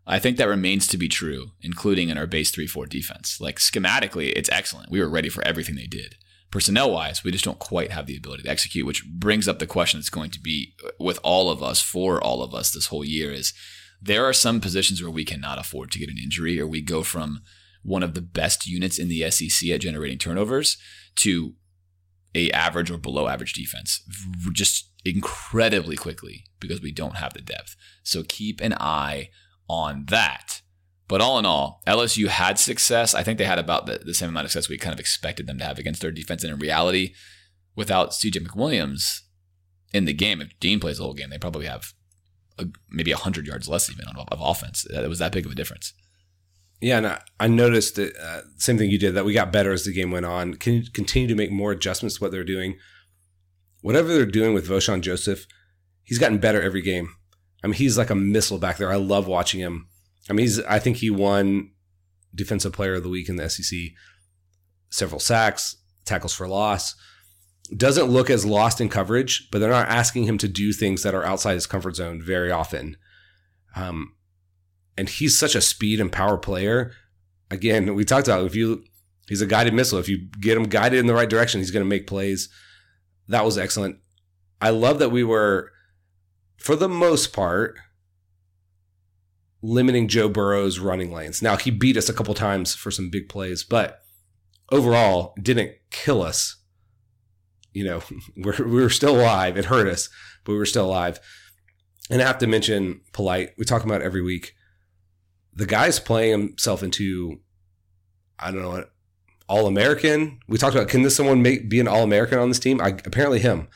I 0.06 0.18
think 0.18 0.38
that 0.38 0.48
remains 0.48 0.86
to 0.88 0.98
be 0.98 1.08
true, 1.08 1.52
including 1.60 2.08
in 2.08 2.18
our 2.18 2.26
base 2.26 2.50
3 2.50 2.66
4 2.66 2.86
defense. 2.86 3.40
Like 3.40 3.56
schematically, 3.56 4.32
it's 4.34 4.50
excellent. 4.50 4.90
We 4.90 5.00
were 5.00 5.08
ready 5.08 5.28
for 5.28 5.46
everything 5.46 5.76
they 5.76 5.86
did. 5.86 6.16
Personnel 6.50 6.90
wise, 6.90 7.22
we 7.22 7.30
just 7.30 7.44
don't 7.44 7.58
quite 7.58 7.92
have 7.92 8.06
the 8.06 8.16
ability 8.16 8.42
to 8.42 8.50
execute, 8.50 8.86
which 8.86 9.06
brings 9.06 9.46
up 9.46 9.58
the 9.58 9.66
question 9.66 10.00
that's 10.00 10.10
going 10.10 10.30
to 10.30 10.40
be 10.40 10.74
with 10.98 11.18
all 11.22 11.50
of 11.50 11.62
us, 11.62 11.80
for 11.80 12.22
all 12.22 12.42
of 12.42 12.54
us 12.54 12.72
this 12.72 12.86
whole 12.86 13.04
year 13.04 13.32
is 13.32 13.52
there 14.02 14.24
are 14.24 14.32
some 14.32 14.60
positions 14.60 15.02
where 15.02 15.10
we 15.10 15.24
cannot 15.24 15.58
afford 15.58 15.90
to 15.92 15.98
get 15.98 16.08
an 16.08 16.18
injury 16.18 16.60
or 16.60 16.66
we 16.66 16.80
go 16.80 17.02
from 17.02 17.42
one 17.82 18.02
of 18.02 18.14
the 18.14 18.22
best 18.22 18.66
units 18.66 18.98
in 18.98 19.08
the 19.08 19.30
SEC 19.30 19.68
at 19.70 19.80
generating 19.80 20.18
turnovers 20.18 20.76
to 21.16 21.54
a 22.34 22.50
average 22.52 22.90
or 22.90 22.98
below 22.98 23.28
average 23.28 23.52
defense 23.52 24.02
just 24.52 24.90
incredibly 25.04 25.96
quickly 25.96 26.44
because 26.60 26.80
we 26.80 26.92
don't 26.92 27.16
have 27.16 27.32
the 27.32 27.40
depth. 27.40 27.76
So 28.02 28.22
keep 28.22 28.60
an 28.60 28.74
eye 28.74 29.30
on 29.68 30.06
that. 30.08 30.62
But 31.10 31.20
all 31.20 31.40
in 31.40 31.44
all, 31.44 31.82
LSU 31.88 32.28
had 32.28 32.56
success. 32.56 33.16
I 33.16 33.24
think 33.24 33.36
they 33.36 33.44
had 33.44 33.58
about 33.58 33.86
the, 33.86 33.98
the 33.98 34.14
same 34.14 34.28
amount 34.28 34.44
of 34.44 34.52
success 34.52 34.68
we 34.68 34.78
kind 34.78 34.94
of 34.94 35.00
expected 35.00 35.48
them 35.48 35.58
to 35.58 35.64
have 35.64 35.76
against 35.76 36.00
their 36.00 36.12
defense. 36.12 36.44
And 36.44 36.52
in 36.52 36.60
reality, 36.60 37.14
without 37.74 38.10
CJ 38.10 38.46
McWilliams 38.46 39.22
in 39.92 40.04
the 40.04 40.12
game, 40.12 40.40
if 40.40 40.56
Dean 40.60 40.78
plays 40.78 40.98
the 40.98 41.02
whole 41.02 41.14
game, 41.14 41.30
they 41.30 41.36
probably 41.36 41.66
have 41.66 41.94
a, 42.60 42.66
maybe 42.88 43.12
100 43.12 43.44
yards 43.44 43.68
less 43.68 43.90
even 43.90 44.04
of 44.06 44.40
offense. 44.40 44.86
It 44.88 45.08
was 45.08 45.18
that 45.18 45.32
big 45.32 45.46
of 45.46 45.50
a 45.50 45.56
difference. 45.56 45.94
Yeah, 46.80 46.98
and 46.98 47.08
I, 47.08 47.20
I 47.40 47.48
noticed 47.48 47.96
that 47.96 48.16
uh, 48.16 48.42
same 48.58 48.78
thing 48.78 48.90
you 48.90 48.98
did 48.98 49.16
that 49.16 49.24
we 49.24 49.32
got 49.32 49.52
better 49.52 49.72
as 49.72 49.84
the 49.84 49.92
game 49.92 50.12
went 50.12 50.26
on. 50.26 50.54
Can 50.54 50.74
you 50.74 50.82
continue 50.92 51.26
to 51.26 51.34
make 51.34 51.50
more 51.50 51.72
adjustments 51.72 52.18
to 52.18 52.20
what 52.22 52.30
they're 52.30 52.44
doing? 52.44 52.78
Whatever 53.80 54.14
they're 54.14 54.26
doing 54.26 54.54
with 54.54 54.68
Vosean 54.68 55.00
Joseph, 55.00 55.48
he's 56.04 56.20
gotten 56.20 56.38
better 56.38 56.62
every 56.62 56.82
game. 56.82 57.16
I 57.64 57.66
mean, 57.66 57.74
he's 57.74 57.98
like 57.98 58.10
a 58.10 58.14
missile 58.14 58.58
back 58.58 58.76
there. 58.76 58.92
I 58.92 58.96
love 58.96 59.26
watching 59.26 59.58
him. 59.58 59.88
I 60.30 60.32
mean, 60.32 60.44
he's 60.44 60.60
I 60.60 60.78
think 60.78 60.98
he 60.98 61.10
won 61.10 61.72
Defensive 62.34 62.72
Player 62.72 62.94
of 62.94 63.02
the 63.02 63.08
Week 63.08 63.28
in 63.28 63.36
the 63.36 63.50
SEC. 63.50 63.78
Several 64.88 65.20
sacks, 65.20 65.76
tackles 66.04 66.32
for 66.32 66.48
loss. 66.48 66.94
Doesn't 67.76 68.10
look 68.10 68.30
as 68.30 68.44
lost 68.44 68.80
in 68.80 68.88
coverage, 68.88 69.48
but 69.50 69.58
they're 69.58 69.70
not 69.70 69.88
asking 69.88 70.24
him 70.24 70.38
to 70.38 70.48
do 70.48 70.72
things 70.72 71.02
that 71.02 71.14
are 71.14 71.24
outside 71.24 71.54
his 71.54 71.66
comfort 71.66 71.96
zone 71.96 72.22
very 72.22 72.50
often. 72.50 72.96
Um, 73.76 74.14
and 74.96 75.08
he's 75.08 75.38
such 75.38 75.54
a 75.54 75.60
speed 75.60 76.00
and 76.00 76.10
power 76.10 76.36
player. 76.36 76.92
Again, 77.50 77.94
we 77.94 78.04
talked 78.04 78.28
about 78.28 78.44
if 78.44 78.54
you 78.54 78.84
he's 79.28 79.42
a 79.42 79.46
guided 79.46 79.74
missile. 79.74 79.98
If 79.98 80.08
you 80.08 80.18
get 80.40 80.56
him 80.56 80.64
guided 80.64 80.98
in 80.98 81.06
the 81.06 81.14
right 81.14 81.30
direction, 81.30 81.60
he's 81.60 81.70
going 81.70 81.84
to 81.84 81.88
make 81.88 82.06
plays. 82.06 82.48
That 83.28 83.44
was 83.44 83.58
excellent. 83.58 83.98
I 84.60 84.70
love 84.70 84.98
that 84.98 85.10
we 85.10 85.24
were, 85.24 85.70
for 86.56 86.76
the 86.76 86.88
most 86.88 87.32
part, 87.32 87.78
limiting 89.62 90.08
Joe 90.08 90.28
Burrow's 90.28 90.78
running 90.78 91.12
lanes. 91.12 91.42
Now 91.42 91.56
he 91.56 91.70
beat 91.70 91.96
us 91.96 92.08
a 92.08 92.14
couple 92.14 92.34
times 92.34 92.74
for 92.74 92.90
some 92.90 93.10
big 93.10 93.28
plays, 93.28 93.62
but 93.62 94.00
overall 94.70 95.34
didn't 95.40 95.72
kill 95.90 96.22
us. 96.22 96.56
You 97.72 97.84
know, 97.84 98.02
we're, 98.36 98.56
we 98.58 98.82
were 98.82 98.90
still 98.90 99.20
alive. 99.20 99.56
It 99.56 99.66
hurt 99.66 99.86
us, 99.86 100.08
but 100.44 100.52
we 100.52 100.58
were 100.58 100.66
still 100.66 100.86
alive. 100.86 101.20
And 102.10 102.20
I 102.20 102.26
have 102.26 102.38
to 102.38 102.46
mention 102.46 103.02
Polite. 103.12 103.50
We 103.56 103.64
talk 103.64 103.84
about 103.84 104.02
every 104.02 104.22
week 104.22 104.54
the 105.54 105.66
guy's 105.66 106.00
playing 106.00 106.30
himself 106.30 106.82
into, 106.82 107.40
I 108.38 108.50
don't 108.50 108.62
know, 108.62 108.70
what 108.70 108.92
all 109.48 109.66
American. 109.66 110.40
We 110.48 110.58
talked 110.58 110.74
about 110.74 110.88
can 110.88 111.02
this 111.02 111.16
someone 111.16 111.42
make, 111.42 111.68
be 111.68 111.80
an 111.80 111.88
all 111.88 112.02
American 112.02 112.38
on 112.38 112.48
this 112.48 112.58
team? 112.58 112.80
I, 112.80 112.88
apparently, 113.04 113.40
him. 113.40 113.68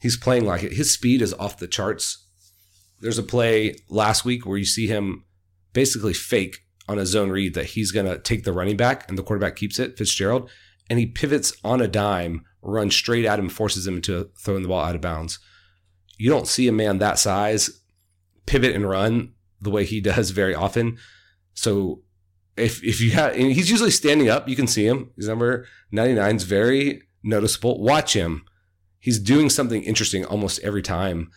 He's 0.00 0.16
playing 0.16 0.46
like 0.46 0.62
it. 0.62 0.72
His 0.72 0.92
speed 0.92 1.20
is 1.20 1.34
off 1.34 1.58
the 1.58 1.66
charts. 1.66 2.26
There's 3.00 3.18
a 3.18 3.22
play 3.22 3.76
last 3.88 4.24
week 4.24 4.46
where 4.46 4.58
you 4.58 4.64
see 4.64 4.86
him 4.86 5.24
basically 5.72 6.12
fake 6.12 6.64
on 6.88 6.98
a 6.98 7.06
zone 7.06 7.30
read 7.30 7.54
that 7.54 7.66
he's 7.66 7.92
going 7.92 8.06
to 8.06 8.18
take 8.18 8.44
the 8.44 8.52
running 8.52 8.76
back 8.76 9.08
and 9.08 9.16
the 9.16 9.22
quarterback 9.22 9.56
keeps 9.56 9.78
it, 9.78 9.96
Fitzgerald, 9.96 10.50
and 10.88 10.98
he 10.98 11.06
pivots 11.06 11.52
on 11.62 11.80
a 11.80 11.88
dime, 11.88 12.44
runs 12.62 12.94
straight 12.94 13.24
at 13.24 13.38
him, 13.38 13.48
forces 13.48 13.86
him 13.86 13.96
into 13.96 14.30
throwing 14.38 14.62
the 14.62 14.68
ball 14.68 14.84
out 14.84 14.96
of 14.96 15.00
bounds. 15.00 15.38
You 16.18 16.28
don't 16.30 16.48
see 16.48 16.68
a 16.68 16.72
man 16.72 16.98
that 16.98 17.18
size 17.18 17.80
pivot 18.46 18.74
and 18.74 18.88
run 18.88 19.32
the 19.60 19.70
way 19.70 19.84
he 19.84 20.00
does 20.00 20.30
very 20.30 20.54
often. 20.54 20.98
So 21.54 22.02
if 22.56 22.82
if 22.84 23.00
you 23.00 23.12
have, 23.12 23.36
he's 23.36 23.70
usually 23.70 23.90
standing 23.90 24.28
up, 24.28 24.48
you 24.48 24.56
can 24.56 24.66
see 24.66 24.86
him. 24.86 25.10
His 25.16 25.28
number 25.28 25.66
99 25.92 26.36
is 26.36 26.42
very 26.42 27.02
noticeable. 27.22 27.80
Watch 27.80 28.14
him. 28.14 28.44
He's 28.98 29.18
doing 29.18 29.48
something 29.48 29.82
interesting 29.82 30.24
almost 30.24 30.60
every 30.60 30.82
time. 30.82 31.30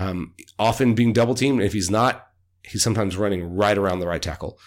Um, 0.00 0.34
often 0.58 0.94
being 0.94 1.12
double 1.12 1.34
teamed. 1.34 1.62
If 1.62 1.72
he's 1.74 1.90
not, 1.90 2.26
he's 2.64 2.82
sometimes 2.82 3.16
running 3.16 3.54
right 3.54 3.76
around 3.76 4.00
the 4.00 4.06
right 4.06 4.22
tackle. 4.22 4.58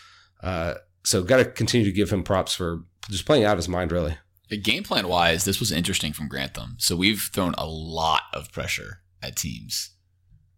Uh, 0.41 0.75
so 1.03 1.23
got 1.23 1.37
to 1.37 1.45
continue 1.45 1.85
to 1.85 1.91
give 1.91 2.11
him 2.11 2.23
props 2.23 2.53
for 2.53 2.83
just 3.09 3.25
playing 3.25 3.43
out 3.43 3.53
of 3.53 3.57
his 3.57 3.67
mind, 3.67 3.91
really. 3.91 4.17
Game 4.61 4.83
plan 4.83 5.07
wise, 5.07 5.45
this 5.45 5.59
was 5.59 5.71
interesting 5.71 6.13
from 6.13 6.27
Grantham. 6.27 6.75
So 6.77 6.95
we've 6.95 7.29
thrown 7.33 7.55
a 7.57 7.65
lot 7.65 8.23
of 8.33 8.51
pressure 8.51 8.99
at 9.21 9.35
teams 9.35 9.91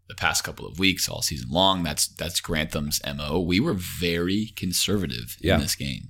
the 0.07 0.15
past 0.15 0.43
couple 0.43 0.67
of 0.67 0.77
weeks, 0.77 1.07
all 1.07 1.21
season 1.21 1.49
long. 1.49 1.83
That's 1.83 2.07
that's 2.07 2.41
Grantham's 2.41 3.01
mo. 3.05 3.39
We 3.39 3.59
were 3.59 3.73
very 3.73 4.51
conservative 4.55 5.37
in 5.41 5.59
this 5.59 5.75
game, 5.75 6.09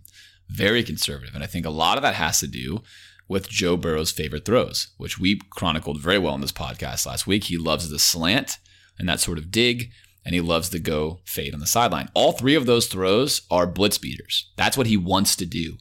very 0.49 0.83
conservative, 0.83 1.35
and 1.35 1.43
I 1.43 1.47
think 1.47 1.65
a 1.65 1.69
lot 1.69 1.97
of 1.97 2.01
that 2.01 2.15
has 2.15 2.39
to 2.39 2.47
do 2.47 2.81
with 3.27 3.49
Joe 3.49 3.77
Burrow's 3.77 4.11
favorite 4.11 4.45
throws, 4.45 4.89
which 4.97 5.19
we 5.19 5.39
chronicled 5.49 5.99
very 5.99 6.19
well 6.19 6.35
in 6.35 6.41
this 6.41 6.51
podcast 6.51 7.05
last 7.05 7.25
week. 7.25 7.45
He 7.45 7.57
loves 7.57 7.89
the 7.89 7.99
slant 7.99 8.57
and 8.97 9.09
that 9.09 9.19
sort 9.19 9.37
of 9.37 9.51
dig, 9.51 9.89
and 10.23 10.33
he 10.33 10.41
loves 10.41 10.69
the 10.69 10.79
go 10.79 11.19
fade 11.25 11.53
on 11.53 11.59
the 11.59 11.67
sideline. 11.67 12.09
All 12.13 12.31
three 12.31 12.55
of 12.55 12.65
those 12.65 12.87
throws 12.87 13.41
are 13.51 13.67
blitz 13.67 13.97
beaters. 13.97 14.51
That's 14.55 14.77
what 14.77 14.87
he 14.87 14.97
wants 14.97 15.35
to 15.37 15.45
do. 15.45 15.77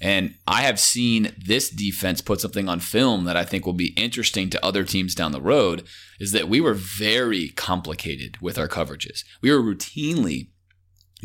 And 0.00 0.34
I 0.46 0.62
have 0.62 0.78
seen 0.78 1.34
this 1.38 1.70
defense 1.70 2.20
put 2.20 2.40
something 2.40 2.68
on 2.68 2.80
film 2.80 3.24
that 3.24 3.36
I 3.36 3.44
think 3.44 3.64
will 3.64 3.72
be 3.72 3.94
interesting 3.96 4.50
to 4.50 4.64
other 4.64 4.84
teams 4.84 5.14
down 5.14 5.32
the 5.32 5.40
road 5.40 5.84
is 6.20 6.32
that 6.32 6.48
we 6.48 6.60
were 6.60 6.74
very 6.74 7.48
complicated 7.50 8.38
with 8.42 8.58
our 8.58 8.68
coverages. 8.68 9.24
We 9.40 9.50
were 9.50 9.62
routinely 9.62 10.48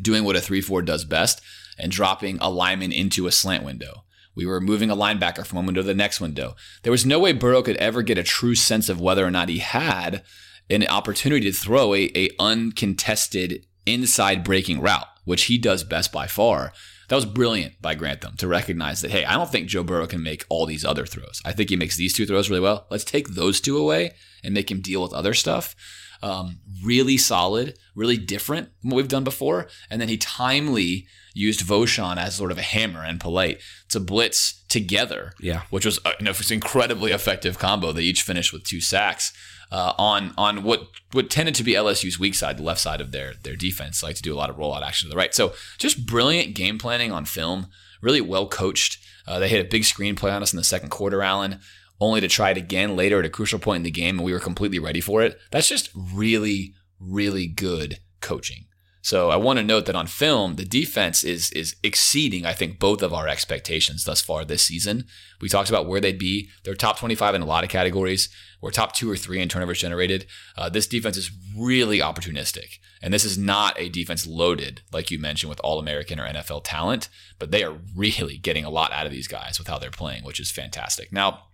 doing 0.02 0.24
what 0.24 0.38
a 0.38 0.42
3 0.42 0.62
4 0.62 0.82
does 0.84 1.04
best 1.04 1.42
and 1.78 1.92
dropping 1.92 2.38
a 2.40 2.50
lineman 2.50 2.94
into 2.94 3.28
a 3.28 3.32
slant 3.32 3.66
window. 3.66 4.06
We 4.46 4.52
were 4.52 4.62
moving 4.62 4.90
a 4.90 4.96
linebacker 4.96 5.46
from 5.46 5.58
one 5.58 5.66
window 5.68 5.82
to 5.82 5.88
the 5.88 5.94
next 5.94 6.22
window. 6.22 6.56
There 6.84 6.92
was 6.92 7.06
no 7.06 7.20
way 7.20 7.32
Burrow 7.32 7.62
could 7.62 7.78
ever 7.78 8.02
get 8.02 8.18
a 8.18 8.24
true 8.24 8.56
sense 8.56 8.90
of 8.90 9.00
whether 9.00 9.26
or 9.26 9.32
not 9.32 9.50
he 9.50 9.60
had 9.60 10.24
an 10.70 10.88
opportunity 10.88 11.52
to 11.52 11.58
throw 11.58 11.94
a, 11.94 12.12
a 12.16 12.30
uncontested 12.40 13.66
inside 13.86 14.44
breaking 14.44 14.82
route, 14.82 15.08
which 15.26 15.44
he 15.44 15.58
does 15.58 15.84
best 15.84 16.12
by 16.12 16.28
far. 16.28 16.74
That 17.10 17.16
was 17.16 17.26
brilliant 17.26 17.82
by 17.82 17.96
Grantham 17.96 18.38
to 18.38 18.48
recognize 18.48 19.02
that, 19.02 19.12
hey, 19.12 19.26
I 19.26 19.34
don't 19.34 19.52
think 19.52 19.68
Joe 19.68 19.84
Burrow 19.84 20.08
can 20.08 20.24
make 20.24 20.46
all 20.48 20.66
these 20.66 20.86
other 20.86 21.06
throws. 21.06 21.42
I 21.44 21.52
think 21.52 21.70
he 21.70 21.76
makes 21.76 21.98
these 21.98 22.14
two 22.14 22.26
throws 22.26 22.50
really 22.50 22.62
well. 22.62 22.88
Let's 22.90 23.04
take 23.04 23.30
those 23.30 23.60
two 23.60 23.78
away 23.78 24.12
and 24.44 24.54
make 24.54 24.72
him 24.72 24.80
deal 24.80 25.02
with 25.02 25.14
other 25.14 25.34
stuff. 25.34 25.76
Um, 26.24 26.60
really 26.84 27.18
solid, 27.18 27.78
really 27.96 28.18
different 28.18 28.70
from 28.80 28.92
what 28.92 28.98
we've 28.98 29.08
done 29.08 29.24
before. 29.24 29.68
And 29.90 30.00
then 30.00 30.08
he 30.08 30.18
timely 30.18 31.08
used 31.34 31.66
Vosean 31.66 32.18
as 32.18 32.36
sort 32.36 32.52
of 32.52 32.58
a 32.58 32.64
hammer 32.64 33.04
and 33.04 33.20
Polite 33.20 33.62
to 33.90 34.00
blitz 34.00 34.64
together. 34.68 35.34
Yeah. 35.40 35.64
Which 35.70 35.86
was 35.86 36.00
uh, 36.06 36.14
you 36.20 36.26
know, 36.26 36.32
an 36.32 36.54
incredibly 36.54 37.12
effective 37.12 37.58
combo. 37.58 37.92
They 37.92 38.04
each 38.04 38.24
finished 38.24 38.54
with 38.54 38.64
two 38.64 38.82
sacks 38.82 39.34
uh, 39.72 39.94
on 39.98 40.34
on 40.38 40.64
what 40.64 40.88
what 41.12 41.30
tended 41.30 41.56
to 41.56 41.64
be 41.64 41.74
LSU's 41.74 42.20
weak 42.20 42.36
side, 42.36 42.58
the 42.58 42.64
left 42.64 42.82
side 42.82 43.02
of 43.02 43.12
their 43.12 43.34
their 43.44 43.56
defense, 43.56 44.04
like 44.04 44.16
to 44.18 44.22
do 44.22 44.34
a 44.34 44.38
lot 44.38 44.50
of 44.50 44.58
rollout 44.58 44.84
action 44.84 45.08
to 45.08 45.14
the 45.14 45.18
right. 45.18 45.34
So 45.34 45.54
just 45.78 46.06
brilliant 46.06 46.56
game 46.56 46.78
planning 46.78 47.12
on 47.12 47.26
film, 47.26 47.68
really 48.02 48.22
well 48.22 48.48
coached. 48.48 48.98
Uh, 49.28 49.40
they 49.40 49.48
hit 49.48 49.66
a 49.66 49.70
big 49.70 49.86
screen 49.86 50.16
play 50.16 50.32
on 50.32 50.42
us 50.42 50.52
in 50.52 50.58
the 50.58 50.64
second 50.64 50.90
quarter, 50.90 51.22
Alan, 51.22 51.60
only 52.00 52.20
to 52.20 52.28
try 52.28 52.50
it 52.50 52.58
again 52.58 52.96
later 52.96 53.20
at 53.20 53.26
a 53.26 53.30
crucial 53.30 53.60
point 53.60 53.78
in 53.78 53.84
the 53.84 53.92
game, 53.92 54.18
and 54.18 54.26
we 54.26 54.34
were 54.34 54.40
completely 54.40 54.80
ready 54.80 55.00
for 55.00 55.22
it. 55.22 55.40
That's 55.52 55.70
just 55.70 55.90
really, 55.96 56.74
really 57.00 57.48
good 57.48 58.00
coaching. 58.20 58.66
So 59.02 59.32
I 59.32 59.36
want 59.36 59.58
to 59.58 59.64
note 59.64 59.88
that 59.88 59.96
on 59.96 60.08
film, 60.08 60.56
the 60.56 60.66
defense 60.66 61.24
is 61.24 61.52
is 61.52 61.76
exceeding, 61.84 62.46
I 62.46 62.54
think, 62.54 62.80
both 62.80 63.02
of 63.02 63.14
our 63.14 63.28
expectations 63.28 64.04
thus 64.04 64.22
far 64.22 64.46
this 64.46 64.64
season. 64.64 65.06
We 65.42 65.50
talked 65.50 65.70
about 65.70 65.88
where 65.88 66.00
they'd 66.00 66.20
be. 66.20 66.50
They're 66.64 66.76
top 66.76 67.00
25 67.00 67.36
in 67.36 67.42
a 67.42 67.46
lot 67.46 67.64
of 67.64 67.70
categories. 67.70 68.30
We're 68.62 68.70
top 68.70 68.94
two 68.94 69.10
or 69.10 69.18
three 69.18 69.42
in 69.42 69.50
turnovers 69.50 69.80
generated. 69.80 70.28
Uh, 70.56 70.70
this 70.70 70.86
defense 70.86 71.18
is 71.18 71.32
really 71.58 71.98
opportunistic. 72.00 72.78
And 73.02 73.12
this 73.12 73.26
is 73.26 73.38
not 73.38 73.80
a 73.80 73.90
defense 73.90 74.28
loaded, 74.28 74.82
like 74.92 75.10
you 75.10 75.18
mentioned, 75.18 75.50
with 75.50 75.60
All 75.64 75.80
American 75.80 76.20
or 76.20 76.28
NFL 76.28 76.62
talent, 76.64 77.10
but 77.40 77.50
they 77.50 77.64
are 77.64 77.80
really 77.96 78.38
getting 78.38 78.64
a 78.64 78.70
lot 78.70 78.94
out 78.94 79.08
of 79.08 79.12
these 79.12 79.28
guys 79.28 79.58
with 79.58 79.68
how 79.68 79.80
they're 79.80 79.90
playing, 79.90 80.24
which 80.24 80.40
is 80.40 80.52
fantastic. 80.52 81.12
Now, 81.12 81.46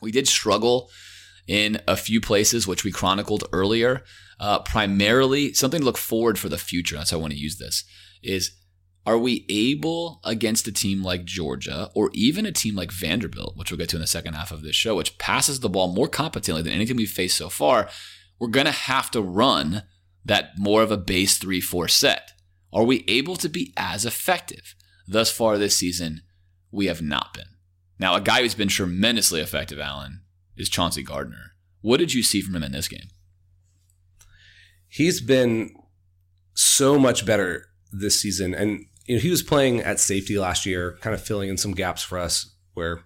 we 0.00 0.10
did 0.10 0.26
struggle 0.26 0.90
in 1.46 1.80
a 1.86 1.96
few 1.96 2.20
places, 2.20 2.66
which 2.66 2.84
we 2.84 2.92
chronicled 2.92 3.44
earlier. 3.52 4.04
Uh, 4.40 4.60
primarily, 4.60 5.52
something 5.52 5.80
to 5.80 5.84
look 5.84 5.98
forward 5.98 6.38
for 6.38 6.48
the 6.48 6.58
future. 6.58 6.96
That's 6.96 7.10
how 7.10 7.18
I 7.18 7.20
want 7.20 7.32
to 7.32 7.38
use 7.38 7.58
this. 7.58 7.84
Is 8.22 8.52
are 9.06 9.18
we 9.18 9.46
able 9.48 10.20
against 10.22 10.68
a 10.68 10.72
team 10.72 11.02
like 11.02 11.24
Georgia 11.24 11.90
or 11.94 12.10
even 12.12 12.44
a 12.44 12.52
team 12.52 12.76
like 12.76 12.92
Vanderbilt, 12.92 13.56
which 13.56 13.70
we'll 13.70 13.78
get 13.78 13.88
to 13.90 13.96
in 13.96 14.02
the 14.02 14.06
second 14.06 14.34
half 14.34 14.50
of 14.50 14.62
this 14.62 14.76
show, 14.76 14.96
which 14.96 15.16
passes 15.16 15.60
the 15.60 15.70
ball 15.70 15.92
more 15.92 16.08
competently 16.08 16.62
than 16.62 16.74
anything 16.74 16.96
we've 16.96 17.08
faced 17.08 17.38
so 17.38 17.48
far? 17.48 17.88
We're 18.38 18.48
going 18.48 18.66
to 18.66 18.72
have 18.72 19.10
to 19.12 19.22
run 19.22 19.84
that 20.24 20.58
more 20.58 20.82
of 20.82 20.92
a 20.92 20.98
base 20.98 21.38
3 21.38 21.60
4 21.60 21.88
set. 21.88 22.32
Are 22.72 22.84
we 22.84 23.04
able 23.08 23.36
to 23.36 23.48
be 23.48 23.72
as 23.76 24.04
effective? 24.04 24.74
Thus 25.06 25.30
far 25.30 25.56
this 25.56 25.76
season, 25.76 26.20
we 26.70 26.86
have 26.86 27.00
not 27.00 27.32
been. 27.32 27.46
Now, 27.98 28.14
a 28.14 28.20
guy 28.20 28.42
who's 28.42 28.54
been 28.54 28.68
tremendously 28.68 29.40
effective, 29.40 29.80
Alan, 29.80 30.20
is 30.56 30.68
Chauncey 30.68 31.02
Gardner. 31.02 31.54
What 31.80 31.96
did 31.96 32.12
you 32.12 32.22
see 32.22 32.42
from 32.42 32.54
him 32.54 32.62
in 32.62 32.72
this 32.72 32.88
game? 32.88 33.08
He's 34.88 35.20
been 35.20 35.74
so 36.54 36.98
much 36.98 37.24
better 37.24 37.66
this 37.92 38.20
season. 38.20 38.54
And 38.54 38.86
you 39.06 39.16
know, 39.16 39.20
he 39.20 39.30
was 39.30 39.42
playing 39.42 39.80
at 39.80 40.00
safety 40.00 40.38
last 40.38 40.66
year, 40.66 40.98
kind 41.00 41.14
of 41.14 41.22
filling 41.22 41.48
in 41.48 41.56
some 41.56 41.72
gaps 41.72 42.02
for 42.02 42.18
us 42.18 42.54
where 42.74 43.04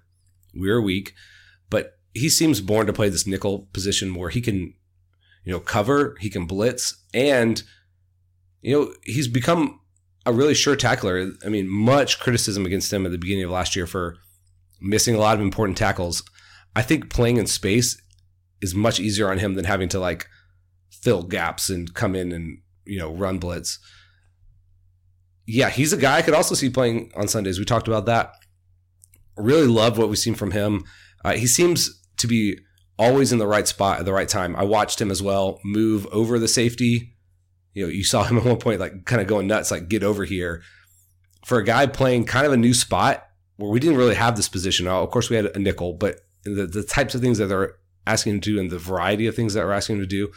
we 0.54 0.68
were 0.68 0.80
weak. 0.80 1.14
But 1.70 1.98
he 2.14 2.28
seems 2.28 2.60
born 2.60 2.86
to 2.86 2.92
play 2.92 3.08
this 3.08 3.26
nickel 3.26 3.68
position 3.72 4.14
where 4.14 4.30
he 4.30 4.40
can, 4.40 4.74
you 5.44 5.52
know, 5.52 5.60
cover, 5.60 6.16
he 6.20 6.30
can 6.30 6.46
blitz, 6.46 6.96
and 7.14 7.62
you 8.60 8.72
know, 8.72 8.94
he's 9.02 9.28
become 9.28 9.80
a 10.24 10.32
really 10.32 10.54
sure 10.54 10.76
tackler. 10.76 11.32
I 11.44 11.48
mean, 11.48 11.68
much 11.68 12.20
criticism 12.20 12.64
against 12.64 12.92
him 12.92 13.04
at 13.04 13.12
the 13.12 13.18
beginning 13.18 13.44
of 13.44 13.50
last 13.50 13.74
year 13.74 13.86
for 13.86 14.16
missing 14.80 15.14
a 15.14 15.18
lot 15.18 15.34
of 15.34 15.40
important 15.40 15.78
tackles. 15.78 16.22
I 16.74 16.82
think 16.82 17.10
playing 17.10 17.36
in 17.36 17.46
space 17.46 18.00
is 18.60 18.74
much 18.74 19.00
easier 19.00 19.30
on 19.30 19.38
him 19.38 19.54
than 19.54 19.64
having 19.64 19.88
to 19.90 19.98
like 20.00 20.28
fill 21.02 21.22
gaps 21.22 21.68
and 21.68 21.92
come 21.94 22.14
in 22.14 22.32
and, 22.32 22.58
you 22.84 22.98
know, 22.98 23.12
run 23.12 23.38
blitz. 23.38 23.78
Yeah, 25.46 25.70
he's 25.70 25.92
a 25.92 25.96
guy 25.96 26.18
I 26.18 26.22
could 26.22 26.34
also 26.34 26.54
see 26.54 26.70
playing 26.70 27.12
on 27.16 27.28
Sundays. 27.28 27.58
We 27.58 27.64
talked 27.64 27.88
about 27.88 28.06
that. 28.06 28.32
Really 29.36 29.66
love 29.66 29.98
what 29.98 30.08
we've 30.08 30.18
seen 30.18 30.34
from 30.34 30.52
him. 30.52 30.84
Uh, 31.24 31.32
he 31.32 31.46
seems 31.46 32.00
to 32.18 32.26
be 32.26 32.58
always 32.98 33.32
in 33.32 33.38
the 33.38 33.46
right 33.46 33.66
spot 33.66 33.98
at 33.98 34.04
the 34.04 34.12
right 34.12 34.28
time. 34.28 34.54
I 34.54 34.62
watched 34.62 35.00
him 35.00 35.10
as 35.10 35.22
well 35.22 35.60
move 35.64 36.06
over 36.12 36.38
the 36.38 36.48
safety. 36.48 37.16
You 37.74 37.84
know, 37.84 37.90
you 37.90 38.04
saw 38.04 38.22
him 38.22 38.38
at 38.38 38.44
one 38.44 38.58
point 38.58 38.80
like 38.80 39.04
kind 39.04 39.20
of 39.20 39.26
going 39.26 39.46
nuts, 39.46 39.70
like 39.70 39.88
get 39.88 40.04
over 40.04 40.24
here. 40.24 40.62
For 41.44 41.58
a 41.58 41.64
guy 41.64 41.86
playing 41.86 42.26
kind 42.26 42.46
of 42.46 42.52
a 42.52 42.56
new 42.56 42.72
spot 42.72 43.26
where 43.56 43.70
we 43.70 43.80
didn't 43.80 43.96
really 43.96 44.14
have 44.14 44.36
this 44.36 44.48
position. 44.48 44.86
Of 44.86 45.10
course, 45.10 45.28
we 45.28 45.36
had 45.36 45.46
a 45.46 45.58
nickel, 45.58 45.94
but 45.94 46.20
the, 46.44 46.66
the 46.66 46.84
types 46.84 47.14
of 47.14 47.20
things 47.20 47.38
that 47.38 47.46
they're 47.46 47.74
asking 48.06 48.34
him 48.34 48.40
to 48.40 48.52
do 48.52 48.60
and 48.60 48.70
the 48.70 48.78
variety 48.78 49.26
of 49.26 49.34
things 49.34 49.54
that 49.54 49.64
we're 49.64 49.72
asking 49.72 49.96
him 49.96 50.02
to 50.02 50.06
do, 50.06 50.30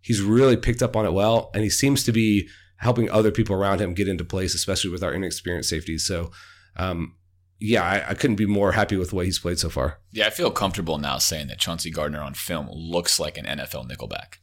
he's 0.00 0.22
really 0.22 0.56
picked 0.56 0.82
up 0.82 0.96
on 0.96 1.06
it 1.06 1.12
well. 1.12 1.50
And 1.54 1.62
he 1.62 1.70
seems 1.70 2.04
to 2.04 2.12
be 2.12 2.48
helping 2.76 3.10
other 3.10 3.30
people 3.30 3.54
around 3.54 3.80
him 3.80 3.94
get 3.94 4.08
into 4.08 4.24
place, 4.24 4.54
especially 4.54 4.90
with 4.90 5.02
our 5.02 5.12
inexperienced 5.12 5.68
safeties. 5.68 6.04
So, 6.06 6.30
um, 6.76 7.16
yeah, 7.58 7.82
I, 7.82 8.10
I, 8.10 8.14
couldn't 8.14 8.36
be 8.36 8.46
more 8.46 8.72
happy 8.72 8.96
with 8.96 9.10
the 9.10 9.16
way 9.16 9.26
he's 9.26 9.38
played 9.38 9.58
so 9.58 9.68
far. 9.68 9.98
Yeah, 10.12 10.26
I 10.26 10.30
feel 10.30 10.50
comfortable 10.50 10.96
now 10.96 11.18
saying 11.18 11.48
that 11.48 11.58
Chauncey 11.58 11.90
Gardner 11.90 12.22
on 12.22 12.32
film 12.32 12.70
looks 12.70 13.20
like 13.20 13.36
an 13.36 13.44
NFL 13.44 13.90
nickelback. 13.90 14.38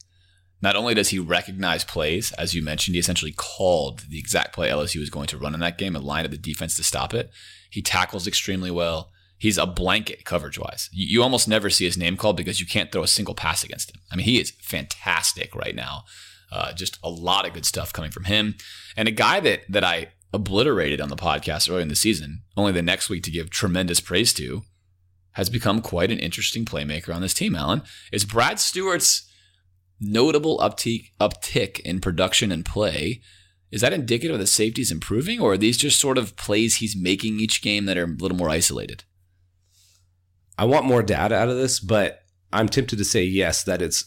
Not 0.62 0.76
only 0.76 0.94
does 0.94 1.10
he 1.10 1.20
recognize 1.20 1.84
plays, 1.84 2.32
as 2.34 2.54
you 2.54 2.62
mentioned, 2.64 2.96
he 2.96 3.00
essentially 3.00 3.34
called 3.36 4.02
the 4.10 4.20
exact 4.20 4.54
play 4.54 4.70
LSU 4.70 5.00
was 5.00 5.10
going 5.10 5.28
to 5.28 5.38
run 5.38 5.54
in 5.54 5.60
that 5.62 5.78
game 5.78 5.96
and 5.96 6.06
lined 6.06 6.26
up 6.26 6.32
the 6.32 6.38
defense 6.38 6.76
to 6.76 6.84
stop 6.84 7.14
it. 7.14 7.32
He 7.70 7.82
tackles 7.82 8.28
extremely 8.28 8.72
well. 8.72 9.12
He's 9.38 9.58
a 9.58 9.66
blanket 9.68 10.26
coverage 10.26 10.58
wise. 10.58 10.90
You, 10.92 11.08
you 11.08 11.24
almost 11.24 11.48
never 11.48 11.70
see 11.70 11.86
his 11.86 11.98
name 11.98 12.18
called 12.18 12.38
because 12.38 12.60
you 12.60 12.66
can't 12.66 12.92
throw 12.92 13.04
a 13.04 13.08
single 13.08 13.36
pass 13.36 13.64
against 13.64 13.92
him. 13.94 14.02
I 14.12 14.16
mean, 14.16 14.26
he 14.26 14.40
is 14.40 14.52
fantastic 14.62 15.56
right 15.56 15.76
now. 15.76 16.04
Uh, 16.52 16.74
just 16.74 16.98
a 17.04 17.10
lot 17.10 17.46
of 17.46 17.54
good 17.54 17.66
stuff 17.66 17.94
coming 17.94 18.12
from 18.12 18.24
him. 18.24 18.56
And 18.96 19.08
a 19.08 19.12
guy 19.12 19.40
that 19.42 19.62
that 19.70 19.84
I 19.84 20.14
obliterated 20.34 21.02
on 21.02 21.10
the 21.10 21.16
podcast 21.16 21.70
early 21.70 21.82
in 21.82 21.88
the 21.88 21.96
season, 21.96 22.44
only 22.56 22.72
the 22.72 22.82
next 22.82 23.10
week 23.10 23.24
to 23.24 23.32
give 23.32 23.50
tremendous 23.50 24.00
praise 24.00 24.34
to, 24.34 24.64
has 25.34 25.50
become 25.50 25.82
quite 25.82 26.12
an 26.12 26.20
interesting 26.20 26.66
playmaker 26.66 27.14
on 27.14 27.22
this 27.22 27.34
team, 27.34 27.56
Alan, 27.56 27.84
Is 28.12 28.26
Brad 28.26 28.60
Stewart's 28.60 29.32
notable 30.00 30.58
uptick, 30.60 31.12
uptick 31.20 31.80
in 31.82 32.02
production 32.02 32.52
and 32.52 32.66
play. 32.66 33.22
Is 33.72 33.82
that 33.82 33.94
indicative 33.94 34.36
of 34.36 34.40
the 34.40 34.48
safeties 34.48 34.92
improving, 34.92 35.40
or 35.40 35.54
are 35.54 35.58
these 35.58 35.78
just 35.78 36.00
sort 36.00 36.18
of 36.18 36.38
plays 36.38 36.78
he's 36.78 36.96
making 36.96 37.40
each 37.40 37.62
game 37.62 37.86
that 37.86 37.98
are 37.98 38.06
a 38.06 38.08
little 38.08 38.38
more 38.38 38.50
isolated? 38.50 39.04
I 40.58 40.66
want 40.66 40.86
more 40.86 41.04
data 41.04 41.36
out 41.36 41.50
of 41.50 41.58
this, 41.58 41.80
but 41.80 42.22
I'm 42.52 42.70
tempted 42.70 42.98
to 42.98 43.06
say 43.06 43.24
yes, 43.24 43.64
that 43.64 43.82
it's 43.82 44.06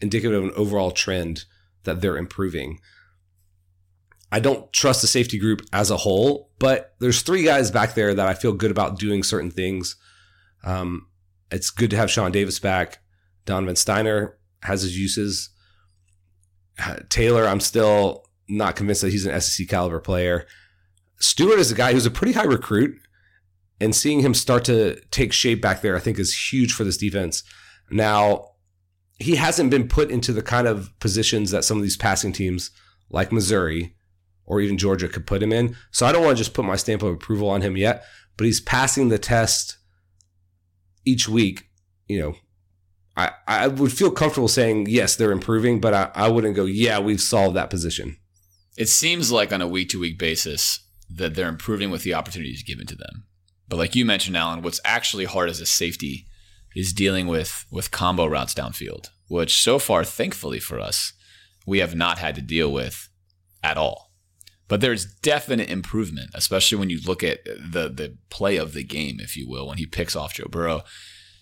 indicative 0.00 0.42
of 0.42 0.50
an 0.50 0.56
overall 0.56 0.90
trend 0.90 1.44
that 1.84 2.00
they're 2.00 2.16
improving. 2.16 2.78
I 4.30 4.40
don't 4.40 4.72
trust 4.72 5.02
the 5.02 5.08
safety 5.08 5.38
group 5.38 5.62
as 5.72 5.90
a 5.90 5.98
whole, 5.98 6.50
but 6.58 6.94
there's 7.00 7.22
three 7.22 7.42
guys 7.42 7.70
back 7.70 7.94
there 7.94 8.14
that 8.14 8.28
I 8.28 8.34
feel 8.34 8.52
good 8.52 8.70
about 8.70 8.98
doing 8.98 9.22
certain 9.22 9.50
things. 9.50 9.96
Um, 10.64 11.08
it's 11.50 11.70
good 11.70 11.90
to 11.90 11.96
have 11.96 12.10
Shawn 12.10 12.32
Davis 12.32 12.58
back. 12.58 13.00
Donovan 13.44 13.74
Stiner 13.74 14.34
has 14.62 14.82
his 14.82 14.98
uses. 14.98 15.50
Taylor, 17.10 17.46
I'm 17.46 17.60
still 17.60 18.24
not 18.48 18.76
convinced 18.76 19.02
that 19.02 19.10
he's 19.10 19.26
an 19.26 19.38
SEC 19.40 19.68
caliber 19.68 20.00
player. 20.00 20.46
Stewart 21.18 21.58
is 21.58 21.70
a 21.70 21.74
guy 21.74 21.92
who's 21.92 22.06
a 22.06 22.10
pretty 22.10 22.32
high 22.32 22.44
recruit, 22.44 22.98
and 23.82 23.96
seeing 23.96 24.20
him 24.20 24.32
start 24.32 24.64
to 24.66 25.00
take 25.10 25.32
shape 25.32 25.60
back 25.60 25.82
there, 25.82 25.96
I 25.96 25.98
think, 25.98 26.16
is 26.16 26.52
huge 26.52 26.72
for 26.72 26.84
this 26.84 26.96
defense. 26.96 27.42
Now, 27.90 28.52
he 29.18 29.34
hasn't 29.34 29.70
been 29.70 29.88
put 29.88 30.08
into 30.08 30.32
the 30.32 30.40
kind 30.40 30.68
of 30.68 30.96
positions 31.00 31.50
that 31.50 31.64
some 31.64 31.78
of 31.78 31.82
these 31.82 31.96
passing 31.96 32.32
teams, 32.32 32.70
like 33.10 33.32
Missouri, 33.32 33.96
or 34.46 34.60
even 34.60 34.78
Georgia 34.78 35.08
could 35.08 35.26
put 35.26 35.42
him 35.42 35.52
in. 35.52 35.76
So 35.90 36.06
I 36.06 36.12
don't 36.12 36.24
want 36.24 36.36
to 36.36 36.44
just 36.44 36.54
put 36.54 36.64
my 36.64 36.76
stamp 36.76 37.02
of 37.02 37.12
approval 37.12 37.50
on 37.50 37.62
him 37.62 37.76
yet, 37.76 38.04
but 38.36 38.44
he's 38.44 38.60
passing 38.60 39.08
the 39.08 39.18
test 39.18 39.78
each 41.04 41.28
week. 41.28 41.68
You 42.06 42.20
know, 42.20 42.34
I, 43.16 43.32
I 43.48 43.66
would 43.66 43.92
feel 43.92 44.12
comfortable 44.12 44.46
saying, 44.46 44.86
yes, 44.90 45.16
they're 45.16 45.32
improving, 45.32 45.80
but 45.80 45.92
I, 45.92 46.10
I 46.14 46.28
wouldn't 46.28 46.54
go, 46.54 46.66
yeah, 46.66 47.00
we've 47.00 47.20
solved 47.20 47.56
that 47.56 47.70
position. 47.70 48.16
It 48.78 48.88
seems 48.88 49.32
like 49.32 49.52
on 49.52 49.60
a 49.60 49.66
week 49.66 49.88
to 49.88 49.98
week 49.98 50.20
basis 50.20 50.86
that 51.10 51.34
they're 51.34 51.48
improving 51.48 51.90
with 51.90 52.04
the 52.04 52.14
opportunities 52.14 52.62
given 52.62 52.86
to 52.86 52.94
them. 52.94 53.24
But 53.72 53.78
like 53.78 53.96
you 53.96 54.04
mentioned, 54.04 54.36
Alan, 54.36 54.60
what's 54.60 54.82
actually 54.84 55.24
hard 55.24 55.48
as 55.48 55.58
a 55.58 55.64
safety 55.64 56.26
is 56.76 56.92
dealing 56.92 57.26
with 57.26 57.64
with 57.70 57.90
combo 57.90 58.26
routes 58.26 58.52
downfield, 58.52 59.08
which 59.28 59.56
so 59.56 59.78
far, 59.78 60.04
thankfully 60.04 60.60
for 60.60 60.78
us, 60.78 61.14
we 61.66 61.78
have 61.78 61.94
not 61.94 62.18
had 62.18 62.34
to 62.34 62.42
deal 62.42 62.70
with 62.70 63.08
at 63.62 63.78
all. 63.78 64.12
But 64.68 64.82
there's 64.82 65.06
definite 65.06 65.70
improvement, 65.70 66.32
especially 66.34 66.76
when 66.76 66.90
you 66.90 67.00
look 67.06 67.24
at 67.24 67.46
the 67.46 67.88
the 67.88 68.18
play 68.28 68.58
of 68.58 68.74
the 68.74 68.84
game, 68.84 69.20
if 69.20 69.38
you 69.38 69.48
will, 69.48 69.66
when 69.66 69.78
he 69.78 69.86
picks 69.86 70.14
off 70.14 70.34
Joe 70.34 70.48
Burrow. 70.50 70.82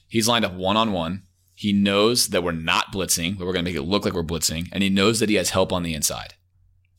He's 0.06 0.28
lined 0.28 0.44
up 0.44 0.54
one 0.54 0.76
on 0.76 0.92
one. 0.92 1.24
He 1.56 1.72
knows 1.72 2.28
that 2.28 2.44
we're 2.44 2.52
not 2.52 2.92
blitzing, 2.92 3.36
but 3.36 3.44
we're 3.44 3.54
going 3.54 3.64
to 3.64 3.68
make 3.72 3.76
it 3.76 3.88
look 3.88 4.04
like 4.04 4.14
we're 4.14 4.22
blitzing, 4.22 4.68
and 4.70 4.84
he 4.84 4.88
knows 4.88 5.18
that 5.18 5.30
he 5.30 5.34
has 5.34 5.50
help 5.50 5.72
on 5.72 5.82
the 5.82 5.94
inside. 5.94 6.34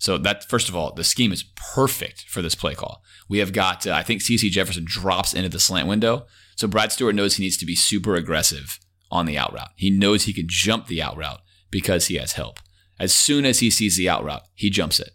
So 0.02 0.18
that 0.18 0.49
first 0.49 0.68
of 0.68 0.76
all, 0.76 0.91
the 0.95 1.04
scheme 1.04 1.32
is 1.32 1.43
perfect 1.76 2.26
for 2.28 2.41
this 2.41 2.56
play 2.56 2.74
call. 2.74 3.04
We 3.30 3.38
have 3.38 3.54
got, 3.54 3.86
uh, 3.86 3.93
I 3.93 4.02
think 4.02 4.22
CeCe 4.22 4.49
Jefferson 4.49 4.84
drops 4.84 5.32
into 5.32 5.47
the 5.47 5.60
slant 5.60 5.88
window, 5.88 6.26
so 6.56 6.68
Brad 6.68 6.91
Stewart 6.91 7.14
knows 7.14 7.36
he 7.36 7.43
needs 7.43 7.58
to 7.58 7.68
be 7.68 7.76
super 7.76 8.16
aggressive 8.16 8.80
on 9.12 9.28
the 9.28 9.38
out 9.38 9.54
route. 9.54 9.70
He 9.76 9.91
knows 9.91 10.24
he 10.24 10.34
can 10.34 10.47
jump 10.47 10.88
the 10.88 11.04
out 11.04 11.18
route 11.18 11.41
because 11.70 12.08
he 12.08 12.16
has 12.16 12.32
help. 12.32 12.58
As 12.99 13.14
soon 13.14 13.45
as 13.45 13.60
he 13.60 13.70
sees 13.70 13.95
the 13.95 14.10
out 14.10 14.26
route, 14.26 14.41
he 14.56 14.72
jumps 14.72 14.99
it. 14.99 15.12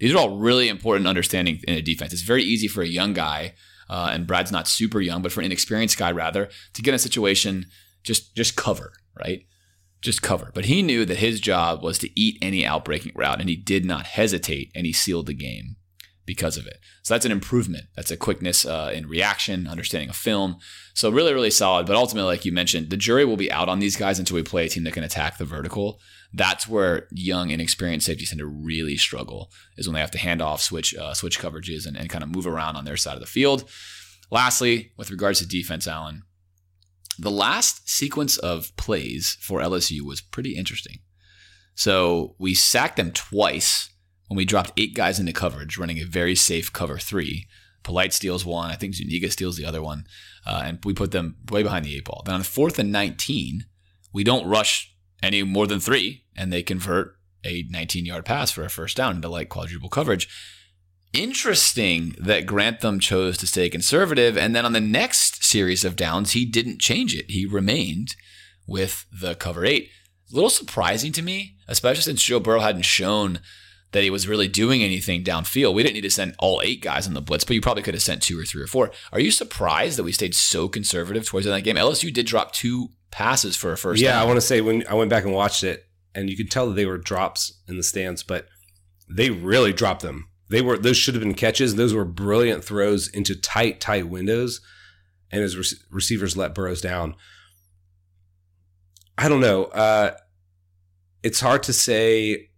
These 0.00 0.12
are 0.12 0.18
all 0.18 0.38
really 0.38 0.68
important 0.68 1.06
understanding 1.06 1.60
in 1.68 1.76
a 1.76 1.80
defense. 1.80 2.12
It's 2.12 2.22
very 2.22 2.42
easy 2.42 2.66
for 2.66 2.82
a 2.82 2.88
young 2.88 3.12
guy, 3.12 3.54
uh, 3.88 4.10
and 4.10 4.26
Brad's 4.26 4.50
not 4.50 4.66
super 4.66 5.00
young, 5.00 5.22
but 5.22 5.30
for 5.30 5.38
an 5.38 5.46
inexperienced 5.46 5.98
guy 5.98 6.10
rather, 6.10 6.50
to 6.74 6.82
get 6.82 6.90
in 6.90 6.96
a 6.96 6.98
situation 6.98 7.66
just 8.02 8.34
just 8.34 8.56
cover, 8.56 8.92
right? 9.16 9.46
Just 10.06 10.22
cover. 10.22 10.50
But 10.54 10.66
he 10.66 10.82
knew 10.82 11.04
that 11.04 11.18
his 11.18 11.40
job 11.40 11.82
was 11.82 11.98
to 11.98 12.20
eat 12.20 12.38
any 12.40 12.64
outbreaking 12.64 13.12
route, 13.14 13.40
and 13.40 13.48
he 13.48 13.56
did 13.56 13.84
not 13.84 14.06
hesitate, 14.06 14.70
and 14.74 14.86
he 14.86 14.92
sealed 14.92 15.26
the 15.26 15.34
game 15.34 15.76
because 16.24 16.56
of 16.56 16.66
it. 16.66 16.78
So 17.02 17.14
that's 17.14 17.26
an 17.26 17.32
improvement. 17.32 17.84
That's 17.94 18.10
a 18.10 18.16
quickness 18.16 18.64
uh, 18.64 18.90
in 18.94 19.08
reaction, 19.08 19.66
understanding 19.66 20.08
of 20.08 20.16
film. 20.16 20.58
So 20.94 21.10
really, 21.10 21.34
really 21.34 21.50
solid. 21.50 21.86
But 21.86 21.96
ultimately, 21.96 22.28
like 22.28 22.44
you 22.44 22.52
mentioned, 22.52 22.90
the 22.90 22.96
jury 22.96 23.24
will 23.24 23.36
be 23.36 23.52
out 23.52 23.68
on 23.68 23.78
these 23.78 23.96
guys 23.96 24.18
until 24.18 24.36
we 24.36 24.42
play 24.42 24.66
a 24.66 24.68
team 24.68 24.84
that 24.84 24.94
can 24.94 25.04
attack 25.04 25.38
the 25.38 25.44
vertical 25.44 26.00
that's 26.32 26.68
where 26.68 27.08
young, 27.10 27.50
inexperienced 27.50 28.06
safeties 28.06 28.28
tend 28.28 28.40
to 28.40 28.46
really 28.46 28.96
struggle 28.96 29.50
is 29.76 29.86
when 29.86 29.94
they 29.94 30.00
have 30.00 30.10
to 30.12 30.18
hand 30.18 30.42
off, 30.42 30.60
switch 30.60 30.94
uh, 30.94 31.14
switch 31.14 31.38
coverages, 31.40 31.86
and, 31.86 31.96
and 31.96 32.10
kind 32.10 32.22
of 32.22 32.30
move 32.30 32.46
around 32.46 32.76
on 32.76 32.84
their 32.84 32.96
side 32.96 33.14
of 33.14 33.20
the 33.20 33.26
field. 33.26 33.68
Lastly, 34.30 34.92
with 34.96 35.10
regards 35.10 35.38
to 35.38 35.46
defense, 35.46 35.86
Alan, 35.86 36.24
the 37.18 37.30
last 37.30 37.88
sequence 37.88 38.36
of 38.38 38.76
plays 38.76 39.36
for 39.40 39.60
LSU 39.60 40.02
was 40.02 40.20
pretty 40.20 40.56
interesting. 40.56 40.98
So 41.74 42.34
we 42.38 42.54
sacked 42.54 42.96
them 42.96 43.12
twice 43.12 43.90
when 44.28 44.36
we 44.36 44.44
dropped 44.44 44.72
eight 44.76 44.94
guys 44.94 45.20
into 45.20 45.32
coverage, 45.32 45.78
running 45.78 45.98
a 45.98 46.04
very 46.04 46.34
safe 46.34 46.72
cover 46.72 46.98
three. 46.98 47.46
Polite 47.82 48.12
steals 48.12 48.44
one. 48.44 48.70
I 48.70 48.76
think 48.76 48.94
Zuniga 48.94 49.30
steals 49.30 49.56
the 49.56 49.66
other 49.66 49.82
one. 49.82 50.06
Uh, 50.44 50.62
and 50.64 50.78
we 50.84 50.94
put 50.94 51.12
them 51.12 51.36
way 51.50 51.62
behind 51.62 51.84
the 51.84 51.94
eight 51.94 52.04
ball. 52.04 52.22
Then 52.24 52.34
on 52.34 52.42
fourth 52.42 52.78
and 52.78 52.90
19, 52.90 53.64
we 54.12 54.24
don't 54.24 54.48
rush 54.48 54.92
any 55.22 55.42
more 55.42 55.66
than 55.66 55.80
three, 55.80 56.24
and 56.36 56.52
they 56.52 56.62
convert 56.62 57.16
a 57.44 57.64
19 57.70 58.04
yard 58.04 58.24
pass 58.24 58.50
for 58.50 58.64
a 58.64 58.70
first 58.70 58.96
down 58.96 59.16
into 59.16 59.28
like 59.28 59.48
quadruple 59.48 59.88
coverage. 59.88 60.28
Interesting 61.12 62.14
that 62.18 62.46
Grantham 62.46 62.98
chose 63.00 63.38
to 63.38 63.46
stay 63.46 63.70
conservative. 63.70 64.36
And 64.36 64.54
then 64.54 64.66
on 64.66 64.72
the 64.72 64.80
next 64.80 65.25
series 65.46 65.84
of 65.84 65.96
downs, 65.96 66.32
he 66.32 66.44
didn't 66.44 66.80
change 66.80 67.14
it. 67.14 67.30
He 67.30 67.46
remained 67.46 68.16
with 68.66 69.06
the 69.12 69.34
cover 69.34 69.64
eight. 69.64 69.90
A 70.30 70.34
little 70.34 70.50
surprising 70.50 71.12
to 71.12 71.22
me, 71.22 71.56
especially 71.68 72.02
since 72.02 72.22
Joe 72.22 72.40
Burrow 72.40 72.60
hadn't 72.60 72.82
shown 72.82 73.40
that 73.92 74.02
he 74.02 74.10
was 74.10 74.28
really 74.28 74.48
doing 74.48 74.82
anything 74.82 75.22
downfield. 75.22 75.72
We 75.72 75.82
didn't 75.82 75.94
need 75.94 76.00
to 76.02 76.10
send 76.10 76.34
all 76.38 76.60
eight 76.62 76.82
guys 76.82 77.06
on 77.06 77.14
the 77.14 77.20
blitz, 77.20 77.44
but 77.44 77.54
you 77.54 77.60
probably 77.60 77.82
could 77.82 77.94
have 77.94 78.02
sent 78.02 78.22
two 78.22 78.38
or 78.38 78.44
three 78.44 78.62
or 78.62 78.66
four. 78.66 78.90
Are 79.12 79.20
you 79.20 79.30
surprised 79.30 79.96
that 79.96 80.04
we 80.04 80.12
stayed 80.12 80.34
so 80.34 80.68
conservative 80.68 81.24
towards 81.24 81.46
the 81.46 81.52
end 81.52 81.60
of 81.60 81.64
that 81.64 81.70
game? 81.70 81.82
LSU 81.82 82.12
did 82.12 82.26
drop 82.26 82.52
two 82.52 82.88
passes 83.10 83.56
for 83.56 83.72
a 83.72 83.78
first. 83.78 84.02
yeah, 84.02 84.12
down. 84.12 84.22
I 84.22 84.24
want 84.26 84.36
to 84.36 84.42
say 84.42 84.60
when 84.60 84.86
I 84.88 84.94
went 84.94 85.10
back 85.10 85.24
and 85.24 85.32
watched 85.32 85.62
it, 85.64 85.86
and 86.14 86.28
you 86.28 86.36
could 86.36 86.50
tell 86.50 86.66
that 86.66 86.74
they 86.74 86.86
were 86.86 86.98
drops 86.98 87.60
in 87.68 87.76
the 87.76 87.82
stands, 87.82 88.22
but 88.22 88.48
they 89.08 89.30
really 89.30 89.72
dropped 89.72 90.02
them. 90.02 90.28
They 90.48 90.62
were 90.62 90.76
those 90.78 90.96
should 90.96 91.14
have 91.14 91.22
been 91.22 91.34
catches. 91.34 91.74
Those 91.74 91.94
were 91.94 92.04
brilliant 92.04 92.64
throws 92.64 93.08
into 93.08 93.34
tight, 93.34 93.80
tight 93.80 94.08
windows, 94.08 94.60
and 95.30 95.42
his 95.42 95.56
rec- 95.56 95.80
receivers 95.90 96.36
let 96.36 96.54
Burrows 96.54 96.80
down. 96.80 97.14
I 99.18 99.28
don't 99.28 99.40
know. 99.40 99.64
Uh, 99.64 100.16
it's 101.22 101.40
hard 101.40 101.62
to 101.64 101.72
say 101.72 102.50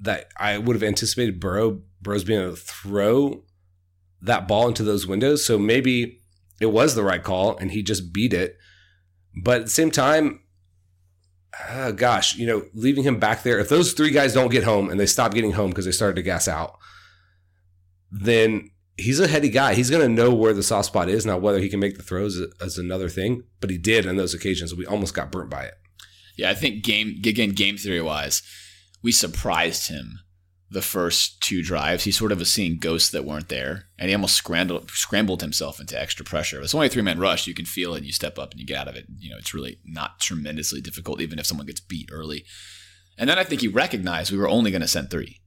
that 0.00 0.28
I 0.36 0.58
would 0.58 0.76
have 0.76 0.82
anticipated 0.82 1.40
Burrow 1.40 1.82
Burrows 2.02 2.24
being 2.24 2.40
able 2.40 2.54
to 2.54 2.60
throw 2.60 3.44
that 4.20 4.46
ball 4.46 4.68
into 4.68 4.82
those 4.82 5.06
windows. 5.06 5.44
So 5.44 5.58
maybe 5.58 6.20
it 6.60 6.66
was 6.66 6.94
the 6.94 7.02
right 7.02 7.22
call, 7.22 7.56
and 7.56 7.70
he 7.70 7.82
just 7.82 8.12
beat 8.12 8.32
it. 8.32 8.56
But 9.42 9.60
at 9.60 9.64
the 9.64 9.70
same 9.70 9.90
time, 9.90 10.40
uh, 11.68 11.92
gosh, 11.92 12.36
you 12.36 12.46
know, 12.46 12.64
leaving 12.74 13.04
him 13.04 13.18
back 13.18 13.42
there, 13.42 13.58
if 13.58 13.68
those 13.68 13.92
three 13.92 14.10
guys 14.10 14.34
don't 14.34 14.50
get 14.50 14.64
home 14.64 14.90
and 14.90 14.98
they 14.98 15.06
stop 15.06 15.34
getting 15.34 15.52
home 15.52 15.70
because 15.70 15.84
they 15.84 15.92
started 15.92 16.16
to 16.16 16.22
gas 16.22 16.48
out, 16.48 16.78
then 18.10 18.70
he's 18.96 19.20
a 19.20 19.28
heady 19.28 19.48
guy. 19.48 19.74
He's 19.74 19.90
going 19.90 20.02
to 20.02 20.22
know 20.22 20.32
where 20.34 20.54
the 20.54 20.62
soft 20.62 20.86
spot 20.86 21.08
is. 21.08 21.26
Now, 21.26 21.38
whether 21.38 21.58
he 21.58 21.68
can 21.68 21.80
make 21.80 21.96
the 21.96 22.02
throws 22.02 22.36
is 22.36 22.78
another 22.78 23.08
thing, 23.08 23.44
but 23.60 23.70
he 23.70 23.78
did 23.78 24.06
on 24.06 24.16
those 24.16 24.34
occasions. 24.34 24.74
We 24.74 24.86
almost 24.86 25.14
got 25.14 25.32
burnt 25.32 25.50
by 25.50 25.64
it. 25.64 25.74
Yeah, 26.36 26.50
I 26.50 26.54
think 26.54 26.82
game 26.82 27.20
again, 27.24 27.50
game 27.50 27.76
theory 27.76 28.02
wise, 28.02 28.42
we 29.02 29.12
surprised 29.12 29.88
him 29.88 30.20
the 30.70 30.82
first 30.82 31.40
two 31.40 31.62
drives. 31.62 32.04
He 32.04 32.10
sort 32.10 32.32
of 32.32 32.38
was 32.38 32.52
seeing 32.52 32.78
ghosts 32.78 33.10
that 33.10 33.24
weren't 33.24 33.48
there, 33.48 33.86
and 33.98 34.08
he 34.08 34.14
almost 34.14 34.34
scrambled 34.34 34.90
scrambled 34.90 35.40
himself 35.40 35.80
into 35.80 36.00
extra 36.00 36.24
pressure. 36.24 36.60
It's 36.60 36.74
only 36.74 36.88
a 36.88 36.90
three 36.90 37.02
man 37.02 37.20
rush. 37.20 37.46
You 37.46 37.54
can 37.54 37.64
feel 37.64 37.94
it, 37.94 37.98
and 37.98 38.06
you 38.06 38.12
step 38.12 38.38
up 38.38 38.50
and 38.50 38.60
you 38.60 38.66
get 38.66 38.78
out 38.78 38.88
of 38.88 38.96
it. 38.96 39.06
You 39.18 39.30
know, 39.30 39.38
it's 39.38 39.54
really 39.54 39.78
not 39.84 40.20
tremendously 40.20 40.80
difficult, 40.80 41.20
even 41.20 41.38
if 41.38 41.46
someone 41.46 41.66
gets 41.66 41.80
beat 41.80 42.10
early. 42.12 42.44
And 43.16 43.30
then 43.30 43.38
I 43.38 43.44
think 43.44 43.60
he 43.60 43.68
recognized 43.68 44.32
we 44.32 44.38
were 44.38 44.48
only 44.48 44.72
going 44.72 44.82
to 44.82 44.88
send 44.88 45.10
three. 45.10 45.40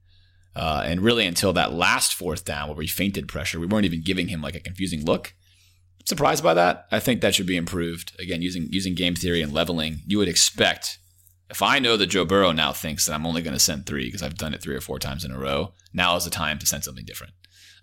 Uh, 0.58 0.82
and 0.84 1.02
really, 1.02 1.24
until 1.24 1.52
that 1.52 1.72
last 1.72 2.12
fourth 2.12 2.44
down 2.44 2.66
where 2.66 2.76
we 2.76 2.88
fainted 2.88 3.28
pressure, 3.28 3.60
we 3.60 3.66
weren't 3.66 3.84
even 3.84 4.02
giving 4.02 4.26
him 4.26 4.42
like 4.42 4.56
a 4.56 4.60
confusing 4.60 5.04
look. 5.04 5.34
I'm 6.00 6.06
Surprised 6.06 6.42
by 6.42 6.52
that? 6.54 6.86
I 6.90 6.98
think 6.98 7.20
that 7.20 7.36
should 7.36 7.46
be 7.46 7.56
improved. 7.56 8.12
Again, 8.18 8.42
using 8.42 8.66
using 8.70 8.96
game 8.96 9.14
theory 9.14 9.40
and 9.40 9.52
leveling, 9.52 10.00
you 10.04 10.18
would 10.18 10.28
expect. 10.28 10.98
If 11.48 11.62
I 11.62 11.78
know 11.78 11.96
that 11.96 12.08
Joe 12.08 12.24
Burrow 12.24 12.50
now 12.50 12.72
thinks 12.72 13.06
that 13.06 13.14
I'm 13.14 13.24
only 13.24 13.40
going 13.40 13.54
to 13.54 13.60
send 13.60 13.86
three 13.86 14.06
because 14.06 14.22
I've 14.22 14.36
done 14.36 14.52
it 14.52 14.60
three 14.60 14.74
or 14.74 14.80
four 14.80 14.98
times 14.98 15.24
in 15.24 15.30
a 15.30 15.38
row, 15.38 15.74
now 15.94 16.16
is 16.16 16.24
the 16.24 16.30
time 16.30 16.58
to 16.58 16.66
send 16.66 16.84
something 16.84 17.06
different. 17.06 17.32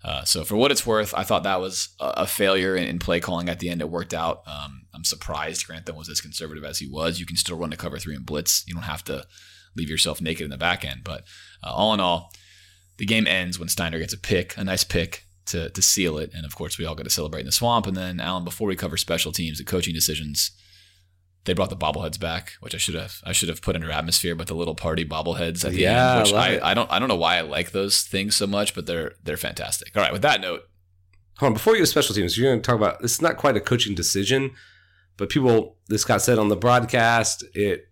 Uh, 0.04 0.22
so 0.24 0.44
for 0.44 0.54
what 0.54 0.70
it's 0.70 0.86
worth, 0.86 1.12
I 1.16 1.24
thought 1.24 1.42
that 1.42 1.60
was 1.60 1.88
a, 1.98 2.28
failure 2.28 2.76
in, 2.76 3.00
play 3.00 3.18
calling 3.18 3.48
at 3.48 3.58
the 3.58 3.68
end. 3.68 3.80
It 3.80 3.90
worked 3.90 4.14
out. 4.14 4.42
Um, 4.46 4.82
I'm 4.94 5.02
surprised 5.02 5.66
Grantham 5.66 5.96
was 5.96 6.08
as 6.08 6.20
conservative 6.20 6.62
as 6.62 6.78
he 6.78 6.86
was. 6.86 7.18
You 7.18 7.26
can 7.26 7.36
still 7.36 7.56
run 7.56 7.70
the 7.70 7.76
cover 7.76 7.98
three 7.98 8.14
and 8.14 8.24
blitz. 8.24 8.62
You 8.68 8.74
don't 8.74 8.84
have 8.84 9.02
to 9.04 9.26
leave 9.74 9.90
yourself 9.90 10.20
naked 10.20 10.44
in 10.44 10.50
the 10.50 10.58
back 10.58 10.84
end. 10.84 11.00
But 11.02 11.24
uh, 11.64 11.72
all 11.72 11.92
in 11.92 11.98
all, 11.98 12.30
the 12.98 13.06
game 13.06 13.26
ends 13.26 13.58
when 13.58 13.68
Stiner 13.68 13.98
gets 13.98 14.12
a 14.14 14.18
pick, 14.18 14.56
a 14.56 14.64
nice 14.64 14.84
pick 14.84 15.24
to 15.46 15.70
to 15.70 15.82
seal 15.82 16.18
it, 16.18 16.32
and 16.34 16.44
of 16.44 16.54
course 16.56 16.78
we 16.78 16.84
all 16.84 16.94
get 16.94 17.04
to 17.04 17.10
celebrate 17.10 17.40
in 17.40 17.46
the 17.46 17.52
swamp. 17.52 17.86
And 17.86 17.96
then 17.96 18.20
Alan, 18.20 18.44
before 18.44 18.68
we 18.68 18.76
cover 18.76 18.96
special 18.96 19.32
teams, 19.32 19.58
the 19.58 19.64
coaching 19.64 19.94
decisions, 19.94 20.50
they 21.44 21.52
brought 21.52 21.70
the 21.70 21.76
bobbleheads 21.76 22.18
back, 22.18 22.54
which 22.60 22.74
I 22.74 22.78
should 22.78 22.94
have 22.96 23.20
I 23.24 23.32
should 23.32 23.48
have 23.48 23.62
put 23.62 23.76
under 23.76 23.90
atmosphere, 23.90 24.34
but 24.34 24.48
the 24.48 24.54
little 24.54 24.74
party 24.74 25.04
bobbleheads 25.04 25.64
at 25.64 25.72
the 25.72 25.80
Yeah, 25.82 26.16
end, 26.18 26.22
which 26.24 26.34
I 26.34 26.56
I. 26.56 26.70
I 26.70 26.74
don't 26.74 26.90
I 26.90 26.98
don't 26.98 27.08
know 27.08 27.16
why 27.16 27.36
I 27.36 27.42
like 27.42 27.70
those 27.70 28.02
things 28.02 28.34
so 28.36 28.46
much, 28.46 28.74
but 28.74 28.86
they're 28.86 29.12
they're 29.22 29.36
fantastic. 29.36 29.96
All 29.96 30.02
right, 30.02 30.12
with 30.12 30.22
that 30.22 30.40
note, 30.40 30.62
Hold 31.38 31.50
on, 31.50 31.52
before 31.52 31.74
you 31.74 31.80
go 31.80 31.84
to 31.84 31.90
special 31.90 32.14
teams, 32.14 32.36
you're 32.38 32.50
going 32.50 32.62
to 32.62 32.66
talk 32.66 32.76
about 32.76 33.02
this 33.02 33.12
is 33.12 33.22
not 33.22 33.36
quite 33.36 33.56
a 33.56 33.60
coaching 33.60 33.94
decision, 33.94 34.52
but 35.18 35.28
people, 35.28 35.76
this 35.88 36.02
got 36.02 36.22
said 36.22 36.38
on 36.38 36.48
the 36.48 36.56
broadcast. 36.56 37.44
It, 37.54 37.88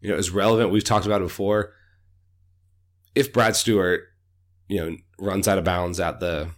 you 0.00 0.08
know, 0.08 0.16
is 0.16 0.30
relevant. 0.30 0.70
We've 0.70 0.82
talked 0.84 1.04
about 1.04 1.20
it 1.20 1.24
before. 1.24 1.74
If 3.18 3.32
Brad 3.32 3.56
Stewart, 3.56 4.02
you 4.68 4.78
know, 4.78 4.96
runs 5.18 5.48
out 5.48 5.58
of 5.58 5.64
bounds 5.64 5.98
at 5.98 6.20
the, 6.20 6.50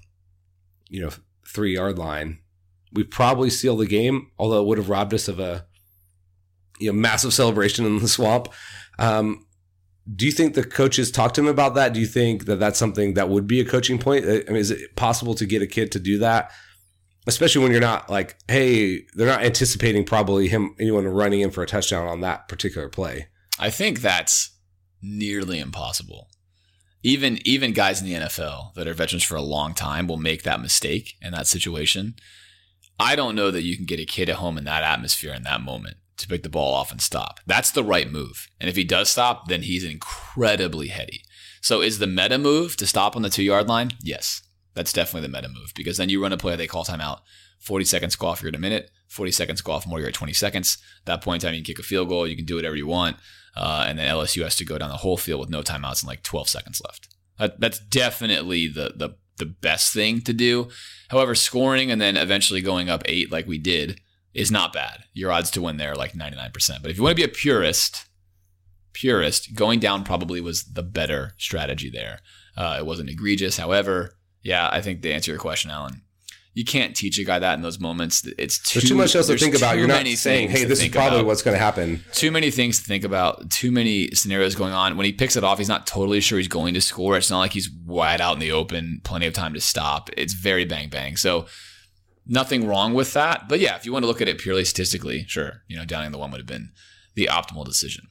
you 0.89 1.01
know, 1.01 1.11
three 1.47 1.75
yard 1.75 1.99
line, 1.99 2.39
we 2.93 3.05
probably 3.05 3.49
seal 3.51 3.77
the 3.77 3.87
game. 3.87 4.31
Although 4.39 4.61
it 4.61 4.67
would 4.67 4.79
have 4.79 4.91
robbed 4.91 5.15
us 5.15 5.27
of 5.29 5.41
a, 5.41 5.67
you 6.79 6.93
know, 6.93 6.99
massive 6.99 7.33
celebration 7.33 7.87
in 7.87 7.99
the 7.99 8.09
swamp. 8.09 8.49
Um, 8.99 9.47
do 10.15 10.27
you 10.27 10.33
think 10.33 10.55
the 10.55 10.65
coaches 10.65 11.11
talked 11.11 11.37
to 11.37 11.41
him 11.41 11.47
about 11.47 11.75
that? 11.77 11.93
Do 11.93 12.01
you 12.01 12.07
think 12.07 12.47
that 12.47 12.59
that's 12.59 12.79
something 12.79 13.15
that 13.15 13.29
would 13.29 13.47
be 13.47 13.61
a 13.61 13.65
coaching 13.65 13.99
point? 13.99 14.25
I 14.25 14.43
mean, 14.49 14.57
is 14.57 14.71
it 14.71 14.97
possible 14.97 15.35
to 15.35 15.47
get 15.47 15.63
a 15.63 15.67
kid 15.67 15.93
to 15.93 16.01
do 16.01 16.19
that? 16.19 16.51
Especially 17.27 17.63
when 17.63 17.71
you're 17.71 17.81
not 17.81 18.11
like, 18.11 18.37
hey, 18.49 19.07
they're 19.15 19.27
not 19.27 19.45
anticipating 19.45 20.05
probably 20.05 20.49
him, 20.49 20.75
anyone 20.81 21.07
running 21.07 21.41
in 21.41 21.51
for 21.51 21.63
a 21.63 21.67
touchdown 21.67 22.09
on 22.09 22.21
that 22.23 22.49
particular 22.49 22.89
play. 22.89 23.29
I 23.59 23.71
think 23.71 24.01
that's 24.01 24.57
nearly 25.03 25.61
impossible. 25.61 26.30
Even 27.03 27.39
even 27.45 27.73
guys 27.73 28.01
in 28.01 28.07
the 28.07 28.27
NFL 28.27 28.75
that 28.75 28.87
are 28.87 28.95
veterans 28.95 29.25
for 29.25 29.37
a 29.37 29.43
long 29.43 29.75
time 29.75 30.07
will 30.07 30.19
make 30.19 30.43
that 30.43 30.61
mistake 30.61 31.15
in 31.23 31.33
that 31.33 31.47
situation. 31.47 32.15
I 32.99 33.17
don't 33.17 33.35
know 33.35 33.51
that 33.51 33.63
you 33.63 33.77
can 33.77 33.87
get 33.87 34.01
a 34.01 34.05
kid 34.05 34.29
at 34.29 34.37
home 34.37 34.59
in 34.59 34.65
that 34.65 34.85
atmosphere 34.85 35.33
in 35.33 35.43
that 35.45 35.63
moment 35.63 35.97
to 36.19 36.29
pick 36.29 36.43
the 36.43 36.51
ball 36.51 36.75
off 36.75 36.93
and 36.93 37.01
stop. 37.01 37.41
That's 37.47 37.71
the 37.71 37.83
right 37.83 38.11
move. 38.11 38.49
And 38.61 38.69
if 38.69 38.77
he 38.77 38.85
does 38.85 39.09
stop, 39.09 39.49
then 39.49 39.63
he's 39.63 39.85
incredibly 39.85 40.89
heady. 40.89 41.23
So 41.63 41.81
is 41.81 41.99
the 41.99 42.07
meta 42.07 42.39
move 42.39 42.77
to 42.77 42.87
stop 42.87 43.17
on 43.17 43.23
the 43.23 43.31
two 43.31 43.43
yard 43.43 43.69
line? 43.69 43.93
Yes. 44.03 44.43
That's 44.75 44.93
definitely 44.93 45.29
the 45.29 45.35
meta 45.35 45.49
move 45.49 45.73
because 45.75 45.97
then 45.97 46.09
you 46.11 46.23
run 46.23 46.33
a 46.33 46.37
play, 46.37 46.57
they 46.57 46.67
call 46.67 46.85
timeout. 46.85 47.21
40 47.59 47.85
seconds 47.85 48.17
go 48.17 48.29
off, 48.29 48.43
you're 48.43 48.51
at 48.51 48.55
a 48.55 48.59
minute. 48.59 48.91
40 49.09 49.33
seconds 49.33 49.61
go 49.61 49.73
off 49.73 49.87
more, 49.87 49.99
you're 49.99 50.09
at 50.09 50.15
20 50.15 50.33
seconds. 50.33 50.79
At 51.01 51.07
that 51.07 51.23
point 51.23 51.43
in 51.43 51.49
time, 51.49 51.55
you 51.55 51.61
can 51.61 51.75
kick 51.75 51.79
a 51.79 51.83
field 51.83 52.09
goal, 52.09 52.27
you 52.27 52.37
can 52.37 52.45
do 52.45 52.57
whatever 52.57 52.77
you 52.77 52.87
want. 52.87 53.17
Uh, 53.61 53.85
and 53.87 53.99
then 53.99 54.09
LSU 54.09 54.43
has 54.43 54.57
to 54.57 54.65
go 54.65 54.79
down 54.79 54.89
the 54.89 54.97
whole 54.97 55.19
field 55.19 55.39
with 55.39 55.51
no 55.51 55.61
timeouts 55.61 56.01
and 56.01 56.09
like 56.09 56.23
12 56.23 56.49
seconds 56.49 56.81
left. 56.83 57.15
That, 57.39 57.61
that's 57.61 57.79
definitely 57.79 58.69
the, 58.69 58.95
the, 58.97 59.17
the 59.37 59.45
best 59.45 59.93
thing 59.93 60.23
to 60.23 60.33
do. 60.33 60.69
However, 61.11 61.35
scoring 61.35 61.91
and 61.91 62.01
then 62.01 62.17
eventually 62.17 62.63
going 62.63 62.89
up 62.89 63.03
eight 63.05 63.31
like 63.31 63.47
we 63.47 63.59
did 63.59 64.01
is 64.33 64.51
not 64.51 64.73
bad. 64.73 65.05
Your 65.13 65.31
odds 65.31 65.51
to 65.51 65.63
win 65.63 65.77
there 65.77 65.93
are 65.93 65.97
like 65.97 66.13
99%. 66.15 66.81
But 66.81 66.91
if 66.91 66.97
you 66.97 67.03
want 67.03 67.13
to 67.13 67.23
be 67.23 67.31
a 67.31 67.33
purist, 67.33 68.07
purist, 68.95 69.55
going 69.55 69.79
down 69.79 70.05
probably 70.05 70.41
was 70.41 70.65
the 70.65 70.83
better 70.83 71.35
strategy 71.37 71.91
there. 71.91 72.21
Uh, 72.57 72.77
it 72.79 72.87
wasn't 72.87 73.11
egregious. 73.11 73.59
However, 73.59 74.17
yeah, 74.43 74.71
I 74.73 74.81
think 74.81 75.03
to 75.03 75.13
answer 75.13 75.33
your 75.33 75.41
question, 75.41 75.71
Alan, 75.71 76.01
you 76.53 76.65
can't 76.65 76.97
teach 76.97 77.19
a 77.19 77.25
guy 77.25 77.39
that 77.39 77.55
in 77.55 77.63
those 77.63 77.79
moments. 77.79 78.27
It's 78.37 78.59
too, 78.59 78.81
There's 78.81 78.89
too 78.89 78.97
much 78.97 79.15
else 79.15 79.29
to 79.29 79.39
think 79.39 79.55
about. 79.55 79.79
You're 79.79 79.87
not 79.87 80.07
saying, 80.07 80.51
hey, 80.51 80.65
this 80.65 80.83
is 80.83 80.89
probably 80.89 81.21
about. 81.21 81.27
what's 81.27 81.43
going 81.43 81.55
to 81.55 81.63
happen. 81.63 82.05
Too 82.13 82.33
many 82.33 82.51
things 82.51 82.79
to 82.79 82.85
think 82.85 83.05
about. 83.05 83.51
Too 83.51 83.71
many 83.71 84.11
scenarios 84.13 84.57
going 84.57 84.73
on. 84.73 84.97
When 84.97 85.07
he 85.07 85.13
picks 85.13 85.37
it 85.37 85.45
off, 85.45 85.59
he's 85.59 85.69
not 85.69 85.87
totally 85.87 86.21
sure 86.21 86.39
he's 86.39 86.49
going 86.49 86.75
to 86.75 86.81
score. 86.81 87.17
It's 87.17 87.31
not 87.31 87.39
like 87.39 87.53
he's 87.53 87.71
wide 87.71 88.21
out 88.21 88.35
in 88.35 88.41
the 88.41 88.51
open, 88.51 89.01
plenty 89.05 89.27
of 89.27 89.33
time 89.33 89.55
to 89.55 89.61
stop. 89.61 90.11
It's 90.17 90.33
very 90.33 90.65
bang 90.65 90.89
bang. 90.89 91.17
So 91.17 91.47
nothing 92.27 92.67
wrong 92.67 92.95
with 92.95 93.13
that. 93.13 93.49
But 93.49 93.61
yeah, 93.61 93.77
if 93.77 93.87
you 93.87 93.93
want 93.93 94.03
to 94.03 94.09
look 94.09 94.21
at 94.21 94.29
it 94.29 94.39
purely 94.39 94.65
statistically, 94.65 95.25
sure, 95.29 95.63
you 95.69 95.77
know, 95.77 95.85
downing 95.85 96.11
the 96.11 96.19
one 96.19 96.33
would 96.33 96.41
have 96.41 96.47
been 96.47 96.73
the 97.15 97.29
optimal 97.31 97.65
decision. 97.65 98.09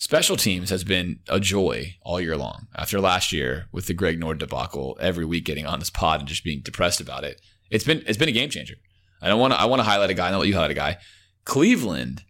Special 0.00 0.38
teams 0.38 0.70
has 0.70 0.82
been 0.82 1.18
a 1.28 1.38
joy 1.38 1.94
all 2.00 2.22
year 2.22 2.34
long. 2.34 2.68
After 2.74 2.98
last 3.02 3.32
year 3.32 3.66
with 3.70 3.86
the 3.86 3.92
Greg 3.92 4.18
Nord 4.18 4.38
debacle, 4.38 4.96
every 4.98 5.26
week 5.26 5.44
getting 5.44 5.66
on 5.66 5.78
this 5.78 5.90
pod 5.90 6.20
and 6.20 6.28
just 6.28 6.42
being 6.42 6.62
depressed 6.62 7.02
about 7.02 7.22
it, 7.22 7.38
it's 7.70 7.84
been 7.84 8.02
it's 8.06 8.16
been 8.16 8.30
a 8.30 8.32
game 8.32 8.48
changer. 8.48 8.76
I 9.20 9.28
don't 9.28 9.38
want 9.38 9.52
to 9.52 9.60
I 9.60 9.66
want 9.66 9.80
to 9.80 9.84
highlight 9.84 10.08
a 10.08 10.14
guy. 10.14 10.30
I'll 10.30 10.38
let 10.38 10.48
you 10.48 10.54
highlight 10.54 10.70
a 10.70 10.74
guy. 10.74 10.96
Cleveland. 11.44 12.22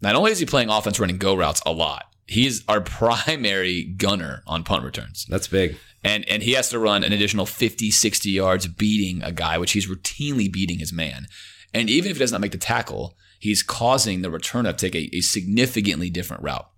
Not 0.00 0.14
only 0.14 0.30
is 0.30 0.38
he 0.38 0.46
playing 0.46 0.68
offense 0.68 1.00
running 1.00 1.18
go 1.18 1.34
routes 1.36 1.60
a 1.66 1.72
lot, 1.72 2.04
he's 2.28 2.62
our 2.68 2.80
primary 2.98 3.82
gunner 3.82 4.44
on 4.46 4.62
punt 4.62 4.84
returns 4.84 5.26
That's 5.28 5.48
big. 5.48 5.76
and 6.04 6.24
and 6.28 6.44
he 6.44 6.52
has 6.52 6.70
to 6.70 6.78
run 6.78 7.02
an 7.02 7.12
additional 7.12 7.46
50 7.46 7.90
60 7.90 8.30
yards 8.30 8.68
beating 8.68 9.24
a 9.24 9.32
guy 9.32 9.58
which 9.58 9.72
he's 9.72 9.88
routinely 9.88 10.52
beating 10.52 10.78
his 10.78 10.92
man 10.92 11.26
and 11.74 11.90
even 11.90 12.12
if 12.12 12.16
he 12.16 12.20
does 12.20 12.30
not 12.30 12.40
make 12.40 12.52
the 12.52 12.58
tackle 12.58 13.16
he's 13.40 13.64
causing 13.64 14.22
the 14.22 14.28
returner 14.30 14.70
to 14.70 14.88
take 14.88 14.94
a, 14.94 15.16
a 15.16 15.20
significantly 15.20 16.10
different 16.10 16.44
route 16.44 16.68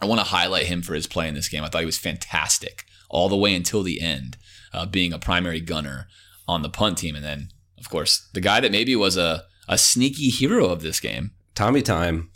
i 0.00 0.06
want 0.06 0.20
to 0.20 0.26
highlight 0.26 0.66
him 0.66 0.82
for 0.82 0.94
his 0.94 1.06
play 1.06 1.28
in 1.28 1.34
this 1.34 1.48
game 1.48 1.64
i 1.64 1.68
thought 1.68 1.80
he 1.80 1.86
was 1.86 1.98
fantastic 1.98 2.84
all 3.10 3.28
the 3.28 3.36
way 3.36 3.54
until 3.54 3.82
the 3.82 4.00
end 4.00 4.36
uh, 4.72 4.84
being 4.84 5.12
a 5.12 5.18
primary 5.18 5.60
gunner 5.60 6.06
on 6.46 6.62
the 6.62 6.68
punt 6.68 6.98
team 6.98 7.14
and 7.14 7.24
then 7.24 7.48
of 7.78 7.88
course 7.88 8.28
the 8.32 8.40
guy 8.40 8.60
that 8.60 8.72
maybe 8.72 8.94
was 8.94 9.16
a, 9.16 9.44
a 9.68 9.78
sneaky 9.78 10.28
hero 10.28 10.66
of 10.66 10.82
this 10.82 11.00
game 11.00 11.32
Tommy 11.58 11.82
time. 11.82 12.30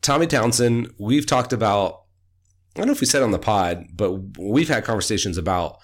Tommy 0.00 0.26
Townsend, 0.26 0.94
we've 0.98 1.26
talked 1.26 1.52
about, 1.52 2.04
I 2.74 2.78
don't 2.78 2.86
know 2.86 2.94
if 2.94 3.02
we 3.02 3.06
said 3.06 3.22
on 3.22 3.30
the 3.30 3.38
pod, 3.38 3.88
but 3.92 4.38
we've 4.38 4.70
had 4.70 4.84
conversations 4.86 5.36
about 5.36 5.76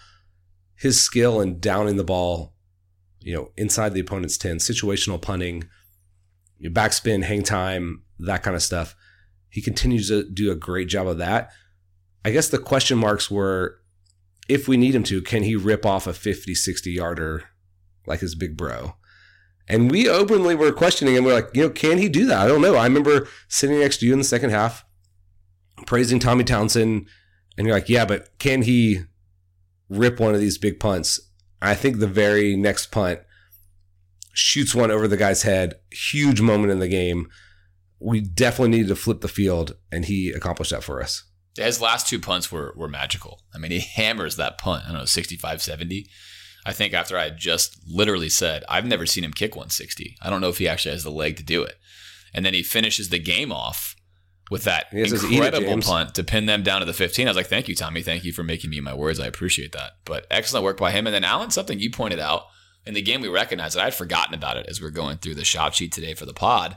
his 0.76 0.98
skill 0.98 1.42
in 1.42 1.60
downing 1.60 1.96
the 1.96 2.04
ball, 2.04 2.54
you 3.20 3.36
know, 3.36 3.50
inside 3.58 3.92
the 3.92 4.00
opponent's 4.00 4.38
10, 4.38 4.56
situational 4.56 5.20
punting, 5.20 5.64
your 6.58 6.72
backspin, 6.72 7.24
hang 7.24 7.42
time, 7.42 8.02
that 8.18 8.42
kind 8.42 8.56
of 8.56 8.62
stuff. 8.62 8.96
He 9.56 9.62
continues 9.62 10.08
to 10.08 10.22
do 10.22 10.52
a 10.52 10.54
great 10.54 10.86
job 10.86 11.06
of 11.06 11.16
that. 11.16 11.50
I 12.26 12.30
guess 12.30 12.50
the 12.50 12.58
question 12.58 12.98
marks 12.98 13.30
were 13.30 13.80
if 14.50 14.68
we 14.68 14.76
need 14.76 14.94
him 14.94 15.02
to, 15.04 15.22
can 15.22 15.44
he 15.44 15.56
rip 15.56 15.86
off 15.86 16.06
a 16.06 16.12
50, 16.12 16.54
60 16.54 16.90
yarder 16.90 17.44
like 18.06 18.20
his 18.20 18.34
big 18.34 18.54
bro? 18.54 18.96
And 19.66 19.90
we 19.90 20.10
openly 20.10 20.54
were 20.54 20.72
questioning 20.72 21.14
him. 21.14 21.24
We're 21.24 21.32
like, 21.32 21.48
you 21.54 21.62
know, 21.62 21.70
can 21.70 21.96
he 21.96 22.10
do 22.10 22.26
that? 22.26 22.38
I 22.38 22.46
don't 22.46 22.60
know. 22.60 22.74
I 22.74 22.84
remember 22.84 23.28
sitting 23.48 23.80
next 23.80 23.96
to 24.00 24.06
you 24.06 24.12
in 24.12 24.18
the 24.18 24.26
second 24.26 24.50
half, 24.50 24.84
praising 25.86 26.18
Tommy 26.18 26.44
Townsend, 26.44 27.08
and 27.56 27.66
you're 27.66 27.74
like, 27.74 27.88
yeah, 27.88 28.04
but 28.04 28.38
can 28.38 28.60
he 28.60 29.04
rip 29.88 30.20
one 30.20 30.34
of 30.34 30.40
these 30.40 30.58
big 30.58 30.78
punts? 30.78 31.18
I 31.62 31.74
think 31.74 31.98
the 31.98 32.06
very 32.06 32.56
next 32.56 32.92
punt 32.92 33.20
shoots 34.34 34.74
one 34.74 34.90
over 34.90 35.08
the 35.08 35.16
guy's 35.16 35.44
head. 35.44 35.76
Huge 35.90 36.42
moment 36.42 36.72
in 36.72 36.78
the 36.78 36.88
game. 36.88 37.30
We 37.98 38.20
definitely 38.20 38.76
needed 38.76 38.88
to 38.88 38.96
flip 38.96 39.20
the 39.20 39.28
field, 39.28 39.76
and 39.90 40.04
he 40.04 40.30
accomplished 40.30 40.70
that 40.70 40.84
for 40.84 41.02
us. 41.02 41.24
His 41.56 41.80
last 41.80 42.06
two 42.06 42.20
punts 42.20 42.52
were 42.52 42.74
were 42.76 42.88
magical. 42.88 43.42
I 43.54 43.58
mean, 43.58 43.70
he 43.70 43.80
hammers 43.96 44.36
that 44.36 44.58
punt, 44.58 44.84
I 44.84 44.88
don't 44.88 44.98
know, 44.98 45.04
65 45.04 45.62
70. 45.62 46.06
I 46.66 46.72
think 46.72 46.94
after 46.94 47.16
I 47.16 47.24
had 47.24 47.38
just 47.38 47.78
literally 47.86 48.28
said, 48.28 48.64
I've 48.68 48.84
never 48.84 49.06
seen 49.06 49.22
him 49.22 49.32
kick 49.32 49.54
160. 49.54 50.16
I 50.20 50.28
don't 50.28 50.40
know 50.40 50.48
if 50.48 50.58
he 50.58 50.66
actually 50.66 50.92
has 50.92 51.04
the 51.04 51.10
leg 51.10 51.36
to 51.36 51.44
do 51.44 51.62
it. 51.62 51.76
And 52.34 52.44
then 52.44 52.54
he 52.54 52.64
finishes 52.64 53.08
the 53.08 53.20
game 53.20 53.52
off 53.52 53.94
with 54.50 54.64
that 54.64 54.86
He 54.90 54.98
has 54.98 55.12
his 55.12 55.24
eat 55.24 55.38
it, 55.38 55.54
incredible 55.54 55.80
punt 55.80 56.14
to 56.16 56.24
pin 56.24 56.46
them 56.46 56.64
down 56.64 56.80
to 56.80 56.86
the 56.86 56.92
15. 56.92 57.26
I 57.26 57.30
was 57.30 57.36
like, 57.36 57.46
thank 57.46 57.68
you, 57.68 57.76
Tommy. 57.76 58.02
Thank 58.02 58.24
you 58.24 58.32
for 58.32 58.42
making 58.42 58.70
me 58.70 58.80
my 58.80 58.94
words. 58.94 59.20
I 59.20 59.26
appreciate 59.26 59.72
that. 59.72 59.92
But 60.04 60.26
excellent 60.28 60.64
work 60.64 60.76
by 60.76 60.90
him. 60.90 61.06
And 61.06 61.14
then 61.14 61.24
Alan, 61.24 61.50
something 61.50 61.78
you 61.78 61.90
pointed 61.90 62.18
out 62.18 62.42
in 62.84 62.94
the 62.94 63.02
game 63.02 63.20
we 63.20 63.28
recognized 63.28 63.76
that 63.76 63.84
I'd 63.84 63.94
forgotten 63.94 64.34
about 64.34 64.56
it 64.56 64.66
as 64.68 64.80
we 64.80 64.88
are 64.88 64.92
going 64.92 65.18
through 65.18 65.36
the 65.36 65.44
shop 65.44 65.72
sheet 65.72 65.92
today 65.92 66.14
for 66.14 66.26
the 66.26 66.34
pod. 66.34 66.76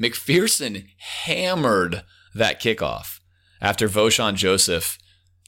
McPherson 0.00 0.86
hammered 1.24 2.02
that 2.34 2.60
kickoff 2.60 3.20
after 3.60 3.88
Vosean 3.88 4.34
Joseph 4.34 4.98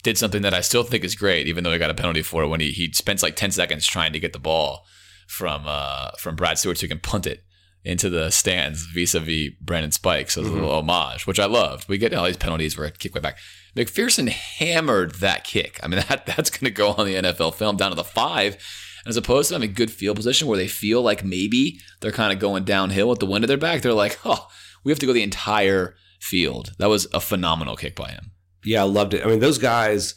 did 0.03 0.17
something 0.17 0.43
that 0.43 0.55
I 0.55 0.61
still 0.61 0.85
think 0.85 1.03
is 1.05 1.17
great, 1.17 1.49
even 1.49 1.65
though 1.65 1.73
he 1.73 1.79
got 1.79 1.91
a 1.91 1.95
penalty 1.95 2.23
for 2.23 2.45
it 2.45 2.49
when 2.49 2.61
he 2.61 2.71
he 2.71 2.93
spends 2.93 3.23
like 3.23 3.37
10 3.37 3.51
seconds 3.51 3.87
trying 3.87 4.13
to 4.13 4.21
get 4.21 4.33
the 4.33 4.39
ball 4.39 4.85
from 5.27 5.65
uh, 5.67 6.11
from 6.19 6.37
Brad 6.37 6.59
Stewart 6.59 6.79
so 6.79 6.83
he 6.83 6.89
can 6.89 7.01
punt 7.01 7.27
it 7.27 7.43
into 7.85 8.11
the 8.11 8.31
stands 8.31 8.85
vis-a-vis 8.87 9.51
Brandon 9.61 9.93
Spikes 9.93 10.37
as 10.37 10.47
a 10.47 10.51
little 10.51 10.73
homage, 10.73 11.27
which 11.27 11.39
I 11.39 11.47
loved. 11.47 11.89
We 11.89 11.99
get 11.99 12.13
all 12.13 12.27
these 12.27 12.37
penalties 12.37 12.77
where 12.77 12.89
it 12.89 12.99
kick 12.99 13.15
way 13.15 13.21
back. 13.21 13.39
McPherson 13.77 14.29
hammered 14.29 15.17
that 15.17 15.45
kick. 15.45 15.79
I 15.83 15.89
mean, 15.89 16.03
that 16.09 16.27
that's 16.27 16.51
going 16.51 16.65
to 16.65 16.71
go 16.71 16.91
on 16.91 17.07
the 17.07 17.15
NFL 17.15 17.55
film 17.55 17.77
down 17.77 17.91
to 17.91 17.97
the 17.97 18.05
five. 18.05 18.57
As 19.07 19.17
opposed 19.17 19.49
to 19.49 19.55
having 19.55 19.71
a 19.71 19.73
good 19.73 19.91
field 19.91 20.17
position 20.17 20.49
where 20.49 20.59
they 20.59 20.67
feel 20.67 21.01
like 21.01 21.25
maybe 21.25 21.79
they're 22.01 22.11
kind 22.11 22.33
of 22.33 22.41
going 22.41 22.65
downhill 22.65 23.09
with 23.09 23.21
the 23.21 23.27
wind 23.27 23.45
at 23.45 23.49
their 23.49 23.57
back, 23.57 23.83
they're 23.83 23.93
like, 23.93 24.19
oh, 24.25 24.49
we 24.85 24.91
have 24.91 24.99
to 24.99 25.07
go 25.07 25.13
the 25.13 25.23
entire 25.23 25.95
field. 26.21 26.73
That 26.79 26.89
was 26.89 27.07
a 27.15 27.21
phenomenal 27.21 27.77
kick 27.77 27.95
by 27.95 28.11
him. 28.11 28.33
Yeah, 28.65 28.83
I 28.83 28.87
loved 28.87 29.15
it. 29.15 29.25
I 29.25 29.29
mean, 29.29 29.39
those 29.39 29.59
guys, 29.59 30.15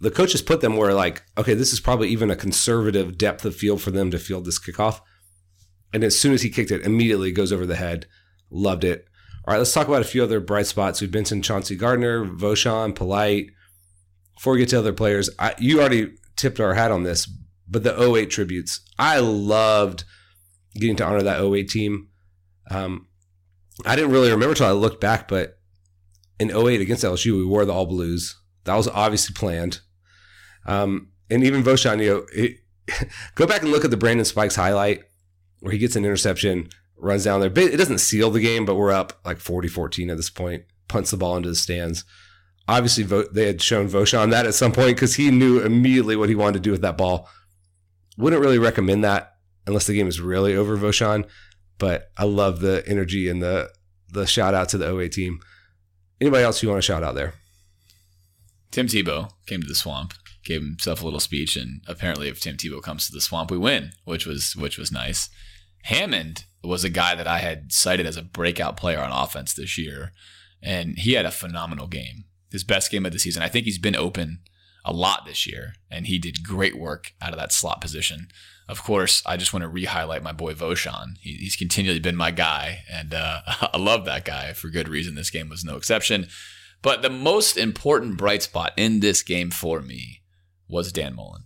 the 0.00 0.10
coaches 0.10 0.42
put 0.42 0.60
them 0.60 0.76
where 0.76 0.92
like, 0.92 1.22
okay, 1.38 1.54
this 1.54 1.72
is 1.72 1.80
probably 1.80 2.08
even 2.08 2.30
a 2.30 2.36
conservative 2.36 3.16
depth 3.16 3.44
of 3.44 3.56
field 3.56 3.80
for 3.80 3.90
them 3.90 4.10
to 4.10 4.18
field 4.18 4.44
this 4.44 4.58
kickoff. 4.58 5.00
And 5.92 6.04
as 6.04 6.18
soon 6.18 6.34
as 6.34 6.42
he 6.42 6.50
kicked 6.50 6.70
it, 6.70 6.84
immediately 6.84 7.32
goes 7.32 7.50
over 7.50 7.64
the 7.64 7.76
head. 7.76 8.06
Loved 8.50 8.84
it. 8.84 9.06
All 9.46 9.52
right, 9.52 9.58
let's 9.58 9.72
talk 9.72 9.88
about 9.88 10.02
a 10.02 10.04
few 10.04 10.22
other 10.22 10.40
bright 10.40 10.66
spots. 10.66 11.00
We've 11.00 11.12
mentioned 11.12 11.44
Chauncey 11.44 11.76
Gardner, 11.76 12.26
Vosean, 12.26 12.94
Polite. 12.94 13.46
Before 14.34 14.52
we 14.52 14.58
get 14.58 14.68
to 14.68 14.78
other 14.78 14.92
players, 14.92 15.30
I, 15.38 15.54
you 15.58 15.80
already 15.80 16.12
tipped 16.38 16.60
our 16.60 16.74
hat 16.74 16.90
on 16.90 17.02
this, 17.02 17.28
but 17.68 17.82
the 17.82 18.00
08 18.00 18.30
tributes. 18.30 18.80
I 18.98 19.18
loved 19.18 20.04
getting 20.74 20.96
to 20.96 21.04
honor 21.04 21.22
that 21.22 21.42
08 21.42 21.68
team. 21.68 22.08
Um, 22.70 23.08
I 23.84 23.96
didn't 23.96 24.12
really 24.12 24.30
remember 24.30 24.54
till 24.54 24.66
I 24.66 24.72
looked 24.72 25.00
back, 25.00 25.28
but 25.28 25.58
in 26.40 26.50
08 26.50 26.80
against 26.80 27.04
LSU, 27.04 27.36
we 27.36 27.44
wore 27.44 27.64
the 27.64 27.72
all 27.72 27.86
blues. 27.86 28.40
That 28.64 28.76
was 28.76 28.88
obviously 28.88 29.34
planned. 29.34 29.80
Um, 30.66 31.08
and 31.30 31.44
even 31.44 31.62
Vosean, 31.62 32.02
you 32.02 32.10
know, 32.10 32.26
it, 32.32 32.56
go 33.34 33.46
back 33.46 33.62
and 33.62 33.70
look 33.70 33.84
at 33.84 33.90
the 33.90 33.96
Brandon 33.96 34.24
Spikes 34.24 34.56
highlight 34.56 35.02
where 35.60 35.72
he 35.72 35.78
gets 35.78 35.96
an 35.96 36.04
interception, 36.04 36.68
runs 36.96 37.24
down 37.24 37.40
there. 37.40 37.50
It 37.50 37.76
doesn't 37.76 37.98
seal 37.98 38.30
the 38.30 38.40
game, 38.40 38.64
but 38.64 38.76
we're 38.76 38.92
up 38.92 39.20
like 39.24 39.38
40 39.38 39.68
14 39.68 40.10
at 40.10 40.16
this 40.16 40.30
point, 40.30 40.64
punts 40.86 41.10
the 41.10 41.16
ball 41.16 41.36
into 41.36 41.48
the 41.48 41.54
stands. 41.54 42.04
Obviously, 42.68 43.04
they 43.32 43.46
had 43.46 43.62
shown 43.62 43.88
Vosean 43.88 44.30
that 44.30 44.46
at 44.46 44.54
some 44.54 44.72
point 44.72 44.96
because 44.96 45.14
he 45.14 45.30
knew 45.30 45.60
immediately 45.60 46.16
what 46.16 46.28
he 46.28 46.34
wanted 46.34 46.54
to 46.54 46.60
do 46.60 46.70
with 46.70 46.82
that 46.82 46.98
ball. 46.98 47.28
Wouldn't 48.18 48.42
really 48.42 48.58
recommend 48.58 49.02
that 49.04 49.36
unless 49.66 49.86
the 49.86 49.94
game 49.94 50.06
is 50.06 50.20
really 50.20 50.54
over 50.54 50.76
Vosean, 50.76 51.26
but 51.78 52.10
I 52.18 52.24
love 52.24 52.60
the 52.60 52.84
energy 52.86 53.28
and 53.28 53.42
the 53.42 53.70
the 54.10 54.26
shout 54.26 54.54
out 54.54 54.68
to 54.70 54.78
the 54.78 54.86
OA 54.86 55.08
team. 55.08 55.40
Anybody 56.20 56.44
else 56.44 56.62
you 56.62 56.68
want 56.68 56.78
to 56.78 56.86
shout 56.86 57.02
out 57.02 57.14
there? 57.14 57.34
Tim 58.70 58.86
Tebow 58.86 59.30
came 59.46 59.60
to 59.62 59.66
the 59.66 59.74
swamp, 59.74 60.14
gave 60.44 60.60
himself 60.60 61.00
a 61.00 61.04
little 61.04 61.20
speech, 61.20 61.56
and 61.56 61.80
apparently, 61.86 62.28
if 62.28 62.40
Tim 62.40 62.56
Tebow 62.56 62.82
comes 62.82 63.06
to 63.06 63.12
the 63.12 63.20
swamp, 63.20 63.50
we 63.50 63.58
win, 63.58 63.92
which 64.04 64.26
was 64.26 64.54
which 64.56 64.78
was 64.78 64.92
nice. 64.92 65.30
Hammond 65.84 66.44
was 66.62 66.84
a 66.84 66.90
guy 66.90 67.14
that 67.14 67.26
I 67.26 67.38
had 67.38 67.72
cited 67.72 68.06
as 68.06 68.16
a 68.16 68.22
breakout 68.22 68.76
player 68.76 69.00
on 69.00 69.12
offense 69.12 69.54
this 69.54 69.78
year, 69.78 70.12
and 70.62 70.98
he 70.98 71.12
had 71.12 71.24
a 71.24 71.30
phenomenal 71.30 71.86
game, 71.86 72.24
his 72.50 72.64
best 72.64 72.90
game 72.90 73.06
of 73.06 73.12
the 73.12 73.18
season. 73.18 73.42
I 73.42 73.48
think 73.48 73.64
he's 73.64 73.78
been 73.78 73.96
open 73.96 74.40
a 74.84 74.92
lot 74.92 75.26
this 75.26 75.46
year, 75.46 75.74
and 75.90 76.06
he 76.06 76.18
did 76.18 76.44
great 76.44 76.78
work 76.78 77.12
out 77.20 77.32
of 77.32 77.38
that 77.38 77.52
slot 77.52 77.80
position. 77.80 78.28
Of 78.68 78.82
course, 78.82 79.22
I 79.26 79.36
just 79.36 79.52
want 79.52 79.62
to 79.62 79.68
re-highlight 79.68 80.22
my 80.22 80.32
boy 80.32 80.54
Vosean. 80.54 81.18
He, 81.20 81.34
he's 81.34 81.56
continually 81.56 82.00
been 82.00 82.16
my 82.16 82.30
guy, 82.30 82.80
and 82.90 83.14
uh, 83.14 83.40
I 83.46 83.76
love 83.78 84.04
that 84.04 84.24
guy 84.24 84.52
for 84.52 84.68
good 84.68 84.88
reason. 84.88 85.14
This 85.14 85.30
game 85.30 85.48
was 85.48 85.64
no 85.64 85.76
exception. 85.76 86.28
But 86.80 87.02
the 87.02 87.10
most 87.10 87.56
important 87.56 88.18
bright 88.18 88.42
spot 88.42 88.72
in 88.76 89.00
this 89.00 89.22
game 89.22 89.50
for 89.50 89.80
me 89.80 90.22
was 90.68 90.92
Dan 90.92 91.16
Mullen. 91.16 91.44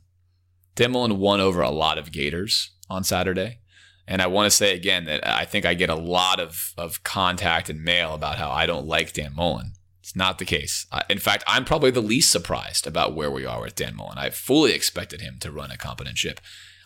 Dan 0.75 0.93
Mullen 0.93 1.19
won 1.19 1.41
over 1.41 1.63
a 1.63 1.71
lot 1.71 1.99
of 1.99 2.13
Gators 2.13 2.73
on 2.89 3.05
Saturday. 3.05 3.59
And 4.07 4.21
I 4.21 4.27
want 4.27 4.51
to 4.51 4.57
say 4.57 4.75
again 4.75 5.05
that 5.05 5.27
I 5.27 5.45
think 5.45 5.65
I 5.65 5.75
get 5.75 5.89
a 5.89 5.95
lot 5.95 6.41
of, 6.41 6.75
of 6.77 7.03
contact 7.05 7.71
and 7.71 7.83
mail 7.83 8.15
about 8.15 8.37
how 8.37 8.51
I 8.51 8.67
don't 8.67 8.87
like 8.87 9.13
Dan 9.13 9.35
Mullen. 9.35 9.75
It's 10.03 10.17
not 10.17 10.39
the 10.39 10.45
case. 10.45 10.87
In 11.09 11.21
fact, 11.21 11.45
I'm 11.47 11.65
probably 11.65 11.93
the 11.93 12.01
least 12.01 12.33
surprised 12.33 12.89
about 12.89 13.15
where 13.15 13.31
we 13.31 13.47
are 13.47 13.61
with 13.61 13.77
Dan 13.77 13.95
Mullen. 13.95 14.19
I 14.19 14.31
fully 14.31 14.73
expected 14.73 15.21
him 15.21 15.37
to 15.39 15.53
run 15.53 15.71
a 15.71 15.77
competent 15.77 16.19
ship. 16.19 16.41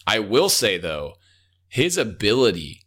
I 0.07 0.19
will 0.19 0.51
say, 0.51 0.77
though, 0.77 1.15
his 1.67 1.97
ability 1.97 2.83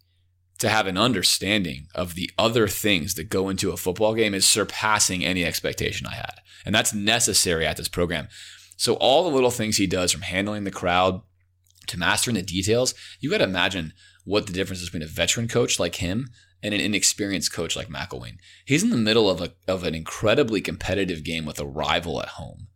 to 0.59 0.69
have 0.69 0.85
an 0.85 0.99
understanding 0.99 1.87
of 1.95 2.13
the 2.13 2.29
other 2.37 2.67
things 2.67 3.15
that 3.15 3.29
go 3.29 3.49
into 3.49 3.71
a 3.71 3.77
football 3.77 4.13
game 4.13 4.35
is 4.35 4.47
surpassing 4.47 5.25
any 5.25 5.43
expectation 5.43 6.05
I 6.05 6.15
had. 6.15 6.35
And 6.63 6.75
that's 6.75 6.93
necessary 6.93 7.65
at 7.65 7.77
this 7.77 7.87
program. 7.87 8.27
So, 8.77 8.93
all 8.95 9.23
the 9.23 9.35
little 9.35 9.51
things 9.51 9.77
he 9.77 9.87
does 9.87 10.11
from 10.11 10.21
handling 10.21 10.63
the 10.63 10.71
crowd 10.71 11.21
to 11.87 11.97
mastering 11.97 12.35
the 12.35 12.43
details, 12.43 12.93
you 13.19 13.31
got 13.31 13.39
to 13.39 13.45
imagine 13.45 13.93
what 14.25 14.45
the 14.45 14.53
difference 14.53 14.81
is 14.81 14.89
between 14.89 15.01
a 15.01 15.07
veteran 15.07 15.47
coach 15.47 15.79
like 15.79 15.95
him 15.95 16.29
and 16.61 16.73
an 16.73 16.81
inexperienced 16.81 17.53
coach 17.53 17.75
like 17.75 17.87
McElwain. 17.87 18.37
He's 18.65 18.83
in 18.83 18.89
the 18.89 18.97
middle 18.97 19.29
of, 19.29 19.41
a, 19.41 19.53
of 19.67 19.83
an 19.83 19.95
incredibly 19.95 20.61
competitive 20.61 21.23
game 21.23 21.45
with 21.45 21.59
a 21.59 21.65
rival 21.65 22.21
at 22.21 22.29
home. 22.29 22.67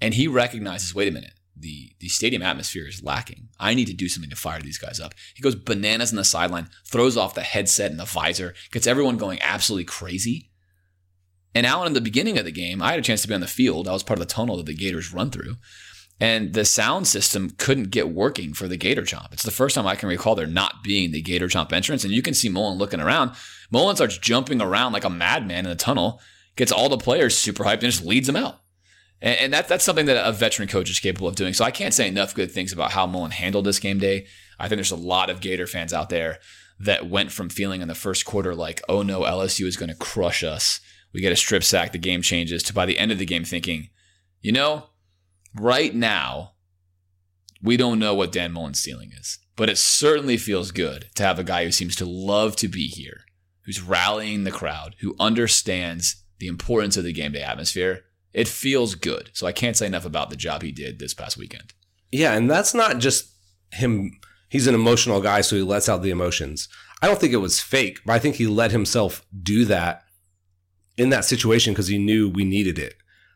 And 0.00 0.14
he 0.14 0.28
recognizes 0.28 0.94
wait 0.94 1.08
a 1.08 1.12
minute, 1.12 1.32
the, 1.58 1.92
the 2.00 2.08
stadium 2.08 2.42
atmosphere 2.42 2.86
is 2.86 3.02
lacking. 3.02 3.48
I 3.58 3.74
need 3.74 3.86
to 3.86 3.94
do 3.94 4.08
something 4.08 4.30
to 4.30 4.36
fire 4.36 4.60
these 4.60 4.78
guys 4.78 5.00
up. 5.00 5.14
He 5.34 5.42
goes 5.42 5.54
bananas 5.54 6.12
on 6.12 6.16
the 6.16 6.24
sideline, 6.24 6.68
throws 6.84 7.16
off 7.16 7.34
the 7.34 7.42
headset 7.42 7.90
and 7.90 7.98
the 7.98 8.04
visor, 8.04 8.54
gets 8.70 8.86
everyone 8.86 9.16
going 9.16 9.40
absolutely 9.40 9.84
crazy. 9.84 10.50
And 11.54 11.64
Alan, 11.64 11.86
in 11.86 11.92
the 11.94 12.02
beginning 12.02 12.36
of 12.36 12.44
the 12.44 12.52
game, 12.52 12.82
I 12.82 12.90
had 12.90 12.98
a 12.98 13.02
chance 13.02 13.22
to 13.22 13.28
be 13.28 13.34
on 13.34 13.40
the 13.40 13.46
field. 13.46 13.88
I 13.88 13.92
was 13.92 14.02
part 14.02 14.20
of 14.20 14.28
the 14.28 14.32
tunnel 14.32 14.58
that 14.58 14.66
the 14.66 14.74
Gators 14.74 15.14
run 15.14 15.30
through. 15.30 15.56
And 16.18 16.54
the 16.54 16.64
sound 16.64 17.06
system 17.06 17.50
couldn't 17.50 17.90
get 17.90 18.08
working 18.08 18.54
for 18.54 18.68
the 18.68 18.78
Gator 18.78 19.02
Chomp. 19.02 19.32
It's 19.32 19.42
the 19.42 19.50
first 19.50 19.74
time 19.74 19.86
I 19.86 19.96
can 19.96 20.08
recall 20.08 20.34
there 20.34 20.46
not 20.46 20.82
being 20.82 21.12
the 21.12 21.20
Gator 21.20 21.48
Chomp 21.48 21.72
entrance. 21.72 22.04
And 22.04 22.12
you 22.12 22.22
can 22.22 22.32
see 22.32 22.48
Mullen 22.48 22.78
looking 22.78 23.00
around. 23.00 23.32
Mullen 23.70 23.96
starts 23.96 24.16
jumping 24.16 24.62
around 24.62 24.92
like 24.92 25.04
a 25.04 25.10
madman 25.10 25.66
in 25.66 25.70
the 25.70 25.76
tunnel, 25.76 26.20
gets 26.56 26.72
all 26.72 26.88
the 26.88 26.96
players 26.96 27.36
super 27.36 27.64
hyped, 27.64 27.82
and 27.82 27.92
just 27.92 28.04
leads 28.04 28.26
them 28.26 28.36
out. 28.36 28.60
And, 29.20 29.38
and 29.38 29.52
that, 29.52 29.68
that's 29.68 29.84
something 29.84 30.06
that 30.06 30.26
a 30.26 30.32
veteran 30.32 30.68
coach 30.68 30.88
is 30.88 31.00
capable 31.00 31.28
of 31.28 31.36
doing. 31.36 31.52
So 31.52 31.64
I 31.64 31.70
can't 31.70 31.92
say 31.92 32.08
enough 32.08 32.34
good 32.34 32.50
things 32.50 32.72
about 32.72 32.92
how 32.92 33.06
Mullen 33.06 33.32
handled 33.32 33.66
this 33.66 33.78
game 33.78 33.98
day. 33.98 34.26
I 34.58 34.68
think 34.68 34.78
there's 34.78 34.90
a 34.90 34.96
lot 34.96 35.28
of 35.28 35.42
Gator 35.42 35.66
fans 35.66 35.92
out 35.92 36.08
there 36.08 36.38
that 36.78 37.08
went 37.08 37.32
from 37.32 37.48
feeling 37.48 37.82
in 37.82 37.88
the 37.88 37.94
first 37.94 38.24
quarter 38.24 38.54
like, 38.54 38.82
oh 38.88 39.02
no, 39.02 39.20
LSU 39.20 39.66
is 39.66 39.76
going 39.76 39.88
to 39.90 39.94
crush 39.94 40.42
us. 40.42 40.80
We 41.12 41.20
get 41.20 41.32
a 41.32 41.36
strip 41.36 41.64
sack, 41.64 41.92
the 41.92 41.98
game 41.98 42.22
changes, 42.22 42.62
to 42.64 42.74
by 42.74 42.86
the 42.86 42.98
end 42.98 43.12
of 43.12 43.18
the 43.18 43.26
game 43.26 43.44
thinking, 43.44 43.88
you 44.42 44.52
know, 44.52 44.90
right 45.60 45.94
now, 45.94 46.52
we 47.62 47.76
don't 47.76 47.98
know 47.98 48.14
what 48.14 48.32
Dan 48.32 48.52
Mullen's 48.52 48.80
ceiling 48.80 49.12
is, 49.12 49.38
but 49.56 49.68
it 49.68 49.78
certainly 49.78 50.36
feels 50.36 50.70
good 50.70 51.06
to 51.14 51.22
have 51.22 51.38
a 51.38 51.44
guy 51.44 51.64
who 51.64 51.72
seems 51.72 51.96
to 51.96 52.04
love 52.04 52.56
to 52.56 52.68
be 52.68 52.86
here, 52.86 53.20
who's 53.64 53.82
rallying 53.82 54.44
the 54.44 54.50
crowd, 54.50 54.94
who 55.00 55.16
understands 55.18 56.22
the 56.38 56.46
importance 56.46 56.96
of 56.96 57.04
the 57.04 57.12
game 57.12 57.32
day 57.32 57.42
atmosphere. 57.42 58.04
It 58.32 58.48
feels 58.48 58.94
good. 58.94 59.30
So 59.32 59.46
I 59.46 59.52
can't 59.52 59.76
say 59.76 59.86
enough 59.86 60.04
about 60.04 60.30
the 60.30 60.36
job 60.36 60.62
he 60.62 60.72
did 60.72 60.98
this 60.98 61.14
past 61.14 61.38
weekend. 61.38 61.72
Yeah, 62.12 62.34
and 62.34 62.50
that's 62.50 62.74
not 62.74 62.98
just 62.98 63.32
him. 63.72 64.12
He's 64.48 64.66
an 64.66 64.74
emotional 64.74 65.20
guy, 65.20 65.40
so 65.40 65.56
he 65.56 65.62
lets 65.62 65.88
out 65.88 66.02
the 66.02 66.10
emotions. 66.10 66.68
I 67.02 67.06
don't 67.06 67.18
think 67.18 67.32
it 67.32 67.38
was 67.38 67.60
fake, 67.60 68.00
but 68.06 68.12
I 68.12 68.18
think 68.18 68.36
he 68.36 68.46
let 68.46 68.70
himself 68.70 69.24
do 69.42 69.64
that 69.66 70.04
in 70.96 71.10
that 71.10 71.24
situation 71.24 71.72
because 71.72 71.88
he 71.88 71.98
knew 71.98 72.28
we 72.28 72.44
needed 72.44 72.78
it. 72.78 72.94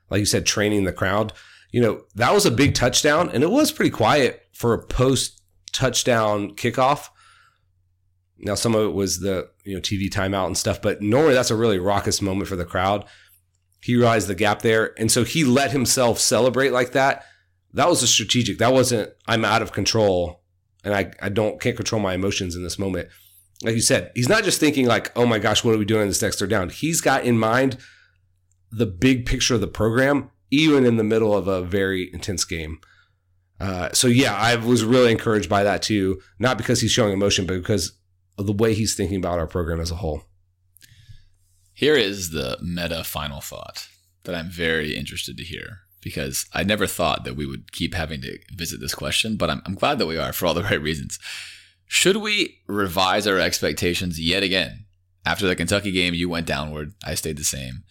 Like 0.08 0.20
you 0.20 0.26
said, 0.26 0.46
training 0.46 0.84
the 0.84 0.92
crowd. 0.92 1.32
You 1.72 1.80
know, 1.80 2.04
that 2.14 2.32
was 2.32 2.46
a 2.46 2.50
big 2.50 2.74
touchdown 2.74 3.30
and 3.32 3.42
it 3.42 3.50
was 3.50 3.72
pretty 3.72 3.90
quiet 3.90 4.46
for 4.52 4.74
a 4.74 4.84
post 4.84 5.40
touchdown 5.72 6.56
kickoff. 6.56 7.08
Now, 8.38 8.54
some 8.54 8.74
of 8.74 8.82
it 8.86 8.94
was 8.94 9.20
the 9.20 9.50
you 9.64 9.74
know 9.74 9.80
TV 9.80 10.10
timeout 10.10 10.46
and 10.46 10.58
stuff, 10.58 10.80
but 10.80 11.02
normally 11.02 11.34
that's 11.34 11.50
a 11.50 11.56
really 11.56 11.78
raucous 11.78 12.22
moment 12.22 12.48
for 12.48 12.56
the 12.56 12.64
crowd. 12.64 13.04
He 13.82 13.96
realized 13.96 14.28
the 14.28 14.34
gap 14.34 14.62
there, 14.62 14.98
and 14.98 15.10
so 15.10 15.24
he 15.24 15.44
let 15.44 15.72
himself 15.72 16.18
celebrate 16.18 16.70
like 16.70 16.92
that. 16.92 17.24
That 17.72 17.88
was 17.88 18.02
a 18.02 18.06
strategic. 18.06 18.58
That 18.58 18.72
wasn't 18.72 19.12
I'm 19.26 19.44
out 19.44 19.62
of 19.62 19.72
control 19.72 20.40
and 20.84 20.94
I, 20.94 21.12
I 21.20 21.28
don't 21.28 21.60
can't 21.60 21.76
control 21.76 22.00
my 22.00 22.14
emotions 22.14 22.56
in 22.56 22.62
this 22.62 22.78
moment. 22.78 23.08
Like 23.62 23.74
you 23.74 23.82
said, 23.82 24.10
he's 24.14 24.28
not 24.28 24.44
just 24.44 24.58
thinking 24.58 24.86
like, 24.86 25.16
oh 25.16 25.26
my 25.26 25.38
gosh, 25.38 25.62
what 25.62 25.74
are 25.74 25.78
we 25.78 25.84
doing 25.84 26.02
in 26.02 26.08
this 26.08 26.22
next 26.22 26.38
third 26.38 26.50
down? 26.50 26.70
He's 26.70 27.00
got 27.00 27.24
in 27.24 27.38
mind 27.38 27.76
the 28.72 28.86
big 28.86 29.26
picture 29.26 29.54
of 29.54 29.60
the 29.60 29.66
program, 29.66 30.30
even 30.50 30.84
in 30.84 30.96
the 30.96 31.04
middle 31.04 31.36
of 31.36 31.48
a 31.48 31.62
very 31.62 32.12
intense 32.12 32.44
game. 32.44 32.80
Uh, 33.60 33.90
so 33.92 34.06
yeah, 34.06 34.34
I 34.34 34.56
was 34.56 34.84
really 34.84 35.12
encouraged 35.12 35.48
by 35.48 35.62
that 35.64 35.82
too. 35.82 36.20
Not 36.38 36.58
because 36.58 36.80
he's 36.80 36.90
showing 36.90 37.12
emotion, 37.12 37.46
but 37.46 37.58
because 37.58 37.92
of 38.38 38.46
the 38.46 38.52
way 38.52 38.74
he's 38.74 38.94
thinking 38.94 39.18
about 39.18 39.38
our 39.38 39.46
program 39.46 39.80
as 39.80 39.90
a 39.90 39.96
whole. 39.96 40.22
Here 41.74 41.94
is 41.94 42.30
the 42.30 42.58
meta 42.62 43.04
final 43.04 43.40
thought 43.40 43.88
that 44.24 44.34
I'm 44.34 44.50
very 44.50 44.96
interested 44.96 45.36
to 45.36 45.44
hear 45.44 45.80
because 46.00 46.46
I 46.54 46.62
never 46.62 46.86
thought 46.86 47.24
that 47.24 47.36
we 47.36 47.46
would 47.46 47.72
keep 47.72 47.94
having 47.94 48.22
to 48.22 48.38
visit 48.54 48.80
this 48.80 48.94
question, 48.94 49.36
but 49.36 49.50
I'm, 49.50 49.62
I'm 49.66 49.74
glad 49.74 49.98
that 49.98 50.06
we 50.06 50.16
are 50.16 50.32
for 50.32 50.46
all 50.46 50.54
the 50.54 50.62
right 50.64 50.80
reasons. 50.80 51.18
Should 51.86 52.16
we 52.16 52.58
revise 52.66 53.26
our 53.26 53.38
expectations 53.38 54.20
yet 54.20 54.42
again? 54.42 54.86
After 55.26 55.46
the 55.46 55.56
Kentucky 55.56 55.92
game, 55.92 56.14
you 56.14 56.28
went 56.28 56.46
downward. 56.46 56.94
I 57.04 57.14
stayed 57.14 57.36
the 57.36 57.44
same. 57.44 57.84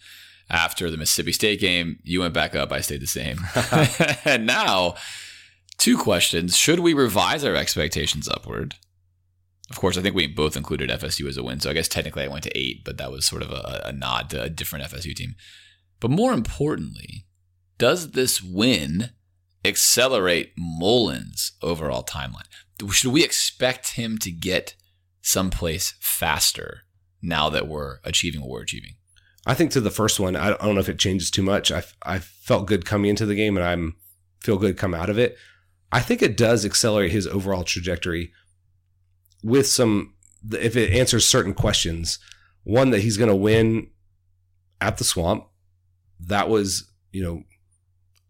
After 0.50 0.90
the 0.90 0.96
Mississippi 0.96 1.32
State 1.32 1.60
game, 1.60 2.00
you 2.02 2.20
went 2.20 2.34
back 2.34 2.56
up. 2.56 2.72
I 2.72 2.80
stayed 2.80 3.02
the 3.02 3.06
same. 3.06 3.38
and 4.24 4.46
now, 4.46 4.94
two 5.78 5.96
questions. 5.96 6.56
Should 6.56 6.80
we 6.80 6.92
revise 6.92 7.44
our 7.44 7.54
expectations 7.54 8.28
upward? 8.28 8.74
Of 9.70 9.78
course, 9.78 9.96
I 9.96 10.02
think 10.02 10.16
we 10.16 10.26
both 10.26 10.56
included 10.56 10.90
FSU 10.90 11.28
as 11.28 11.36
a 11.36 11.44
win. 11.44 11.60
So 11.60 11.70
I 11.70 11.74
guess 11.74 11.86
technically 11.86 12.24
I 12.24 12.28
went 12.28 12.42
to 12.42 12.58
eight, 12.58 12.84
but 12.84 12.98
that 12.98 13.12
was 13.12 13.24
sort 13.24 13.42
of 13.42 13.52
a, 13.52 13.82
a 13.86 13.92
nod 13.92 14.28
to 14.30 14.42
a 14.42 14.50
different 14.50 14.84
FSU 14.86 15.14
team. 15.14 15.36
But 16.00 16.10
more 16.10 16.32
importantly, 16.32 17.26
does 17.78 18.10
this 18.10 18.42
win 18.42 19.10
accelerate 19.64 20.52
Mullen's 20.58 21.52
overall 21.62 22.02
timeline? 22.02 22.48
Should 22.90 23.12
we 23.12 23.22
expect 23.22 23.94
him 23.94 24.18
to 24.18 24.32
get 24.32 24.74
someplace 25.22 25.94
faster 26.00 26.80
now 27.22 27.50
that 27.50 27.68
we're 27.68 27.98
achieving 28.02 28.40
what 28.40 28.50
we're 28.50 28.62
achieving? 28.62 28.94
I 29.46 29.54
think 29.54 29.70
to 29.72 29.80
the 29.80 29.90
first 29.90 30.20
one, 30.20 30.36
I 30.36 30.50
don't 30.50 30.74
know 30.74 30.80
if 30.80 30.88
it 30.88 30.98
changes 30.98 31.30
too 31.30 31.42
much. 31.42 31.72
I, 31.72 31.82
I 32.02 32.18
felt 32.18 32.66
good 32.66 32.84
coming 32.84 33.10
into 33.10 33.26
the 33.26 33.34
game 33.34 33.56
and 33.56 33.64
I'm 33.64 33.96
feel 34.40 34.58
good 34.58 34.76
come 34.76 34.94
out 34.94 35.10
of 35.10 35.18
it. 35.18 35.36
I 35.92 36.00
think 36.00 36.22
it 36.22 36.36
does 36.36 36.64
accelerate 36.64 37.10
his 37.10 37.26
overall 37.26 37.64
trajectory 37.64 38.32
with 39.42 39.66
some, 39.66 40.14
if 40.52 40.76
it 40.76 40.92
answers 40.92 41.26
certain 41.26 41.54
questions. 41.54 42.18
One, 42.62 42.90
that 42.90 43.00
he's 43.00 43.16
going 43.16 43.30
to 43.30 43.36
win 43.36 43.88
at 44.80 44.98
the 44.98 45.04
swamp. 45.04 45.46
That 46.20 46.48
was, 46.48 46.90
you 47.10 47.22
know, 47.22 47.42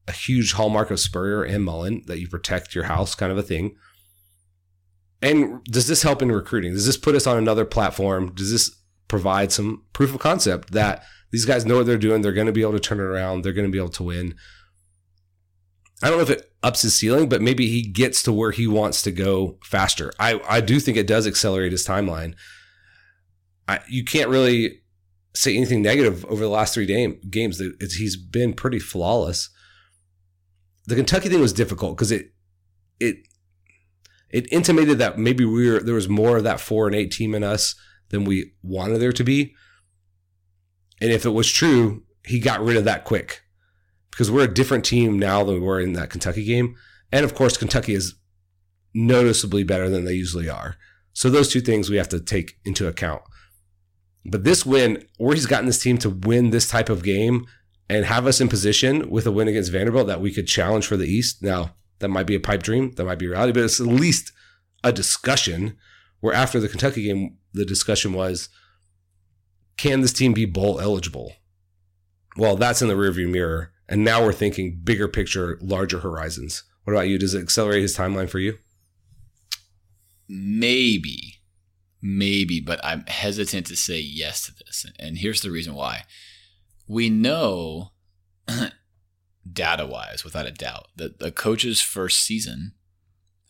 a 0.07 0.13
huge 0.13 0.53
hallmark 0.53 0.91
of 0.91 1.01
Spurrier 1.01 1.43
and 1.43 1.65
Mullen 1.65 2.03
that 2.07 2.21
you 2.21 2.29
protect 2.29 2.75
your 2.75 2.85
house, 2.85 3.15
kind 3.15 3.33
of 3.33 3.39
a 3.39 3.43
thing. 3.43 3.77
And 5.21 5.63
does 5.65 5.87
this 5.87 6.03
help 6.03 6.23
in 6.23 6.33
recruiting? 6.33 6.73
Does 6.73 6.87
this 6.87 6.97
put 6.97 7.15
us 7.15 7.27
on 7.27 7.37
another 7.37 7.65
platform? 7.65 8.33
Does 8.33 8.51
this 8.51 8.80
provide 9.11 9.53
some 9.53 9.85
proof 9.93 10.15
of 10.15 10.21
concept 10.21 10.73
that 10.73 11.05
these 11.31 11.45
guys 11.45 11.67
know 11.67 11.77
what 11.77 11.87
they're 11.87 11.99
doing? 11.99 12.23
They're 12.23 12.33
going 12.33 12.47
to 12.47 12.53
be 12.53 12.63
able 12.63 12.73
to 12.73 12.81
turn 12.81 12.99
it 12.99 13.05
around. 13.05 13.43
They're 13.43 13.53
going 13.53 13.69
to 13.69 13.73
be 13.73 13.79
able 13.79 13.91
to 13.91 14.03
win. 14.03 14.35
I 16.03 16.09
don't 16.09 16.17
know 16.17 16.23
if 16.23 16.31
it 16.31 16.51
ups 16.63 16.83
his 16.83 16.95
ceiling, 16.95 17.29
but 17.29 17.43
maybe 17.43 17.69
he 17.69 17.83
gets 17.83 18.23
to 18.23 18.33
where 18.33 18.51
he 18.51 18.67
wants 18.67 19.03
to 19.03 19.13
go 19.13 19.59
faster. 19.63 20.13
I, 20.19 20.41
I 20.49 20.61
do 20.61 20.81
think 20.81 20.97
it 20.97 21.07
does 21.07 21.27
accelerate 21.27 21.73
his 21.73 21.87
timeline. 21.87 22.35
I, 23.69 23.81
you 23.89 24.05
can't 24.05 24.31
really 24.31 24.81
say 25.35 25.55
anything 25.55 25.83
negative 25.83 26.25
over 26.25 26.43
the 26.43 26.49
last 26.49 26.75
three 26.75 26.87
game, 26.87 27.21
games. 27.29 27.61
It's, 27.61 27.95
he's 27.95 28.17
been 28.17 28.55
pretty 28.55 28.79
flawless 28.79 29.51
the 30.91 30.97
Kentucky 30.97 31.29
thing 31.29 31.41
was 31.41 31.53
difficult 31.53 31.97
because 31.97 32.13
it 32.13 32.33
it 32.99 33.17
it 34.29 34.53
intimated 34.53 34.99
that 34.99 35.19
maybe 35.19 35.45
we 35.45 35.71
were 35.71 35.81
there 35.81 35.95
was 35.95 36.09
more 36.09 36.37
of 36.37 36.45
that 36.45 36.61
four 36.61 36.87
and 36.87 36.97
eight 36.97 37.13
team 37.13 37.35
in 37.35 37.45
us 37.45 37.75
than 38.11 38.25
we 38.25 38.53
wanted 38.63 38.99
there 38.99 39.13
to 39.13 39.25
be. 39.25 39.55
And 41.01 41.11
if 41.11 41.25
it 41.25 41.31
was 41.31 41.51
true, 41.51 42.05
he 42.27 42.39
got 42.39 42.63
rid 42.63 42.77
of 42.77 42.85
that 42.85 43.05
quick 43.05 43.43
because 44.11 44.31
we're 44.31 44.45
a 44.45 44.55
different 44.55 44.85
team 44.85 45.19
now 45.19 45.43
than 45.43 45.55
we 45.55 45.61
were 45.61 45.81
in 45.81 45.95
that 45.95 46.11
Kentucky 46.11 46.45
game. 46.45 46.77
And 47.11 47.25
of 47.25 47.35
course, 47.35 47.57
Kentucky 47.57 47.95
is 47.95 48.15
noticeably 48.95 49.63
better 49.63 49.89
than 49.89 50.05
they 50.05 50.13
usually 50.13 50.49
are. 50.49 50.77
So 51.13 51.31
those 51.31 51.51
two 51.51 51.61
things 51.61 51.89
we 51.89 51.97
have 51.97 52.09
to 52.11 52.21
take 52.21 52.59
into 52.65 52.87
account. 52.87 53.23
But 54.25 54.45
this 54.45 54.67
win, 54.67 55.05
where 55.17 55.35
he's 55.35 55.47
gotten 55.47 55.67
this 55.67 55.83
team 55.83 55.97
to 55.99 56.11
win 56.11 56.51
this 56.51 56.69
type 56.69 56.91
of 56.91 57.03
game 57.03 57.47
and 57.89 58.05
have 58.05 58.27
us 58.27 58.41
in 58.41 58.49
position 58.49 59.09
with 59.11 59.27
a 59.27 59.33
win 59.33 59.49
against 59.49 59.73
Vanderbilt 59.73 60.07
that 60.07 60.21
we 60.21 60.33
could 60.33 60.47
challenge 60.47 60.87
for 60.87 60.97
the 60.97 61.09
East. 61.09 61.43
Now, 61.43 61.75
that 61.99 62.09
might 62.09 62.27
be 62.27 62.35
a 62.35 62.41
pipe 62.41 62.63
dream, 62.63 62.93
that 62.93 63.05
might 63.05 63.19
be 63.19 63.27
reality, 63.27 63.53
but 63.53 63.65
it's 63.65 63.81
at 63.81 63.87
least 63.87 64.33
a 64.85 64.93
discussion 64.93 65.77
where 66.21 66.35
after 66.35 66.61
the 66.61 66.69
Kentucky 66.69 67.05
game, 67.05 67.37
the 67.53 67.65
discussion 67.65 68.13
was 68.13 68.49
can 69.77 70.03
this 70.03 70.13
team 70.13 70.35
be 70.35 70.45
bowl 70.45 70.79
eligible? 70.79 71.33
Well, 72.37 72.57
that's 72.57 72.83
in 72.83 72.89
the 72.89 72.95
rearview 72.95 73.31
mirror. 73.31 73.73
And 73.89 74.05
now 74.05 74.23
we're 74.23 74.33
thinking 74.33 74.79
bigger 74.85 75.09
picture, 75.09 75.59
larger 75.63 76.01
horizons. 76.01 76.65
What 76.85 76.93
about 76.93 77.09
you? 77.09 77.19
Does 77.19 77.35
it 77.35 77.41
accelerate 77.43 77.83
his 77.83 77.97
timeline 77.97 78.29
for 78.29 78.39
you? 78.39 78.59
Maybe. 80.29 81.41
Maybe, 82.03 82.61
but 82.61 82.79
I'm 82.85 83.05
hesitant 83.07 83.67
to 83.67 83.77
say 83.77 83.99
yes 83.99 84.47
to 84.47 84.53
this. 84.55 84.87
And 84.99 85.19
here's 85.19 85.41
the 85.41 85.51
reason 85.51 85.75
why 85.75 86.05
we 86.87 87.11
know 87.11 87.93
data 89.53 89.87
wise, 89.87 90.25
without 90.25 90.47
a 90.47 90.51
doubt, 90.51 90.89
that 90.97 91.19
the 91.19 91.31
coach's 91.31 91.81
first 91.81 92.23
season, 92.23 92.73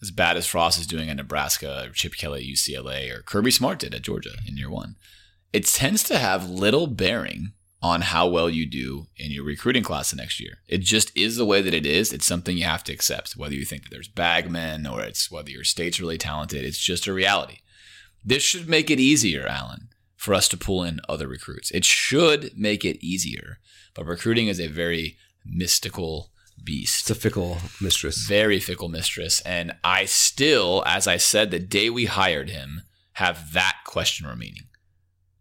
as 0.02 0.10
bad 0.10 0.36
as 0.36 0.46
Frost 0.46 0.78
is 0.80 0.86
doing 0.86 1.10
at 1.10 1.16
Nebraska, 1.16 1.86
or 1.86 1.92
Chip 1.92 2.14
Kelly 2.14 2.40
at 2.40 2.46
UCLA, 2.46 3.14
or 3.14 3.22
Kirby 3.22 3.50
Smart 3.50 3.78
did 3.78 3.94
at 3.94 4.02
Georgia 4.02 4.36
in 4.46 4.56
year 4.56 4.70
one, 4.70 4.96
it 5.52 5.66
tends 5.66 6.02
to 6.04 6.18
have 6.18 6.48
little 6.48 6.86
bearing 6.86 7.52
on 7.82 8.02
how 8.02 8.26
well 8.26 8.50
you 8.50 8.66
do 8.66 9.06
in 9.16 9.30
your 9.30 9.44
recruiting 9.44 9.82
class 9.82 10.10
the 10.10 10.16
next 10.16 10.38
year. 10.38 10.58
It 10.68 10.82
just 10.82 11.16
is 11.16 11.36
the 11.36 11.46
way 11.46 11.62
that 11.62 11.74
it 11.74 11.86
is. 11.86 12.12
It's 12.12 12.26
something 12.26 12.56
you 12.56 12.64
have 12.64 12.84
to 12.84 12.92
accept, 12.92 13.36
whether 13.36 13.54
you 13.54 13.64
think 13.64 13.84
that 13.84 13.90
there's 13.90 14.08
bagmen 14.08 14.86
or 14.86 15.02
it's 15.02 15.30
whether 15.30 15.50
your 15.50 15.64
state's 15.64 16.00
really 16.00 16.18
talented. 16.18 16.64
It's 16.64 16.78
just 16.78 17.06
a 17.06 17.12
reality. 17.12 17.58
This 18.22 18.42
should 18.42 18.68
make 18.68 18.90
it 18.90 19.00
easier, 19.00 19.46
Alan, 19.46 19.88
for 20.14 20.34
us 20.34 20.46
to 20.48 20.58
pull 20.58 20.84
in 20.84 21.00
other 21.08 21.26
recruits. 21.26 21.70
It 21.70 21.86
should 21.86 22.52
make 22.56 22.84
it 22.84 23.02
easier, 23.02 23.58
but 23.94 24.04
recruiting 24.04 24.48
is 24.48 24.60
a 24.60 24.66
very 24.66 25.16
mystical 25.44 26.29
beast. 26.64 27.02
It's 27.02 27.10
a 27.10 27.14
fickle 27.20 27.58
mistress. 27.80 28.26
Very 28.26 28.60
fickle 28.60 28.88
mistress. 28.88 29.40
And 29.42 29.76
I 29.82 30.04
still, 30.04 30.82
as 30.86 31.06
I 31.06 31.16
said 31.16 31.50
the 31.50 31.58
day 31.58 31.90
we 31.90 32.06
hired 32.06 32.50
him, 32.50 32.82
have 33.14 33.52
that 33.52 33.78
question 33.84 34.26
remaining. 34.26 34.68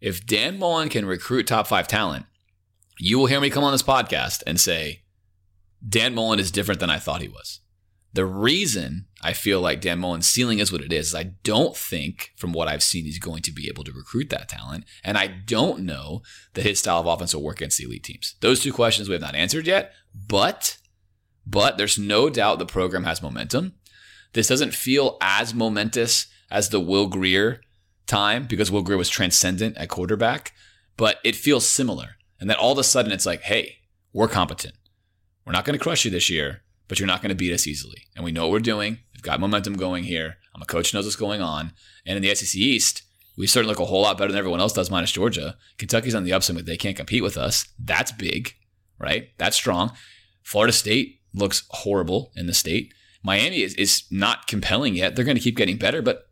If 0.01 0.25
Dan 0.25 0.59
Mullen 0.59 0.89
can 0.89 1.05
recruit 1.05 1.47
top 1.47 1.67
five 1.67 1.87
talent, 1.87 2.25
you 2.97 3.17
will 3.17 3.27
hear 3.27 3.41
me 3.41 3.49
come 3.49 3.63
on 3.63 3.71
this 3.71 3.83
podcast 3.83 4.43
and 4.47 4.59
say, 4.59 5.01
Dan 5.87 6.13
Mullen 6.13 6.39
is 6.39 6.51
different 6.51 6.79
than 6.79 6.89
I 6.89 6.99
thought 6.99 7.21
he 7.21 7.27
was. 7.27 7.61
The 8.11 8.25
reason 8.25 9.05
I 9.21 9.33
feel 9.33 9.61
like 9.61 9.81
Dan 9.81 9.99
Mullen's 9.99 10.27
ceiling 10.27 10.57
is 10.57 10.71
what 10.71 10.81
it 10.81 10.91
is, 10.91 11.09
is 11.09 11.15
I 11.15 11.35
don't 11.43 11.77
think, 11.77 12.31
from 12.35 12.53
what 12.53 12.67
I've 12.67 12.81
seen, 12.81 13.05
he's 13.05 13.19
going 13.19 13.43
to 13.43 13.51
be 13.51 13.67
able 13.67 13.83
to 13.83 13.91
recruit 13.91 14.31
that 14.31 14.49
talent. 14.49 14.85
And 15.03 15.15
I 15.15 15.27
don't 15.27 15.81
know 15.81 16.23
that 16.55 16.65
his 16.65 16.79
style 16.79 17.01
of 17.01 17.05
offense 17.05 17.35
will 17.35 17.43
work 17.43 17.57
against 17.57 17.77
the 17.77 17.83
elite 17.83 18.03
teams. 18.03 18.35
Those 18.41 18.61
two 18.61 18.73
questions 18.73 19.07
we 19.07 19.13
have 19.13 19.21
not 19.21 19.35
answered 19.35 19.67
yet, 19.67 19.93
but 20.27 20.78
but 21.45 21.77
there's 21.77 21.97
no 21.97 22.29
doubt 22.29 22.59
the 22.59 22.65
program 22.65 23.03
has 23.03 23.21
momentum. 23.21 23.73
This 24.33 24.47
doesn't 24.47 24.73
feel 24.73 25.17
as 25.21 25.53
momentous 25.53 26.27
as 26.51 26.69
the 26.69 26.79
Will 26.79 27.07
Grier 27.07 27.61
time 28.07 28.45
because 28.47 28.71
Will 28.71 28.81
Grier 28.81 28.97
was 28.97 29.09
transcendent 29.09 29.77
at 29.77 29.89
quarterback, 29.89 30.53
but 30.97 31.19
it 31.23 31.35
feels 31.35 31.67
similar. 31.67 32.17
And 32.39 32.49
then 32.49 32.57
all 32.57 32.71
of 32.71 32.77
a 32.77 32.83
sudden 32.83 33.11
it's 33.11 33.25
like, 33.25 33.41
hey, 33.41 33.77
we're 34.13 34.27
competent. 34.27 34.75
We're 35.45 35.53
not 35.53 35.65
going 35.65 35.77
to 35.77 35.83
crush 35.83 36.05
you 36.05 36.11
this 36.11 36.29
year, 36.29 36.61
but 36.87 36.99
you're 36.99 37.07
not 37.07 37.21
going 37.21 37.29
to 37.29 37.35
beat 37.35 37.53
us 37.53 37.67
easily. 37.67 38.07
And 38.15 38.23
we 38.23 38.31
know 38.31 38.43
what 38.43 38.51
we're 38.51 38.59
doing. 38.59 38.99
We've 39.13 39.21
got 39.21 39.39
momentum 39.39 39.73
going 39.73 40.03
here. 40.03 40.37
I'm 40.55 40.61
a 40.61 40.65
coach 40.65 40.93
knows 40.93 41.05
what's 41.05 41.15
going 41.15 41.41
on. 41.41 41.73
And 42.05 42.17
in 42.17 42.23
the 42.23 42.33
SEC 42.35 42.55
East, 42.55 43.03
we 43.37 43.47
certainly 43.47 43.71
look 43.71 43.79
a 43.79 43.85
whole 43.85 44.01
lot 44.01 44.17
better 44.17 44.31
than 44.31 44.39
everyone 44.39 44.59
else 44.59 44.73
does, 44.73 44.91
minus 44.91 45.11
Georgia. 45.11 45.57
Kentucky's 45.77 46.15
on 46.15 46.23
the 46.23 46.33
upswing, 46.33 46.57
but 46.57 46.65
they 46.65 46.77
can't 46.77 46.97
compete 46.97 47.23
with 47.23 47.37
us. 47.37 47.67
That's 47.79 48.11
big, 48.11 48.53
right? 48.99 49.29
That's 49.37 49.55
strong. 49.55 49.93
Florida 50.43 50.73
State 50.73 51.18
looks 51.33 51.63
horrible 51.69 52.31
in 52.35 52.47
the 52.47 52.53
state. 52.53 52.93
Miami 53.23 53.61
is, 53.61 53.73
is 53.75 54.03
not 54.09 54.47
compelling 54.47 54.95
yet. 54.95 55.15
They're 55.15 55.25
going 55.25 55.37
to 55.37 55.43
keep 55.43 55.57
getting 55.57 55.77
better, 55.77 56.01
but 56.01 56.27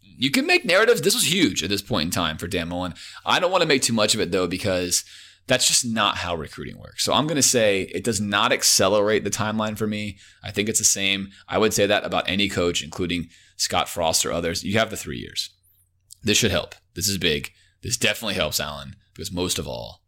you 0.00 0.30
can 0.30 0.46
make 0.46 0.64
narratives. 0.64 1.02
This 1.02 1.14
was 1.14 1.32
huge 1.32 1.62
at 1.62 1.68
this 1.70 1.82
point 1.82 2.06
in 2.06 2.10
time 2.10 2.38
for 2.38 2.46
Dan 2.46 2.68
Mullen. 2.68 2.94
I 3.24 3.40
don't 3.40 3.50
want 3.50 3.62
to 3.62 3.68
make 3.68 3.82
too 3.82 3.92
much 3.92 4.14
of 4.14 4.20
it 4.20 4.30
though, 4.30 4.46
because 4.46 5.04
That's 5.46 5.66
just 5.66 5.84
not 5.84 6.18
how 6.18 6.36
recruiting 6.36 6.78
works. 6.78 7.04
So 7.04 7.12
I'm 7.12 7.26
going 7.26 7.36
to 7.36 7.42
say 7.42 7.82
it 7.82 8.04
does 8.04 8.20
not 8.20 8.52
accelerate 8.52 9.24
the 9.24 9.30
timeline 9.30 9.76
for 9.76 9.86
me. 9.86 10.18
I 10.42 10.50
think 10.52 10.68
it's 10.68 10.78
the 10.78 10.84
same. 10.84 11.30
I 11.48 11.58
would 11.58 11.74
say 11.74 11.86
that 11.86 12.04
about 12.04 12.28
any 12.28 12.48
coach, 12.48 12.82
including 12.82 13.28
Scott 13.56 13.88
Frost 13.88 14.24
or 14.24 14.32
others. 14.32 14.62
You 14.62 14.78
have 14.78 14.90
the 14.90 14.96
three 14.96 15.18
years. 15.18 15.50
This 16.22 16.38
should 16.38 16.52
help. 16.52 16.74
This 16.94 17.08
is 17.08 17.18
big. 17.18 17.50
This 17.82 17.96
definitely 17.96 18.34
helps 18.34 18.60
Alan 18.60 18.94
because 19.12 19.32
most 19.32 19.58
of 19.58 19.66
all, 19.66 20.02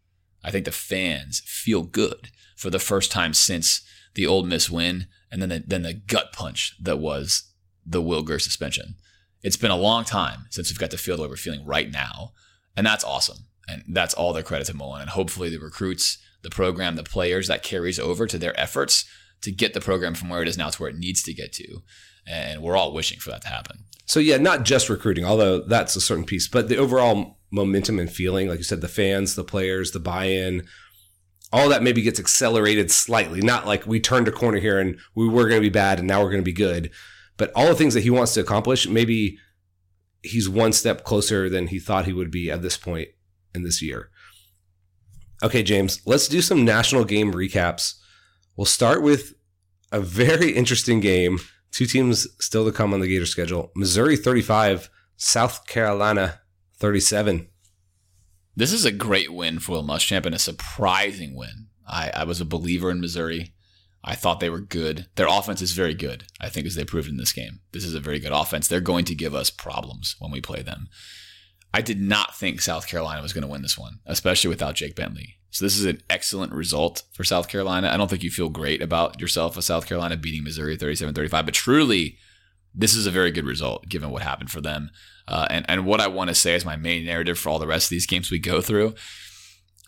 I 0.45 0.51
think 0.51 0.67
the 0.67 0.73
fans 0.73 1.43
feel 1.45 1.83
good 1.83 2.29
for 2.57 2.71
the 2.71 2.79
first 2.79 3.11
time 3.11 3.35
since 3.35 3.83
the 4.15 4.27
Ole 4.27 4.45
Miss 4.45 4.71
win 4.71 5.07
and 5.31 5.43
then 5.43 5.49
the, 5.49 5.65
then 5.67 5.83
the 5.83 5.95
gut 5.95 6.33
punch 6.33 6.75
that 6.81 6.99
was 6.99 7.53
the 7.85 8.03
Will 8.03 8.23
Grier 8.23 8.39
suspension. 8.39 8.97
It's 9.43 9.57
been 9.57 9.71
a 9.71 9.77
long 9.77 10.05
time 10.05 10.47
since 10.51 10.71
we've 10.71 10.79
got 10.79 10.91
to 10.93 10.99
feel 10.99 11.17
the 11.17 11.23
way 11.23 11.29
we're 11.29 11.37
feeling 11.37 11.67
right 11.67 11.91
now. 11.91 12.33
And 12.77 12.87
that's 12.87 13.05
awesome. 13.05 13.47
And 13.69 13.83
that's 13.89 14.15
all 14.15 14.33
their 14.33 14.43
credit 14.43 14.67
to 14.69 14.77
Mullen. 14.77 15.03
And 15.03 15.11
hopefully 15.11 15.51
the 15.51 15.59
recruits, 15.59 16.19
the 16.43 16.51
program, 16.51 16.97
the 16.97 17.03
players 17.03 17.49
that 17.49 17.63
carries 17.63 17.99
over 17.99 18.27
to 18.27 18.39
their 18.39 18.59
efforts 18.59 19.05
to 19.43 19.53
get 19.53 19.75
the 19.75 19.81
program 19.81 20.15
from 20.15 20.29
where 20.29 20.43
it 20.43 20.49
is 20.49 20.59
now 20.59 20.71
to 20.71 20.83
where 20.83 20.91
it 20.91 20.97
needs 20.97 21.23
to 21.23 21.35
get 21.35 21.53
to. 21.55 21.83
And 22.27 22.63
we're 22.63 22.77
all 22.77 22.95
wishing 22.95 23.19
for 23.19 23.31
that 23.31 23.43
to 23.43 23.49
happen. 23.49 23.85
So 24.07 24.21
yeah, 24.21 24.37
not 24.37 24.65
just 24.65 24.89
recruiting, 24.89 25.25
although 25.25 25.61
that's 25.61 25.97
a 25.97 26.01
certain 26.01 26.25
piece, 26.25 26.49
but 26.49 26.69
the 26.69 26.77
overall 26.77 27.39
momentum 27.51 27.99
and 27.99 28.11
feeling, 28.11 28.49
like 28.49 28.59
you 28.59 28.65
said, 28.65 28.81
the 28.81 28.89
fans, 28.89 29.35
the 29.35 29.45
players, 29.45 29.93
the 29.93 30.01
buy-in, 30.01 30.67
all 31.55 31.69
that 31.69 31.85
maybe 31.85 32.03
gets 32.03 32.19
accelerated 32.19 32.91
slightly. 32.91 33.41
Not 33.41 33.65
like 33.65 33.87
we 33.87 34.01
turned 34.01 34.27
a 34.27 34.33
corner 34.33 34.59
here 34.59 34.81
and 34.81 34.99
we 35.15 35.29
were 35.29 35.49
going 35.49 35.63
to 35.63 35.67
be 35.67 35.69
bad 35.69 36.01
and 36.01 36.09
now 36.09 36.21
we're 36.21 36.31
going 36.31 36.43
to 36.43 36.45
be 36.45 36.53
good, 36.53 36.91
but 37.37 37.53
all 37.55 37.69
the 37.69 37.77
things 37.77 37.95
that 37.95 38.03
he 38.03 38.11
wants 38.11 38.35
to 38.35 38.41
accomplish, 38.41 38.89
maybe 38.89 39.39
he's 40.23 40.49
one 40.49 40.73
step 40.73 41.05
closer 41.05 41.49
than 41.49 41.69
he 41.69 41.79
thought 41.79 42.07
he 42.07 42.13
would 42.13 42.33
be 42.33 42.51
at 42.51 42.63
this 42.63 42.77
point 42.77 43.07
in 43.55 43.63
this 43.63 43.81
year. 43.81 44.11
Okay, 45.45 45.63
James, 45.63 46.03
let's 46.05 46.27
do 46.27 46.43
some 46.43 46.65
national 46.65 47.05
game 47.05 47.33
recaps. 47.33 48.01
We'll 48.57 48.65
start 48.65 49.01
with 49.01 49.35
a 49.93 50.01
very 50.01 50.51
interesting 50.51 50.99
game. 50.99 51.39
Two 51.71 51.87
teams 51.87 52.27
still 52.41 52.65
to 52.65 52.73
come 52.73 52.93
on 52.93 52.99
the 52.99 53.07
Gator 53.07 53.27
schedule 53.27 53.71
Missouri 53.77 54.17
35, 54.17 54.91
South 55.17 55.69
Carolina 55.69 56.41
37. 56.79 57.47
This 58.57 58.73
is 58.73 58.85
a 58.85 58.93
great 58.93 59.33
win 59.33 59.59
for 59.59 59.73
Will 59.73 59.85
Muschamp 59.85 60.27
and 60.27 60.35
a 60.35 60.39
surprising 60.39 61.35
win. 61.35 61.69
I, 61.87 62.11
I 62.15 62.25
was 62.25 62.41
a 62.41 62.45
believer 62.45 62.91
in 62.91 63.01
Missouri. 63.01 63.53
I 64.05 64.15
thought 64.15 64.39
they 64.39 64.51
were 64.51 64.61
good. 64.61 65.07
Their 65.17 65.27
offense 65.29 65.63
is 65.63 65.73
very 65.73 65.95
good, 65.95 66.25
I 66.41 66.49
think, 66.49 66.67
as 66.67 66.75
they 66.75 66.85
proved 66.85 67.09
in 67.09 67.17
this 67.17 67.33
game. 67.33 67.61
This 67.73 67.85
is 67.85 67.95
a 67.95 68.01
very 68.01 68.21
good 68.21 68.33
offense. 68.33 68.69
They're 68.69 68.81
going 68.81 69.07
to 69.07 69.15
give 69.15 69.35
us 69.35 69.51
problems 69.51 70.15
when 70.19 70.31
we 70.31 70.41
play 70.41 70.63
them. 70.63 70.89
I 71.73 71.81
did 71.81 72.01
not 72.01 72.37
think 72.37 72.61
South 72.61 72.87
Carolina 72.87 73.23
was 73.23 73.33
going 73.33 73.43
to 73.43 73.51
win 73.51 73.63
this 73.63 73.79
one, 73.79 73.99
especially 74.07 74.49
without 74.49 74.77
Jake 74.77 74.95
Bentley. 74.95 75.37
So 75.51 75.65
this 75.65 75.79
is 75.79 75.85
an 75.87 76.03
excellent 76.11 76.53
result 76.53 77.03
for 77.13 77.25
South 77.25 77.49
Carolina. 77.49 77.89
I 77.89 77.97
don't 77.97 78.09
think 78.09 78.23
you 78.23 78.31
feel 78.31 78.49
great 78.49 78.83
about 78.83 79.21
yourself 79.21 79.57
with 79.57 79.65
South 79.65 79.87
Carolina 79.87 80.17
beating 80.17 80.45
Missouri 80.45 80.77
37-35, 80.77 81.31
but 81.31 81.55
truly, 81.55 82.19
this 82.75 82.95
is 82.95 83.07
a 83.07 83.11
very 83.11 83.31
good 83.31 83.45
result 83.45 83.89
given 83.89 84.11
what 84.11 84.23
happened 84.23 84.51
for 84.51 84.61
them. 84.61 84.91
Uh, 85.27 85.47
and, 85.49 85.65
and 85.69 85.87
what 85.87 86.01
I 86.01 86.09
want 86.09 86.29
to 86.29 86.35
say 86.35 86.55
is 86.55 86.65
my 86.65 86.77
main 86.77 87.05
narrative 87.05 87.39
for 87.39 87.49
all 87.49 87.59
the 87.59 87.67
rest 87.67 87.87
of 87.87 87.91
these 87.91 88.07
games 88.07 88.31
we 88.31 88.39
go 88.39 88.61
through. 88.61 88.95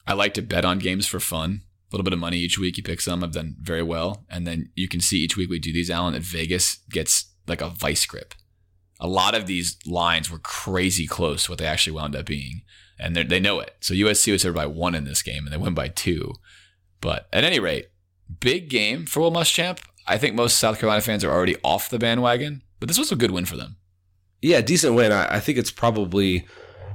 I 0.06 0.14
like 0.14 0.34
to 0.34 0.42
bet 0.42 0.64
on 0.64 0.78
games 0.78 1.06
for 1.06 1.20
fun. 1.20 1.62
A 1.62 1.96
little 1.96 2.04
bit 2.04 2.12
of 2.12 2.18
money 2.18 2.38
each 2.38 2.58
week. 2.58 2.76
You 2.76 2.82
pick 2.82 3.00
some. 3.00 3.22
I've 3.22 3.32
done 3.32 3.56
very 3.60 3.82
well. 3.82 4.24
And 4.30 4.46
then 4.46 4.70
you 4.74 4.88
can 4.88 5.00
see 5.00 5.18
each 5.18 5.36
week 5.36 5.50
we 5.50 5.58
do 5.58 5.72
these, 5.72 5.90
Alan, 5.90 6.14
that 6.14 6.22
Vegas 6.22 6.78
gets 6.90 7.32
like 7.46 7.60
a 7.60 7.68
vice 7.68 8.06
grip 8.06 8.34
a 9.00 9.06
lot 9.06 9.34
of 9.34 9.46
these 9.46 9.76
lines 9.86 10.30
were 10.30 10.38
crazy 10.38 11.06
close 11.06 11.44
to 11.44 11.52
what 11.52 11.58
they 11.58 11.66
actually 11.66 11.92
wound 11.92 12.16
up 12.16 12.26
being. 12.26 12.62
And 12.98 13.14
they 13.14 13.40
know 13.40 13.60
it. 13.60 13.76
So 13.80 13.92
USC 13.92 14.32
was 14.32 14.44
over 14.44 14.54
by 14.54 14.66
one 14.66 14.94
in 14.94 15.04
this 15.04 15.22
game 15.22 15.44
and 15.44 15.52
they 15.52 15.58
win 15.58 15.74
by 15.74 15.88
two. 15.88 16.32
But 17.00 17.28
at 17.32 17.44
any 17.44 17.60
rate, 17.60 17.88
big 18.40 18.70
game 18.70 19.04
for 19.04 19.20
Will 19.20 19.32
Muschamp. 19.32 19.80
I 20.06 20.16
think 20.16 20.34
most 20.34 20.58
South 20.58 20.78
Carolina 20.78 21.02
fans 21.02 21.24
are 21.24 21.32
already 21.32 21.56
off 21.62 21.90
the 21.90 21.98
bandwagon, 21.98 22.62
but 22.78 22.88
this 22.88 22.98
was 22.98 23.12
a 23.12 23.16
good 23.16 23.30
win 23.30 23.44
for 23.44 23.56
them. 23.56 23.76
Yeah, 24.42 24.60
decent 24.60 24.94
win. 24.94 25.12
I, 25.12 25.36
I 25.36 25.40
think 25.40 25.58
it's 25.58 25.70
probably 25.70 26.46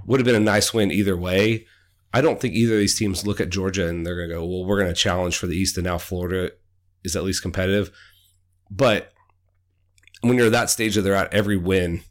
would 0.05 0.19
have 0.19 0.25
been 0.25 0.35
a 0.35 0.39
nice 0.39 0.73
win 0.73 0.91
either 0.91 1.17
way. 1.17 1.65
I 2.13 2.21
don't 2.21 2.39
think 2.39 2.53
either 2.53 2.73
of 2.73 2.79
these 2.79 2.97
teams 2.97 3.25
look 3.25 3.39
at 3.39 3.49
Georgia 3.49 3.87
and 3.87 4.05
they're 4.05 4.15
going 4.15 4.29
to 4.29 4.35
go, 4.35 4.45
well, 4.45 4.65
we're 4.65 4.79
going 4.79 4.93
to 4.93 4.99
challenge 4.99 5.37
for 5.37 5.47
the 5.47 5.55
East, 5.55 5.77
and 5.77 5.85
now 5.85 5.97
Florida 5.97 6.51
is 7.03 7.15
at 7.15 7.23
least 7.23 7.41
competitive. 7.41 7.91
But 8.69 9.11
when 10.21 10.37
you're 10.37 10.47
at 10.47 10.51
that 10.51 10.69
stage 10.69 10.95
that 10.95 11.01
they're 11.01 11.15
at, 11.15 11.33
every 11.33 11.57
win 11.57 12.01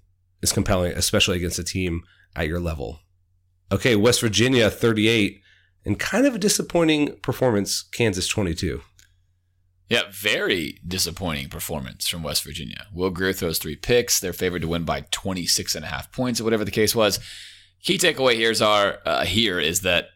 is 0.42 0.52
compelling, 0.52 0.92
especially 0.92 1.36
against 1.36 1.58
a 1.58 1.64
team 1.64 2.02
at 2.34 2.48
your 2.48 2.60
level. 2.60 3.00
Okay, 3.72 3.94
West 3.94 4.20
Virginia 4.20 4.70
38, 4.70 5.40
and 5.84 5.98
kind 5.98 6.26
of 6.26 6.34
a 6.34 6.38
disappointing 6.38 7.16
performance, 7.20 7.82
Kansas 7.82 8.26
22. 8.26 8.82
Yeah, 9.90 10.02
very 10.08 10.78
disappointing 10.86 11.48
performance 11.48 12.06
from 12.06 12.22
West 12.22 12.44
Virginia. 12.44 12.86
Will 12.94 13.10
Grier 13.10 13.32
throws 13.32 13.58
three 13.58 13.74
picks. 13.74 14.20
They're 14.20 14.32
favored 14.32 14.62
to 14.62 14.68
win 14.68 14.84
by 14.84 15.02
26 15.10 15.74
and 15.74 15.84
a 15.84 15.88
half 15.88 16.12
points, 16.12 16.40
or 16.40 16.44
whatever 16.44 16.64
the 16.64 16.70
case 16.70 16.94
was. 16.94 17.18
Key 17.82 17.98
takeaway 17.98 18.36
here's 18.36 18.62
our, 18.62 18.98
uh, 19.04 19.24
here 19.24 19.58
is 19.58 19.80
that 19.80 20.10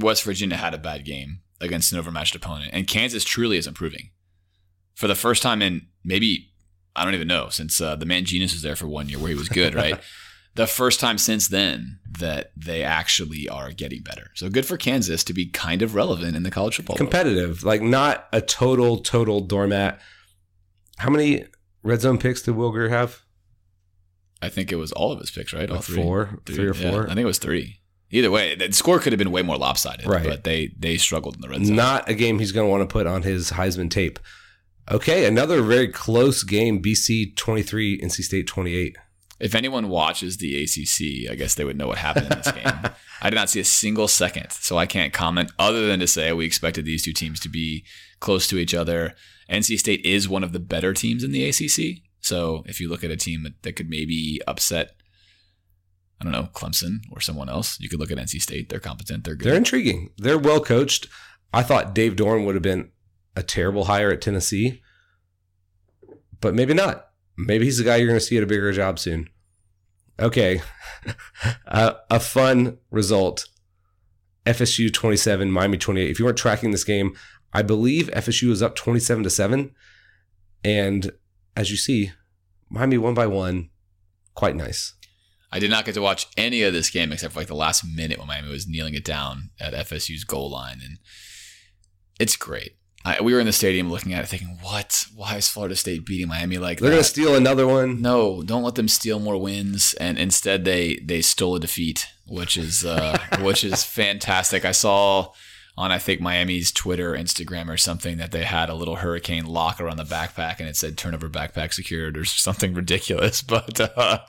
West 0.00 0.24
Virginia 0.24 0.56
had 0.56 0.72
a 0.72 0.78
bad 0.78 1.04
game 1.04 1.40
against 1.60 1.92
an 1.92 1.98
overmatched 1.98 2.34
opponent, 2.34 2.70
and 2.72 2.86
Kansas 2.86 3.24
truly 3.24 3.58
is 3.58 3.66
improving. 3.66 4.10
For 4.94 5.06
the 5.06 5.14
first 5.14 5.42
time 5.42 5.60
in 5.60 5.88
maybe 6.02 6.52
I 6.96 7.04
don't 7.04 7.14
even 7.14 7.28
know 7.28 7.48
since 7.50 7.80
uh, 7.80 7.96
the 7.96 8.06
genius 8.22 8.52
was 8.52 8.62
there 8.62 8.76
for 8.76 8.86
one 8.86 9.08
year 9.08 9.18
where 9.18 9.30
he 9.30 9.34
was 9.34 9.48
good, 9.48 9.74
right? 9.74 10.00
the 10.54 10.66
first 10.66 11.00
time 11.00 11.18
since 11.18 11.48
then 11.48 11.98
that 12.18 12.52
they 12.56 12.82
actually 12.82 13.48
are 13.48 13.72
getting 13.72 14.02
better. 14.02 14.30
So 14.34 14.50
good 14.50 14.66
for 14.66 14.76
Kansas 14.76 15.24
to 15.24 15.32
be 15.32 15.46
kind 15.46 15.82
of 15.82 15.94
relevant 15.94 16.36
in 16.36 16.42
the 16.42 16.50
college 16.50 16.76
football. 16.76 16.96
Competitive, 16.96 17.64
like 17.64 17.82
not 17.82 18.28
a 18.32 18.40
total, 18.40 18.98
total 18.98 19.40
doormat. 19.40 20.00
How 20.98 21.10
many 21.10 21.46
red 21.82 22.02
zone 22.02 22.18
picks 22.18 22.42
did 22.42 22.52
Will 22.54 22.70
Grier 22.70 22.90
have? 22.90 23.22
I 24.42 24.48
think 24.48 24.72
it 24.72 24.76
was 24.76 24.92
all 24.92 25.12
of 25.12 25.20
his 25.20 25.30
picks, 25.30 25.52
right? 25.52 25.70
All 25.70 25.76
like 25.76 25.84
three. 25.84 26.02
Four, 26.02 26.38
three, 26.44 26.56
three 26.56 26.66
or 26.66 26.74
four. 26.74 27.02
Yeah, 27.02 27.04
I 27.04 27.08
think 27.08 27.20
it 27.20 27.24
was 27.24 27.38
three. 27.38 27.78
Either 28.10 28.30
way, 28.30 28.54
the 28.54 28.70
score 28.72 28.98
could 28.98 29.12
have 29.12 29.18
been 29.18 29.30
way 29.30 29.40
more 29.40 29.56
lopsided, 29.56 30.06
right? 30.06 30.26
But 30.26 30.44
they 30.44 30.74
they 30.78 30.98
struggled 30.98 31.36
in 31.36 31.40
the 31.40 31.48
red 31.48 31.64
zone. 31.64 31.76
Not 31.76 32.08
a 32.10 32.14
game 32.14 32.38
he's 32.38 32.52
going 32.52 32.66
to 32.66 32.70
want 32.70 32.86
to 32.86 32.92
put 32.92 33.06
on 33.06 33.22
his 33.22 33.52
Heisman 33.52 33.90
tape. 33.90 34.18
Okay, 34.90 35.24
another 35.24 35.62
very 35.62 35.88
close 35.88 36.42
game. 36.42 36.82
BC 36.82 37.36
23, 37.36 38.00
NC 38.00 38.22
State 38.22 38.46
28. 38.46 38.96
If 39.42 39.56
anyone 39.56 39.88
watches 39.88 40.36
the 40.36 40.62
ACC, 40.62 41.28
I 41.28 41.34
guess 41.34 41.56
they 41.56 41.64
would 41.64 41.76
know 41.76 41.88
what 41.88 41.98
happened 41.98 42.30
in 42.30 42.38
this 42.38 42.52
game. 42.52 42.72
I 43.20 43.28
did 43.28 43.34
not 43.34 43.50
see 43.50 43.58
a 43.58 43.64
single 43.64 44.06
second, 44.06 44.52
so 44.52 44.78
I 44.78 44.86
can't 44.86 45.12
comment 45.12 45.50
other 45.58 45.84
than 45.88 45.98
to 45.98 46.06
say 46.06 46.32
we 46.32 46.46
expected 46.46 46.84
these 46.84 47.04
two 47.04 47.12
teams 47.12 47.40
to 47.40 47.48
be 47.48 47.84
close 48.20 48.46
to 48.46 48.58
each 48.58 48.72
other. 48.72 49.14
NC 49.50 49.80
State 49.80 50.06
is 50.06 50.28
one 50.28 50.44
of 50.44 50.52
the 50.52 50.60
better 50.60 50.94
teams 50.94 51.24
in 51.24 51.32
the 51.32 51.44
ACC. 51.44 52.04
So 52.20 52.62
if 52.66 52.80
you 52.80 52.88
look 52.88 53.02
at 53.02 53.10
a 53.10 53.16
team 53.16 53.44
that 53.62 53.74
could 53.74 53.90
maybe 53.90 54.40
upset, 54.46 54.92
I 56.20 56.24
don't 56.24 56.32
know, 56.32 56.48
Clemson 56.54 57.00
or 57.10 57.20
someone 57.20 57.48
else, 57.48 57.80
you 57.80 57.88
could 57.88 57.98
look 57.98 58.12
at 58.12 58.18
NC 58.18 58.40
State. 58.40 58.68
They're 58.68 58.78
competent. 58.78 59.24
They're 59.24 59.34
good. 59.34 59.48
They're 59.48 59.56
intriguing. 59.56 60.10
They're 60.18 60.38
well 60.38 60.60
coached. 60.60 61.08
I 61.52 61.64
thought 61.64 61.96
Dave 61.96 62.14
Doeren 62.14 62.46
would 62.46 62.54
have 62.54 62.62
been 62.62 62.92
a 63.34 63.42
terrible 63.42 63.86
hire 63.86 64.12
at 64.12 64.20
Tennessee, 64.20 64.82
but 66.40 66.54
maybe 66.54 66.74
not. 66.74 67.08
Maybe 67.36 67.64
he's 67.64 67.78
the 67.78 67.84
guy 67.84 67.96
you're 67.96 68.08
going 68.08 68.18
to 68.18 68.24
see 68.24 68.36
at 68.36 68.42
a 68.42 68.46
bigger 68.46 68.72
job 68.72 68.98
soon. 68.98 69.28
Okay, 70.20 70.60
uh, 71.66 71.94
a 72.10 72.20
fun 72.20 72.78
result. 72.90 73.46
FSU 74.44 74.92
27, 74.92 75.50
Miami 75.50 75.78
28. 75.78 76.10
If 76.10 76.18
you 76.18 76.24
weren't 76.24 76.38
tracking 76.38 76.72
this 76.72 76.84
game, 76.84 77.14
I 77.52 77.62
believe 77.62 78.08
FSU 78.08 78.48
was 78.48 78.62
up 78.62 78.74
27 78.74 79.24
to 79.24 79.30
7. 79.30 79.74
And 80.64 81.12
as 81.56 81.70
you 81.70 81.76
see, 81.76 82.12
Miami 82.68 82.98
won 82.98 83.14
by 83.14 83.26
one. 83.26 83.70
Quite 84.34 84.56
nice. 84.56 84.94
I 85.50 85.58
did 85.58 85.70
not 85.70 85.84
get 85.84 85.94
to 85.94 86.02
watch 86.02 86.26
any 86.36 86.62
of 86.62 86.72
this 86.72 86.88
game 86.88 87.12
except 87.12 87.34
for 87.34 87.40
like 87.40 87.48
the 87.48 87.54
last 87.54 87.84
minute 87.84 88.18
when 88.18 88.26
Miami 88.26 88.48
was 88.48 88.66
kneeling 88.66 88.94
it 88.94 89.04
down 89.04 89.50
at 89.60 89.74
FSU's 89.74 90.24
goal 90.24 90.50
line. 90.50 90.80
And 90.82 90.98
it's 92.18 92.36
great. 92.36 92.76
I, 93.04 93.20
we 93.20 93.34
were 93.34 93.40
in 93.40 93.46
the 93.46 93.52
stadium 93.52 93.90
looking 93.90 94.12
at 94.14 94.22
it, 94.22 94.28
thinking, 94.28 94.58
"What? 94.62 95.06
Why 95.14 95.36
is 95.36 95.48
Florida 95.48 95.74
State 95.76 96.06
beating 96.06 96.28
Miami 96.28 96.58
like 96.58 96.78
that? 96.78 96.82
They're 96.82 96.90
that? 96.90 96.96
gonna 96.96 97.04
steal 97.04 97.34
another 97.34 97.66
one. 97.66 98.00
No, 98.00 98.42
don't 98.42 98.62
let 98.62 98.76
them 98.76 98.88
steal 98.88 99.18
more 99.18 99.40
wins." 99.40 99.94
And 99.94 100.18
instead, 100.18 100.64
they 100.64 100.96
they 100.96 101.22
stole 101.22 101.56
a 101.56 101.60
defeat, 101.60 102.08
which 102.26 102.56
is 102.56 102.84
uh, 102.84 103.18
which 103.40 103.64
is 103.64 103.82
fantastic. 103.84 104.64
I 104.64 104.72
saw 104.72 105.32
on 105.76 105.90
I 105.90 105.98
think 105.98 106.20
Miami's 106.20 106.70
Twitter, 106.70 107.12
Instagram, 107.12 107.68
or 107.68 107.76
something 107.76 108.18
that 108.18 108.30
they 108.30 108.44
had 108.44 108.68
a 108.68 108.74
little 108.74 108.96
hurricane 108.96 109.46
locker 109.46 109.88
on 109.88 109.96
the 109.96 110.04
backpack, 110.04 110.60
and 110.60 110.68
it 110.68 110.76
said 110.76 110.96
"turnover 110.96 111.28
backpack 111.28 111.72
secured" 111.72 112.16
or 112.16 112.24
something 112.24 112.74
ridiculous. 112.82 113.42
But 113.42 113.80
uh, 113.80 114.20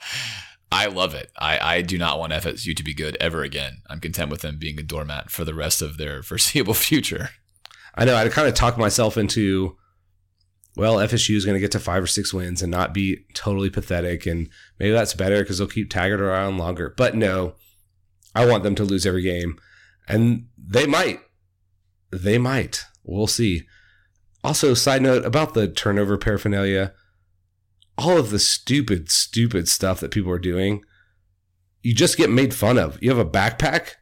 I 0.72 0.86
love 0.86 1.14
it. 1.14 1.30
I, 1.38 1.76
I 1.76 1.82
do 1.82 1.98
not 1.98 2.18
want 2.18 2.32
FSU 2.32 2.74
to 2.74 2.82
be 2.82 2.94
good 2.94 3.16
ever 3.20 3.42
again. 3.44 3.82
I'm 3.88 4.00
content 4.00 4.30
with 4.30 4.40
them 4.40 4.58
being 4.58 4.78
a 4.78 4.82
doormat 4.82 5.30
for 5.30 5.44
the 5.44 5.54
rest 5.54 5.80
of 5.80 5.98
their 5.98 6.22
foreseeable 6.22 6.74
future. 6.88 7.30
I 7.94 8.04
know 8.04 8.16
I 8.16 8.28
kind 8.28 8.48
of 8.48 8.54
talked 8.54 8.78
myself 8.78 9.16
into, 9.16 9.76
well, 10.76 10.96
FSU 10.96 11.36
is 11.36 11.44
going 11.44 11.54
to 11.54 11.60
get 11.60 11.72
to 11.72 11.78
five 11.78 12.02
or 12.02 12.08
six 12.08 12.34
wins 12.34 12.62
and 12.62 12.70
not 12.70 12.94
be 12.94 13.24
totally 13.34 13.70
pathetic. 13.70 14.26
And 14.26 14.48
maybe 14.78 14.92
that's 14.92 15.14
better 15.14 15.40
because 15.40 15.58
they'll 15.58 15.68
keep 15.68 15.90
Taggart 15.90 16.20
around 16.20 16.58
longer. 16.58 16.92
But 16.96 17.14
no, 17.14 17.54
I 18.34 18.46
want 18.46 18.64
them 18.64 18.74
to 18.76 18.84
lose 18.84 19.06
every 19.06 19.22
game. 19.22 19.58
And 20.08 20.46
they 20.58 20.86
might. 20.86 21.20
They 22.10 22.38
might. 22.38 22.84
We'll 23.04 23.26
see. 23.26 23.62
Also, 24.42 24.74
side 24.74 25.02
note 25.02 25.24
about 25.24 25.54
the 25.54 25.68
turnover 25.68 26.18
paraphernalia, 26.18 26.92
all 27.96 28.18
of 28.18 28.30
the 28.30 28.38
stupid, 28.38 29.10
stupid 29.10 29.68
stuff 29.68 30.00
that 30.00 30.10
people 30.10 30.30
are 30.30 30.38
doing, 30.38 30.84
you 31.82 31.94
just 31.94 32.16
get 32.16 32.30
made 32.30 32.52
fun 32.52 32.78
of. 32.78 32.98
You 33.02 33.10
have 33.10 33.18
a 33.18 33.30
backpack. 33.30 33.92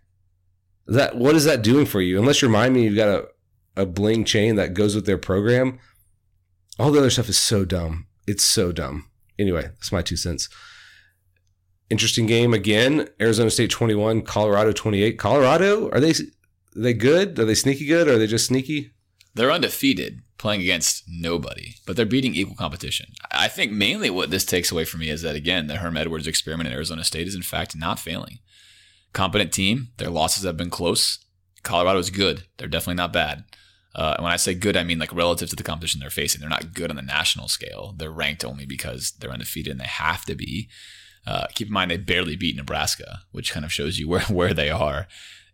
That 0.86 1.16
what 1.16 1.36
is 1.36 1.45
that 1.45 1.62
doing 1.62 1.86
for 1.86 2.01
you? 2.01 2.18
Unless 2.18 2.43
you're 2.43 2.51
Miami, 2.51 2.84
you've 2.84 2.97
got 2.97 3.09
a, 3.09 3.26
a 3.77 3.87
bling 3.87 4.25
chain 4.25 4.57
that 4.57 4.75
goes 4.75 4.95
with 4.95 5.07
their 5.07 5.18
program. 5.18 5.79
All 6.79 6.91
the 6.91 6.99
other 6.99 7.11
stuff 7.11 7.29
is 7.29 7.39
so 7.39 7.64
dumb. 7.64 8.07
It's 8.27 8.45
so 8.45 8.73
dumb. 8.73 9.11
Anyway, 9.39 9.62
that's 9.62 9.93
my 9.93 10.03
two 10.03 10.16
cents. 10.16 10.49
Interesting 11.91 12.27
game 12.27 12.55
again. 12.55 13.09
Arizona 13.20 13.51
State 13.51 13.70
21, 13.70 14.23
Colorado 14.23 14.73
28. 14.73 15.18
Colorado, 15.18 15.91
are 15.91 16.01
they 16.01 16.11
are 16.11 16.14
they 16.75 16.95
good? 16.95 17.39
Are 17.39 17.45
they 17.45 17.55
sneaky 17.55 17.87
good 17.87 18.09
or 18.09 18.14
are 18.14 18.18
they 18.18 18.27
just 18.27 18.47
sneaky? 18.47 18.93
They're 19.35 19.53
undefeated 19.53 20.23
playing 20.39 20.61
against 20.61 21.05
nobody, 21.09 21.77
but 21.87 21.97
they're 21.97 22.05
beating 22.05 22.35
equal 22.35 22.57
competition. 22.57 23.07
I 23.31 23.49
think 23.49 23.73
mainly 23.73 24.11
what 24.11 24.31
this 24.31 24.45
takes 24.45 24.73
away 24.73 24.85
from 24.85 25.01
me 25.01 25.09
is 25.09 25.23
that, 25.23 25.37
again, 25.37 25.68
the 25.68 25.77
Herm 25.77 25.97
Edwards 25.97 26.27
experiment 26.27 26.68
at 26.68 26.75
Arizona 26.75 27.05
State 27.05 27.29
is, 27.29 27.37
in 27.37 27.43
fact, 27.43 27.77
not 27.77 28.01
failing. 28.01 28.41
Competent 29.12 29.53
team, 29.53 29.89
their 29.99 30.11
losses 30.11 30.45
have 30.45 30.57
been 30.57 30.68
close. 30.68 31.25
Colorado's 31.62 32.11
good. 32.11 32.45
They're 32.57 32.68
definitely 32.68 32.97
not 32.97 33.12
bad. 33.12 33.45
Uh, 33.95 34.14
and 34.16 34.24
when 34.24 34.32
I 34.32 34.36
say 34.36 34.55
good, 34.55 34.76
I 34.76 34.84
mean 34.84 34.99
like 34.99 35.14
relative 35.14 35.51
to 35.51 35.57
the 35.57 35.62
competition 35.62 36.01
they're 36.01 36.11
facing. 36.11 36.40
They're 36.40 36.49
not 36.49 36.74
good 36.74 36.90
on 36.90 36.97
the 36.97 37.03
national 37.03 37.49
scale. 37.49 37.95
They're 37.97 38.11
ranked 38.11 38.45
only 38.45 38.66
because 38.66 39.12
they're 39.18 39.30
undefeated 39.30 39.72
and 39.72 39.80
they 39.80 39.86
have 39.86 40.24
to 40.26 40.34
be. 40.34 40.68
Uh, 41.26 41.47
keep 41.55 41.68
in 41.68 41.72
mind 41.72 41.90
they 41.90 41.99
barely 41.99 42.34
beat 42.34 42.57
Nebraska, 42.57 43.20
which 43.30 43.53
kind 43.53 43.64
of 43.64 43.72
shows 43.72 43.99
you 43.99 44.09
where, 44.09 44.20
where 44.28 44.55
they 44.55 44.70
are 44.70 45.07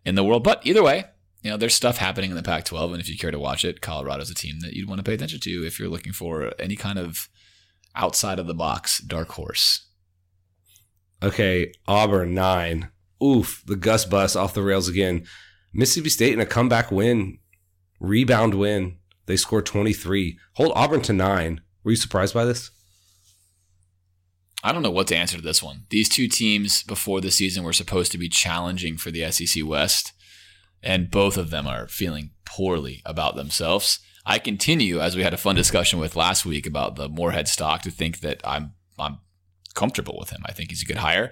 in 0.05 0.15
the 0.15 0.23
world. 0.23 0.43
But 0.43 0.65
either 0.65 0.83
way, 0.83 1.05
you 1.41 1.51
know, 1.51 1.57
there's 1.57 1.75
stuff 1.75 1.97
happening 1.97 2.31
in 2.31 2.35
the 2.35 2.43
Pac 2.43 2.65
12. 2.65 2.93
And 2.93 3.01
if 3.01 3.09
you 3.09 3.17
care 3.17 3.31
to 3.31 3.39
watch 3.39 3.63
it, 3.63 3.81
Colorado's 3.81 4.29
a 4.29 4.35
team 4.35 4.59
that 4.61 4.73
you'd 4.73 4.89
want 4.89 4.99
to 4.99 5.03
pay 5.03 5.13
attention 5.13 5.39
to 5.41 5.65
if 5.65 5.79
you're 5.79 5.89
looking 5.89 6.13
for 6.13 6.53
any 6.59 6.75
kind 6.75 6.99
of 6.99 7.29
outside 7.95 8.39
of 8.39 8.47
the 8.47 8.53
box 8.53 8.99
dark 8.99 9.29
horse. 9.29 9.85
Okay, 11.21 11.73
Auburn 11.87 12.33
nine. 12.33 12.91
Oof, 13.21 13.63
the 13.65 13.75
Gus 13.75 14.05
bus 14.05 14.35
off 14.35 14.53
the 14.53 14.61
rails 14.61 14.87
again. 14.87 15.25
Mississippi 15.73 16.09
State 16.09 16.33
in 16.33 16.39
a 16.39 16.45
comeback 16.45 16.91
win, 16.91 17.39
rebound 17.99 18.55
win. 18.55 18.97
They 19.25 19.37
score 19.37 19.61
23. 19.61 20.37
Hold 20.53 20.71
Auburn 20.75 21.01
to 21.03 21.13
nine. 21.13 21.61
Were 21.83 21.91
you 21.91 21.97
surprised 21.97 22.33
by 22.33 22.45
this? 22.45 22.71
I 24.63 24.73
don't 24.73 24.81
know 24.81 24.91
what 24.91 25.07
to 25.07 25.15
answer 25.15 25.37
to 25.37 25.43
this 25.43 25.63
one. 25.63 25.85
These 25.89 26.09
two 26.09 26.27
teams 26.27 26.83
before 26.83 27.21
the 27.21 27.31
season 27.31 27.63
were 27.63 27.73
supposed 27.73 28.11
to 28.11 28.17
be 28.17 28.27
challenging 28.27 28.97
for 28.97 29.09
the 29.11 29.31
SEC 29.31 29.65
West 29.65 30.13
and 30.81 31.11
both 31.11 31.37
of 31.37 31.49
them 31.49 31.67
are 31.67 31.87
feeling 31.87 32.31
poorly 32.45 33.01
about 33.05 33.35
themselves. 33.35 33.99
I 34.25 34.39
continue, 34.39 34.99
as 34.99 35.15
we 35.15 35.23
had 35.23 35.33
a 35.33 35.37
fun 35.37 35.55
discussion 35.55 35.99
with 35.99 36.15
last 36.15 36.45
week 36.45 36.67
about 36.67 36.95
the 36.95 37.09
Moorhead 37.09 37.47
stock, 37.47 37.81
to 37.83 37.91
think 37.91 38.19
that 38.19 38.41
I'm 38.43 38.73
I'm 38.97 39.19
comfortable 39.75 40.17
with 40.19 40.29
him. 40.29 40.41
I 40.45 40.51
think 40.51 40.69
he's 40.69 40.83
a 40.83 40.85
good 40.85 40.97
hire. 40.97 41.31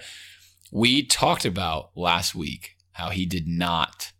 We 0.72 1.05
talked 1.05 1.45
about 1.45 1.91
last 1.95 2.34
week 2.34 2.76
how 2.93 3.09
he 3.09 3.26
did 3.26 3.47
not 3.47 4.11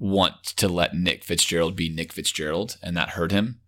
want 0.00 0.42
to 0.56 0.66
let 0.66 0.94
Nick 0.94 1.22
Fitzgerald 1.22 1.76
be 1.76 1.88
Nick 1.88 2.12
Fitzgerald, 2.12 2.78
and 2.82 2.96
that 2.96 3.10
hurt 3.10 3.30
him. 3.30 3.60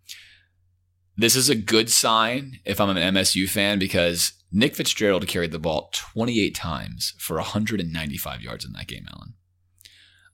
This 1.17 1.37
is 1.37 1.51
a 1.51 1.55
good 1.55 1.91
sign 1.91 2.59
if 2.65 2.81
I'm 2.81 2.89
an 2.89 3.15
MSU 3.15 3.49
fan 3.49 3.79
because 3.79 4.33
Nick 4.51 4.75
Fitzgerald 4.75 5.29
carried 5.29 5.53
the 5.53 5.59
ball 5.59 5.91
28 5.93 6.55
times 6.55 7.15
for 7.19 7.37
195 7.37 8.41
yards 8.41 8.65
in 8.65 8.73
that 8.73 8.89
game, 8.89 9.07
Alan. 9.15 9.35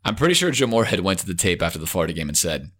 I'm 0.04 0.14
pretty 0.14 0.34
sure 0.34 0.52
Joe 0.52 0.68
Moorhead 0.68 1.00
went 1.00 1.18
to 1.18 1.26
the 1.26 1.34
tape 1.34 1.60
after 1.60 1.80
the 1.80 1.86
Florida 1.86 2.12
game 2.12 2.28
and 2.28 2.38
said, 2.38 2.70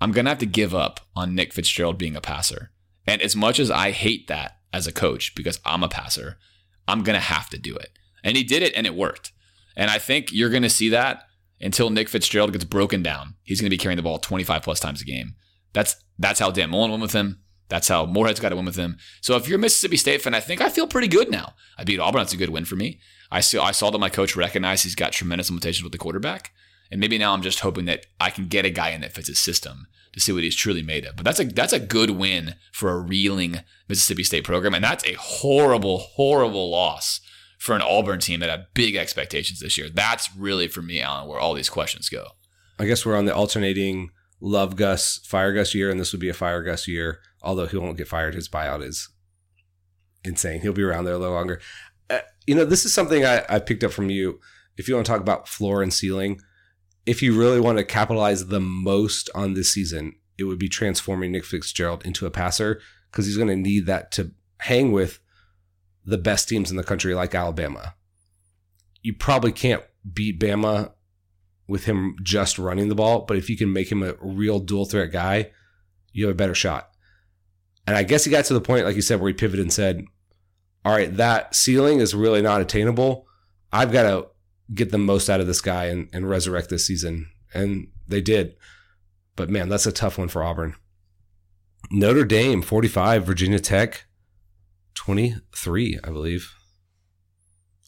I'm 0.00 0.12
going 0.12 0.24
to 0.24 0.30
have 0.30 0.38
to 0.38 0.46
give 0.46 0.74
up 0.74 1.00
on 1.16 1.34
Nick 1.34 1.52
Fitzgerald 1.52 1.98
being 1.98 2.16
a 2.16 2.20
passer. 2.20 2.70
And 3.06 3.20
as 3.20 3.34
much 3.34 3.58
as 3.58 3.70
I 3.70 3.90
hate 3.90 4.28
that 4.28 4.58
as 4.72 4.86
a 4.86 4.92
coach 4.92 5.34
because 5.34 5.60
I'm 5.66 5.82
a 5.82 5.88
passer, 5.88 6.38
I'm 6.86 7.02
going 7.02 7.14
to 7.14 7.20
have 7.20 7.50
to 7.50 7.58
do 7.58 7.74
it. 7.74 7.90
And 8.22 8.36
he 8.36 8.44
did 8.44 8.62
it 8.62 8.72
and 8.76 8.86
it 8.86 8.94
worked. 8.94 9.32
And 9.76 9.90
I 9.90 9.98
think 9.98 10.32
you're 10.32 10.50
going 10.50 10.62
to 10.62 10.70
see 10.70 10.88
that 10.90 11.24
until 11.62 11.90
Nick 11.90 12.08
Fitzgerald 12.08 12.52
gets 12.52 12.64
broken 12.64 13.02
down. 13.02 13.34
He's 13.42 13.60
going 13.60 13.66
to 13.66 13.74
be 13.74 13.78
carrying 13.78 13.96
the 13.96 14.02
ball 14.02 14.18
25 14.18 14.62
plus 14.62 14.80
times 14.80 15.00
a 15.00 15.04
game. 15.04 15.34
That's 15.72 15.96
that's 16.18 16.40
how 16.40 16.50
Dan 16.50 16.70
Mullen 16.70 16.90
went 16.90 17.02
with 17.02 17.12
him. 17.12 17.40
That's 17.68 17.88
how 17.88 18.04
Moorhead's 18.04 18.40
got 18.40 18.50
to 18.50 18.56
win 18.56 18.66
with 18.66 18.76
him. 18.76 18.98
So 19.22 19.36
if 19.36 19.48
you're 19.48 19.56
a 19.56 19.60
Mississippi 19.60 19.96
State 19.96 20.20
fan, 20.20 20.34
I 20.34 20.40
think 20.40 20.60
I 20.60 20.68
feel 20.68 20.86
pretty 20.86 21.08
good 21.08 21.30
now. 21.30 21.54
I 21.78 21.84
beat 21.84 22.00
Auburn. 22.00 22.20
That's 22.20 22.34
a 22.34 22.36
good 22.36 22.50
win 22.50 22.66
for 22.66 22.76
me. 22.76 23.00
I 23.30 23.40
saw 23.40 23.64
I 23.64 23.70
saw 23.70 23.90
that 23.90 23.98
my 23.98 24.10
coach 24.10 24.36
recognized 24.36 24.84
he's 24.84 24.94
got 24.94 25.12
tremendous 25.12 25.48
limitations 25.48 25.82
with 25.82 25.92
the 25.92 25.98
quarterback, 25.98 26.52
and 26.90 27.00
maybe 27.00 27.16
now 27.16 27.32
I'm 27.32 27.42
just 27.42 27.60
hoping 27.60 27.86
that 27.86 28.04
I 28.20 28.30
can 28.30 28.46
get 28.46 28.66
a 28.66 28.70
guy 28.70 28.90
in 28.90 29.00
that 29.00 29.14
fits 29.14 29.28
his 29.28 29.38
system 29.38 29.86
to 30.12 30.20
see 30.20 30.32
what 30.32 30.42
he's 30.42 30.56
truly 30.56 30.82
made 30.82 31.06
of. 31.06 31.16
But 31.16 31.24
that's 31.24 31.40
a 31.40 31.44
that's 31.44 31.72
a 31.72 31.80
good 31.80 32.10
win 32.10 32.56
for 32.72 32.90
a 32.90 33.00
reeling 33.00 33.60
Mississippi 33.88 34.24
State 34.24 34.44
program, 34.44 34.74
and 34.74 34.84
that's 34.84 35.06
a 35.06 35.14
horrible, 35.14 35.98
horrible 35.98 36.70
loss 36.70 37.20
for 37.62 37.76
an 37.76 37.80
Auburn 37.82 38.18
team 38.18 38.40
that 38.40 38.50
had 38.50 38.66
big 38.74 38.96
expectations 38.96 39.60
this 39.60 39.78
year. 39.78 39.88
That's 39.88 40.34
really 40.34 40.66
for 40.66 40.82
me, 40.82 41.00
Alan, 41.00 41.28
where 41.28 41.38
all 41.38 41.54
these 41.54 41.70
questions 41.70 42.08
go. 42.08 42.26
I 42.76 42.86
guess 42.86 43.06
we're 43.06 43.16
on 43.16 43.24
the 43.24 43.32
alternating 43.32 44.10
love 44.40 44.74
Gus, 44.74 45.18
fire 45.18 45.52
Gus 45.52 45.72
year, 45.72 45.88
and 45.88 46.00
this 46.00 46.10
would 46.10 46.20
be 46.20 46.28
a 46.28 46.34
fire 46.34 46.64
Gus 46.64 46.88
year. 46.88 47.20
Although 47.40 47.66
he 47.66 47.76
won't 47.76 47.96
get 47.96 48.08
fired, 48.08 48.34
his 48.34 48.48
buyout 48.48 48.82
is 48.82 49.08
insane. 50.24 50.60
He'll 50.60 50.72
be 50.72 50.82
around 50.82 51.04
there 51.04 51.14
a 51.14 51.18
little 51.18 51.36
longer. 51.36 51.60
Uh, 52.10 52.18
you 52.48 52.56
know, 52.56 52.64
this 52.64 52.84
is 52.84 52.92
something 52.92 53.24
I, 53.24 53.44
I 53.48 53.60
picked 53.60 53.84
up 53.84 53.92
from 53.92 54.10
you. 54.10 54.40
If 54.76 54.88
you 54.88 54.96
want 54.96 55.06
to 55.06 55.12
talk 55.12 55.20
about 55.20 55.46
floor 55.46 55.84
and 55.84 55.94
ceiling, 55.94 56.40
if 57.06 57.22
you 57.22 57.38
really 57.38 57.60
want 57.60 57.78
to 57.78 57.84
capitalize 57.84 58.48
the 58.48 58.58
most 58.58 59.30
on 59.36 59.54
this 59.54 59.70
season, 59.70 60.16
it 60.36 60.44
would 60.44 60.58
be 60.58 60.68
transforming 60.68 61.30
Nick 61.30 61.44
Fitzgerald 61.44 62.04
into 62.04 62.26
a 62.26 62.30
passer 62.32 62.80
because 63.12 63.26
he's 63.26 63.36
going 63.36 63.46
to 63.46 63.54
need 63.54 63.86
that 63.86 64.10
to 64.12 64.32
hang 64.58 64.90
with 64.90 65.20
the 66.04 66.18
best 66.18 66.48
teams 66.48 66.70
in 66.70 66.76
the 66.76 66.84
country 66.84 67.14
like 67.14 67.34
Alabama. 67.34 67.94
You 69.02 69.14
probably 69.14 69.52
can't 69.52 69.82
beat 70.12 70.40
Bama 70.40 70.92
with 71.68 71.84
him 71.84 72.16
just 72.22 72.58
running 72.58 72.88
the 72.88 72.94
ball, 72.94 73.20
but 73.20 73.36
if 73.36 73.48
you 73.48 73.56
can 73.56 73.72
make 73.72 73.90
him 73.90 74.02
a 74.02 74.14
real 74.20 74.58
dual 74.58 74.84
threat 74.84 75.12
guy, 75.12 75.50
you 76.12 76.26
have 76.26 76.34
a 76.34 76.36
better 76.36 76.54
shot. 76.54 76.90
And 77.86 77.96
I 77.96 78.02
guess 78.02 78.24
he 78.24 78.30
got 78.30 78.44
to 78.46 78.54
the 78.54 78.60
point, 78.60 78.84
like 78.84 78.96
you 78.96 79.02
said, 79.02 79.20
where 79.20 79.28
he 79.28 79.34
pivoted 79.34 79.64
and 79.64 79.72
said, 79.72 80.04
All 80.84 80.92
right, 80.92 81.16
that 81.16 81.54
ceiling 81.54 82.00
is 82.00 82.14
really 82.14 82.42
not 82.42 82.60
attainable. 82.60 83.26
I've 83.72 83.92
got 83.92 84.02
to 84.04 84.28
get 84.72 84.90
the 84.90 84.98
most 84.98 85.28
out 85.28 85.40
of 85.40 85.46
this 85.46 85.60
guy 85.60 85.86
and, 85.86 86.08
and 86.12 86.28
resurrect 86.28 86.68
this 86.68 86.86
season. 86.86 87.30
And 87.54 87.88
they 88.06 88.20
did. 88.20 88.54
But 89.34 89.50
man, 89.50 89.68
that's 89.68 89.86
a 89.86 89.92
tough 89.92 90.18
one 90.18 90.28
for 90.28 90.42
Auburn. 90.42 90.74
Notre 91.90 92.24
Dame, 92.24 92.62
45, 92.62 93.24
Virginia 93.24 93.58
Tech, 93.58 94.04
23, 94.94 96.00
I 96.02 96.10
believe. 96.10 96.54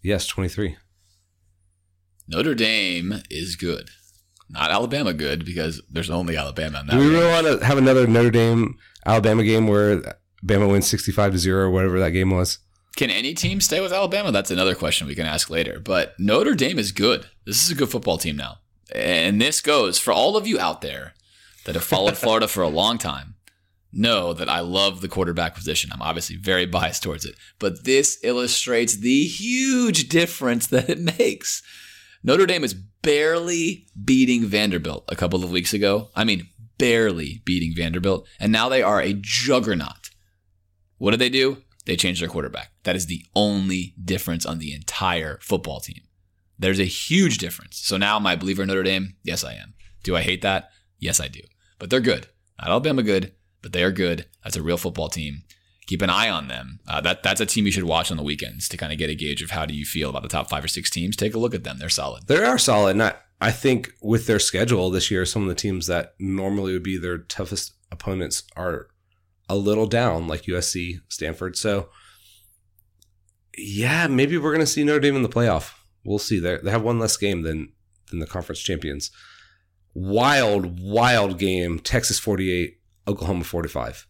Yes, 0.02 0.26
23. 0.26 0.76
Notre 2.28 2.54
Dame 2.54 3.22
is 3.30 3.56
good. 3.56 3.90
Not 4.48 4.70
Alabama 4.70 5.12
good 5.12 5.44
because 5.44 5.82
there's 5.90 6.10
only 6.10 6.36
Alabama 6.36 6.80
in 6.80 6.86
that. 6.86 6.92
Do 6.92 6.98
we 6.98 7.08
really 7.08 7.26
want 7.26 7.60
to 7.60 7.64
have 7.66 7.78
another 7.78 8.06
Notre 8.06 8.30
Dame 8.30 8.76
Alabama 9.06 9.42
game 9.42 9.66
where 9.66 10.02
Bama 10.44 10.70
wins 10.70 10.86
65 10.86 11.32
to 11.32 11.38
0 11.38 11.58
or 11.60 11.70
whatever 11.70 11.98
that 11.98 12.10
game 12.10 12.30
was? 12.30 12.58
Can 12.96 13.10
any 13.10 13.34
team 13.34 13.60
stay 13.60 13.80
with 13.80 13.92
Alabama? 13.92 14.30
That's 14.30 14.50
another 14.50 14.74
question 14.74 15.06
we 15.06 15.14
can 15.14 15.26
ask 15.26 15.50
later. 15.50 15.80
But 15.80 16.14
Notre 16.18 16.54
Dame 16.54 16.78
is 16.78 16.92
good. 16.92 17.26
This 17.44 17.62
is 17.62 17.70
a 17.70 17.74
good 17.74 17.90
football 17.90 18.18
team 18.18 18.36
now. 18.36 18.58
And 18.94 19.40
this 19.40 19.60
goes 19.60 19.98
for 19.98 20.12
all 20.12 20.36
of 20.36 20.46
you 20.46 20.60
out 20.60 20.80
there 20.80 21.14
that 21.64 21.74
have 21.74 21.84
followed 21.84 22.16
Florida 22.18 22.46
for 22.46 22.62
a 22.62 22.68
long 22.68 22.98
time. 22.98 23.34
Know 23.96 24.32
that 24.32 24.48
I 24.48 24.58
love 24.58 25.00
the 25.00 25.08
quarterback 25.08 25.54
position. 25.54 25.90
I'm 25.92 26.02
obviously 26.02 26.36
very 26.36 26.66
biased 26.66 27.04
towards 27.04 27.24
it, 27.24 27.36
but 27.60 27.84
this 27.84 28.18
illustrates 28.24 28.96
the 28.96 29.24
huge 29.24 30.08
difference 30.08 30.66
that 30.66 30.90
it 30.90 30.98
makes. 31.18 31.62
Notre 32.24 32.46
Dame 32.46 32.64
is 32.64 32.74
barely 32.74 33.86
beating 34.02 34.46
Vanderbilt 34.46 35.04
a 35.08 35.16
couple 35.16 35.44
of 35.44 35.52
weeks 35.52 35.72
ago. 35.72 36.08
I 36.16 36.24
mean, 36.24 36.48
barely 36.76 37.42
beating 37.44 37.72
Vanderbilt, 37.76 38.26
and 38.40 38.50
now 38.50 38.68
they 38.68 38.82
are 38.82 39.00
a 39.00 39.14
juggernaut. 39.14 40.10
What 40.98 41.12
did 41.12 41.20
they 41.20 41.28
do? 41.28 41.58
They 41.84 41.96
changed 41.96 42.20
their 42.20 42.28
quarterback. 42.28 42.72
That 42.82 42.96
is 42.96 43.06
the 43.06 43.24
only 43.36 43.94
difference 44.02 44.44
on 44.44 44.58
the 44.58 44.74
entire 44.74 45.38
football 45.40 45.80
team. 45.80 46.00
There's 46.58 46.80
a 46.80 46.84
huge 46.84 47.38
difference. 47.38 47.78
So 47.78 47.96
now, 47.96 48.16
am 48.16 48.26
I 48.26 48.32
a 48.32 48.36
believer 48.36 48.62
in 48.62 48.68
Notre 48.68 48.82
Dame? 48.82 49.16
Yes, 49.22 49.44
I 49.44 49.54
am. 49.54 49.74
Do 50.02 50.16
I 50.16 50.22
hate 50.22 50.42
that? 50.42 50.70
Yes, 50.98 51.20
I 51.20 51.28
do. 51.28 51.40
But 51.78 51.90
they're 51.90 52.00
good. 52.00 52.26
Not 52.58 52.70
Alabama 52.70 53.02
good, 53.02 53.32
but 53.64 53.72
they 53.72 53.82
are 53.82 53.90
good. 53.90 54.26
That's 54.44 54.56
a 54.56 54.62
real 54.62 54.76
football 54.76 55.08
team. 55.08 55.42
Keep 55.86 56.02
an 56.02 56.10
eye 56.10 56.30
on 56.30 56.48
them. 56.48 56.80
Uh, 56.86 57.00
that 57.00 57.22
that's 57.22 57.40
a 57.40 57.46
team 57.46 57.66
you 57.66 57.72
should 57.72 57.84
watch 57.84 58.10
on 58.10 58.16
the 58.16 58.22
weekends 58.22 58.68
to 58.68 58.76
kind 58.76 58.92
of 58.92 58.98
get 58.98 59.10
a 59.10 59.14
gauge 59.14 59.42
of 59.42 59.50
how 59.50 59.66
do 59.66 59.74
you 59.74 59.84
feel 59.84 60.10
about 60.10 60.22
the 60.22 60.28
top 60.28 60.48
five 60.48 60.62
or 60.62 60.68
six 60.68 60.90
teams. 60.90 61.16
Take 61.16 61.34
a 61.34 61.38
look 61.38 61.54
at 61.54 61.64
them. 61.64 61.78
They're 61.78 61.88
solid. 61.88 62.26
They 62.26 62.36
are 62.44 62.58
solid. 62.58 62.90
And 62.90 63.02
I, 63.02 63.14
I 63.40 63.50
think 63.50 63.92
with 64.00 64.26
their 64.26 64.38
schedule 64.38 64.90
this 64.90 65.10
year, 65.10 65.26
some 65.26 65.42
of 65.42 65.48
the 65.48 65.54
teams 65.54 65.86
that 65.86 66.14
normally 66.18 66.72
would 66.72 66.82
be 66.82 66.96
their 66.96 67.18
toughest 67.18 67.72
opponents 67.90 68.44
are 68.54 68.88
a 69.48 69.56
little 69.56 69.86
down, 69.86 70.28
like 70.28 70.42
USC, 70.42 71.00
Stanford. 71.08 71.56
So, 71.56 71.88
yeah, 73.56 74.06
maybe 74.06 74.38
we're 74.38 74.52
going 74.52 74.60
to 74.60 74.66
see 74.66 74.84
Notre 74.84 75.00
Dame 75.00 75.16
in 75.16 75.22
the 75.22 75.28
playoff. 75.28 75.72
We'll 76.04 76.18
see. 76.18 76.38
They 76.38 76.58
they 76.58 76.70
have 76.70 76.82
one 76.82 76.98
less 76.98 77.16
game 77.16 77.42
than 77.42 77.72
than 78.10 78.20
the 78.20 78.26
conference 78.26 78.60
champions. 78.60 79.10
Wild, 79.94 80.80
wild 80.80 81.38
game. 81.38 81.78
Texas 81.78 82.18
48, 82.18 82.78
Oklahoma 83.06 83.44
45. 83.44 84.06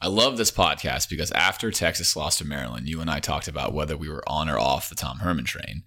I 0.00 0.06
love 0.06 0.36
this 0.36 0.50
podcast 0.50 1.08
because 1.08 1.32
after 1.32 1.70
Texas 1.70 2.16
lost 2.16 2.38
to 2.38 2.46
Maryland, 2.46 2.88
you 2.88 3.00
and 3.00 3.10
I 3.10 3.18
talked 3.20 3.48
about 3.48 3.74
whether 3.74 3.96
we 3.96 4.08
were 4.08 4.22
on 4.28 4.48
or 4.48 4.58
off 4.58 4.88
the 4.88 4.94
Tom 4.94 5.18
Herman 5.18 5.44
train. 5.44 5.82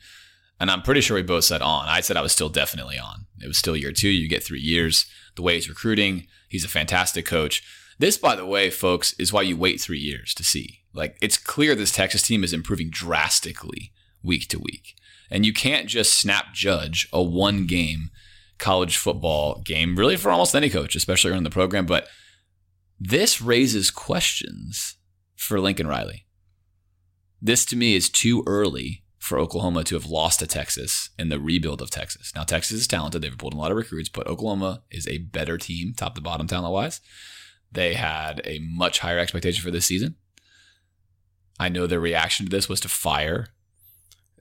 And 0.59 0.69
I'm 0.69 0.81
pretty 0.81 1.01
sure 1.01 1.15
we 1.15 1.23
both 1.23 1.45
said 1.45 1.61
on. 1.61 1.87
I 1.87 2.01
said 2.01 2.17
I 2.17 2.21
was 2.21 2.33
still 2.33 2.49
definitely 2.49 2.99
on. 2.99 3.25
It 3.41 3.47
was 3.47 3.57
still 3.57 3.75
year 3.75 3.91
two. 3.91 4.09
You 4.09 4.29
get 4.29 4.43
three 4.43 4.59
years. 4.59 5.05
The 5.35 5.41
way 5.41 5.55
he's 5.55 5.69
recruiting, 5.69 6.27
he's 6.49 6.65
a 6.65 6.69
fantastic 6.69 7.25
coach. 7.25 7.63
This, 7.97 8.17
by 8.17 8.35
the 8.35 8.45
way, 8.45 8.69
folks, 8.69 9.13
is 9.13 9.31
why 9.31 9.43
you 9.43 9.55
wait 9.55 9.79
three 9.79 9.99
years 9.99 10.33
to 10.35 10.43
see. 10.43 10.81
Like, 10.93 11.17
it's 11.21 11.37
clear 11.37 11.73
this 11.73 11.91
Texas 11.91 12.21
team 12.21 12.43
is 12.43 12.53
improving 12.53 12.89
drastically 12.89 13.91
week 14.21 14.49
to 14.49 14.59
week. 14.59 14.95
And 15.31 15.45
you 15.45 15.53
can't 15.53 15.87
just 15.87 16.13
snap 16.13 16.53
judge 16.53 17.07
a 17.13 17.23
one 17.23 17.65
game 17.65 18.11
college 18.57 18.97
football 18.97 19.61
game, 19.61 19.95
really, 19.95 20.17
for 20.17 20.29
almost 20.29 20.53
any 20.53 20.69
coach, 20.69 20.95
especially 20.95 21.31
in 21.33 21.43
the 21.43 21.49
program. 21.49 21.85
But 21.85 22.07
this 23.03 23.41
raises 23.41 23.89
questions 23.89 24.97
for 25.35 25.59
Lincoln 25.59 25.87
Riley. 25.87 26.27
This 27.41 27.65
to 27.65 27.75
me 27.75 27.95
is 27.95 28.11
too 28.11 28.43
early 28.45 29.03
for 29.17 29.39
Oklahoma 29.39 29.83
to 29.85 29.95
have 29.95 30.05
lost 30.05 30.39
to 30.39 30.45
Texas 30.45 31.09
in 31.17 31.29
the 31.29 31.39
rebuild 31.39 31.81
of 31.81 31.89
Texas. 31.89 32.31
Now, 32.35 32.43
Texas 32.43 32.81
is 32.81 32.87
talented. 32.87 33.23
They've 33.23 33.35
pulled 33.35 33.53
in 33.53 33.57
a 33.57 33.61
lot 33.61 33.71
of 33.71 33.77
recruits, 33.77 34.07
but 34.07 34.27
Oklahoma 34.27 34.83
is 34.91 35.07
a 35.07 35.17
better 35.17 35.57
team, 35.57 35.95
top 35.97 36.13
to 36.13 36.21
bottom, 36.21 36.45
talent 36.45 36.71
wise. 36.71 37.01
They 37.71 37.95
had 37.95 38.39
a 38.45 38.59
much 38.59 38.99
higher 38.99 39.17
expectation 39.17 39.63
for 39.63 39.71
this 39.71 39.87
season. 39.87 40.17
I 41.59 41.69
know 41.69 41.87
their 41.87 41.99
reaction 41.99 42.45
to 42.45 42.49
this 42.51 42.69
was 42.69 42.81
to 42.81 42.89
fire 42.89 43.47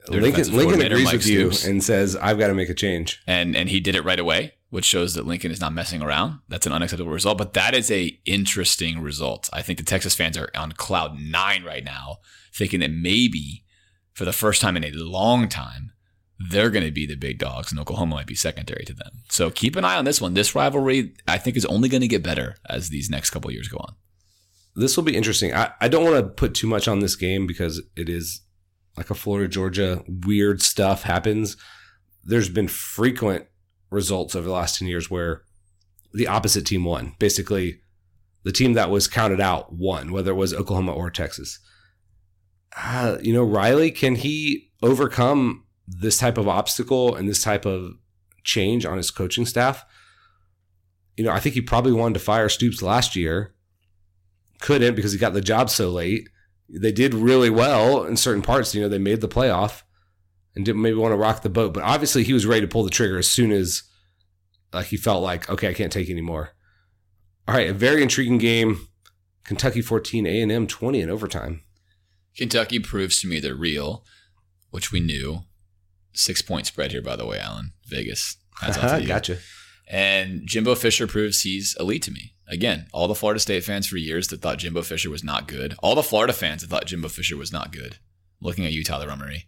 Lincoln, 0.08 0.56
Lincoln 0.56 0.80
agrees 0.82 1.04
Mike 1.04 1.12
with 1.14 1.22
Stoops. 1.24 1.64
you 1.64 1.70
and 1.70 1.84
says, 1.84 2.16
I've 2.16 2.38
got 2.38 2.48
to 2.48 2.54
make 2.54 2.68
a 2.68 2.74
change. 2.74 3.22
And 3.26 3.56
and 3.56 3.68
he 3.68 3.80
did 3.80 3.94
it 3.94 4.04
right 4.04 4.18
away, 4.18 4.54
which 4.70 4.84
shows 4.84 5.14
that 5.14 5.26
Lincoln 5.26 5.50
is 5.50 5.60
not 5.60 5.72
messing 5.72 6.02
around. 6.02 6.40
That's 6.48 6.66
an 6.66 6.72
unacceptable 6.72 7.12
result, 7.12 7.38
but 7.38 7.52
that 7.54 7.74
is 7.74 7.90
a 7.90 8.18
interesting 8.24 9.00
result. 9.00 9.50
I 9.52 9.62
think 9.62 9.78
the 9.78 9.84
Texas 9.84 10.14
fans 10.14 10.38
are 10.38 10.50
on 10.54 10.72
cloud 10.72 11.18
nine 11.20 11.64
right 11.64 11.84
now, 11.84 12.18
thinking 12.52 12.80
that 12.80 12.90
maybe 12.90 13.64
for 14.12 14.24
the 14.24 14.32
first 14.32 14.60
time 14.60 14.76
in 14.76 14.84
a 14.84 14.90
long 14.90 15.48
time, 15.48 15.92
they're 16.38 16.70
going 16.70 16.84
to 16.84 16.90
be 16.90 17.06
the 17.06 17.16
big 17.16 17.38
dogs 17.38 17.70
and 17.70 17.78
Oklahoma 17.78 18.16
might 18.16 18.26
be 18.26 18.34
secondary 18.34 18.84
to 18.86 18.94
them. 18.94 19.22
So 19.28 19.50
keep 19.50 19.76
an 19.76 19.84
eye 19.84 19.96
on 19.96 20.06
this 20.06 20.20
one. 20.20 20.34
This 20.34 20.54
rivalry, 20.54 21.14
I 21.28 21.36
think, 21.38 21.56
is 21.56 21.66
only 21.66 21.88
going 21.88 22.00
to 22.00 22.08
get 22.08 22.22
better 22.22 22.56
as 22.68 22.88
these 22.88 23.10
next 23.10 23.30
couple 23.30 23.50
years 23.50 23.68
go 23.68 23.76
on. 23.78 23.94
This 24.74 24.96
will 24.96 25.04
be 25.04 25.16
interesting. 25.16 25.52
I, 25.52 25.72
I 25.80 25.88
don't 25.88 26.04
want 26.04 26.16
to 26.16 26.22
put 26.22 26.54
too 26.54 26.66
much 26.66 26.88
on 26.88 27.00
this 27.00 27.16
game 27.16 27.46
because 27.46 27.82
it 27.96 28.08
is 28.08 28.40
like 28.96 29.10
a 29.10 29.14
Florida 29.14 29.48
Georgia 29.48 30.04
weird 30.06 30.62
stuff 30.62 31.02
happens, 31.02 31.56
there's 32.24 32.48
been 32.48 32.68
frequent 32.68 33.46
results 33.90 34.34
over 34.34 34.46
the 34.46 34.54
last 34.54 34.78
10 34.78 34.88
years 34.88 35.10
where 35.10 35.42
the 36.12 36.26
opposite 36.26 36.66
team 36.66 36.84
won. 36.84 37.14
Basically, 37.18 37.80
the 38.44 38.52
team 38.52 38.72
that 38.74 38.90
was 38.90 39.08
counted 39.08 39.40
out 39.40 39.72
won, 39.72 40.12
whether 40.12 40.32
it 40.32 40.36
was 40.36 40.54
Oklahoma 40.54 40.92
or 40.92 41.10
Texas. 41.10 41.58
Uh, 42.76 43.18
you 43.20 43.32
know, 43.32 43.42
Riley, 43.42 43.90
can 43.90 44.16
he 44.16 44.70
overcome 44.82 45.64
this 45.86 46.18
type 46.18 46.38
of 46.38 46.48
obstacle 46.48 47.14
and 47.14 47.28
this 47.28 47.42
type 47.42 47.66
of 47.66 47.94
change 48.44 48.86
on 48.86 48.96
his 48.96 49.10
coaching 49.10 49.46
staff? 49.46 49.84
You 51.16 51.24
know, 51.24 51.32
I 51.32 51.40
think 51.40 51.54
he 51.54 51.60
probably 51.60 51.92
wanted 51.92 52.14
to 52.14 52.20
fire 52.20 52.48
Stoops 52.48 52.82
last 52.82 53.16
year. 53.16 53.54
Couldn't 54.60 54.94
because 54.94 55.12
he 55.12 55.18
got 55.18 55.32
the 55.32 55.40
job 55.40 55.70
so 55.70 55.90
late 55.90 56.28
they 56.72 56.92
did 56.92 57.14
really 57.14 57.50
well 57.50 58.04
in 58.04 58.16
certain 58.16 58.42
parts. 58.42 58.74
You 58.74 58.82
know, 58.82 58.88
they 58.88 58.98
made 58.98 59.20
the 59.20 59.28
playoff 59.28 59.82
and 60.54 60.64
didn't 60.64 60.82
maybe 60.82 60.96
want 60.96 61.12
to 61.12 61.16
rock 61.16 61.42
the 61.42 61.48
boat, 61.48 61.74
but 61.74 61.82
obviously 61.82 62.24
he 62.24 62.32
was 62.32 62.46
ready 62.46 62.60
to 62.62 62.68
pull 62.68 62.84
the 62.84 62.90
trigger 62.90 63.18
as 63.18 63.30
soon 63.30 63.52
as 63.52 63.82
like 64.72 64.86
he 64.86 64.96
felt 64.96 65.22
like, 65.22 65.48
okay, 65.50 65.68
I 65.68 65.74
can't 65.74 65.92
take 65.92 66.10
anymore. 66.10 66.50
All 67.48 67.54
right, 67.54 67.70
a 67.70 67.74
very 67.74 68.02
intriguing 68.02 68.38
game. 68.38 68.88
Kentucky 69.44 69.82
14, 69.82 70.26
A&M 70.26 70.66
20 70.66 71.00
in 71.00 71.10
overtime. 71.10 71.62
Kentucky 72.36 72.78
proves 72.78 73.20
to 73.20 73.26
me 73.26 73.40
they're 73.40 73.54
real, 73.54 74.04
which 74.70 74.92
we 74.92 75.00
knew. 75.00 75.40
Six 76.12 76.42
point 76.42 76.66
spread 76.66 76.92
here, 76.92 77.02
by 77.02 77.16
the 77.16 77.26
way, 77.26 77.38
Alan. 77.38 77.72
Vegas. 77.86 78.36
That's 78.60 79.06
gotcha. 79.06 79.38
And 79.88 80.42
Jimbo 80.44 80.74
Fisher 80.76 81.06
proves 81.06 81.42
he's 81.42 81.76
elite 81.80 82.02
to 82.02 82.12
me. 82.12 82.29
Again, 82.50 82.88
all 82.92 83.06
the 83.06 83.14
Florida 83.14 83.38
State 83.38 83.62
fans 83.62 83.86
for 83.86 83.96
years 83.96 84.26
that 84.28 84.42
thought 84.42 84.58
Jimbo 84.58 84.82
Fisher 84.82 85.08
was 85.08 85.22
not 85.22 85.46
good. 85.46 85.76
All 85.78 85.94
the 85.94 86.02
Florida 86.02 86.32
fans 86.32 86.62
that 86.62 86.68
thought 86.68 86.86
Jimbo 86.86 87.08
Fisher 87.08 87.36
was 87.36 87.52
not 87.52 87.72
good. 87.72 87.98
Looking 88.40 88.66
at 88.66 88.72
you, 88.72 88.82
Tyler 88.82 89.06
Rummery. 89.06 89.44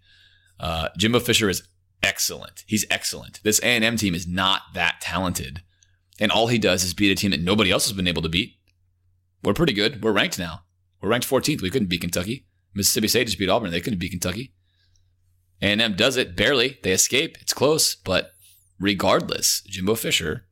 Uh, 0.61 0.89
Jimbo 0.97 1.19
Fisher 1.19 1.51
is 1.51 1.65
excellent. 2.03 2.63
He's 2.69 2.87
excellent. 2.91 3.41
This 3.43 3.59
A&M 3.61 3.97
team 3.97 4.15
is 4.15 4.29
not 4.29 4.63
that 4.75 5.01
talented. 5.01 5.63
And 6.21 6.31
all 6.31 6.47
he 6.47 6.59
does 6.59 6.85
is 6.85 6.95
beat 6.95 7.11
a 7.11 7.17
team 7.17 7.33
that 7.33 7.43
nobody 7.43 7.73
else 7.73 7.89
has 7.89 7.97
been 7.97 8.07
able 8.07 8.23
to 8.23 8.29
beat. 8.29 8.55
We're 9.43 9.55
pretty 9.55 9.73
good. 9.73 10.05
We're 10.05 10.13
ranked 10.13 10.39
now. 10.39 10.63
We're 11.01 11.09
ranked 11.09 11.29
14th. 11.29 11.61
We 11.61 11.71
couldn't 11.71 11.89
beat 11.89 12.03
Kentucky. 12.03 12.47
Mississippi 12.73 13.09
State 13.09 13.27
just 13.27 13.39
beat 13.39 13.49
Auburn. 13.49 13.73
They 13.73 13.81
couldn't 13.81 13.99
beat 13.99 14.13
Kentucky. 14.13 14.53
A&M 15.61 15.97
does 15.97 16.17
it 16.17 16.37
barely. 16.37 16.79
They 16.85 16.93
escape. 16.93 17.37
It's 17.41 17.53
close. 17.53 17.97
But 17.97 18.31
regardless, 18.79 19.63
Jimbo 19.63 19.97
Fisher 19.97 20.47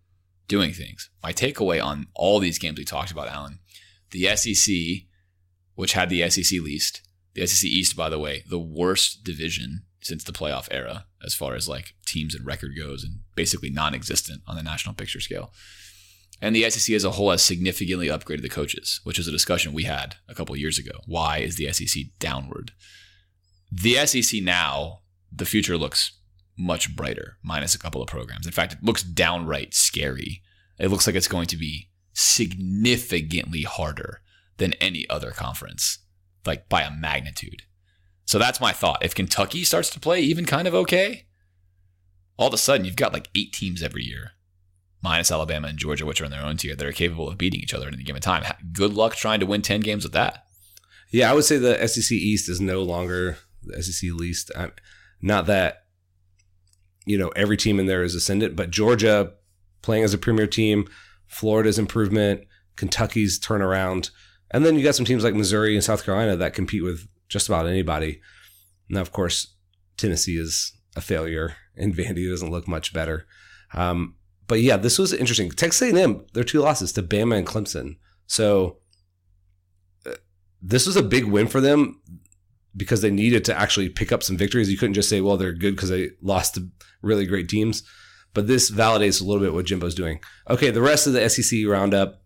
doing 0.51 0.73
things. 0.73 1.09
My 1.23 1.33
takeaway 1.33 1.83
on 1.83 2.09
all 2.13 2.41
these 2.41 2.59
games 2.59 2.77
we 2.77 2.85
talked 2.85 3.13
about, 3.13 3.29
Alan, 3.29 3.61
the 4.11 4.27
SEC, 4.35 4.75
which 5.77 5.93
had 5.93 6.11
the 6.11 6.29
SEC 6.29 6.61
least, 6.61 7.03
the 7.35 7.47
SEC 7.47 7.71
East, 7.71 7.97
by 7.97 8.09
the 8.09 8.19
way, 8.19 8.43
the 8.51 8.59
worst 8.59 9.23
division 9.23 9.85
since 10.03 10.25
the 10.25 10.33
playoff 10.33 10.67
era 10.73 11.07
as 11.25 11.35
far 11.35 11.55
as 11.55 11.69
like 11.69 11.95
teams 12.05 12.35
and 12.35 12.45
record 12.45 12.73
goes, 12.77 13.05
and 13.05 13.21
basically 13.37 13.71
non-existent 13.71 14.43
on 14.49 14.57
the 14.57 14.63
national 14.63 14.95
picture 14.95 15.21
scale. 15.21 15.53
And 16.43 16.57
the 16.57 16.69
SEC 16.69 16.97
as 16.97 17.05
a 17.05 17.13
whole 17.13 17.31
has 17.31 17.45
significantly 17.45 18.09
upgraded 18.09 18.43
the 18.43 18.49
coaches, 18.49 19.01
which 19.05 19.21
is 19.21 19.29
a 19.29 19.33
discussion 19.33 19.73
we 19.73 19.85
had 19.85 20.17
a 20.29 20.35
couple 20.35 20.57
years 20.57 20.79
ago. 20.79 20.99
Why 21.07 21.39
is 21.39 21.57
the 21.57 21.73
SEC 21.73 22.05
downward? 22.19 22.73
The 23.71 24.05
SEC 24.05 24.43
now, 24.43 25.03
the 25.31 25.45
future 25.45 25.79
looks 25.79 26.19
much 26.61 26.95
brighter, 26.95 27.37
minus 27.43 27.75
a 27.75 27.79
couple 27.79 28.03
of 28.03 28.09
programs. 28.09 28.47
In 28.47 28.53
fact, 28.53 28.75
it 28.75 28.83
looks 28.83 29.03
downright 29.03 29.75
scary. 29.75 30.43
It 30.79 30.89
looks 30.89 31.07
like 31.07 31.17
it's 31.17 31.29
going 31.29 31.47
to 31.49 31.57
be 31.57 31.89
significantly 32.13 33.63
harder 33.63 34.21
than 34.59 34.75
any 34.75 35.09
other 35.09 35.31
conference, 35.31 35.99
like 36.45 36.69
by 36.69 36.83
a 36.83 36.91
magnitude. 36.91 37.63
So 38.27 38.39
that's 38.39 38.61
my 38.61 38.73
thought. 38.73 39.05
If 39.05 39.15
Kentucky 39.15 39.65
starts 39.65 39.91
to 39.91 40.01
play 40.01 40.21
even 40.21 40.45
kind 40.45 40.69
of 40.69 40.75
okay, 40.75 41.27
all 42.37 42.49
of 42.49 42.55
a 42.55 42.59
sudden 42.59 42.85
you've 42.85 42.97
got 42.97 43.13
like 43.13 43.29
eight 43.35 43.53
teams 43.53 43.83
every 43.83 44.05
year, 44.05 44.33
minus 45.03 45.33
Alabama 45.33 45.69
and 45.69 45.79
Georgia, 45.79 46.07
which 46.07 46.21
are 46.21 46.27
in 46.27 46.31
their 46.31 46.45
own 46.45 46.57
tier, 46.57 46.77
that 46.77 46.87
are 46.87 46.93
capable 46.93 47.29
of 47.29 47.39
beating 47.39 47.61
each 47.61 47.75
other 47.75 47.89
at 47.89 47.95
any 47.95 48.05
given 48.05 48.23
time. 48.23 48.45
Good 48.73 48.95
luck 48.95 49.17
trying 49.17 49.41
to 49.41 49.47
win 49.47 49.63
10 49.63 49.81
games 49.81 50.05
with 50.05 50.13
that. 50.13 50.45
Yeah, 51.11 51.31
I 51.31 51.35
would 51.35 51.45
say 51.45 51.59
the 51.59 51.87
SEC 51.89 52.13
East 52.13 52.49
is 52.49 52.61
no 52.61 52.83
longer 52.83 53.39
the 53.63 53.83
SEC 53.83 54.11
least. 54.13 54.53
I'm, 54.57 54.73
not 55.23 55.47
that 55.47 55.80
you 57.11 57.19
know 57.19 57.31
every 57.35 57.57
team 57.57 57.81
in 57.81 57.87
there 57.87 58.05
is 58.05 58.15
ascendant, 58.15 58.55
but 58.55 58.71
Georgia 58.71 59.33
playing 59.83 60.05
as 60.05 60.15
a 60.15 60.19
premier 60.19 60.47
team, 60.47 60.89
Florida's 61.27 61.79
improvement, 61.79 62.45
Kentucky's 62.77 63.41
turnaround, 63.41 64.11
and 64.53 64.65
then 64.65 64.77
you 64.77 64.85
got 64.85 64.95
some 64.95 65.05
teams 65.05 65.25
like 65.25 65.35
Missouri 65.35 65.75
and 65.75 65.83
South 65.83 66.05
Carolina 66.05 66.37
that 66.37 66.55
compete 66.55 66.85
with 66.85 67.09
just 67.29 67.49
about 67.49 67.67
anybody. 67.67 68.21
Now, 68.89 69.01
of 69.01 69.13
course, 69.13 69.57
Tennessee 69.97 70.39
is 70.39 70.73
a 70.95 71.01
failure, 71.01 71.57
and 71.77 71.95
Vandy 71.95 72.31
doesn't 72.31 72.51
look 72.51 72.69
much 72.69 72.93
better. 72.93 73.27
Um, 73.75 74.15
but 74.47 74.61
yeah, 74.61 74.77
this 74.77 74.99
was 74.99 75.13
interesting. 75.13 75.51
Texas 75.51 75.93
A&M, 75.93 76.25
their 76.33 76.45
two 76.45 76.61
losses 76.61 76.93
to 76.93 77.03
Bama 77.03 77.39
and 77.39 77.47
Clemson. 77.47 77.97
So 78.27 78.79
uh, 80.07 80.15
this 80.63 80.87
was 80.87 80.97
a 80.97 81.03
big 81.03 81.25
win 81.25 81.49
for 81.49 81.61
them 81.61 82.01
because 82.81 83.01
they 83.01 83.11
needed 83.11 83.45
to 83.45 83.57
actually 83.57 83.89
pick 83.89 84.11
up 84.11 84.25
some 84.25 84.37
victories. 84.37 84.71
You 84.71 84.77
couldn't 84.77 84.95
just 84.95 85.09
say, 85.09 85.21
well, 85.21 85.37
they're 85.37 85.53
good 85.53 85.77
because 85.77 85.91
they 85.91 86.11
lost 86.21 86.57
to 86.57 86.69
really 87.03 87.27
great 87.27 87.49
teams. 87.49 87.85
But 88.35 88.49
this 88.49 88.71
validates 88.71 89.21
a 89.21 89.25
little 89.25 89.43
bit 89.43 89.55
what 89.55 89.67
Jimbo's 89.67 89.95
doing. 89.95 90.21
Okay, 90.49 90.71
the 90.71 90.83
rest 90.83 91.07
of 91.07 91.13
the 91.13 91.29
SEC 91.29 91.61
roundup 91.67 92.21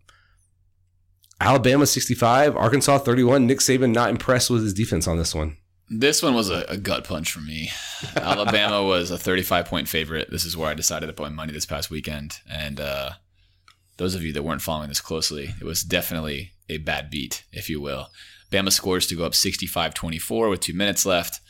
Alabama 1.41 1.85
65, 1.85 2.55
Arkansas 2.55 2.99
31. 2.99 3.45
Nick 3.45 3.59
Saban 3.59 3.93
not 3.93 4.09
impressed 4.09 4.49
with 4.49 4.63
his 4.63 4.73
defense 4.73 5.07
on 5.07 5.17
this 5.17 5.35
one. 5.35 5.57
This 5.89 6.23
one 6.23 6.33
was 6.33 6.49
a, 6.49 6.65
a 6.69 6.77
gut 6.77 7.03
punch 7.03 7.31
for 7.31 7.41
me. 7.41 7.69
Alabama 8.15 8.83
was 8.83 9.11
a 9.11 9.17
35 9.17 9.65
point 9.65 9.87
favorite. 9.87 10.31
This 10.31 10.45
is 10.45 10.55
where 10.57 10.69
I 10.69 10.73
decided 10.73 11.07
to 11.07 11.13
put 11.13 11.23
my 11.23 11.29
money 11.29 11.53
this 11.53 11.65
past 11.65 11.91
weekend. 11.91 12.39
And 12.49 12.79
uh, 12.79 13.11
those 13.97 14.15
of 14.15 14.23
you 14.23 14.31
that 14.33 14.43
weren't 14.43 14.61
following 14.61 14.89
this 14.89 15.01
closely, 15.01 15.53
it 15.59 15.65
was 15.65 15.83
definitely 15.83 16.53
a 16.69 16.77
bad 16.77 17.09
beat, 17.09 17.43
if 17.51 17.69
you 17.69 17.81
will. 17.81 18.07
Bama 18.55 18.71
scores 18.71 19.05
to 19.07 19.15
go 19.15 19.25
up 19.25 19.35
65 19.35 19.93
24 19.93 20.49
with 20.49 20.61
two 20.61 20.73
minutes 20.73 21.05
left. 21.05 21.41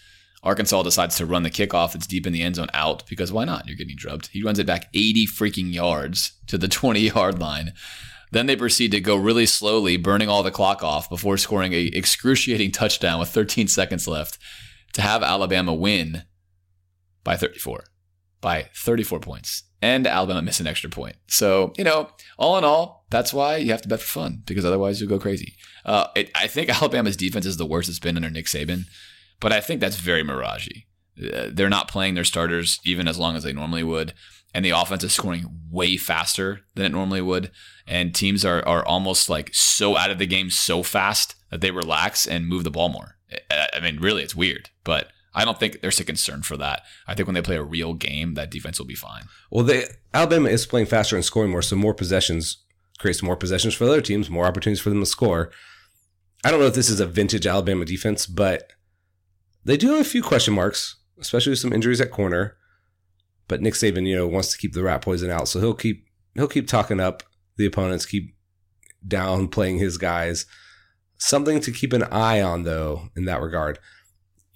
Arkansas 0.42 0.84
decides 0.84 1.18
to 1.18 1.26
run 1.26 1.44
the 1.44 1.52
kickoff. 1.52 1.94
It's 1.94 2.08
deep 2.08 2.26
in 2.26 2.34
the 2.34 2.42
end 2.42 2.56
zone 2.56 2.70
out 2.74 3.04
because 3.08 3.32
why 3.32 3.46
not? 3.46 3.68
You're 3.68 3.76
getting 3.76 3.96
drubbed. 3.96 4.28
He 4.28 4.44
runs 4.44 4.60
it 4.60 4.68
back 4.68 4.90
80 4.94 5.28
freaking 5.28 5.74
yards 5.74 6.34
to 6.48 6.58
the 6.58 6.68
20 6.68 7.00
yard 7.00 7.40
line. 7.40 7.74
Then 8.32 8.48
they 8.48 8.56
proceed 8.56 8.92
to 8.92 9.00
go 9.00 9.16
really 9.16 9.46
slowly, 9.46 9.98
burning 9.98 10.30
all 10.30 10.44
the 10.44 10.52
clock 10.52 10.84
off 10.84 11.10
before 11.10 11.38
scoring 11.38 11.74
a 11.74 11.86
excruciating 11.86 12.72
touchdown 12.72 13.20
with 13.20 13.30
13 13.30 13.68
seconds 13.68 14.08
left 14.08 14.40
to 14.94 15.02
have 15.02 15.22
Alabama 15.22 15.74
win 15.74 16.24
by 17.24 17.38
34. 17.38 17.84
By 18.46 18.70
34 18.76 19.22
points, 19.22 19.64
and 19.82 20.06
Alabama 20.06 20.40
missed 20.40 20.60
an 20.60 20.68
extra 20.68 20.88
point. 20.88 21.16
So, 21.26 21.74
you 21.80 21.84
know, 21.84 22.12
all 22.38 22.60
in 22.60 22.64
all, 22.64 23.08
that's 23.10 23.34
why 23.34 23.56
you 23.56 23.72
have 23.72 23.82
to 23.82 23.90
bet 23.90 24.02
for 24.02 24.20
fun 24.20 24.44
because 24.46 24.64
otherwise 24.64 25.02
you'll 25.02 25.10
go 25.10 25.18
crazy. 25.18 25.56
Uh, 25.84 26.10
it, 26.16 26.30
I 26.36 26.46
think 26.46 26.70
Alabama's 26.82 27.18
defense 27.18 27.48
is 27.48 27.58
the 27.58 27.66
worst 27.66 27.90
it's 27.90 27.98
been 27.98 28.18
under 28.18 28.30
Nick 28.30 28.46
Saban, 28.46 28.84
but 29.40 29.52
I 29.52 29.62
think 29.62 29.82
that's 29.82 29.96
very 29.96 30.24
miragey. 30.24 30.84
Uh, 31.20 31.50
they're 31.52 31.70
not 31.70 31.88
playing 31.88 32.14
their 32.14 32.24
starters 32.24 32.80
even 32.86 33.08
as 33.08 33.18
long 33.18 33.36
as 33.36 33.42
they 33.42 33.52
normally 33.52 33.82
would, 33.82 34.14
and 34.54 34.64
the 34.64 34.70
offense 34.70 35.04
is 35.04 35.14
scoring 35.14 35.48
way 35.72 35.98
faster 35.98 36.60
than 36.76 36.86
it 36.86 36.92
normally 36.92 37.22
would, 37.22 37.50
and 37.88 38.14
teams 38.14 38.46
are 38.46 38.64
are 38.68 38.86
almost 38.86 39.28
like 39.28 39.50
so 39.54 39.98
out 39.98 40.12
of 40.12 40.20
the 40.20 40.28
game 40.28 40.52
so 40.52 40.84
fast 40.84 41.34
that 41.50 41.62
they 41.62 41.72
relax 41.72 42.28
and 42.28 42.48
move 42.48 42.64
the 42.64 42.70
ball 42.70 42.90
more. 42.90 43.18
I, 43.50 43.70
I 43.74 43.80
mean, 43.80 44.00
really, 44.00 44.22
it's 44.22 44.36
weird, 44.36 44.70
but 44.84 45.08
I 45.36 45.46
don't 45.46 45.60
think 45.60 45.82
there's 45.82 46.00
a 46.00 46.06
concern 46.06 46.42
for 46.42 46.58
that. 46.58 46.82
I 47.08 47.14
think 47.14 47.28
when 47.28 47.34
they 47.34 47.42
play 47.42 47.58
a 47.58 47.64
real 47.64 47.94
game, 47.94 48.34
that 48.36 48.50
defense 48.50 48.80
will 48.80 48.86
be 48.86 48.96
fine. 48.96 49.24
Well, 49.52 49.66
they 49.66 49.86
Alabama 50.14 50.50
is 50.50 50.66
playing 50.66 50.88
faster 50.88 51.16
and 51.16 51.26
scoring 51.26 51.52
more, 51.52 51.62
so 51.62 51.76
more 51.76 51.94
possessions 51.94 52.64
creates 52.98 53.22
more 53.22 53.36
possessions 53.36 53.74
for 53.74 53.84
other 53.84 54.02
teams, 54.02 54.30
more 54.30 54.46
opportunities 54.46 54.82
for 54.82 54.90
them 54.90 55.02
to 55.02 55.06
score. 55.06 55.52
I 56.44 56.52
don't 56.52 56.60
know 56.60 56.68
if 56.68 56.76
this 56.76 56.90
is 56.90 57.00
a 57.00 57.06
vintage 57.06 57.46
Alabama 57.46 57.86
defense, 57.86 58.26
but 58.26 58.72
they 59.66 59.78
do 59.78 59.90
have 59.90 60.02
a 60.02 60.10
few 60.10 60.24
question 60.24 60.54
marks, 60.54 60.96
especially 61.20 61.50
with 61.50 61.60
some 61.60 61.74
injuries 61.74 62.00
at 62.00 62.12
corner. 62.12 62.56
But 63.48 63.62
Nick 63.62 63.74
Saban, 63.74 64.08
you 64.08 64.16
know, 64.16 64.28
wants 64.28 64.52
to 64.52 64.58
keep 64.58 64.74
the 64.74 64.84
rat 64.84 65.02
poison 65.02 65.30
out, 65.30 65.48
so 65.48 65.60
he'll 65.60 65.74
keep 65.74 66.06
he'll 66.36 66.48
keep 66.48 66.68
talking 66.68 67.00
up 67.00 67.24
the 67.58 67.66
opponents, 67.66 68.06
keep 68.06 68.36
down 69.06 69.48
playing 69.48 69.80
his 69.80 69.98
guys. 69.98 70.46
Something 71.18 71.60
to 71.62 71.72
keep 71.72 71.94
an 71.94 72.04
eye 72.04 72.42
on, 72.42 72.64
though, 72.64 73.10
in 73.16 73.26
that 73.26 73.42
regard. 73.42 73.80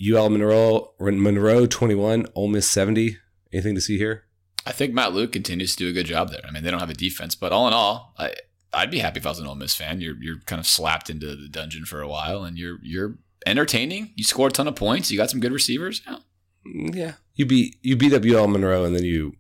UL 0.02 0.30
Monroe, 0.30 0.94
Monroe 1.00 1.66
21, 1.66 2.28
Ole 2.36 2.48
Miss 2.48 2.70
70. 2.70 3.18
Anything 3.52 3.76
to 3.76 3.82
see 3.82 3.98
here? 3.98 4.26
I 4.66 4.72
think 4.72 4.94
Matt 4.94 5.14
Luke 5.14 5.32
continues 5.32 5.76
to 5.76 5.84
do 5.84 5.90
a 5.90 5.94
good 5.94 6.06
job 6.06 6.30
there. 6.30 6.42
I 6.48 6.52
mean, 6.52 6.64
they 6.64 6.72
don't 6.72 6.80
have 6.80 6.90
a 6.90 6.94
defense, 6.94 7.36
but 7.36 7.52
all 7.52 7.68
in 7.68 7.74
all, 7.74 8.14
I, 8.18 8.34
I'd 8.72 8.92
be 8.92 9.00
happy 9.00 9.20
if 9.20 9.26
I 9.26 9.30
was 9.30 9.40
an 9.40 9.48
Ole 9.48 9.56
Miss 9.56 9.76
fan. 9.76 10.00
You're 10.02 10.16
you're 10.22 10.40
kind 10.46 10.60
of 10.60 10.68
slapped 10.68 11.10
into 11.10 11.36
the 11.36 11.48
dungeon 11.50 11.86
for 11.86 12.02
a 12.02 12.08
while, 12.08 12.44
and 12.44 12.58
you're 12.58 12.78
you're 12.84 13.18
entertaining. 13.46 14.12
You 14.16 14.24
score 14.24 14.48
a 14.48 14.52
ton 14.52 14.68
of 14.68 14.76
points. 14.76 15.10
You 15.10 15.18
got 15.18 15.30
some 15.32 15.40
good 15.40 15.52
receivers. 15.54 16.02
Yeah, 16.08 16.18
Mm, 16.68 16.96
Yeah. 16.96 17.14
You 17.36 17.46
beat 17.46 17.78
you 17.82 17.96
beat 17.96 18.14
up 18.14 18.24
UL 18.26 18.48
Monroe 18.48 18.84
and 18.84 18.96
then 18.96 19.06
you 19.06 19.34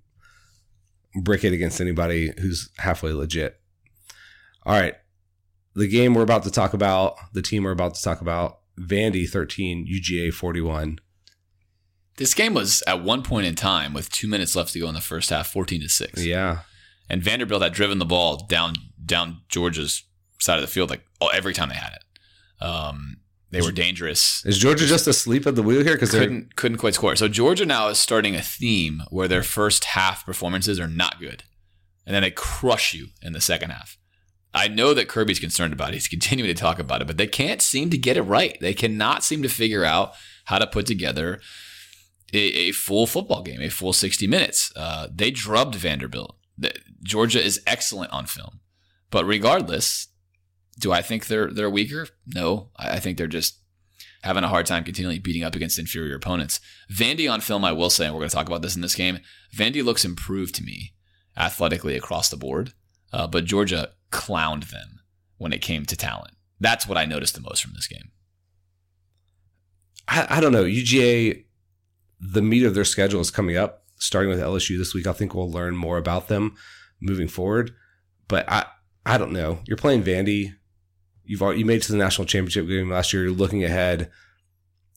brick 1.16 1.44
it 1.44 1.54
against 1.54 1.82
anybody 1.82 2.32
who's 2.40 2.70
halfway 2.78 3.12
legit. 3.12 3.60
All 4.66 4.80
right. 4.80 4.96
The 5.76 5.88
game 5.88 6.14
we're 6.14 6.24
about 6.24 6.44
to 6.44 6.52
talk 6.52 6.74
about, 6.74 7.16
the 7.34 7.42
team 7.42 7.64
we're 7.64 7.72
about 7.72 7.96
to 7.96 8.02
talk 8.02 8.22
about, 8.22 8.59
Vandy 8.80 9.28
13, 9.30 9.86
UGA 9.88 10.34
41. 10.34 11.00
this 12.18 12.34
game 12.34 12.54
was 12.54 12.84
at 12.88 13.04
one 13.04 13.24
point 13.24 13.46
in 13.46 13.56
time 13.56 13.94
with 13.94 14.10
two 14.10 14.28
minutes 14.28 14.56
left 14.56 14.74
to 14.74 14.80
go 14.80 14.88
in 14.90 14.96
the 14.96 15.02
first 15.02 15.30
half, 15.30 15.48
fourteen 15.48 15.82
to 15.82 15.90
six. 15.90 16.24
Yeah. 16.26 16.60
and 17.10 17.24
Vanderbilt 17.24 17.62
had 17.62 17.74
driven 17.74 17.98
the 18.00 18.06
ball 18.06 18.46
down 18.48 18.74
down 19.06 19.42
Georgia's 19.50 20.04
side 20.40 20.56
of 20.56 20.62
the 20.62 20.68
field 20.68 20.90
like 20.90 21.04
oh, 21.22 21.28
every 21.30 21.54
time 21.54 21.70
they 21.70 21.76
had 21.76 21.94
it. 21.94 22.64
Um, 22.66 23.18
they 23.52 23.62
were 23.62 23.72
dangerous. 23.72 24.46
Is 24.46 24.60
Georgia 24.60 24.86
just 24.86 25.08
asleep 25.08 25.48
at 25.48 25.56
the 25.56 25.64
wheel 25.64 25.84
here? 25.84 25.94
Because 25.96 26.12
Couldn't 26.12 26.56
couldn't 26.56 26.78
quite 26.78 26.94
score. 26.94 27.16
So 27.16 27.28
Georgia 27.28 27.66
now 27.66 27.88
is 27.88 27.98
starting 28.00 28.36
a 28.36 28.42
theme 28.42 29.02
where 29.10 29.28
their 29.28 29.42
first 29.44 29.86
half 29.86 30.26
performances 30.26 30.80
are 30.80 30.88
not 30.88 31.20
good, 31.20 31.44
and 32.06 32.14
then 32.14 32.22
they 32.22 32.32
crush 32.32 32.94
you 32.94 33.08
in 33.24 33.34
the 33.34 33.42
second 33.42 33.72
half. 33.72 33.98
I 34.54 34.68
know 34.68 34.94
that 34.94 35.08
Kirby's 35.08 35.40
concerned 35.40 35.74
about 35.74 35.90
it. 35.90 35.96
He's 35.96 36.08
continuing 36.16 36.54
to 36.54 36.60
talk 36.60 36.80
about 36.80 37.02
it, 37.02 37.08
but 37.08 37.18
they 37.18 37.28
can't 37.28 37.62
seem 37.62 37.90
to 37.90 37.98
get 37.98 38.18
it 38.18 38.24
right. 38.24 38.58
They 38.60 38.74
cannot 38.74 39.24
seem 39.24 39.42
to 39.44 39.50
figure 39.50 39.86
out 39.86 40.14
how 40.46 40.60
to 40.60 40.68
put 40.68 40.86
together 40.86 41.40
a, 42.34 42.38
a 42.38 42.72
full 42.72 43.08
football 43.08 43.44
game, 43.44 43.62
a 43.62 43.70
full 43.70 43.94
60 43.94 44.28
minutes. 44.28 44.72
Uh, 44.76 45.08
they 45.14 45.32
drubbed 45.32 45.76
Vanderbilt. 45.76 46.38
The- 46.58 46.76
Georgia 47.04 47.44
is 47.44 47.62
excellent 47.66 48.12
on 48.12 48.26
film, 48.26 48.60
but 49.10 49.26
regardless, 49.26 50.08
do 50.78 50.92
I 50.92 51.02
think 51.02 51.28
they're 51.28 51.48
they're 51.52 51.70
weaker? 51.70 52.08
No, 52.28 52.70
I 52.78 52.96
I 52.96 53.00
think 53.00 53.18
they're 53.18 53.28
just 53.28 53.60
having 54.24 54.44
a 54.44 54.50
hard 54.50 54.66
time 54.66 54.84
continually 54.84 55.20
beating 55.20 55.44
up 55.44 55.56
against 55.56 55.80
inferior 55.80 56.16
opponents. 56.16 56.60
Vandy 56.92 57.32
on 57.32 57.40
film, 57.42 57.64
I 57.64 57.72
will 57.72 57.90
say, 57.90 58.06
and 58.06 58.14
we're 58.14 58.20
going 58.22 58.30
to 58.30 58.36
talk 58.36 58.48
about 58.48 58.62
this 58.62 58.76
in 58.76 58.82
this 58.82 58.96
game. 58.96 59.20
Vandy 59.56 59.84
looks 59.84 60.04
improved 60.04 60.56
to 60.56 60.64
me 60.64 60.94
athletically 61.38 61.96
across 61.96 62.30
the 62.30 62.38
board, 62.38 62.74
uh, 63.14 63.28
but 63.28 63.46
Georgia 63.46 63.92
clowned 64.12 64.70
them 64.72 65.02
when 65.38 65.54
it 65.54 65.62
came 65.62 65.86
to 65.86 65.96
talent. 65.96 66.34
That's 66.60 66.88
what 66.88 66.98
I 66.98 67.06
noticed 67.06 67.36
the 67.36 67.42
most 67.42 67.64
from 67.64 67.74
this 67.74 67.88
game. 67.88 68.12
I, 70.08 70.38
I 70.38 70.40
don't 70.42 70.52
know. 70.52 70.64
UGA, 70.64 71.46
the 72.20 72.42
meat 72.42 72.64
of 72.64 72.74
their 72.74 72.86
schedule 72.86 73.22
is 73.22 73.32
coming 73.32 73.58
up, 73.58 73.84
starting 73.98 74.30
with 74.30 74.40
LSU 74.40 74.78
this 74.78 74.94
week. 74.94 75.08
I 75.08 75.14
think 75.14 75.34
we'll 75.34 75.52
learn 75.52 75.76
more 75.76 75.98
about 75.98 76.28
them 76.28 76.56
moving 77.00 77.28
forward. 77.28 77.72
But 78.28 78.50
I, 78.52 78.66
I 79.06 79.18
don't 79.18 79.32
know. 79.32 79.60
You're 79.66 79.78
playing 79.78 80.04
Vandy. 80.04 80.56
You've 81.24 81.42
already, 81.42 81.60
you 81.60 81.66
made 81.66 81.78
it 81.78 81.84
to 81.84 81.92
the 81.92 81.98
national 81.98 82.26
championship 82.26 82.68
game 82.68 82.90
last 82.90 83.14
year. 83.14 83.24
You're 83.24 83.32
looking 83.32 83.64
ahead. 83.64 84.12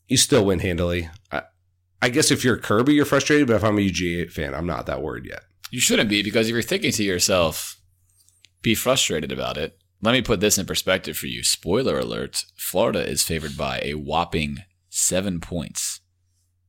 You 0.08 0.16
still 0.16 0.46
win 0.46 0.58
handily. 0.58 1.08
I, 1.30 1.42
I 2.00 2.08
guess 2.08 2.30
if 2.30 2.42
you're 2.42 2.56
Kirby, 2.56 2.94
you're 2.94 3.04
frustrated. 3.04 3.46
But 3.46 3.56
if 3.56 3.64
I'm 3.64 3.78
a 3.78 3.82
UGA 3.82 4.30
fan, 4.30 4.54
I'm 4.54 4.66
not 4.66 4.86
that 4.86 5.02
worried 5.02 5.26
yet. 5.26 5.42
You 5.70 5.80
shouldn't 5.80 6.10
be 6.10 6.22
because 6.22 6.48
if 6.48 6.52
you're 6.52 6.62
thinking 6.62 6.92
to 6.92 7.04
yourself, 7.04 7.80
be 8.62 8.74
frustrated 8.74 9.32
about 9.32 9.56
it. 9.56 9.78
Let 10.00 10.12
me 10.12 10.22
put 10.22 10.40
this 10.40 10.58
in 10.58 10.66
perspective 10.66 11.16
for 11.16 11.26
you. 11.26 11.44
Spoiler 11.44 11.98
alert 11.98 12.44
Florida 12.56 13.08
is 13.08 13.22
favored 13.22 13.56
by 13.56 13.80
a 13.82 13.94
whopping 13.94 14.58
seven 14.88 15.40
points 15.40 16.00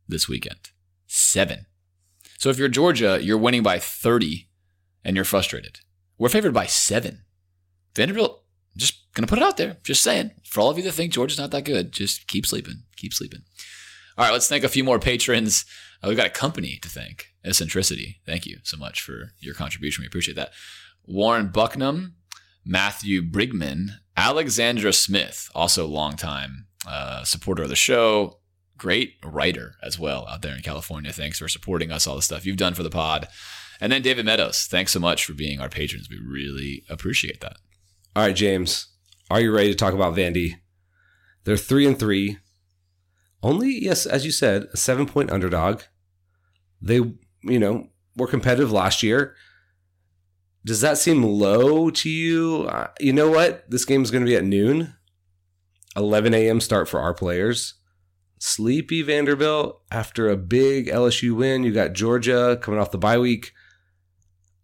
this 0.07 0.27
weekend. 0.27 0.71
Seven. 1.07 1.65
So 2.37 2.49
if 2.49 2.57
you're 2.57 2.67
Georgia, 2.67 3.19
you're 3.21 3.37
winning 3.37 3.63
by 3.63 3.79
30 3.79 4.47
and 5.03 5.15
you're 5.15 5.25
frustrated. 5.25 5.79
We're 6.17 6.29
favored 6.29 6.53
by 6.53 6.65
seven. 6.65 7.23
Vanderbilt, 7.95 8.43
just 8.75 9.11
going 9.13 9.25
to 9.25 9.29
put 9.29 9.39
it 9.39 9.45
out 9.45 9.57
there. 9.57 9.77
Just 9.83 10.03
saying. 10.03 10.31
For 10.45 10.61
all 10.61 10.69
of 10.69 10.77
you 10.77 10.83
that 10.83 10.91
think 10.91 11.13
Georgia's 11.13 11.39
not 11.39 11.51
that 11.51 11.65
good, 11.65 11.91
just 11.91 12.27
keep 12.27 12.45
sleeping. 12.45 12.83
Keep 12.97 13.13
sleeping. 13.13 13.41
All 14.17 14.25
right, 14.25 14.31
let's 14.31 14.47
thank 14.47 14.63
a 14.63 14.69
few 14.69 14.83
more 14.83 14.99
patrons. 14.99 15.65
Uh, 16.03 16.07
we've 16.07 16.17
got 16.17 16.27
a 16.27 16.31
company 16.31 16.79
to 16.81 16.89
thank, 16.89 17.27
Eccentricity. 17.43 18.21
Thank 18.25 18.45
you 18.45 18.57
so 18.63 18.77
much 18.77 19.01
for 19.01 19.31
your 19.39 19.55
contribution. 19.55 20.03
We 20.03 20.07
appreciate 20.07 20.35
that. 20.35 20.51
Warren 21.05 21.49
Bucknam, 21.49 22.13
Matthew 22.65 23.21
Brigman, 23.21 23.87
Alexandra 24.15 24.93
Smith, 24.93 25.49
also 25.53 25.85
longtime 25.85 26.67
uh, 26.87 27.23
supporter 27.23 27.63
of 27.63 27.69
the 27.69 27.75
show, 27.75 28.39
great 28.77 29.15
writer 29.23 29.75
as 29.81 29.97
well 29.97 30.27
out 30.27 30.41
there 30.41 30.55
in 30.55 30.61
California. 30.61 31.11
Thanks 31.11 31.39
for 31.39 31.47
supporting 31.47 31.91
us, 31.91 32.07
all 32.07 32.15
the 32.15 32.21
stuff 32.21 32.45
you've 32.45 32.57
done 32.57 32.73
for 32.73 32.83
the 32.83 32.89
pod. 32.89 33.27
And 33.81 33.91
then 33.91 34.01
David 34.01 34.25
Meadows, 34.25 34.67
thanks 34.69 34.91
so 34.91 34.99
much 34.99 35.25
for 35.25 35.33
being 35.33 35.59
our 35.59 35.69
patrons. 35.69 36.07
We 36.09 36.17
really 36.17 36.83
appreciate 36.89 37.41
that. 37.41 37.57
All 38.15 38.23
right, 38.23 38.35
James, 38.35 38.87
are 39.29 39.41
you 39.41 39.51
ready 39.53 39.69
to 39.69 39.75
talk 39.75 39.93
about 39.93 40.15
Vandy? 40.15 40.55
They're 41.43 41.57
three 41.57 41.85
and 41.85 41.97
three. 41.97 42.37
Only, 43.41 43.71
yes, 43.71 44.05
as 44.05 44.25
you 44.25 44.31
said, 44.31 44.67
a 44.73 44.77
seven 44.77 45.05
point 45.05 45.31
underdog. 45.31 45.81
They, 46.81 46.95
you 46.95 47.59
know, 47.59 47.87
were 48.15 48.27
competitive 48.27 48.71
last 48.71 49.03
year. 49.03 49.35
Does 50.65 50.81
that 50.81 50.97
seem 50.97 51.23
low 51.23 51.89
to 51.89 52.09
you? 52.09 52.67
Uh, 52.69 52.87
you 52.99 53.11
know 53.13 53.29
what? 53.29 53.69
This 53.69 53.85
game 53.85 54.01
is 54.01 54.11
going 54.11 54.23
to 54.23 54.29
be 54.29 54.35
at 54.37 54.43
noon, 54.45 54.95
11 55.97 56.33
a.m. 56.33 56.61
start 56.61 56.87
for 56.87 56.99
our 56.99 57.13
players. 57.13 57.73
Sleepy 58.39 59.01
Vanderbilt 59.01 59.81
after 59.91 60.29
a 60.29 60.37
big 60.37 60.87
LSU 60.87 61.35
win. 61.35 61.63
You 61.63 61.73
got 61.73 61.93
Georgia 61.93 62.57
coming 62.61 62.79
off 62.79 62.91
the 62.91 62.97
bye 62.97 63.17
week. 63.19 63.51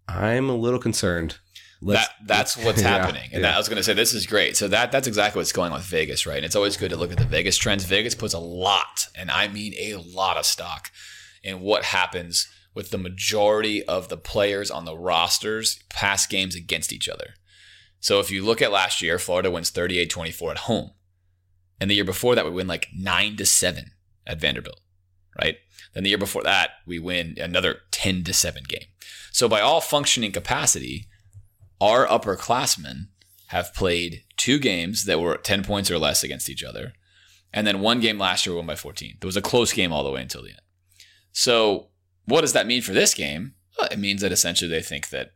I'm 0.07 0.49
a 0.49 0.55
little 0.55 0.79
concerned. 0.79 1.37
Let's- 1.81 2.07
that 2.07 2.15
that's 2.25 2.57
what's 2.65 2.81
Yeah, 2.81 2.89
happening. 2.89 3.23
And 3.31 3.41
yeah. 3.41 3.49
that, 3.49 3.55
I 3.55 3.57
was 3.57 3.69
going 3.69 3.77
to 3.77 3.83
say 3.83 3.93
this 3.93 4.13
is 4.13 4.25
great. 4.25 4.57
So 4.57 4.67
that 4.69 4.91
that's 4.91 5.07
exactly 5.07 5.39
what's 5.39 5.51
going 5.53 5.71
on 5.71 5.77
with 5.79 5.87
Vegas, 5.87 6.25
right? 6.25 6.37
And 6.37 6.45
it's 6.45 6.55
always 6.55 6.77
good 6.77 6.89
to 6.89 6.97
look 6.97 7.11
at 7.11 7.17
the 7.17 7.25
Vegas 7.25 7.57
trends. 7.57 7.85
Vegas 7.85 8.15
puts 8.15 8.33
a 8.33 8.39
lot, 8.39 9.07
and 9.15 9.29
I 9.31 9.47
mean 9.47 9.73
a 9.77 9.95
lot 9.95 10.35
of 10.37 10.45
stock 10.45 10.91
in 11.43 11.61
what 11.61 11.83
happens 11.85 12.47
with 12.79 12.91
the 12.91 12.97
majority 12.97 13.83
of 13.83 14.07
the 14.07 14.15
players 14.15 14.71
on 14.71 14.85
the 14.85 14.97
rosters 14.97 15.83
past 15.89 16.29
games 16.29 16.55
against 16.55 16.93
each 16.93 17.09
other. 17.09 17.33
So 17.99 18.21
if 18.21 18.31
you 18.31 18.41
look 18.41 18.61
at 18.61 18.71
last 18.71 19.01
year, 19.01 19.19
Florida 19.19 19.51
wins 19.51 19.69
38-24 19.69 20.51
at 20.51 20.57
home. 20.59 20.91
And 21.81 21.91
the 21.91 21.95
year 21.95 22.05
before 22.05 22.35
that 22.35 22.45
we 22.45 22.51
win 22.51 22.67
like 22.67 22.87
9 22.97 23.35
to 23.35 23.45
7 23.45 23.91
at 24.25 24.39
Vanderbilt, 24.39 24.79
right? 25.41 25.57
Then 25.93 26.03
the 26.03 26.09
year 26.11 26.17
before 26.17 26.41
that 26.43 26.69
we 26.87 26.99
win 26.99 27.35
another 27.37 27.79
10 27.91 28.23
to 28.23 28.33
7 28.33 28.63
game. 28.65 28.85
So 29.33 29.49
by 29.49 29.59
all 29.59 29.81
functioning 29.81 30.31
capacity, 30.31 31.09
our 31.81 32.07
upperclassmen 32.07 33.07
have 33.47 33.73
played 33.73 34.23
two 34.37 34.57
games 34.57 35.03
that 35.03 35.19
were 35.19 35.35
10 35.35 35.65
points 35.65 35.91
or 35.91 35.97
less 35.99 36.23
against 36.23 36.49
each 36.49 36.63
other. 36.63 36.93
And 37.51 37.67
then 37.67 37.81
one 37.81 37.99
game 37.99 38.17
last 38.17 38.45
year 38.45 38.55
won 38.55 38.67
by 38.67 38.75
14. 38.75 39.17
There 39.19 39.27
was 39.27 39.35
a 39.35 39.41
close 39.41 39.73
game 39.73 39.91
all 39.91 40.05
the 40.05 40.11
way 40.11 40.21
until 40.21 40.43
the 40.43 40.51
end. 40.51 40.61
So 41.33 41.89
what 42.29 42.41
does 42.41 42.53
that 42.53 42.67
mean 42.67 42.81
for 42.81 42.93
this 42.93 43.13
game? 43.13 43.55
Well, 43.77 43.89
it 43.91 43.99
means 43.99 44.21
that 44.21 44.31
essentially 44.31 44.69
they 44.69 44.81
think 44.81 45.09
that 45.09 45.31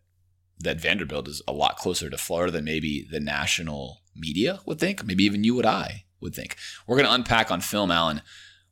that 0.60 0.80
Vanderbilt 0.80 1.28
is 1.28 1.42
a 1.48 1.52
lot 1.52 1.78
closer 1.78 2.10
to 2.10 2.18
Florida 2.18 2.52
than 2.52 2.66
maybe 2.66 3.08
the 3.10 3.20
national 3.20 4.02
media 4.16 4.60
would 4.66 4.80
think, 4.80 5.04
maybe 5.04 5.24
even 5.24 5.44
you 5.44 5.58
and 5.58 5.66
I 5.66 6.06
would 6.22 6.36
think. 6.36 6.56
We're 6.88 6.96
going 6.96 7.08
to 7.08 7.14
unpack 7.14 7.52
on 7.52 7.60
film, 7.62 7.92
Alan, 7.92 8.22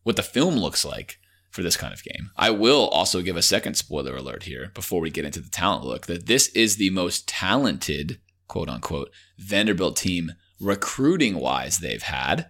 what 0.04 0.16
the 0.16 0.24
film 0.24 0.56
looks 0.56 0.86
like. 0.86 1.20
for 1.52 1.62
this 1.62 1.78
kind 1.78 1.94
of 1.94 2.04
game. 2.04 2.32
I 2.38 2.50
will 2.50 2.88
also 2.88 3.22
give 3.22 3.36
a 3.36 3.42
second 3.42 3.76
spoiler 3.76 4.16
alert 4.16 4.44
here 4.44 4.72
before 4.74 5.02
we 5.02 5.10
get 5.12 5.26
into 5.26 5.42
the 5.42 5.50
talent 5.50 5.86
look 5.86 6.08
that 6.08 6.26
this 6.26 6.48
is 6.50 6.78
the 6.78 6.90
most 6.90 7.28
talented, 7.28 8.20
quote 8.48 8.70
unquote, 8.70 9.12
Vanderbilt 9.38 9.98
team 9.98 10.32
recruiting 10.60 11.36
wise 11.36 11.80
they've 11.80 12.02
had. 12.02 12.48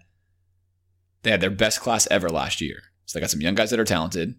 They 1.24 1.32
had 1.32 1.42
their 1.42 1.50
best 1.50 1.82
class 1.82 2.08
ever 2.10 2.30
last 2.30 2.62
year. 2.62 2.84
So 3.06 3.18
they 3.18 3.22
got 3.22 3.32
some 3.32 3.42
young 3.42 3.56
guys 3.56 3.72
that 3.72 3.80
are 3.80 3.86
talented. 3.86 4.36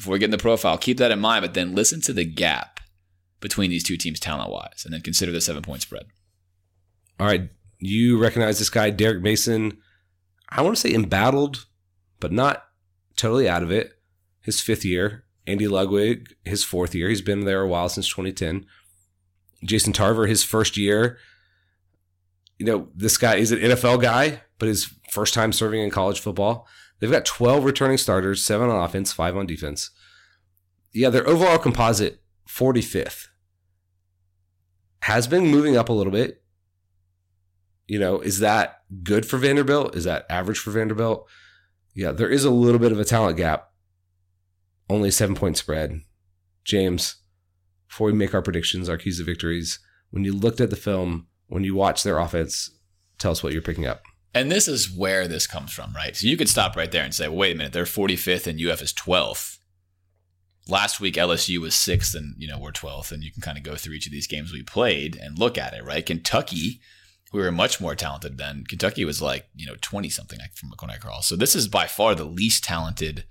Before 0.00 0.14
we 0.14 0.18
get 0.18 0.24
in 0.26 0.30
the 0.30 0.38
profile, 0.38 0.78
keep 0.78 0.96
that 0.96 1.10
in 1.10 1.20
mind, 1.20 1.42
but 1.42 1.52
then 1.52 1.74
listen 1.74 2.00
to 2.00 2.14
the 2.14 2.24
gap 2.24 2.80
between 3.38 3.68
these 3.68 3.84
two 3.84 3.98
teams 3.98 4.18
talent 4.18 4.50
wise 4.50 4.80
and 4.82 4.94
then 4.94 5.02
consider 5.02 5.30
the 5.30 5.42
seven 5.42 5.62
point 5.62 5.82
spread. 5.82 6.06
All 7.18 7.26
right. 7.26 7.50
You 7.80 8.16
recognize 8.16 8.58
this 8.58 8.70
guy, 8.70 8.88
Derek 8.88 9.22
Mason. 9.22 9.76
I 10.48 10.62
want 10.62 10.74
to 10.74 10.80
say 10.80 10.94
embattled, 10.94 11.66
but 12.18 12.32
not 12.32 12.64
totally 13.16 13.46
out 13.46 13.62
of 13.62 13.70
it. 13.70 13.92
His 14.40 14.62
fifth 14.62 14.86
year. 14.86 15.26
Andy 15.46 15.68
Ludwig, 15.68 16.34
his 16.46 16.64
fourth 16.64 16.94
year. 16.94 17.10
He's 17.10 17.20
been 17.20 17.44
there 17.44 17.60
a 17.60 17.68
while 17.68 17.90
since 17.90 18.08
2010. 18.08 18.64
Jason 19.64 19.92
Tarver, 19.92 20.26
his 20.26 20.42
first 20.42 20.78
year. 20.78 21.18
You 22.58 22.64
know, 22.64 22.88
this 22.94 23.18
guy 23.18 23.36
is 23.36 23.52
an 23.52 23.58
NFL 23.58 24.00
guy, 24.00 24.40
but 24.58 24.68
his 24.68 24.94
first 25.12 25.34
time 25.34 25.52
serving 25.52 25.82
in 25.82 25.90
college 25.90 26.20
football. 26.20 26.66
They've 27.00 27.10
got 27.10 27.24
12 27.24 27.64
returning 27.64 27.98
starters, 27.98 28.44
seven 28.44 28.68
on 28.70 28.82
offense, 28.82 29.12
five 29.12 29.36
on 29.36 29.46
defense. 29.46 29.90
Yeah, 30.92 31.08
their 31.08 31.26
overall 31.26 31.58
composite, 31.58 32.22
45th. 32.48 33.28
Has 35.02 35.26
been 35.26 35.46
moving 35.46 35.76
up 35.76 35.88
a 35.88 35.94
little 35.94 36.12
bit. 36.12 36.42
You 37.86 37.98
know, 37.98 38.20
is 38.20 38.38
that 38.40 38.82
good 39.02 39.26
for 39.26 39.38
Vanderbilt? 39.38 39.96
Is 39.96 40.04
that 40.04 40.26
average 40.28 40.58
for 40.58 40.70
Vanderbilt? 40.70 41.26
Yeah, 41.94 42.12
there 42.12 42.28
is 42.28 42.44
a 42.44 42.50
little 42.50 42.78
bit 42.78 42.92
of 42.92 43.00
a 43.00 43.04
talent 43.04 43.36
gap. 43.36 43.70
Only 44.88 45.08
a 45.08 45.12
seven 45.12 45.34
point 45.34 45.56
spread. 45.56 46.02
James, 46.64 47.16
before 47.88 48.06
we 48.08 48.12
make 48.12 48.34
our 48.34 48.42
predictions, 48.42 48.88
our 48.88 48.96
keys 48.96 49.18
to 49.18 49.24
victories, 49.24 49.78
when 50.10 50.24
you 50.24 50.32
looked 50.32 50.60
at 50.60 50.70
the 50.70 50.76
film, 50.76 51.26
when 51.48 51.64
you 51.64 51.74
watched 51.74 52.04
their 52.04 52.18
offense, 52.18 52.70
tell 53.18 53.32
us 53.32 53.42
what 53.42 53.52
you're 53.52 53.62
picking 53.62 53.86
up. 53.86 54.02
And 54.32 54.50
this 54.50 54.68
is 54.68 54.90
where 54.90 55.26
this 55.26 55.46
comes 55.46 55.72
from, 55.72 55.92
right? 55.94 56.16
So 56.16 56.26
you 56.26 56.36
could 56.36 56.48
stop 56.48 56.76
right 56.76 56.90
there 56.90 57.04
and 57.04 57.14
say, 57.14 57.26
well, 57.28 57.38
wait 57.38 57.54
a 57.54 57.58
minute, 57.58 57.72
they're 57.72 57.84
45th 57.84 58.46
and 58.46 58.60
UF 58.60 58.82
is 58.82 58.92
12th. 58.92 59.58
Last 60.68 61.00
week 61.00 61.14
LSU 61.14 61.58
was 61.58 61.74
sixth 61.74 62.14
and 62.14 62.34
you 62.38 62.46
know 62.46 62.58
we're 62.58 62.70
12th, 62.70 63.10
and 63.10 63.24
you 63.24 63.32
can 63.32 63.42
kind 63.42 63.58
of 63.58 63.64
go 63.64 63.74
through 63.74 63.94
each 63.94 64.06
of 64.06 64.12
these 64.12 64.28
games 64.28 64.52
we 64.52 64.62
played 64.62 65.16
and 65.16 65.36
look 65.36 65.58
at 65.58 65.74
it, 65.74 65.84
right? 65.84 66.06
Kentucky, 66.06 66.80
we 67.32 67.40
were 67.40 67.50
much 67.50 67.80
more 67.80 67.96
talented 67.96 68.38
than 68.38 68.64
Kentucky 68.68 69.04
was 69.04 69.20
like 69.20 69.46
you 69.56 69.66
know 69.66 69.74
20 69.80 70.08
something 70.10 70.38
from 70.54 70.68
what 70.68 70.90
I 70.90 70.94
recall. 70.94 71.22
So 71.22 71.34
this 71.34 71.56
is 71.56 71.66
by 71.66 71.86
far 71.86 72.14
the 72.14 72.24
least 72.24 72.62
talented 72.62 73.24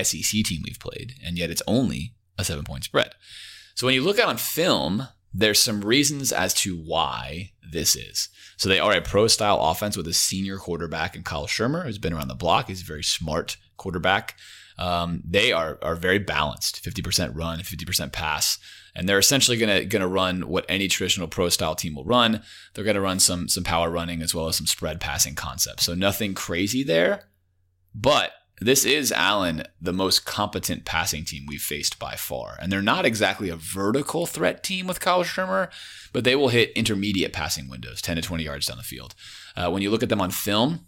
SEC 0.00 0.44
team 0.44 0.62
we've 0.62 0.78
played, 0.78 1.14
and 1.24 1.36
yet 1.36 1.50
it's 1.50 1.62
only 1.66 2.14
a 2.38 2.44
seven 2.44 2.64
point 2.64 2.84
spread. 2.84 3.14
So 3.74 3.86
when 3.86 3.94
you 3.94 4.02
look 4.02 4.18
at 4.18 4.28
on 4.28 4.36
film, 4.36 5.08
there's 5.34 5.60
some 5.60 5.80
reasons 5.80 6.32
as 6.32 6.54
to 6.54 6.76
why 6.76 7.50
this 7.72 7.96
is. 7.96 8.28
So 8.56 8.68
they 8.68 8.78
are 8.78 8.92
a 8.92 9.02
pro 9.02 9.26
style 9.26 9.60
offense 9.60 9.96
with 9.96 10.06
a 10.06 10.12
senior 10.12 10.56
quarterback 10.56 11.16
in 11.16 11.24
Kyle 11.24 11.46
Shurmur, 11.46 11.84
who's 11.84 11.98
been 11.98 12.12
around 12.12 12.28
the 12.28 12.34
block. 12.34 12.68
He's 12.68 12.82
a 12.82 12.86
very 12.86 13.02
smart 13.02 13.56
quarterback. 13.76 14.36
Um, 14.78 15.22
they 15.28 15.52
are 15.52 15.78
are 15.82 15.96
very 15.96 16.18
balanced, 16.18 16.84
50% 16.84 17.36
run, 17.36 17.60
50% 17.60 18.12
pass. 18.12 18.58
And 18.94 19.08
they're 19.08 19.18
essentially 19.18 19.56
gonna 19.56 19.84
gonna 19.84 20.08
run 20.08 20.48
what 20.48 20.64
any 20.68 20.86
traditional 20.86 21.26
pro 21.26 21.48
style 21.48 21.74
team 21.74 21.96
will 21.96 22.04
run. 22.04 22.42
They're 22.74 22.84
gonna 22.84 23.00
run 23.00 23.18
some 23.18 23.48
some 23.48 23.64
power 23.64 23.90
running 23.90 24.22
as 24.22 24.34
well 24.34 24.46
as 24.46 24.56
some 24.56 24.66
spread 24.66 25.00
passing 25.00 25.34
concepts. 25.34 25.84
So 25.84 25.94
nothing 25.94 26.34
crazy 26.34 26.84
there. 26.84 27.28
But 27.92 28.32
this 28.60 28.84
is 28.84 29.10
Alan, 29.10 29.64
the 29.80 29.92
most 29.92 30.24
competent 30.24 30.84
passing 30.84 31.24
team 31.24 31.44
we've 31.46 31.60
faced 31.60 31.98
by 31.98 32.14
far. 32.14 32.56
And 32.60 32.70
they're 32.70 32.82
not 32.82 33.04
exactly 33.04 33.48
a 33.48 33.56
vertical 33.56 34.26
threat 34.26 34.62
team 34.62 34.86
with 34.86 35.00
Kyle 35.00 35.24
Shurmur, 35.24 35.70
but 36.12 36.24
they 36.24 36.36
will 36.36 36.48
hit 36.48 36.70
intermediate 36.76 37.32
passing 37.32 37.68
windows, 37.68 38.00
10 38.00 38.16
to 38.16 38.22
20 38.22 38.44
yards 38.44 38.66
down 38.66 38.76
the 38.76 38.84
field. 38.84 39.14
Uh, 39.56 39.70
when 39.70 39.82
you 39.82 39.90
look 39.90 40.02
at 40.02 40.08
them 40.08 40.20
on 40.20 40.30
film, 40.30 40.86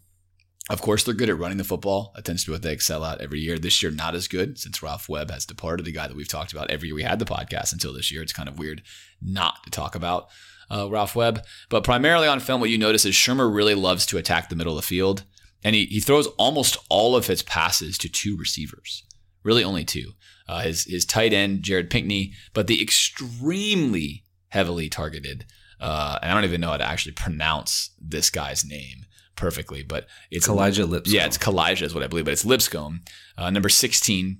of 0.68 0.82
course, 0.82 1.04
they're 1.04 1.14
good 1.14 1.30
at 1.30 1.38
running 1.38 1.58
the 1.58 1.64
football. 1.64 2.12
That 2.16 2.24
tends 2.24 2.44
to 2.44 2.50
be 2.50 2.54
what 2.54 2.62
they 2.62 2.72
excel 2.72 3.04
at 3.04 3.20
every 3.20 3.38
year. 3.38 3.56
This 3.56 3.82
year, 3.82 3.92
not 3.92 4.16
as 4.16 4.26
good 4.26 4.58
since 4.58 4.82
Ralph 4.82 5.08
Webb 5.08 5.30
has 5.30 5.46
departed, 5.46 5.86
the 5.86 5.92
guy 5.92 6.08
that 6.08 6.16
we've 6.16 6.28
talked 6.28 6.52
about 6.52 6.70
every 6.70 6.88
year 6.88 6.96
we 6.96 7.04
had 7.04 7.20
the 7.20 7.24
podcast 7.24 7.72
until 7.72 7.92
this 7.92 8.10
year. 8.10 8.22
It's 8.22 8.32
kind 8.32 8.48
of 8.48 8.58
weird 8.58 8.82
not 9.22 9.62
to 9.64 9.70
talk 9.70 9.94
about 9.94 10.28
uh, 10.70 10.88
Ralph 10.90 11.14
Webb. 11.14 11.44
But 11.68 11.84
primarily 11.84 12.26
on 12.26 12.40
film, 12.40 12.60
what 12.60 12.70
you 12.70 12.78
notice 12.78 13.04
is 13.04 13.14
Shurmur 13.14 13.54
really 13.54 13.74
loves 13.74 14.06
to 14.06 14.18
attack 14.18 14.48
the 14.48 14.56
middle 14.56 14.76
of 14.76 14.82
the 14.82 14.86
field. 14.86 15.22
And 15.66 15.74
he, 15.74 15.86
he 15.86 15.98
throws 15.98 16.28
almost 16.38 16.78
all 16.88 17.16
of 17.16 17.26
his 17.26 17.42
passes 17.42 17.98
to 17.98 18.08
two 18.08 18.36
receivers, 18.36 19.02
really 19.42 19.64
only 19.64 19.84
two. 19.84 20.12
Uh, 20.48 20.60
his, 20.60 20.84
his 20.84 21.04
tight 21.04 21.32
end, 21.32 21.64
Jared 21.64 21.90
Pinkney, 21.90 22.34
but 22.54 22.68
the 22.68 22.80
extremely 22.80 24.22
heavily 24.50 24.88
targeted, 24.88 25.44
uh, 25.80 26.20
and 26.22 26.30
I 26.30 26.34
don't 26.34 26.44
even 26.44 26.60
know 26.60 26.70
how 26.70 26.76
to 26.76 26.88
actually 26.88 27.14
pronounce 27.14 27.90
this 28.00 28.30
guy's 28.30 28.64
name 28.64 29.06
perfectly, 29.34 29.82
but 29.82 30.06
it's 30.30 30.46
Elijah 30.46 30.86
Lipscomb. 30.86 31.16
Yeah, 31.16 31.26
it's 31.26 31.36
Kalija 31.36 31.82
is 31.82 31.92
what 31.92 32.04
I 32.04 32.06
believe, 32.06 32.26
but 32.26 32.32
it's 32.32 32.44
Lipscomb, 32.44 33.00
uh, 33.36 33.50
number 33.50 33.68
16, 33.68 34.38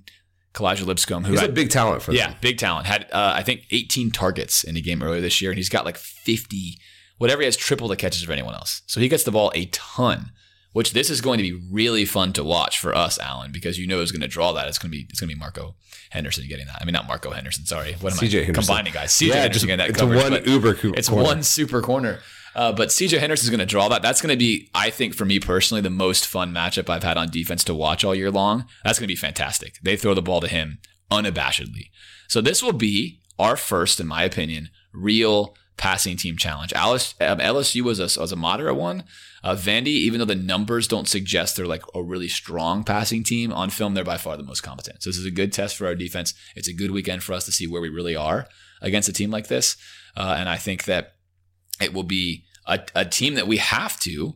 Kalija 0.53 0.85
Lipscomb, 0.85 1.25
who 1.25 1.31
He's 1.33 1.41
had, 1.41 1.49
a 1.49 1.53
big 1.53 1.69
talent 1.69 2.03
for 2.03 2.13
yeah, 2.13 2.29
them. 2.29 2.37
big 2.39 2.57
talent. 2.57 2.87
Had 2.87 3.03
uh, 3.11 3.33
I 3.35 3.43
think 3.43 3.65
18 3.71 4.11
targets 4.11 4.63
in 4.63 4.77
a 4.77 4.81
game 4.81 5.03
earlier 5.03 5.19
this 5.19 5.41
year, 5.41 5.51
and 5.51 5.57
he's 5.57 5.67
got 5.67 5.83
like 5.83 5.97
50, 5.97 6.77
whatever. 7.17 7.41
He 7.41 7.47
has 7.47 7.57
triple 7.57 7.89
the 7.89 7.97
catches 7.97 8.23
of 8.23 8.29
anyone 8.29 8.53
else, 8.53 8.81
so 8.87 9.01
he 9.01 9.09
gets 9.09 9.25
the 9.25 9.31
ball 9.31 9.51
a 9.55 9.65
ton. 9.65 10.31
Which 10.77 10.93
this 10.93 11.09
is 11.09 11.21
going 11.21 11.37
to 11.39 11.43
be 11.43 11.59
really 11.71 12.05
fun 12.05 12.33
to 12.33 12.43
watch 12.43 12.77
for 12.77 12.95
us, 12.95 13.17
Alan, 13.17 13.51
because 13.51 13.79
you 13.79 13.87
know 13.87 13.97
who's 13.97 14.11
going 14.11 14.21
to 14.21 14.27
draw 14.27 14.51
that. 14.53 14.67
It's 14.67 14.77
going 14.77 14.91
to 14.91 14.95
be 14.97 15.07
it's 15.09 15.19
going 15.19 15.27
to 15.29 15.35
be 15.35 15.39
Marco 15.39 15.75
Henderson 16.11 16.47
getting 16.47 16.67
that. 16.67 16.77
I 16.79 16.85
mean, 16.85 16.93
not 16.93 17.07
Marco 17.07 17.31
Henderson. 17.31 17.65
Sorry, 17.65 17.93
what 17.99 18.13
am 18.13 18.19
CJ 18.19 18.41
I 18.41 18.43
Henderson. 18.45 18.53
combining, 18.53 18.93
guys? 18.93 19.11
CJ 19.13 19.27
Yeah, 19.29 19.35
Henderson 19.37 19.67
getting 19.67 19.79
that 19.79 19.89
it's 19.89 19.99
coverage, 19.99 20.21
one 20.23 20.43
uber 20.45 20.75
co- 20.75 20.93
It's 20.95 21.09
corner. 21.09 21.23
one 21.23 21.41
super 21.41 21.81
corner. 21.81 22.19
Uh, 22.55 22.71
but 22.73 22.89
CJ 22.89 23.17
Henderson 23.19 23.45
is 23.45 23.49
going 23.49 23.59
to 23.59 23.65
draw 23.65 23.89
that. 23.89 24.01
That's 24.03 24.21
going 24.21 24.29
to 24.33 24.37
be, 24.37 24.69
I 24.75 24.89
think, 24.91 25.15
for 25.15 25.25
me 25.25 25.39
personally, 25.39 25.81
the 25.81 25.89
most 25.89 26.27
fun 26.27 26.53
matchup 26.53 26.89
I've 26.89 27.03
had 27.03 27.17
on 27.17 27.29
defense 27.31 27.63
to 27.65 27.73
watch 27.73 28.03
all 28.03 28.13
year 28.15 28.29
long. 28.31 28.65
That's 28.83 28.99
going 28.99 29.07
to 29.07 29.11
be 29.11 29.15
fantastic. 29.15 29.79
They 29.81 29.95
throw 29.97 30.13
the 30.13 30.21
ball 30.21 30.41
to 30.41 30.47
him 30.47 30.77
unabashedly. 31.11 31.89
So 32.27 32.39
this 32.41 32.61
will 32.63 32.73
be 32.73 33.19
our 33.39 33.57
first, 33.57 33.99
in 33.99 34.05
my 34.07 34.23
opinion, 34.23 34.69
real 34.93 35.55
passing 35.77 36.17
team 36.17 36.35
challenge. 36.35 36.73
Alice, 36.73 37.13
um, 37.21 37.39
LSU 37.39 37.81
was 37.81 37.99
a, 37.99 38.19
was 38.19 38.31
a 38.31 38.35
moderate 38.35 38.75
one. 38.75 39.03
Uh, 39.43 39.55
Vandy, 39.55 39.87
even 39.87 40.19
though 40.19 40.25
the 40.25 40.35
numbers 40.35 40.87
don't 40.87 41.07
suggest 41.07 41.55
they're 41.55 41.67
like 41.67 41.83
a 41.93 42.01
really 42.01 42.27
strong 42.27 42.83
passing 42.83 43.23
team, 43.23 43.53
on 43.53 43.69
film 43.69 43.93
they're 43.93 44.03
by 44.03 44.17
far 44.17 44.35
the 44.35 44.43
most 44.43 44.61
competent. 44.61 45.03
So 45.03 45.09
this 45.09 45.17
is 45.17 45.25
a 45.25 45.31
good 45.31 45.53
test 45.53 45.77
for 45.77 45.85
our 45.85 45.95
defense. 45.95 46.33
It's 46.55 46.67
a 46.67 46.73
good 46.73 46.91
weekend 46.91 47.23
for 47.23 47.33
us 47.33 47.45
to 47.45 47.51
see 47.51 47.67
where 47.67 47.81
we 47.81 47.89
really 47.89 48.15
are 48.15 48.47
against 48.81 49.09
a 49.09 49.13
team 49.13 49.29
like 49.29 49.47
this. 49.47 49.77
Uh, 50.15 50.35
and 50.37 50.49
I 50.49 50.57
think 50.57 50.85
that 50.85 51.13
it 51.79 51.93
will 51.93 52.03
be 52.03 52.43
a, 52.65 52.79
a 52.95 53.05
team 53.05 53.35
that 53.35 53.47
we 53.47 53.57
have 53.57 53.99
to 54.01 54.35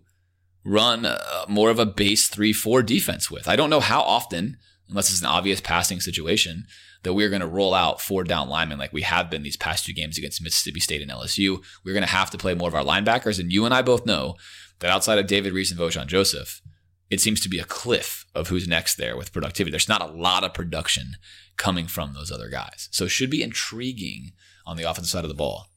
run 0.63 1.05
uh, 1.05 1.45
more 1.47 1.71
of 1.71 1.79
a 1.79 1.85
base 1.85 2.29
3-4 2.29 2.85
defense 2.85 3.31
with. 3.31 3.47
I 3.47 3.55
don't 3.55 3.71
know 3.71 3.79
how 3.79 4.01
often, 4.01 4.57
unless 4.89 5.11
it's 5.11 5.21
an 5.21 5.27
obvious 5.27 5.59
passing 5.59 5.99
situation, 5.99 6.65
that 7.03 7.13
we're 7.13 7.29
going 7.29 7.41
to 7.41 7.47
roll 7.47 7.73
out 7.73 8.01
four 8.01 8.23
down 8.23 8.49
linemen 8.49 8.77
like 8.77 8.93
we 8.93 9.01
have 9.01 9.29
been 9.29 9.43
these 9.43 9.57
past 9.57 9.85
two 9.85 9.93
games 9.93 10.17
against 10.17 10.41
Mississippi 10.41 10.79
State 10.79 11.01
and 11.01 11.11
LSU. 11.11 11.63
We're 11.83 11.93
going 11.93 12.05
to 12.05 12.09
have 12.09 12.29
to 12.31 12.37
play 12.37 12.53
more 12.53 12.67
of 12.67 12.75
our 12.75 12.83
linebackers. 12.83 13.39
And 13.39 13.51
you 13.51 13.65
and 13.65 13.73
I 13.73 13.81
both 13.81 14.05
know 14.05 14.35
that 14.79 14.91
outside 14.91 15.17
of 15.19 15.27
David 15.27 15.53
Reese 15.53 15.71
and 15.71 15.79
Vosean 15.79 16.07
Joseph, 16.07 16.61
it 17.09 17.19
seems 17.19 17.41
to 17.41 17.49
be 17.49 17.59
a 17.59 17.65
cliff 17.65 18.25
of 18.33 18.47
who's 18.47 18.67
next 18.67 18.95
there 18.95 19.17
with 19.17 19.33
productivity. 19.33 19.71
There's 19.71 19.89
not 19.89 20.01
a 20.01 20.11
lot 20.11 20.43
of 20.43 20.53
production 20.53 21.17
coming 21.57 21.87
from 21.87 22.13
those 22.13 22.31
other 22.31 22.49
guys. 22.49 22.87
So 22.91 23.05
it 23.05 23.09
should 23.09 23.29
be 23.29 23.43
intriguing 23.43 24.31
on 24.65 24.77
the 24.77 24.83
offensive 24.83 25.11
side 25.11 25.25
of 25.25 25.29
the 25.29 25.35
ball. 25.35 25.67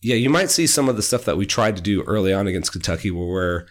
yeah, 0.00 0.16
you 0.16 0.30
might 0.30 0.50
see 0.50 0.66
some 0.66 0.88
of 0.88 0.96
the 0.96 1.02
stuff 1.02 1.24
that 1.24 1.36
we 1.36 1.46
tried 1.46 1.76
to 1.76 1.82
do 1.82 2.02
early 2.02 2.32
on 2.32 2.46
against 2.46 2.72
Kentucky 2.72 3.10
where 3.10 3.26
we're 3.26 3.66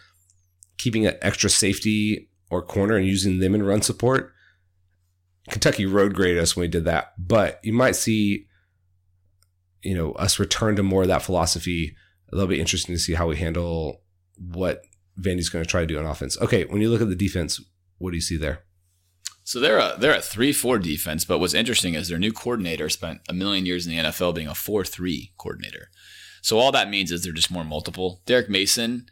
keeping 0.78 1.06
an 1.06 1.16
extra 1.22 1.50
safety 1.50 2.30
or 2.50 2.62
corner 2.62 2.96
and 2.96 3.06
using 3.06 3.40
them 3.40 3.56
in 3.56 3.64
run 3.64 3.82
support. 3.82 4.34
Kentucky 5.50 5.86
road 5.86 6.14
graded 6.14 6.42
us 6.42 6.56
when 6.56 6.64
we 6.64 6.68
did 6.68 6.86
that, 6.86 7.14
but 7.18 7.60
you 7.64 7.74
might 7.74 7.96
see, 7.96 8.48
you 9.82 9.96
know, 9.96 10.12
us 10.14 10.40
return 10.40 10.76
to 10.76 10.84
more 10.84 11.04
of 11.04 11.08
that 11.08 11.22
philosophy. 11.22 11.96
That'll 12.30 12.48
be 12.48 12.60
interesting 12.60 12.94
to 12.94 13.00
see 13.00 13.14
how 13.14 13.28
we 13.28 13.38
handle 13.38 14.02
what 14.38 14.84
Vandy's 15.20 15.50
going 15.50 15.64
to 15.64 15.70
try 15.70 15.82
to 15.82 15.88
do 15.88 15.98
on 15.98 16.06
offense. 16.06 16.40
Okay, 16.42 16.66
when 16.66 16.82
you 16.82 16.90
look 16.90 17.02
at 17.02 17.10
the 17.10 17.16
defense, 17.16 17.62
what 17.98 18.12
do 18.12 18.18
you 18.18 18.22
see 18.22 18.38
there? 18.38 18.64
So 19.44 19.62
they're 19.62 19.80
a 19.80 19.96
they're 19.98 20.14
a 20.14 20.22
three 20.22 20.52
four 20.52 20.78
defense, 20.78 21.24
but 21.24 21.40
what's 21.40 21.54
interesting 21.54 21.94
is 21.94 22.10
their 22.10 22.20
new 22.20 22.34
coordinator 22.34 22.90
spent 22.90 23.22
a 23.30 23.34
million 23.34 23.66
years 23.66 23.88
in 23.88 23.96
the 23.96 24.04
NFL 24.04 24.36
being 24.36 24.50
a 24.50 24.54
four 24.54 24.84
three 24.84 25.32
coordinator. 25.38 25.90
So 26.42 26.60
all 26.60 26.74
that 26.74 26.90
means 26.90 27.12
is 27.12 27.24
they're 27.24 27.32
just 27.32 27.50
more 27.50 27.64
multiple. 27.64 28.22
Derek 28.26 28.50
Mason, 28.50 29.08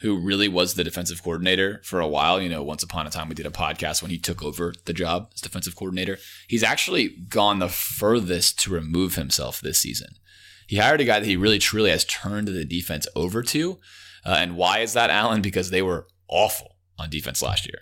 who 0.00 0.16
really 0.18 0.48
was 0.48 0.74
the 0.74 0.84
defensive 0.84 1.22
coordinator 1.22 1.80
for 1.82 2.00
a 2.00 2.06
while, 2.06 2.40
you 2.40 2.48
know, 2.48 2.62
once 2.62 2.82
upon 2.82 3.06
a 3.06 3.10
time 3.10 3.28
we 3.28 3.34
did 3.34 3.46
a 3.46 3.50
podcast 3.50 4.00
when 4.00 4.10
he 4.10 4.18
took 4.18 4.42
over 4.42 4.72
the 4.84 4.92
job 4.92 5.30
as 5.34 5.40
defensive 5.40 5.74
coordinator. 5.74 6.18
He's 6.46 6.62
actually 6.62 7.08
gone 7.08 7.58
the 7.58 7.68
furthest 7.68 8.58
to 8.60 8.70
remove 8.70 9.16
himself 9.16 9.60
this 9.60 9.78
season. 9.78 10.10
He 10.68 10.76
hired 10.76 11.00
a 11.00 11.04
guy 11.04 11.18
that 11.18 11.26
he 11.26 11.36
really 11.36 11.58
truly 11.58 11.90
has 11.90 12.04
turned 12.04 12.48
the 12.48 12.64
defense 12.64 13.06
over 13.16 13.42
to. 13.42 13.78
Uh, 14.24 14.36
and 14.38 14.56
why 14.56 14.80
is 14.80 14.92
that, 14.92 15.10
Alan? 15.10 15.42
Because 15.42 15.70
they 15.70 15.82
were 15.82 16.06
awful 16.28 16.76
on 16.98 17.10
defense 17.10 17.42
last 17.42 17.66
year. 17.66 17.80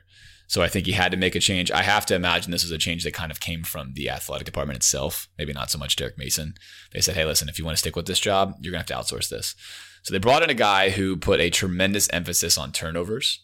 So 0.49 0.63
I 0.63 0.69
think 0.69 0.87
he 0.87 0.93
had 0.93 1.11
to 1.11 1.17
make 1.17 1.35
a 1.35 1.41
change. 1.41 1.73
I 1.73 1.83
have 1.83 2.07
to 2.07 2.15
imagine 2.15 2.53
this 2.53 2.63
was 2.63 2.71
a 2.71 2.79
change 2.79 3.03
that 3.03 3.13
kind 3.13 3.33
of 3.33 3.41
came 3.41 3.65
from 3.65 3.95
the 3.95 4.09
athletic 4.09 4.45
department 4.45 4.77
itself, 4.77 5.29
maybe 5.37 5.53
not 5.53 5.71
so 5.71 5.79
much 5.79 5.97
Derek 5.97 6.17
Mason. 6.17 6.55
They 6.93 7.01
said, 7.01 7.17
hey, 7.17 7.25
listen, 7.25 7.49
if 7.49 7.59
you 7.59 7.65
want 7.65 7.77
to 7.77 7.81
stick 7.81 7.97
with 7.97 8.07
this 8.07 8.21
job, 8.21 8.55
you're 8.61 8.71
going 8.71 8.85
to 8.85 8.95
have 8.95 9.07
to 9.07 9.15
outsource 9.15 9.29
this. 9.29 9.57
So 10.07 10.13
they 10.13 10.21
brought 10.21 10.45
in 10.45 10.51
a 10.51 10.55
guy 10.55 10.91
who 10.91 11.17
put 11.17 11.41
a 11.41 11.51
tremendous 11.51 12.09
emphasis 12.13 12.57
on 12.57 12.71
turnovers. 12.71 13.41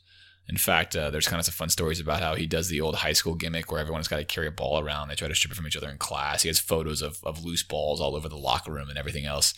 In 0.49 0.57
fact, 0.57 0.95
uh, 0.95 1.11
there's 1.11 1.27
kind 1.27 1.41
of 1.41 1.45
some 1.45 1.55
fun 1.55 1.71
stories 1.71 1.99
about 1.99 2.23
how 2.23 2.37
he 2.37 2.47
does 2.47 2.69
the 2.69 2.81
old 2.81 2.95
high 2.95 3.15
school 3.15 3.35
gimmick 3.35 3.73
where 3.73 3.81
everyone's 3.81 4.07
got 4.07 4.19
to 4.19 4.25
carry 4.25 4.47
a 4.47 4.53
ball 4.53 4.79
around. 4.79 5.09
They 5.09 5.17
try 5.17 5.27
to 5.27 5.35
strip 5.35 5.51
it 5.51 5.57
from 5.57 5.67
each 5.67 5.77
other 5.77 5.91
in 5.91 5.99
class. 5.99 6.43
He 6.43 6.49
has 6.49 6.61
photos 6.61 7.03
of, 7.03 7.19
of 7.25 7.45
loose 7.45 7.65
balls 7.65 8.01
all 8.01 8.15
over 8.15 8.29
the 8.29 8.37
locker 8.37 8.71
room 8.71 8.89
and 8.89 8.97
everything 8.97 9.27
else. 9.27 9.55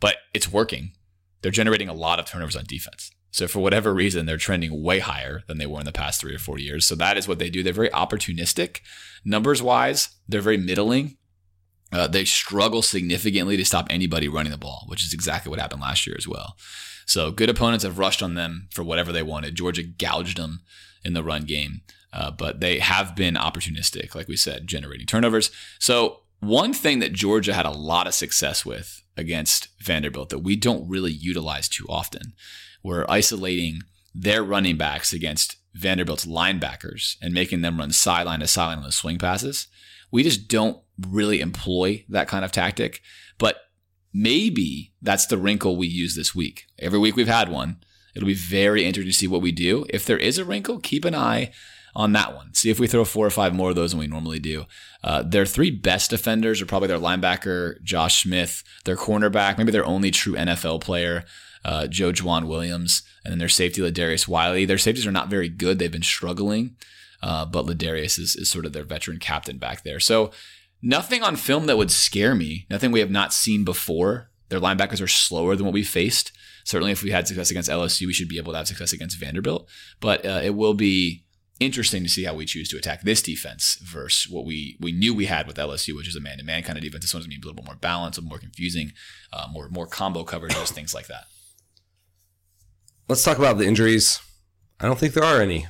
But 0.00 0.16
it's 0.34 0.50
working. 0.50 0.94
They're 1.42 1.52
generating 1.52 1.88
a 1.88 1.94
lot 1.94 2.18
of 2.18 2.26
turnovers 2.26 2.56
on 2.56 2.64
defense. 2.64 3.12
So 3.30 3.46
for 3.46 3.60
whatever 3.60 3.94
reason, 3.94 4.26
they're 4.26 4.36
trending 4.36 4.82
way 4.82 4.98
higher 4.98 5.44
than 5.46 5.58
they 5.58 5.66
were 5.66 5.78
in 5.78 5.86
the 5.86 5.92
past 5.92 6.20
three 6.20 6.34
or 6.34 6.40
four 6.40 6.58
years. 6.58 6.88
So 6.88 6.96
that 6.96 7.16
is 7.16 7.28
what 7.28 7.38
they 7.38 7.50
do. 7.50 7.62
They're 7.62 7.72
very 7.72 7.90
opportunistic. 7.90 8.80
Numbers 9.24 9.62
wise, 9.62 10.08
they're 10.26 10.40
very 10.40 10.56
middling. 10.56 11.18
Uh, 11.92 12.06
they 12.06 12.24
struggle 12.24 12.82
significantly 12.82 13.56
to 13.56 13.64
stop 13.64 13.86
anybody 13.88 14.28
running 14.28 14.52
the 14.52 14.58
ball, 14.58 14.84
which 14.88 15.04
is 15.04 15.12
exactly 15.12 15.50
what 15.50 15.58
happened 15.58 15.80
last 15.80 16.06
year 16.06 16.16
as 16.18 16.28
well. 16.28 16.56
So 17.06 17.30
good 17.30 17.48
opponents 17.48 17.84
have 17.84 17.98
rushed 17.98 18.22
on 18.22 18.34
them 18.34 18.68
for 18.70 18.82
whatever 18.82 19.12
they 19.12 19.22
wanted. 19.22 19.54
Georgia 19.54 19.82
gouged 19.82 20.36
them 20.36 20.60
in 21.02 21.14
the 21.14 21.22
run 21.22 21.44
game, 21.44 21.80
uh, 22.12 22.30
but 22.30 22.60
they 22.60 22.78
have 22.80 23.16
been 23.16 23.34
opportunistic, 23.34 24.14
like 24.14 24.28
we 24.28 24.36
said, 24.36 24.66
generating 24.66 25.06
turnovers. 25.06 25.50
So 25.78 26.20
one 26.40 26.74
thing 26.74 26.98
that 26.98 27.14
Georgia 27.14 27.54
had 27.54 27.64
a 27.64 27.70
lot 27.70 28.06
of 28.06 28.14
success 28.14 28.66
with 28.66 29.02
against 29.16 29.68
Vanderbilt 29.80 30.28
that 30.28 30.40
we 30.40 30.54
don't 30.54 30.88
really 30.88 31.10
utilize 31.10 31.68
too 31.68 31.86
often 31.88 32.34
we're 32.82 33.06
isolating 33.08 33.80
their 34.14 34.42
running 34.42 34.76
backs 34.76 35.12
against 35.12 35.56
Vanderbilt's 35.74 36.26
linebackers 36.26 37.16
and 37.20 37.34
making 37.34 37.60
them 37.60 37.78
run 37.78 37.92
sideline 37.92 38.40
to 38.40 38.46
sideline 38.46 38.78
on 38.78 38.84
the 38.84 38.92
swing 38.92 39.18
passes. 39.18 39.68
We 40.10 40.22
just 40.22 40.48
don't 40.48 40.82
really 41.08 41.40
employ 41.40 42.04
that 42.08 42.28
kind 42.28 42.44
of 42.44 42.52
tactic, 42.52 43.02
but 43.38 43.56
maybe 44.12 44.92
that's 45.00 45.26
the 45.26 45.38
wrinkle 45.38 45.76
we 45.76 45.86
use 45.86 46.14
this 46.14 46.34
week. 46.34 46.66
Every 46.78 46.98
week 46.98 47.16
we've 47.16 47.28
had 47.28 47.48
one. 47.48 47.78
It'll 48.14 48.26
be 48.26 48.34
very 48.34 48.84
interesting 48.84 49.12
to 49.12 49.16
see 49.18 49.28
what 49.28 49.42
we 49.42 49.52
do. 49.52 49.86
If 49.90 50.04
there 50.04 50.18
is 50.18 50.38
a 50.38 50.44
wrinkle, 50.44 50.80
keep 50.80 51.04
an 51.04 51.14
eye 51.14 51.52
on 51.94 52.12
that 52.12 52.34
one. 52.34 52.54
See 52.54 52.70
if 52.70 52.78
we 52.80 52.86
throw 52.86 53.04
four 53.04 53.26
or 53.26 53.30
five 53.30 53.54
more 53.54 53.70
of 53.70 53.76
those 53.76 53.90
than 53.90 54.00
we 54.00 54.06
normally 54.06 54.38
do. 54.38 54.66
Uh, 55.02 55.22
their 55.22 55.46
three 55.46 55.70
best 55.70 56.10
defenders 56.10 56.60
are 56.60 56.66
probably 56.66 56.88
their 56.88 56.98
linebacker, 56.98 57.82
Josh 57.82 58.22
Smith, 58.22 58.62
their 58.84 58.96
cornerback, 58.96 59.58
maybe 59.58 59.72
their 59.72 59.86
only 59.86 60.10
true 60.10 60.34
NFL 60.34 60.80
player, 60.80 61.24
uh, 61.64 61.86
Joejuan 61.90 62.46
Williams, 62.46 63.02
and 63.24 63.32
then 63.32 63.38
their 63.38 63.48
safety, 63.48 63.80
Ladarius 63.80 64.28
Wiley. 64.28 64.64
Their 64.64 64.78
safeties 64.78 65.06
are 65.06 65.12
not 65.12 65.28
very 65.28 65.48
good. 65.48 65.78
They've 65.78 65.90
been 65.90 66.02
struggling, 66.02 66.76
uh, 67.22 67.44
but 67.46 67.66
Ladarius 67.66 68.18
is, 68.18 68.36
is 68.36 68.50
sort 68.50 68.64
of 68.64 68.72
their 68.72 68.84
veteran 68.84 69.18
captain 69.18 69.58
back 69.58 69.82
there. 69.82 70.00
So 70.00 70.30
nothing 70.82 71.22
on 71.22 71.36
film 71.36 71.66
that 71.66 71.76
would 71.76 71.90
scare 71.90 72.34
me, 72.34 72.66
nothing 72.70 72.92
we 72.92 73.00
have 73.00 73.10
not 73.10 73.32
seen 73.32 73.64
before. 73.64 74.30
Their 74.48 74.60
linebackers 74.60 75.02
are 75.02 75.08
slower 75.08 75.56
than 75.56 75.66
what 75.66 75.74
we 75.74 75.82
faced. 75.82 76.32
Certainly, 76.64 76.92
if 76.92 77.02
we 77.02 77.10
had 77.10 77.26
success 77.26 77.50
against 77.50 77.70
LSU, 77.70 78.06
we 78.06 78.12
should 78.12 78.28
be 78.28 78.38
able 78.38 78.52
to 78.52 78.58
have 78.58 78.68
success 78.68 78.92
against 78.92 79.18
Vanderbilt. 79.18 79.68
But 80.00 80.24
uh, 80.24 80.40
it 80.42 80.54
will 80.54 80.74
be 80.74 81.24
interesting 81.60 82.02
to 82.02 82.08
see 82.08 82.24
how 82.24 82.34
we 82.34 82.46
choose 82.46 82.68
to 82.68 82.76
attack 82.76 83.02
this 83.02 83.20
defense 83.20 83.78
versus 83.82 84.30
what 84.30 84.44
we 84.46 84.76
we 84.80 84.92
knew 84.92 85.14
we 85.14 85.26
had 85.26 85.46
with 85.46 85.56
LSU, 85.56 85.96
which 85.96 86.08
is 86.08 86.16
a 86.16 86.20
man-to-man 86.20 86.62
kind 86.62 86.78
of 86.78 86.84
defense. 86.84 87.04
This 87.04 87.14
one's 87.14 87.26
going 87.26 87.36
to 87.36 87.40
be 87.40 87.46
a 87.46 87.50
little 87.50 87.62
bit 87.62 87.66
more 87.66 87.76
balanced, 87.76 88.18
a 88.18 88.20
little 88.20 88.30
more 88.30 88.38
confusing, 88.38 88.92
uh, 89.32 89.46
more 89.50 89.68
more 89.68 89.86
combo 89.86 90.24
coverages, 90.24 90.70
things 90.70 90.94
like 90.94 91.08
that. 91.08 91.24
Let's 93.08 93.24
talk 93.24 93.38
about 93.38 93.58
the 93.58 93.66
injuries. 93.66 94.20
I 94.80 94.86
don't 94.86 94.98
think 94.98 95.14
there 95.14 95.24
are 95.24 95.40
any. 95.40 95.66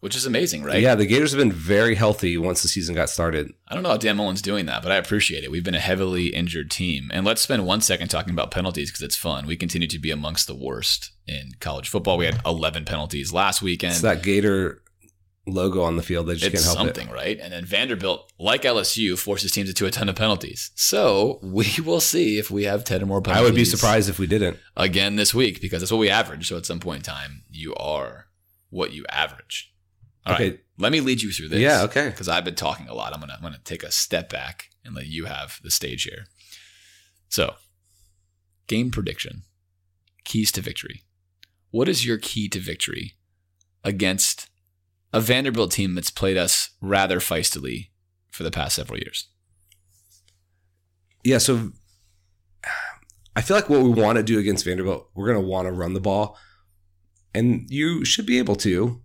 Which 0.00 0.14
is 0.14 0.26
amazing, 0.26 0.62
right? 0.62 0.80
Yeah, 0.80 0.94
the 0.94 1.06
Gators 1.06 1.32
have 1.32 1.40
been 1.40 1.50
very 1.50 1.96
healthy 1.96 2.38
once 2.38 2.62
the 2.62 2.68
season 2.68 2.94
got 2.94 3.10
started. 3.10 3.52
I 3.66 3.74
don't 3.74 3.82
know 3.82 3.88
how 3.88 3.96
Dan 3.96 4.16
Mullen's 4.16 4.42
doing 4.42 4.66
that, 4.66 4.82
but 4.82 4.92
I 4.92 4.96
appreciate 4.96 5.42
it. 5.42 5.50
We've 5.50 5.64
been 5.64 5.74
a 5.74 5.80
heavily 5.80 6.28
injured 6.28 6.70
team. 6.70 7.10
And 7.12 7.26
let's 7.26 7.42
spend 7.42 7.66
one 7.66 7.80
second 7.80 8.06
talking 8.06 8.32
about 8.32 8.52
penalties 8.52 8.90
because 8.90 9.02
it's 9.02 9.16
fun. 9.16 9.46
We 9.46 9.56
continue 9.56 9.88
to 9.88 9.98
be 9.98 10.12
amongst 10.12 10.46
the 10.46 10.54
worst 10.54 11.10
in 11.26 11.50
college 11.58 11.88
football. 11.88 12.16
We 12.16 12.26
had 12.26 12.40
11 12.46 12.84
penalties 12.84 13.32
last 13.32 13.60
weekend. 13.60 13.92
It's 13.92 14.02
that 14.02 14.22
Gator 14.22 14.82
logo 15.48 15.82
on 15.82 15.96
the 15.96 16.02
field. 16.02 16.28
They 16.28 16.34
just 16.34 16.54
it's 16.54 16.64
can't 16.64 16.76
help 16.76 16.86
something, 16.86 17.08
it. 17.08 17.14
right? 17.14 17.38
And 17.40 17.52
then 17.52 17.64
Vanderbilt, 17.64 18.32
like 18.38 18.62
LSU, 18.62 19.18
forces 19.18 19.50
teams 19.50 19.68
into 19.68 19.86
a 19.86 19.90
ton 19.90 20.08
of 20.08 20.14
penalties. 20.14 20.70
So 20.76 21.40
we 21.42 21.66
will 21.84 22.00
see 22.00 22.38
if 22.38 22.52
we 22.52 22.64
have 22.64 22.84
10 22.84 23.02
or 23.02 23.06
more 23.06 23.20
penalties. 23.20 23.40
I 23.40 23.44
would 23.44 23.56
be 23.56 23.64
surprised 23.64 24.08
if 24.08 24.20
we 24.20 24.28
didn't. 24.28 24.58
Again 24.76 25.16
this 25.16 25.34
week 25.34 25.60
because 25.60 25.82
that's 25.82 25.90
what 25.90 25.98
we 25.98 26.08
average. 26.08 26.48
So 26.48 26.56
at 26.56 26.66
some 26.66 26.78
point 26.78 26.98
in 26.98 27.02
time, 27.12 27.42
you 27.50 27.74
are 27.74 28.26
what 28.70 28.92
you 28.92 29.04
average. 29.10 29.72
All 30.28 30.34
Okay. 30.34 30.50
right, 30.50 30.60
Let 30.78 30.92
me 30.92 31.00
lead 31.00 31.22
you 31.22 31.32
through 31.32 31.48
this. 31.48 31.60
Yeah, 31.60 31.82
okay. 31.84 32.08
Because 32.10 32.28
I've 32.28 32.44
been 32.44 32.54
talking 32.54 32.88
a 32.88 32.94
lot. 32.94 33.12
I'm 33.14 33.20
gonna 33.20 33.34
I'm 33.34 33.42
gonna 33.42 33.58
take 33.64 33.82
a 33.82 33.90
step 33.90 34.28
back 34.30 34.68
and 34.84 34.94
let 34.94 35.06
you 35.06 35.24
have 35.24 35.58
the 35.62 35.70
stage 35.70 36.04
here. 36.04 36.26
So, 37.28 37.54
game 38.66 38.90
prediction. 38.90 39.42
Keys 40.24 40.52
to 40.52 40.60
victory. 40.60 41.02
What 41.70 41.88
is 41.88 42.06
your 42.06 42.18
key 42.18 42.48
to 42.50 42.60
victory 42.60 43.14
against 43.84 44.48
a 45.12 45.20
Vanderbilt 45.20 45.72
team 45.72 45.94
that's 45.94 46.10
played 46.10 46.36
us 46.36 46.70
rather 46.80 47.18
feistily 47.20 47.88
for 48.30 48.42
the 48.42 48.50
past 48.50 48.76
several 48.76 48.98
years? 48.98 49.28
Yeah, 51.24 51.38
so 51.38 51.72
I 53.34 53.40
feel 53.42 53.56
like 53.56 53.68
what 53.68 53.82
we 53.82 53.90
want 53.90 54.16
to 54.16 54.22
do 54.22 54.38
against 54.38 54.64
Vanderbilt, 54.64 55.10
we're 55.14 55.26
going 55.32 55.40
to 55.42 55.46
want 55.48 55.66
to 55.66 55.72
run 55.72 55.92
the 55.94 56.00
ball, 56.00 56.36
and 57.34 57.66
you 57.70 58.04
should 58.04 58.26
be 58.26 58.38
able 58.38 58.56
to. 58.56 59.00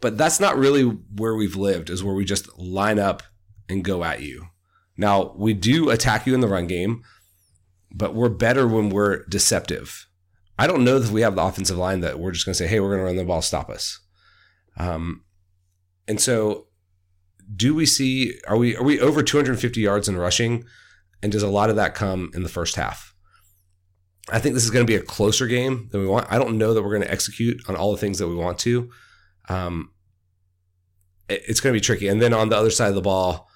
But 0.00 0.16
that's 0.16 0.38
not 0.38 0.56
really 0.56 0.84
where 0.84 1.34
we've 1.34 1.56
lived, 1.56 1.90
is 1.90 2.04
where 2.04 2.14
we 2.14 2.24
just 2.24 2.56
line 2.58 2.98
up 2.98 3.22
and 3.68 3.84
go 3.84 4.04
at 4.04 4.22
you. 4.22 4.48
Now, 4.96 5.32
we 5.36 5.54
do 5.54 5.90
attack 5.90 6.26
you 6.26 6.34
in 6.34 6.40
the 6.40 6.48
run 6.48 6.66
game, 6.66 7.02
but 7.92 8.14
we're 8.14 8.28
better 8.28 8.66
when 8.66 8.90
we're 8.90 9.24
deceptive. 9.26 10.06
I 10.58 10.66
don't 10.66 10.84
know 10.84 10.98
that 10.98 11.12
we 11.12 11.22
have 11.22 11.36
the 11.36 11.42
offensive 11.42 11.78
line 11.78 12.00
that 12.00 12.18
we're 12.18 12.32
just 12.32 12.44
going 12.44 12.52
to 12.52 12.58
say, 12.58 12.66
hey, 12.66 12.80
we're 12.80 12.88
going 12.88 13.00
to 13.00 13.04
run 13.04 13.16
the 13.16 13.24
ball, 13.24 13.42
stop 13.42 13.70
us. 13.70 14.00
Um, 14.76 15.24
and 16.08 16.20
so 16.20 16.68
do 17.54 17.74
we 17.74 17.86
see 17.86 18.38
are 18.46 18.56
we 18.56 18.76
are 18.76 18.82
we 18.82 19.00
over 19.00 19.22
250 19.22 19.80
yards 19.80 20.08
in 20.08 20.16
rushing 20.16 20.64
and 21.22 21.32
does 21.32 21.42
a 21.42 21.48
lot 21.48 21.70
of 21.70 21.76
that 21.76 21.94
come 21.94 22.30
in 22.34 22.42
the 22.42 22.48
first 22.48 22.76
half 22.76 23.14
i 24.30 24.38
think 24.38 24.54
this 24.54 24.64
is 24.64 24.70
going 24.70 24.84
to 24.84 24.90
be 24.90 24.96
a 24.96 25.02
closer 25.02 25.46
game 25.46 25.88
than 25.90 26.00
we 26.00 26.06
want 26.06 26.30
i 26.30 26.38
don't 26.38 26.58
know 26.58 26.74
that 26.74 26.82
we're 26.82 26.90
going 26.90 27.02
to 27.02 27.10
execute 27.10 27.60
on 27.68 27.76
all 27.76 27.92
the 27.92 27.98
things 27.98 28.18
that 28.18 28.28
we 28.28 28.34
want 28.34 28.58
to 28.58 28.90
um, 29.48 29.90
it- 31.28 31.42
it's 31.48 31.60
going 31.60 31.72
to 31.72 31.76
be 31.76 31.84
tricky 31.84 32.08
and 32.08 32.20
then 32.20 32.32
on 32.34 32.48
the 32.48 32.56
other 32.56 32.70
side 32.70 32.88
of 32.88 32.94
the 32.94 33.00
ball 33.00 33.48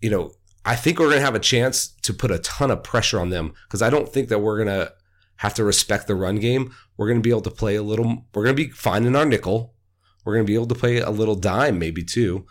you 0.00 0.10
know 0.10 0.32
i 0.64 0.74
think 0.76 0.98
we're 0.98 1.06
going 1.08 1.18
to 1.18 1.24
have 1.24 1.34
a 1.34 1.40
chance 1.40 1.88
to 2.02 2.12
put 2.12 2.30
a 2.30 2.38
ton 2.40 2.70
of 2.70 2.82
pressure 2.82 3.18
on 3.20 3.30
them 3.30 3.52
because 3.66 3.82
i 3.82 3.90
don't 3.90 4.08
think 4.08 4.28
that 4.28 4.40
we're 4.40 4.62
going 4.62 4.68
to 4.80 4.92
have 5.36 5.54
to 5.54 5.64
respect 5.64 6.06
the 6.06 6.14
run 6.14 6.36
game 6.36 6.72
we're 6.96 7.06
going 7.08 7.18
to 7.18 7.22
be 7.22 7.30
able 7.30 7.40
to 7.40 7.50
play 7.50 7.74
a 7.76 7.82
little 7.82 8.24
we're 8.34 8.44
going 8.44 8.56
to 8.56 8.62
be 8.64 8.70
fine 8.70 9.04
in 9.04 9.16
our 9.16 9.24
nickel 9.26 9.74
we're 10.24 10.34
going 10.34 10.46
to 10.46 10.50
be 10.50 10.54
able 10.54 10.66
to 10.66 10.74
play 10.74 10.98
a 10.98 11.10
little 11.10 11.34
dime 11.34 11.78
maybe 11.78 12.02
too 12.04 12.46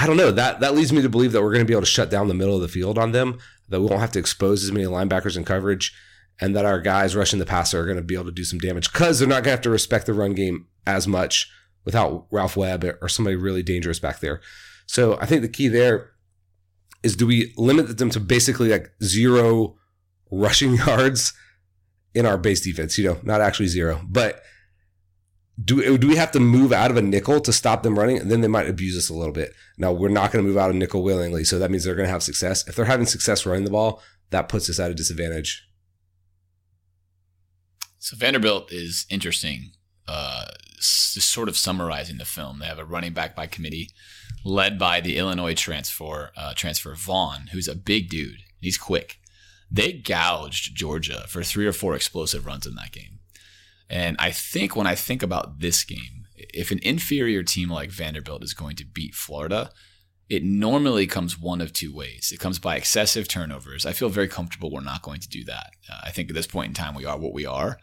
I 0.00 0.06
don't 0.06 0.16
know. 0.16 0.30
That 0.30 0.60
that 0.60 0.76
leads 0.76 0.92
me 0.92 1.02
to 1.02 1.08
believe 1.08 1.32
that 1.32 1.42
we're 1.42 1.50
going 1.52 1.64
to 1.64 1.66
be 1.66 1.72
able 1.72 1.82
to 1.82 1.86
shut 1.86 2.08
down 2.08 2.28
the 2.28 2.34
middle 2.34 2.54
of 2.54 2.62
the 2.62 2.68
field 2.68 2.98
on 2.98 3.10
them. 3.10 3.38
That 3.68 3.80
we 3.80 3.86
won't 3.86 4.00
have 4.00 4.12
to 4.12 4.20
expose 4.20 4.62
as 4.62 4.70
many 4.70 4.86
linebackers 4.86 5.36
in 5.36 5.44
coverage, 5.44 5.92
and 6.40 6.54
that 6.54 6.64
our 6.64 6.80
guys 6.80 7.16
rushing 7.16 7.38
the 7.38 7.46
passer 7.46 7.80
are 7.80 7.84
going 7.84 7.96
to 7.96 8.02
be 8.02 8.14
able 8.14 8.24
to 8.26 8.32
do 8.32 8.44
some 8.44 8.58
damage 8.58 8.92
because 8.92 9.18
they're 9.18 9.28
not 9.28 9.36
going 9.36 9.44
to 9.44 9.50
have 9.50 9.60
to 9.62 9.70
respect 9.70 10.06
the 10.06 10.14
run 10.14 10.34
game 10.34 10.66
as 10.86 11.06
much 11.08 11.50
without 11.84 12.26
Ralph 12.30 12.56
Webb 12.56 12.84
or 13.00 13.08
somebody 13.08 13.36
really 13.36 13.62
dangerous 13.62 13.98
back 13.98 14.20
there. 14.20 14.40
So 14.86 15.18
I 15.20 15.26
think 15.26 15.42
the 15.42 15.48
key 15.48 15.68
there 15.68 16.10
is: 17.02 17.16
do 17.16 17.26
we 17.26 17.52
limit 17.56 17.98
them 17.98 18.10
to 18.10 18.20
basically 18.20 18.70
like 18.70 18.90
zero 19.02 19.76
rushing 20.30 20.74
yards 20.86 21.32
in 22.14 22.26
our 22.26 22.38
base 22.38 22.60
defense? 22.60 22.98
You 22.98 23.08
know, 23.08 23.20
not 23.22 23.40
actually 23.40 23.68
zero, 23.68 24.00
but 24.08 24.42
do, 25.62 25.98
do 25.98 26.06
we 26.06 26.16
have 26.16 26.30
to 26.32 26.40
move 26.40 26.72
out 26.72 26.90
of 26.90 26.96
a 26.96 27.02
nickel 27.02 27.40
to 27.40 27.52
stop 27.52 27.82
them 27.82 27.98
running? 27.98 28.18
And 28.18 28.30
then 28.30 28.40
they 28.40 28.48
might 28.48 28.68
abuse 28.68 28.96
us 28.96 29.08
a 29.08 29.14
little 29.14 29.32
bit. 29.32 29.54
Now, 29.76 29.92
we're 29.92 30.08
not 30.08 30.30
going 30.30 30.44
to 30.44 30.48
move 30.48 30.58
out 30.58 30.70
of 30.70 30.76
nickel 30.76 31.02
willingly. 31.02 31.44
So 31.44 31.58
that 31.58 31.70
means 31.70 31.84
they're 31.84 31.96
going 31.96 32.06
to 32.06 32.12
have 32.12 32.22
success. 32.22 32.66
If 32.68 32.76
they're 32.76 32.84
having 32.84 33.06
success 33.06 33.44
running 33.44 33.64
the 33.64 33.70
ball, 33.70 34.00
that 34.30 34.48
puts 34.48 34.70
us 34.70 34.78
at 34.78 34.90
a 34.90 34.94
disadvantage. 34.94 35.67
So 37.98 38.16
Vanderbilt 38.16 38.72
is 38.72 39.06
interesting. 39.10 39.72
Uh, 40.06 40.46
just 40.76 41.32
sort 41.32 41.48
of 41.48 41.56
summarizing 41.56 42.18
the 42.18 42.24
film, 42.24 42.60
they 42.60 42.66
have 42.66 42.78
a 42.78 42.84
running 42.84 43.12
back 43.12 43.34
by 43.34 43.46
committee, 43.46 43.90
led 44.44 44.78
by 44.78 45.00
the 45.00 45.16
Illinois 45.16 45.54
transfer 45.54 46.30
uh, 46.36 46.54
transfer 46.54 46.94
Vaughn, 46.94 47.48
who's 47.52 47.68
a 47.68 47.74
big 47.74 48.08
dude. 48.08 48.42
He's 48.60 48.78
quick. 48.78 49.18
They 49.70 49.92
gouged 49.92 50.74
Georgia 50.74 51.26
for 51.28 51.42
three 51.42 51.66
or 51.66 51.72
four 51.72 51.94
explosive 51.94 52.46
runs 52.46 52.66
in 52.66 52.74
that 52.76 52.92
game. 52.92 53.18
And 53.90 54.16
I 54.18 54.30
think 54.30 54.76
when 54.76 54.86
I 54.86 54.94
think 54.94 55.22
about 55.22 55.60
this 55.60 55.84
game, 55.84 56.26
if 56.36 56.70
an 56.70 56.80
inferior 56.82 57.42
team 57.42 57.68
like 57.68 57.90
Vanderbilt 57.90 58.44
is 58.44 58.54
going 58.54 58.76
to 58.76 58.84
beat 58.84 59.14
Florida, 59.14 59.70
it 60.28 60.44
normally 60.44 61.06
comes 61.06 61.38
one 61.38 61.60
of 61.60 61.72
two 61.72 61.94
ways. 61.94 62.30
It 62.32 62.40
comes 62.40 62.58
by 62.58 62.76
excessive 62.76 63.28
turnovers. 63.28 63.86
I 63.86 63.92
feel 63.92 64.10
very 64.10 64.28
comfortable 64.28 64.70
we're 64.70 64.80
not 64.80 65.02
going 65.02 65.20
to 65.20 65.28
do 65.28 65.44
that. 65.44 65.70
Uh, 65.90 66.00
I 66.04 66.10
think 66.10 66.28
at 66.28 66.34
this 66.34 66.46
point 66.46 66.68
in 66.68 66.74
time, 66.74 66.94
we 66.94 67.06
are 67.06 67.18
what 67.18 67.32
we 67.32 67.46
are. 67.46 67.78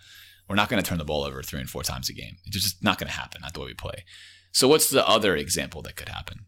We're 0.47 0.55
not 0.55 0.69
going 0.69 0.81
to 0.81 0.88
turn 0.88 0.99
the 0.99 1.05
ball 1.05 1.23
over 1.23 1.41
three 1.41 1.59
and 1.59 1.69
four 1.69 1.81
times 1.81 2.07
a 2.09 2.13
game. 2.13 2.38
It's 2.45 2.61
just 2.61 2.84
not 2.84 2.99
going 2.99 3.07
to 3.07 3.17
happen. 3.17 3.41
Not 3.41 3.55
the 3.55 3.61
way 3.61 3.67
we 3.67 3.73
play. 3.73 4.05
So 4.51 4.67
what's 4.67 4.89
the 4.89 5.07
other 5.07 5.35
example 5.35 5.81
that 5.81 5.95
could 5.95 6.09
happen? 6.09 6.45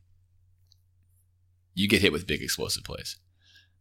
You 1.73 1.87
get 1.87 2.01
hit 2.01 2.11
with 2.11 2.27
big 2.27 2.43
explosive 2.43 2.83
plays. 2.83 3.17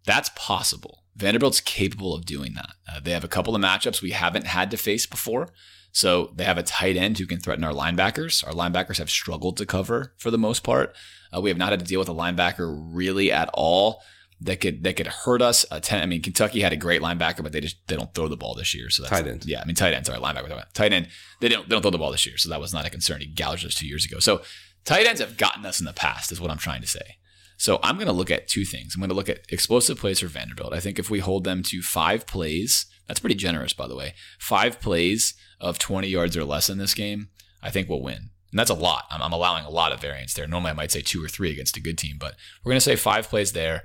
That's 0.06 0.30
possible. 0.34 1.04
Vanderbilt's 1.16 1.60
capable 1.60 2.14
of 2.14 2.24
doing 2.24 2.54
that. 2.54 2.70
Uh, 2.90 3.00
they 3.00 3.10
have 3.10 3.24
a 3.24 3.28
couple 3.28 3.54
of 3.54 3.62
matchups 3.62 4.00
we 4.00 4.12
haven't 4.12 4.46
had 4.46 4.70
to 4.70 4.76
face 4.76 5.06
before. 5.06 5.50
So 5.96 6.30
they 6.34 6.44
have 6.44 6.58
a 6.58 6.62
tight 6.62 6.98
end 6.98 7.16
who 7.16 7.24
can 7.24 7.40
threaten 7.40 7.64
our 7.64 7.72
linebackers. 7.72 8.46
Our 8.46 8.52
linebackers 8.52 8.98
have 8.98 9.08
struggled 9.08 9.56
to 9.56 9.64
cover 9.64 10.12
for 10.18 10.30
the 10.30 10.36
most 10.36 10.62
part. 10.62 10.94
Uh, 11.34 11.40
we 11.40 11.48
have 11.48 11.56
not 11.56 11.70
had 11.70 11.80
to 11.80 11.86
deal 11.86 11.98
with 11.98 12.10
a 12.10 12.14
linebacker 12.14 12.68
really 12.92 13.32
at 13.32 13.48
all 13.54 14.02
that 14.42 14.60
could 14.60 14.84
that 14.84 14.96
could 14.96 15.06
hurt 15.06 15.40
us. 15.40 15.64
Ten, 15.80 16.02
I 16.02 16.04
mean, 16.04 16.20
Kentucky 16.20 16.60
had 16.60 16.74
a 16.74 16.76
great 16.76 17.00
linebacker, 17.00 17.42
but 17.42 17.52
they 17.52 17.62
just 17.62 17.78
they 17.88 17.96
don't 17.96 18.12
throw 18.12 18.28
the 18.28 18.36
ball 18.36 18.54
this 18.54 18.74
year. 18.74 18.90
So 18.90 19.04
that's, 19.04 19.10
Tight 19.10 19.26
end. 19.26 19.46
yeah. 19.46 19.62
I 19.62 19.64
mean, 19.64 19.74
tight 19.74 19.94
end. 19.94 20.04
Sorry, 20.04 20.18
linebacker. 20.20 20.62
Tight 20.74 20.92
end. 20.92 21.08
They 21.40 21.48
don't 21.48 21.66
they 21.66 21.74
don't 21.74 21.80
throw 21.80 21.90
the 21.90 21.96
ball 21.96 22.12
this 22.12 22.26
year, 22.26 22.36
so 22.36 22.50
that 22.50 22.60
was 22.60 22.74
not 22.74 22.84
a 22.84 22.90
concern. 22.90 23.22
He 23.22 23.26
gouged 23.26 23.64
us 23.64 23.74
two 23.74 23.86
years 23.86 24.04
ago. 24.04 24.18
So 24.18 24.42
tight 24.84 25.06
ends 25.06 25.22
have 25.22 25.38
gotten 25.38 25.64
us 25.64 25.80
in 25.80 25.86
the 25.86 25.94
past, 25.94 26.30
is 26.30 26.42
what 26.42 26.50
I'm 26.50 26.58
trying 26.58 26.82
to 26.82 26.86
say. 26.86 27.16
So 27.56 27.80
I'm 27.82 27.96
going 27.96 28.06
to 28.06 28.12
look 28.12 28.30
at 28.30 28.48
two 28.48 28.66
things. 28.66 28.94
I'm 28.94 29.00
going 29.00 29.08
to 29.08 29.14
look 29.16 29.30
at 29.30 29.46
explosive 29.48 29.98
plays 29.98 30.20
for 30.20 30.26
Vanderbilt. 30.26 30.74
I 30.74 30.80
think 30.80 30.98
if 30.98 31.08
we 31.08 31.20
hold 31.20 31.44
them 31.44 31.62
to 31.62 31.80
five 31.80 32.26
plays, 32.26 32.84
that's 33.08 33.20
pretty 33.20 33.34
generous, 33.36 33.72
by 33.72 33.88
the 33.88 33.96
way. 33.96 34.12
Five 34.38 34.78
plays 34.78 35.32
of 35.60 35.78
20 35.78 36.08
yards 36.08 36.36
or 36.36 36.44
less 36.44 36.68
in 36.68 36.78
this 36.78 36.94
game, 36.94 37.28
I 37.62 37.70
think 37.70 37.88
we'll 37.88 38.02
win. 38.02 38.30
And 38.50 38.58
that's 38.60 38.70
a 38.70 38.74
lot. 38.74 39.04
I'm, 39.10 39.22
I'm 39.22 39.32
allowing 39.32 39.64
a 39.64 39.70
lot 39.70 39.92
of 39.92 40.00
variance 40.00 40.34
there. 40.34 40.46
Normally 40.46 40.70
I 40.70 40.74
might 40.74 40.92
say 40.92 41.00
two 41.00 41.22
or 41.22 41.28
three 41.28 41.50
against 41.50 41.76
a 41.76 41.82
good 41.82 41.98
team, 41.98 42.16
but 42.18 42.36
we're 42.64 42.70
going 42.70 42.78
to 42.78 42.80
say 42.80 42.96
five 42.96 43.28
plays 43.28 43.52
there. 43.52 43.82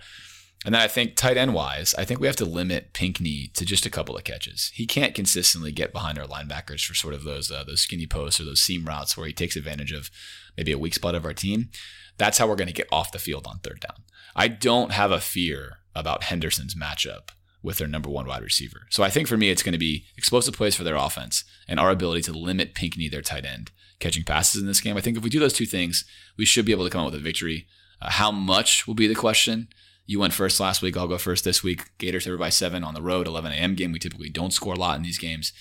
And 0.63 0.75
then 0.75 0.81
I 0.81 0.87
think 0.87 1.15
tight 1.15 1.37
end 1.37 1.55
wise, 1.55 1.95
I 1.97 2.05
think 2.05 2.19
we 2.19 2.27
have 2.27 2.35
to 2.35 2.45
limit 2.45 2.93
Pinkney 2.93 3.51
to 3.55 3.65
just 3.65 3.87
a 3.87 3.89
couple 3.89 4.15
of 4.15 4.23
catches. 4.23 4.71
He 4.75 4.85
can't 4.85 5.15
consistently 5.15 5.71
get 5.71 5.91
behind 5.91 6.19
our 6.19 6.27
linebackers 6.27 6.85
for 6.85 6.93
sort 6.93 7.15
of 7.15 7.23
those 7.23 7.49
uh, 7.49 7.63
those 7.63 7.81
skinny 7.81 8.05
posts 8.05 8.39
or 8.39 8.43
those 8.43 8.61
seam 8.61 8.85
routes 8.85 9.17
where 9.17 9.25
he 9.25 9.33
takes 9.33 9.55
advantage 9.55 9.91
of 9.91 10.11
maybe 10.55 10.71
a 10.71 10.77
weak 10.77 10.93
spot 10.93 11.15
of 11.15 11.25
our 11.25 11.33
team. 11.33 11.69
That's 12.17 12.37
how 12.37 12.47
we're 12.47 12.55
going 12.55 12.67
to 12.67 12.73
get 12.73 12.87
off 12.91 13.11
the 13.11 13.17
field 13.17 13.47
on 13.47 13.59
third 13.59 13.79
down. 13.79 14.03
I 14.35 14.47
don't 14.47 14.91
have 14.91 15.11
a 15.11 15.19
fear 15.19 15.79
about 15.95 16.23
Henderson's 16.23 16.75
matchup 16.75 17.29
with 17.63 17.79
their 17.79 17.87
number 17.87 18.09
one 18.09 18.27
wide 18.27 18.43
receiver. 18.43 18.81
So 18.89 19.03
I 19.03 19.09
think 19.09 19.27
for 19.27 19.37
me, 19.37 19.49
it's 19.49 19.63
going 19.63 19.73
to 19.73 19.79
be 19.79 20.05
explosive 20.15 20.55
plays 20.55 20.75
for 20.75 20.83
their 20.83 20.95
offense 20.95 21.43
and 21.67 21.79
our 21.79 21.89
ability 21.89 22.21
to 22.23 22.33
limit 22.33 22.75
Pinkney, 22.75 23.09
their 23.09 23.21
tight 23.21 23.45
end, 23.45 23.71
catching 23.99 24.23
passes 24.23 24.61
in 24.61 24.67
this 24.67 24.81
game. 24.81 24.97
I 24.97 25.01
think 25.01 25.17
if 25.17 25.23
we 25.23 25.29
do 25.29 25.39
those 25.39 25.53
two 25.53 25.65
things, 25.65 26.05
we 26.37 26.45
should 26.45 26.65
be 26.65 26.71
able 26.71 26.83
to 26.83 26.89
come 26.89 27.01
up 27.01 27.11
with 27.11 27.21
a 27.21 27.23
victory. 27.23 27.67
Uh, 28.01 28.09
how 28.11 28.31
much 28.31 28.87
will 28.87 28.95
be 28.95 29.07
the 29.07 29.15
question? 29.15 29.67
You 30.05 30.19
went 30.19 30.33
first 30.33 30.59
last 30.59 30.81
week. 30.81 30.97
I'll 30.97 31.07
go 31.07 31.17
first 31.17 31.43
this 31.43 31.63
week. 31.63 31.83
Gators 31.97 32.27
over 32.27 32.37
by 32.37 32.49
seven 32.49 32.83
on 32.83 32.93
the 32.93 33.01
road, 33.01 33.27
11 33.27 33.51
a.m. 33.51 33.75
game. 33.75 33.91
We 33.91 33.99
typically 33.99 34.29
don't 34.29 34.51
score 34.53 34.73
a 34.73 34.79
lot 34.79 34.97
in 34.97 35.03
these 35.03 35.19
games. 35.19 35.53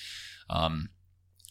Um, 0.49 0.89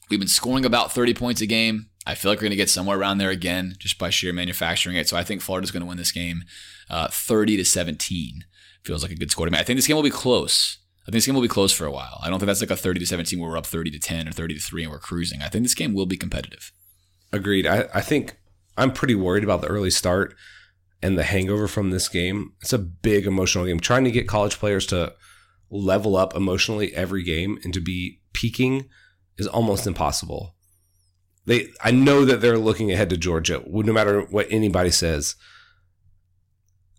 we've 0.09 0.19
been 0.19 0.27
scoring 0.27 0.65
about 0.65 0.91
30 0.91 1.13
points 1.13 1.41
a 1.41 1.45
game. 1.45 1.89
I 2.05 2.15
feel 2.15 2.31
like 2.31 2.39
we're 2.39 2.43
going 2.43 2.51
to 2.51 2.57
get 2.57 2.69
somewhere 2.69 2.97
around 2.97 3.19
there 3.19 3.29
again 3.29 3.75
just 3.77 3.99
by 3.99 4.09
sheer 4.09 4.33
manufacturing 4.33 4.95
it. 4.95 5.07
So 5.07 5.15
I 5.15 5.23
think 5.23 5.41
Florida's 5.41 5.71
going 5.71 5.81
to 5.81 5.87
win 5.87 5.97
this 5.97 6.11
game 6.11 6.43
uh, 6.89 7.07
30 7.09 7.57
to 7.57 7.65
17. 7.65 8.45
Feels 8.83 9.03
like 9.03 9.11
a 9.11 9.15
good 9.15 9.29
score 9.29 9.45
to 9.45 9.51
me. 9.51 9.59
I 9.59 9.63
think 9.63 9.77
this 9.77 9.87
game 9.87 9.95
will 9.95 10.03
be 10.03 10.09
close. 10.09 10.78
I 11.09 11.11
think 11.11 11.17
this 11.17 11.25
game 11.25 11.33
will 11.33 11.41
be 11.41 11.47
close 11.47 11.71
for 11.71 11.87
a 11.87 11.91
while. 11.91 12.19
I 12.21 12.29
don't 12.29 12.37
think 12.37 12.45
that's 12.45 12.61
like 12.61 12.69
a 12.69 12.75
30 12.75 12.99
to 12.99 13.05
17 13.07 13.39
where 13.39 13.49
we're 13.49 13.57
up 13.57 13.65
30 13.65 13.89
to 13.89 13.97
10 13.97 14.27
or 14.27 14.31
30 14.31 14.53
to 14.53 14.59
3 14.59 14.83
and 14.83 14.91
we're 14.91 14.99
cruising. 14.99 15.41
I 15.41 15.47
think 15.49 15.65
this 15.65 15.73
game 15.73 15.95
will 15.95 16.05
be 16.05 16.17
competitive. 16.17 16.71
Agreed. 17.33 17.65
I, 17.65 17.89
I 17.95 18.01
think 18.01 18.37
I'm 18.77 18.91
pretty 18.91 19.15
worried 19.15 19.43
about 19.43 19.61
the 19.61 19.69
early 19.69 19.89
start 19.89 20.35
and 21.01 21.17
the 21.17 21.23
hangover 21.23 21.67
from 21.67 21.89
this 21.89 22.07
game. 22.07 22.53
It's 22.61 22.73
a 22.73 22.77
big 22.77 23.25
emotional 23.25 23.65
game. 23.65 23.79
Trying 23.79 24.03
to 24.03 24.11
get 24.11 24.27
college 24.27 24.59
players 24.59 24.85
to 24.87 25.15
level 25.71 26.15
up 26.15 26.35
emotionally 26.35 26.93
every 26.93 27.23
game 27.23 27.57
and 27.63 27.73
to 27.73 27.81
be 27.81 28.19
peaking 28.33 28.87
is 29.39 29.47
almost 29.47 29.87
impossible. 29.87 30.53
They, 31.47 31.69
I 31.81 31.89
know 31.89 32.23
that 32.23 32.39
they're 32.39 32.59
looking 32.59 32.91
ahead 32.91 33.09
to 33.09 33.17
Georgia, 33.17 33.63
no 33.65 33.93
matter 33.93 34.21
what 34.21 34.45
anybody 34.51 34.91
says. 34.91 35.35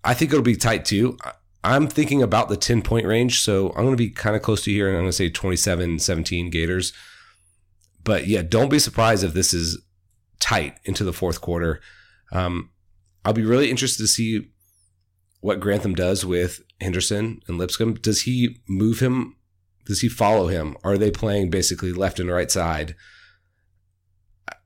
I 0.03 0.15
think 0.15 0.32
it'll 0.32 0.43
be 0.43 0.57
tight 0.57 0.85
too. 0.85 1.16
I'm 1.62 1.89
thinking 1.89 2.23
about 2.23 2.49
the 2.49 2.57
10 2.57 2.82
point 2.82 3.07
range, 3.07 3.41
so 3.41 3.69
I'm 3.70 3.85
going 3.85 3.91
to 3.91 3.97
be 3.97 4.11
kind 4.11 4.35
of 4.35 4.43
close 4.43 4.65
to 4.65 4.73
here, 4.73 4.89
and 4.89 4.97
I'm 4.97 5.03
going 5.03 5.11
to 5.11 5.16
say 5.16 5.28
27 5.28 5.99
17 5.99 6.51
Gators. 6.51 6.93
But 8.03 8.27
yeah, 8.27 8.43
don't 8.43 8.70
be 8.70 8.78
surprised 8.78 9.24
if 9.24 9.35
this 9.35 9.53
is 9.53 9.82
tight 10.41 10.78
into 10.85 11.05
the 11.05 11.12
fourth 11.12 11.41
quarter. 11.41 11.81
Um, 12.32 12.70
I'll 13.24 13.35
be 13.35 13.45
really 13.45 13.70
interested 13.70 14.03
to 14.03 14.09
see 14.09 14.49
what 15.41 15.61
Grantham 15.61 15.95
does 15.95 16.24
with 16.24 16.62
Henderson 16.81 17.41
and 17.47 17.59
Lipscomb. 17.59 17.95
Does 17.95 18.23
he 18.23 18.62
move 18.69 19.01
him? 19.01 19.37
Does 19.87 20.01
he 20.01 20.09
follow 20.09 20.49
him? 20.49 20.77
Are 20.82 20.97
they 20.97 21.11
playing 21.11 21.51
basically 21.51 21.93
left 21.93 22.20
and 22.20 22.31
right 22.31 22.51
side? 22.51 22.95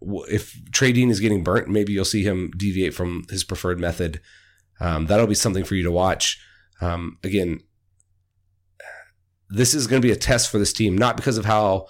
If 0.00 0.56
Trey 0.70 0.92
Dean 0.92 1.10
is 1.10 1.20
getting 1.20 1.42
burnt, 1.42 1.68
maybe 1.68 1.92
you'll 1.92 2.04
see 2.04 2.22
him 2.22 2.50
deviate 2.56 2.94
from 2.94 3.24
his 3.30 3.42
preferred 3.42 3.80
method. 3.80 4.20
Um, 4.80 5.06
that'll 5.06 5.26
be 5.26 5.34
something 5.34 5.64
for 5.64 5.74
you 5.74 5.82
to 5.82 5.90
watch. 5.90 6.38
Um, 6.80 7.18
again, 7.22 7.60
this 9.50 9.74
is 9.74 9.86
going 9.86 10.00
to 10.00 10.06
be 10.06 10.12
a 10.12 10.16
test 10.16 10.50
for 10.50 10.58
this 10.58 10.72
team, 10.72 10.96
not 10.96 11.16
because 11.16 11.38
of 11.38 11.44
how 11.44 11.86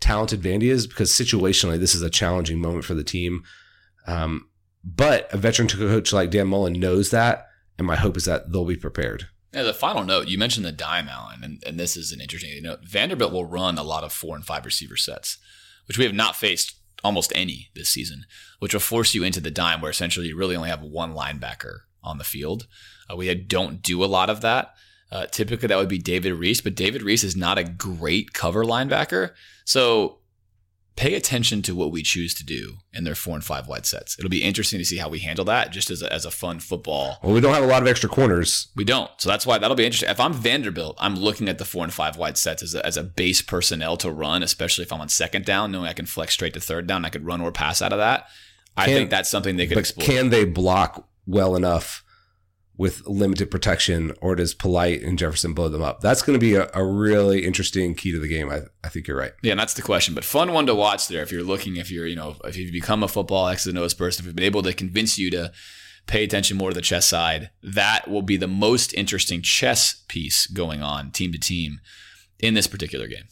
talented 0.00 0.42
Vandy 0.42 0.64
is, 0.64 0.86
because 0.86 1.10
situationally, 1.10 1.78
this 1.78 1.94
is 1.94 2.02
a 2.02 2.10
challenging 2.10 2.60
moment 2.60 2.84
for 2.84 2.94
the 2.94 3.04
team. 3.04 3.44
Um, 4.06 4.48
but 4.84 5.32
a 5.32 5.36
veteran 5.36 5.68
coach 5.68 6.12
like 6.12 6.30
Dan 6.30 6.48
Mullen 6.48 6.74
knows 6.74 7.10
that, 7.10 7.46
and 7.78 7.86
my 7.86 7.96
hope 7.96 8.16
is 8.16 8.24
that 8.24 8.50
they'll 8.52 8.64
be 8.64 8.76
prepared. 8.76 9.28
Yeah, 9.52 9.62
the 9.62 9.74
final 9.74 10.04
note, 10.04 10.28
you 10.28 10.38
mentioned 10.38 10.66
the 10.66 10.72
dime, 10.72 11.08
Alan, 11.08 11.42
and, 11.42 11.62
and 11.66 11.80
this 11.80 11.96
is 11.96 12.12
an 12.12 12.20
interesting 12.20 12.62
note. 12.62 12.80
Vanderbilt 12.84 13.32
will 13.32 13.46
run 13.46 13.78
a 13.78 13.82
lot 13.82 14.04
of 14.04 14.12
four 14.12 14.36
and 14.36 14.44
five 14.44 14.64
receiver 14.64 14.96
sets, 14.96 15.38
which 15.86 15.98
we 15.98 16.04
have 16.04 16.14
not 16.14 16.36
faced 16.36 16.76
almost 17.02 17.32
any 17.34 17.70
this 17.74 17.88
season, 17.88 18.24
which 18.58 18.74
will 18.74 18.80
force 18.80 19.14
you 19.14 19.22
into 19.22 19.40
the 19.40 19.50
dime 19.50 19.80
where 19.80 19.90
essentially 19.90 20.28
you 20.28 20.36
really 20.36 20.56
only 20.56 20.68
have 20.68 20.82
one 20.82 21.14
linebacker 21.14 21.80
on 22.02 22.18
the 22.18 22.24
field. 22.24 22.66
Uh, 23.10 23.16
we 23.16 23.32
don't 23.34 23.82
do 23.82 24.04
a 24.04 24.06
lot 24.06 24.30
of 24.30 24.40
that. 24.42 24.74
Uh, 25.10 25.26
typically, 25.26 25.68
that 25.68 25.78
would 25.78 25.88
be 25.88 25.98
David 25.98 26.32
Reese, 26.34 26.60
but 26.60 26.74
David 26.74 27.02
Reese 27.02 27.24
is 27.24 27.34
not 27.36 27.56
a 27.58 27.64
great 27.64 28.32
cover 28.34 28.64
linebacker. 28.64 29.32
So 29.64 30.18
pay 30.96 31.14
attention 31.14 31.62
to 31.62 31.74
what 31.76 31.92
we 31.92 32.02
choose 32.02 32.34
to 32.34 32.44
do 32.44 32.74
in 32.92 33.04
their 33.04 33.14
four 33.14 33.34
and 33.36 33.44
five 33.44 33.68
wide 33.68 33.86
sets. 33.86 34.18
It'll 34.18 34.28
be 34.28 34.42
interesting 34.42 34.78
to 34.80 34.84
see 34.84 34.96
how 34.98 35.08
we 35.08 35.20
handle 35.20 35.44
that 35.44 35.70
just 35.70 35.90
as 35.90 36.02
a, 36.02 36.12
as 36.12 36.24
a 36.26 36.30
fun 36.30 36.58
football. 36.58 37.18
Well, 37.22 37.32
we 37.32 37.40
don't 37.40 37.54
have 37.54 37.62
a 37.62 37.68
lot 37.68 37.82
of 37.82 37.88
extra 37.88 38.08
corners. 38.10 38.68
We 38.74 38.84
don't. 38.84 39.08
So 39.18 39.28
that's 39.28 39.46
why 39.46 39.58
that'll 39.58 39.76
be 39.76 39.86
interesting. 39.86 40.10
If 40.10 40.18
I'm 40.20 40.32
Vanderbilt, 40.34 40.96
I'm 40.98 41.14
looking 41.14 41.48
at 41.48 41.58
the 41.58 41.64
four 41.64 41.84
and 41.84 41.92
five 41.94 42.16
wide 42.16 42.36
sets 42.36 42.62
as 42.64 42.74
a, 42.74 42.84
as 42.84 42.96
a 42.96 43.04
base 43.04 43.40
personnel 43.42 43.96
to 43.98 44.10
run, 44.10 44.42
especially 44.42 44.82
if 44.82 44.92
I'm 44.92 45.00
on 45.00 45.08
second 45.08 45.44
down, 45.44 45.70
knowing 45.70 45.86
I 45.86 45.92
can 45.92 46.04
flex 46.06 46.34
straight 46.34 46.52
to 46.54 46.60
third 46.60 46.86
down. 46.88 47.04
I 47.04 47.10
could 47.10 47.24
run 47.24 47.40
or 47.40 47.52
pass 47.52 47.80
out 47.80 47.92
of 47.92 47.98
that. 48.00 48.26
I 48.76 48.86
Can- 48.86 48.94
think 48.94 49.10
that's 49.10 49.30
something 49.30 49.56
they 49.56 49.66
could 49.68 49.74
But 49.76 49.80
explore. 49.80 50.04
can 50.06 50.30
they 50.30 50.44
block 50.44 51.08
well 51.26 51.54
enough 51.56 52.02
with 52.78 53.04
limited 53.06 53.50
protection, 53.50 54.12
or 54.22 54.36
does 54.36 54.54
Polite 54.54 55.02
and 55.02 55.18
Jefferson 55.18 55.52
blow 55.52 55.68
them 55.68 55.82
up? 55.82 56.00
That's 56.00 56.22
going 56.22 56.38
to 56.38 56.40
be 56.40 56.54
a, 56.54 56.70
a 56.72 56.84
really 56.84 57.44
interesting 57.44 57.94
key 57.94 58.12
to 58.12 58.20
the 58.20 58.28
game. 58.28 58.48
I, 58.50 58.62
I 58.84 58.88
think 58.88 59.08
you're 59.08 59.18
right. 59.18 59.32
Yeah, 59.42 59.50
and 59.50 59.60
that's 59.60 59.74
the 59.74 59.82
question. 59.82 60.14
But 60.14 60.24
fun 60.24 60.52
one 60.52 60.64
to 60.66 60.74
watch 60.76 61.08
there 61.08 61.22
if 61.22 61.32
you're 61.32 61.42
looking, 61.42 61.76
if 61.76 61.90
you're, 61.90 62.06
you 62.06 62.14
know, 62.16 62.36
if 62.44 62.56
you've 62.56 62.72
become 62.72 63.02
a 63.02 63.08
football 63.08 63.48
X 63.48 63.66
and 63.66 63.76
O's 63.76 63.94
person, 63.94 64.22
if 64.22 64.26
we've 64.26 64.36
been 64.36 64.44
able 64.44 64.62
to 64.62 64.72
convince 64.72 65.18
you 65.18 65.28
to 65.32 65.52
pay 66.06 66.22
attention 66.22 66.56
more 66.56 66.70
to 66.70 66.74
the 66.74 66.80
chess 66.80 67.06
side, 67.06 67.50
that 67.62 68.08
will 68.08 68.22
be 68.22 68.36
the 68.36 68.46
most 68.46 68.94
interesting 68.94 69.42
chess 69.42 70.04
piece 70.06 70.46
going 70.46 70.80
on 70.80 71.10
team 71.10 71.32
to 71.32 71.38
team 71.38 71.80
in 72.38 72.54
this 72.54 72.68
particular 72.68 73.08
game. 73.08 73.24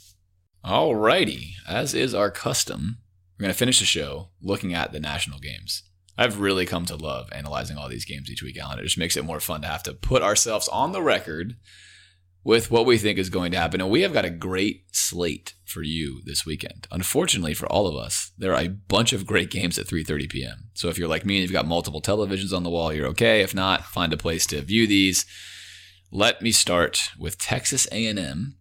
Alrighty, 0.64 1.52
as 1.68 1.94
is 1.94 2.14
our 2.14 2.32
custom, 2.32 2.98
we're 3.38 3.44
going 3.44 3.52
to 3.52 3.58
finish 3.58 3.78
the 3.78 3.86
show 3.86 4.30
looking 4.42 4.74
at 4.74 4.92
the 4.92 4.98
national 4.98 5.38
games. 5.38 5.84
I've 6.18 6.40
really 6.40 6.66
come 6.66 6.86
to 6.86 6.96
love 6.96 7.28
analyzing 7.32 7.76
all 7.76 7.88
these 7.88 8.04
games 8.04 8.30
each 8.30 8.42
week, 8.42 8.58
Alan. 8.58 8.78
It 8.78 8.84
just 8.84 8.98
makes 8.98 9.16
it 9.16 9.24
more 9.24 9.40
fun 9.40 9.62
to 9.62 9.68
have 9.68 9.82
to 9.84 9.92
put 9.92 10.22
ourselves 10.22 10.68
on 10.68 10.92
the 10.92 11.02
record 11.02 11.56
with 12.42 12.70
what 12.70 12.86
we 12.86 12.96
think 12.96 13.18
is 13.18 13.28
going 13.28 13.50
to 13.50 13.58
happen. 13.58 13.80
And 13.80 13.90
we 13.90 14.02
have 14.02 14.12
got 14.12 14.24
a 14.24 14.30
great 14.30 14.84
slate 14.92 15.54
for 15.64 15.82
you 15.82 16.22
this 16.24 16.46
weekend. 16.46 16.86
Unfortunately 16.92 17.54
for 17.54 17.66
all 17.66 17.88
of 17.88 17.96
us, 17.96 18.30
there 18.38 18.54
are 18.54 18.62
a 18.62 18.68
bunch 18.68 19.12
of 19.12 19.26
great 19.26 19.50
games 19.50 19.78
at 19.78 19.86
3:30 19.86 20.30
p.m. 20.30 20.70
So 20.74 20.88
if 20.88 20.96
you're 20.96 21.08
like 21.08 21.26
me 21.26 21.36
and 21.36 21.42
you've 21.42 21.52
got 21.52 21.66
multiple 21.66 22.00
televisions 22.00 22.56
on 22.56 22.62
the 22.62 22.70
wall, 22.70 22.92
you're 22.92 23.08
okay. 23.08 23.40
If 23.40 23.54
not, 23.54 23.84
find 23.84 24.12
a 24.12 24.16
place 24.16 24.46
to 24.46 24.62
view 24.62 24.86
these. 24.86 25.26
Let 26.12 26.40
me 26.40 26.52
start 26.52 27.10
with 27.18 27.36
Texas 27.36 27.88
A&M 27.90 28.56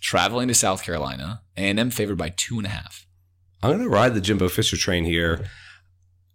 traveling 0.00 0.48
to 0.48 0.54
South 0.54 0.84
Carolina. 0.84 1.42
A&M 1.56 1.90
favored 1.90 2.16
by 2.16 2.30
two 2.30 2.58
and 2.58 2.66
a 2.66 2.70
half. 2.70 3.06
I'm 3.62 3.70
going 3.70 3.82
to 3.82 3.88
ride 3.88 4.14
the 4.14 4.20
Jimbo 4.20 4.48
Fisher 4.48 4.76
train 4.76 5.04
here. 5.04 5.46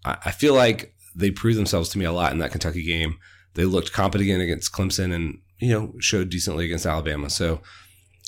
I, 0.06 0.32
feel 0.32 0.54
like 0.54 0.94
they 1.16 1.32
proved 1.32 1.58
themselves 1.58 1.90
to 1.90 1.98
me 1.98 2.06
a 2.06 2.12
lot 2.12 2.32
in 2.32 2.40
that 2.40 2.52
Kentucky 2.52 2.84
game. 2.84 3.18
They 3.56 3.66
looked 3.66 3.94
competent 3.94 4.42
against 4.42 4.72
Clemson 4.72 5.14
and, 5.14 5.40
you 5.60 5.70
know, 5.70 5.94
showed 6.00 6.30
decently 6.30 6.66
against 6.66 6.86
Alabama. 6.86 7.30
So 7.30 7.62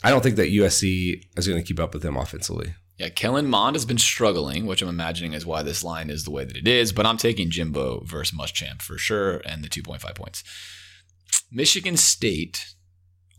I 0.03 0.09
don't 0.09 0.21
think 0.21 0.37
that 0.37 0.51
USC 0.51 1.23
is 1.37 1.47
going 1.47 1.61
to 1.61 1.67
keep 1.67 1.79
up 1.79 1.93
with 1.93 2.03
them 2.03 2.17
offensively. 2.17 2.73
Yeah, 2.97 3.09
Kellen 3.09 3.47
Mond 3.47 3.75
has 3.75 3.85
been 3.85 3.99
struggling, 3.99 4.65
which 4.65 4.81
I'm 4.81 4.89
imagining 4.89 5.33
is 5.33 5.45
why 5.45 5.61
this 5.61 5.83
line 5.83 6.09
is 6.09 6.23
the 6.23 6.31
way 6.31 6.45
that 6.45 6.57
it 6.57 6.67
is. 6.67 6.91
But 6.91 7.05
I'm 7.05 7.17
taking 7.17 7.51
Jimbo 7.51 8.03
versus 8.05 8.37
Muschamp 8.37 8.81
for 8.81 8.97
sure, 8.97 9.37
and 9.45 9.63
the 9.63 9.69
2.5 9.69 10.15
points. 10.15 10.43
Michigan 11.51 11.95
State 11.95 12.73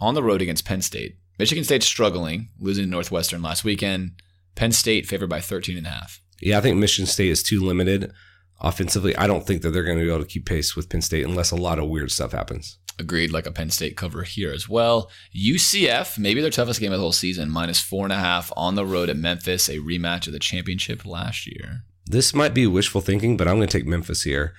on 0.00 0.14
the 0.14 0.22
road 0.22 0.42
against 0.42 0.64
Penn 0.64 0.80
State. 0.80 1.16
Michigan 1.38 1.64
State's 1.64 1.86
struggling, 1.86 2.50
losing 2.60 2.84
to 2.84 2.90
Northwestern 2.90 3.42
last 3.42 3.64
weekend. 3.64 4.22
Penn 4.54 4.72
State 4.72 5.06
favored 5.06 5.30
by 5.30 5.40
13 5.40 5.76
and 5.76 5.86
a 5.86 5.90
half. 5.90 6.20
Yeah, 6.40 6.58
I 6.58 6.60
think 6.60 6.76
Michigan 6.76 7.06
State 7.06 7.30
is 7.30 7.42
too 7.42 7.60
limited 7.60 8.12
offensively. 8.60 9.16
I 9.16 9.26
don't 9.26 9.46
think 9.46 9.62
that 9.62 9.70
they're 9.70 9.84
going 9.84 9.98
to 9.98 10.04
be 10.04 10.10
able 10.10 10.22
to 10.22 10.28
keep 10.28 10.46
pace 10.46 10.74
with 10.74 10.88
Penn 10.88 11.02
State 11.02 11.24
unless 11.24 11.50
a 11.50 11.56
lot 11.56 11.78
of 11.78 11.88
weird 11.88 12.10
stuff 12.10 12.32
happens. 12.32 12.78
Agreed, 12.98 13.30
like 13.30 13.46
a 13.46 13.52
Penn 13.52 13.70
State 13.70 13.96
cover 13.96 14.22
here 14.24 14.52
as 14.52 14.68
well. 14.68 15.10
UCF, 15.36 16.18
maybe 16.18 16.40
their 16.40 16.50
toughest 16.50 16.80
game 16.80 16.92
of 16.92 16.98
the 16.98 17.02
whole 17.02 17.12
season, 17.12 17.50
minus 17.50 17.80
four 17.80 18.04
and 18.04 18.12
a 18.12 18.16
half 18.16 18.52
on 18.56 18.74
the 18.74 18.84
road 18.84 19.08
at 19.08 19.16
Memphis, 19.16 19.68
a 19.68 19.78
rematch 19.78 20.26
of 20.26 20.32
the 20.32 20.40
championship 20.40 21.06
last 21.06 21.46
year. 21.46 21.84
This 22.06 22.34
might 22.34 22.54
be 22.54 22.66
wishful 22.66 23.00
thinking, 23.00 23.36
but 23.36 23.46
I'm 23.46 23.56
going 23.56 23.68
to 23.68 23.78
take 23.78 23.86
Memphis 23.86 24.22
here. 24.22 24.54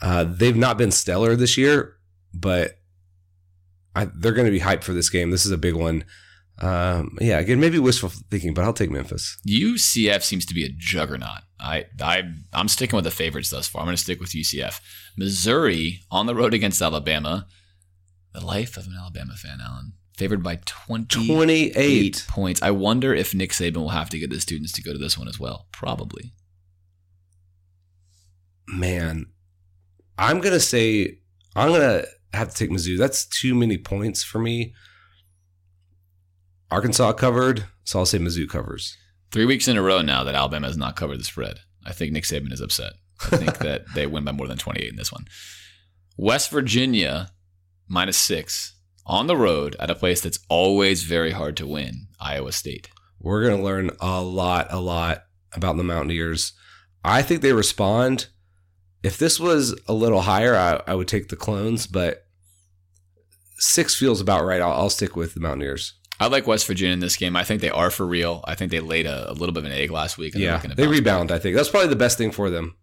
Uh, 0.00 0.24
they've 0.24 0.56
not 0.56 0.78
been 0.78 0.90
stellar 0.90 1.36
this 1.36 1.56
year, 1.56 1.96
but 2.34 2.78
I, 3.94 4.06
they're 4.14 4.32
going 4.32 4.46
to 4.46 4.52
be 4.52 4.60
hyped 4.60 4.82
for 4.82 4.92
this 4.92 5.08
game. 5.08 5.30
This 5.30 5.46
is 5.46 5.52
a 5.52 5.58
big 5.58 5.74
one. 5.74 6.04
Um, 6.58 7.16
yeah, 7.20 7.38
again, 7.38 7.60
maybe 7.60 7.78
wishful 7.78 8.10
thinking, 8.30 8.54
but 8.54 8.64
I'll 8.64 8.72
take 8.72 8.90
Memphis. 8.90 9.38
UCF 9.46 10.22
seems 10.22 10.46
to 10.46 10.54
be 10.54 10.64
a 10.64 10.68
juggernaut. 10.68 11.42
I, 11.58 11.86
I, 12.00 12.22
I'm 12.52 12.68
sticking 12.68 12.96
with 12.96 13.04
the 13.04 13.10
favorites 13.10 13.50
thus 13.50 13.68
far. 13.68 13.80
I'm 13.80 13.86
going 13.86 13.96
to 13.96 14.02
stick 14.02 14.20
with 14.20 14.30
UCF. 14.30 14.80
Missouri 15.16 16.00
on 16.10 16.26
the 16.26 16.34
road 16.34 16.54
against 16.54 16.82
Alabama. 16.82 17.46
The 18.32 18.44
life 18.44 18.76
of 18.76 18.86
an 18.86 18.94
Alabama 18.98 19.34
fan, 19.34 19.60
Alan. 19.60 19.92
Favored 20.16 20.42
by 20.42 20.60
20 20.64 21.26
28 21.26 22.26
points. 22.28 22.62
I 22.62 22.70
wonder 22.70 23.14
if 23.14 23.34
Nick 23.34 23.50
Saban 23.50 23.76
will 23.76 23.90
have 23.90 24.10
to 24.10 24.18
get 24.18 24.30
the 24.30 24.40
students 24.40 24.72
to 24.72 24.82
go 24.82 24.92
to 24.92 24.98
this 24.98 25.18
one 25.18 25.28
as 25.28 25.38
well. 25.38 25.66
Probably. 25.72 26.32
Man, 28.66 29.26
I'm 30.18 30.40
going 30.40 30.54
to 30.54 30.60
say, 30.60 31.18
I'm 31.54 31.68
going 31.68 31.80
to 31.80 32.08
have 32.32 32.50
to 32.50 32.54
take 32.54 32.70
Mizzou. 32.70 32.98
That's 32.98 33.26
too 33.26 33.54
many 33.54 33.78
points 33.78 34.22
for 34.22 34.38
me. 34.38 34.74
Arkansas 36.70 37.12
covered, 37.12 37.66
so 37.84 38.00
I'll 38.00 38.06
say 38.06 38.18
Mizzou 38.18 38.48
covers. 38.48 38.96
Three 39.30 39.44
weeks 39.44 39.68
in 39.68 39.76
a 39.76 39.82
row 39.82 40.02
now 40.02 40.24
that 40.24 40.34
Alabama 40.34 40.66
has 40.66 40.76
not 40.76 40.96
covered 40.96 41.20
the 41.20 41.24
spread. 41.24 41.58
I 41.84 41.92
think 41.92 42.12
Nick 42.12 42.24
Saban 42.24 42.52
is 42.52 42.60
upset. 42.60 42.94
I 43.20 43.36
think 43.36 43.58
that 43.58 43.84
they 43.94 44.06
win 44.06 44.24
by 44.24 44.32
more 44.32 44.46
than 44.46 44.58
28 44.58 44.88
in 44.88 44.96
this 44.96 45.12
one. 45.12 45.26
West 46.16 46.50
Virginia 46.50 47.30
minus 47.88 48.16
six 48.16 48.74
on 49.06 49.26
the 49.26 49.36
road 49.36 49.76
at 49.78 49.90
a 49.90 49.94
place 49.94 50.20
that's 50.20 50.38
always 50.48 51.04
very 51.04 51.30
hard 51.30 51.56
to 51.56 51.66
win, 51.66 52.08
Iowa 52.20 52.52
State. 52.52 52.88
We're 53.20 53.44
going 53.44 53.58
to 53.58 53.62
learn 53.62 53.90
a 54.00 54.22
lot, 54.22 54.66
a 54.70 54.80
lot 54.80 55.24
about 55.52 55.76
the 55.76 55.84
Mountaineers. 55.84 56.52
I 57.04 57.22
think 57.22 57.40
they 57.40 57.52
respond. 57.52 58.26
If 59.02 59.18
this 59.18 59.38
was 59.38 59.78
a 59.86 59.92
little 59.92 60.22
higher, 60.22 60.56
I, 60.56 60.82
I 60.86 60.94
would 60.94 61.08
take 61.08 61.28
the 61.28 61.36
clones, 61.36 61.86
but 61.86 62.26
six 63.58 63.94
feels 63.94 64.20
about 64.20 64.44
right. 64.44 64.60
I'll, 64.60 64.72
I'll 64.72 64.90
stick 64.90 65.16
with 65.16 65.34
the 65.34 65.40
Mountaineers. 65.40 65.94
I 66.18 66.28
like 66.28 66.46
West 66.46 66.66
Virginia 66.66 66.94
in 66.94 67.00
this 67.00 67.16
game. 67.16 67.36
I 67.36 67.44
think 67.44 67.60
they 67.60 67.70
are 67.70 67.90
for 67.90 68.06
real. 68.06 68.42
I 68.44 68.54
think 68.54 68.70
they 68.70 68.80
laid 68.80 69.06
a, 69.06 69.30
a 69.30 69.34
little 69.34 69.52
bit 69.52 69.60
of 69.60 69.66
an 69.66 69.72
egg 69.72 69.90
last 69.90 70.16
week. 70.16 70.34
And 70.34 70.42
yeah, 70.42 70.58
they 70.58 70.86
rebound. 70.86 71.28
back. 71.28 71.36
I 71.36 71.38
think 71.38 71.56
that's 71.56 71.68
probably 71.68 71.88
the 71.88 71.96
best 71.96 72.16
thing 72.16 72.30
for 72.30 72.48
them. 72.48 72.76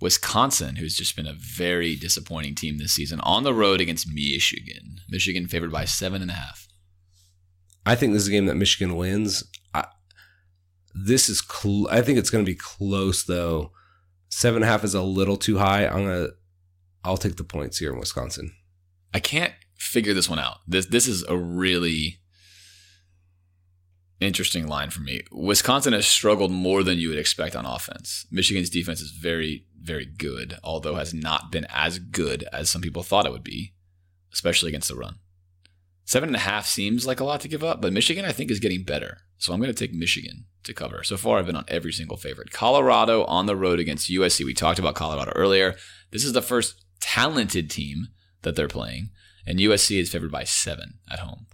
Wisconsin, 0.00 0.76
who's 0.76 0.96
just 0.96 1.14
been 1.14 1.26
a 1.26 1.34
very 1.34 1.94
disappointing 1.94 2.54
team 2.54 2.78
this 2.78 2.92
season, 2.92 3.20
on 3.20 3.44
the 3.44 3.54
road 3.54 3.80
against 3.80 4.08
Michigan. 4.12 5.00
Michigan 5.08 5.46
favored 5.46 5.70
by 5.70 5.84
seven 5.84 6.22
and 6.22 6.30
a 6.30 6.34
half. 6.34 6.66
I 7.84 7.94
think 7.94 8.12
this 8.12 8.22
is 8.22 8.28
a 8.28 8.32
game 8.32 8.46
that 8.46 8.56
Michigan 8.56 8.96
wins. 8.96 9.44
I, 9.74 9.86
this 10.94 11.28
is, 11.28 11.40
cl- 11.40 11.88
I 11.90 12.02
think 12.02 12.18
it's 12.18 12.30
going 12.30 12.44
to 12.44 12.50
be 12.50 12.56
close 12.56 13.24
though. 13.24 13.72
Seven 14.30 14.62
and 14.62 14.64
a 14.64 14.72
half 14.72 14.84
is 14.84 14.94
a 14.94 15.02
little 15.02 15.36
too 15.36 15.58
high. 15.58 15.86
I'm 15.86 16.04
gonna, 16.04 16.28
I'll 17.04 17.16
take 17.16 17.36
the 17.36 17.44
points 17.44 17.78
here 17.78 17.92
in 17.92 17.98
Wisconsin. 17.98 18.52
I 19.12 19.20
can't 19.20 19.52
figure 19.76 20.14
this 20.14 20.28
one 20.28 20.38
out. 20.38 20.58
This 20.68 20.86
this 20.86 21.08
is 21.08 21.24
a 21.24 21.36
really 21.36 22.19
interesting 24.20 24.66
line 24.66 24.90
for 24.90 25.00
me. 25.00 25.22
Wisconsin 25.32 25.92
has 25.92 26.06
struggled 26.06 26.52
more 26.52 26.82
than 26.82 26.98
you 26.98 27.08
would 27.08 27.18
expect 27.18 27.56
on 27.56 27.64
offense. 27.64 28.26
Michigan's 28.30 28.70
defense 28.70 29.00
is 29.00 29.10
very 29.10 29.66
very 29.82 30.04
good, 30.04 30.58
although 30.62 30.96
has 30.96 31.14
not 31.14 31.50
been 31.50 31.66
as 31.70 31.98
good 31.98 32.44
as 32.52 32.70
some 32.70 32.82
people 32.82 33.02
thought 33.02 33.26
it 33.26 33.32
would 33.32 33.44
be, 33.44 33.72
especially 34.32 34.68
against 34.68 34.88
the 34.88 34.94
run. 34.94 35.16
Seven 36.04 36.28
and 36.28 36.36
a 36.36 36.40
half 36.40 36.66
seems 36.66 37.06
like 37.06 37.20
a 37.20 37.24
lot 37.24 37.40
to 37.40 37.48
give 37.48 37.64
up, 37.64 37.80
but 37.80 37.92
Michigan 37.92 38.24
I 38.24 38.32
think 38.32 38.50
is 38.50 38.60
getting 38.60 38.82
better. 38.82 39.18
So 39.38 39.52
I'm 39.52 39.60
going 39.60 39.72
to 39.72 39.78
take 39.78 39.94
Michigan 39.94 40.44
to 40.64 40.74
cover. 40.74 41.02
So 41.02 41.16
far, 41.16 41.38
I've 41.38 41.46
been 41.46 41.56
on 41.56 41.64
every 41.68 41.92
single 41.92 42.18
favorite. 42.18 42.52
Colorado 42.52 43.24
on 43.24 43.46
the 43.46 43.56
road 43.56 43.80
against 43.80 44.10
USC. 44.10 44.44
We 44.44 44.52
talked 44.52 44.78
about 44.78 44.96
Colorado 44.96 45.32
earlier. 45.34 45.76
This 46.10 46.24
is 46.24 46.34
the 46.34 46.42
first 46.42 46.84
talented 47.00 47.70
team 47.70 48.08
that 48.42 48.56
they're 48.56 48.68
playing, 48.68 49.10
and 49.46 49.58
USC 49.58 49.98
is 49.98 50.10
favored 50.10 50.32
by 50.32 50.44
seven 50.44 50.98
at 51.10 51.20
home. 51.20 51.46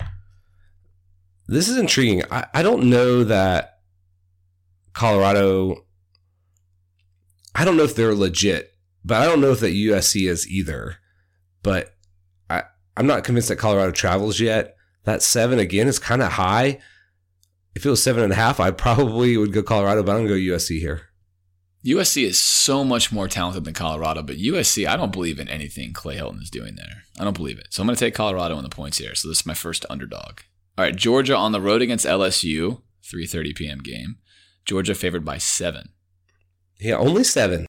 This 1.49 1.69
is 1.69 1.77
intriguing. 1.77 2.23
I, 2.31 2.47
I 2.55 2.63
don't 2.63 2.91
know 2.91 3.25
that 3.25 3.79
Colorado. 4.93 5.85
I 7.55 7.65
don't 7.65 7.77
know 7.77 7.85
if 7.85 7.95
they're 7.95 8.15
legit, 8.15 8.73
but 9.05 9.23
I 9.23 9.27
don't 9.27 9.41
know 9.41 9.53
if 9.53 9.61
that 9.61 9.73
USC 9.73 10.29
is 10.29 10.49
either. 10.49 10.97
But 11.63 11.95
I, 12.51 12.65
I'm 12.97 13.07
not 13.07 13.25
convinced 13.25 13.49
that 13.49 13.57
Colorado 13.57 13.93
travels 13.93 14.41
yet. 14.41 14.77
That 15.05 15.23
seven 15.23 15.59
again 15.59 15.89
is 15.89 15.99
kind 15.99 16.23
of 16.23 16.33
high. 16.33 16.81
If 17.75 17.87
it 17.87 17.91
was 17.91 18.03
seven 18.03 18.25
and 18.25 18.33
a 18.33 18.37
half, 18.37 18.59
I 18.59 18.71
probably 18.71 19.37
would 19.37 19.53
go 19.53 19.63
Colorado, 19.63 20.03
but 20.03 20.13
I'm 20.13 20.27
gonna 20.27 20.29
go 20.29 20.55
USC 20.55 20.81
here. 20.81 21.03
USC 21.87 22.25
is 22.25 22.41
so 22.41 22.83
much 22.83 23.13
more 23.13 23.29
talented 23.29 23.65
than 23.65 23.75
Colorado, 23.75 24.23
but 24.23 24.39
USC, 24.39 24.89
I 24.89 24.97
don't 24.97 25.13
believe 25.13 25.39
in 25.39 25.49
anything 25.49 25.93
Clay 25.93 26.17
Helton 26.17 26.43
is 26.43 26.51
doing 26.51 26.75
there. 26.75 27.05
I 27.21 27.23
don't 27.23 27.37
believe 27.37 27.61
it. 27.61 27.69
So 27.71 27.81
I'm 27.81 27.87
going 27.87 27.95
to 27.95 28.05
take 28.05 28.15
Colorado 28.15 28.57
in 28.57 28.65
the 28.65 28.69
points 28.69 28.99
here. 28.99 29.15
So 29.15 29.29
this 29.29 29.41
is 29.41 29.47
my 29.47 29.55
first 29.55 29.87
underdog. 29.89 30.41
All 30.79 30.85
right, 30.85 30.95
Georgia 30.95 31.37
on 31.37 31.53
the 31.53 31.61
road 31.61 31.83
against 31.83 32.05
LSU, 32.05 32.83
3:30 33.03 33.57
p.m. 33.57 33.79
game. 33.79 34.17
Georgia 34.65 34.95
favored 34.95 35.25
by 35.25 35.39
seven. 35.39 35.91
Yeah, 36.79 36.97
only 36.97 37.25
seven. 37.25 37.65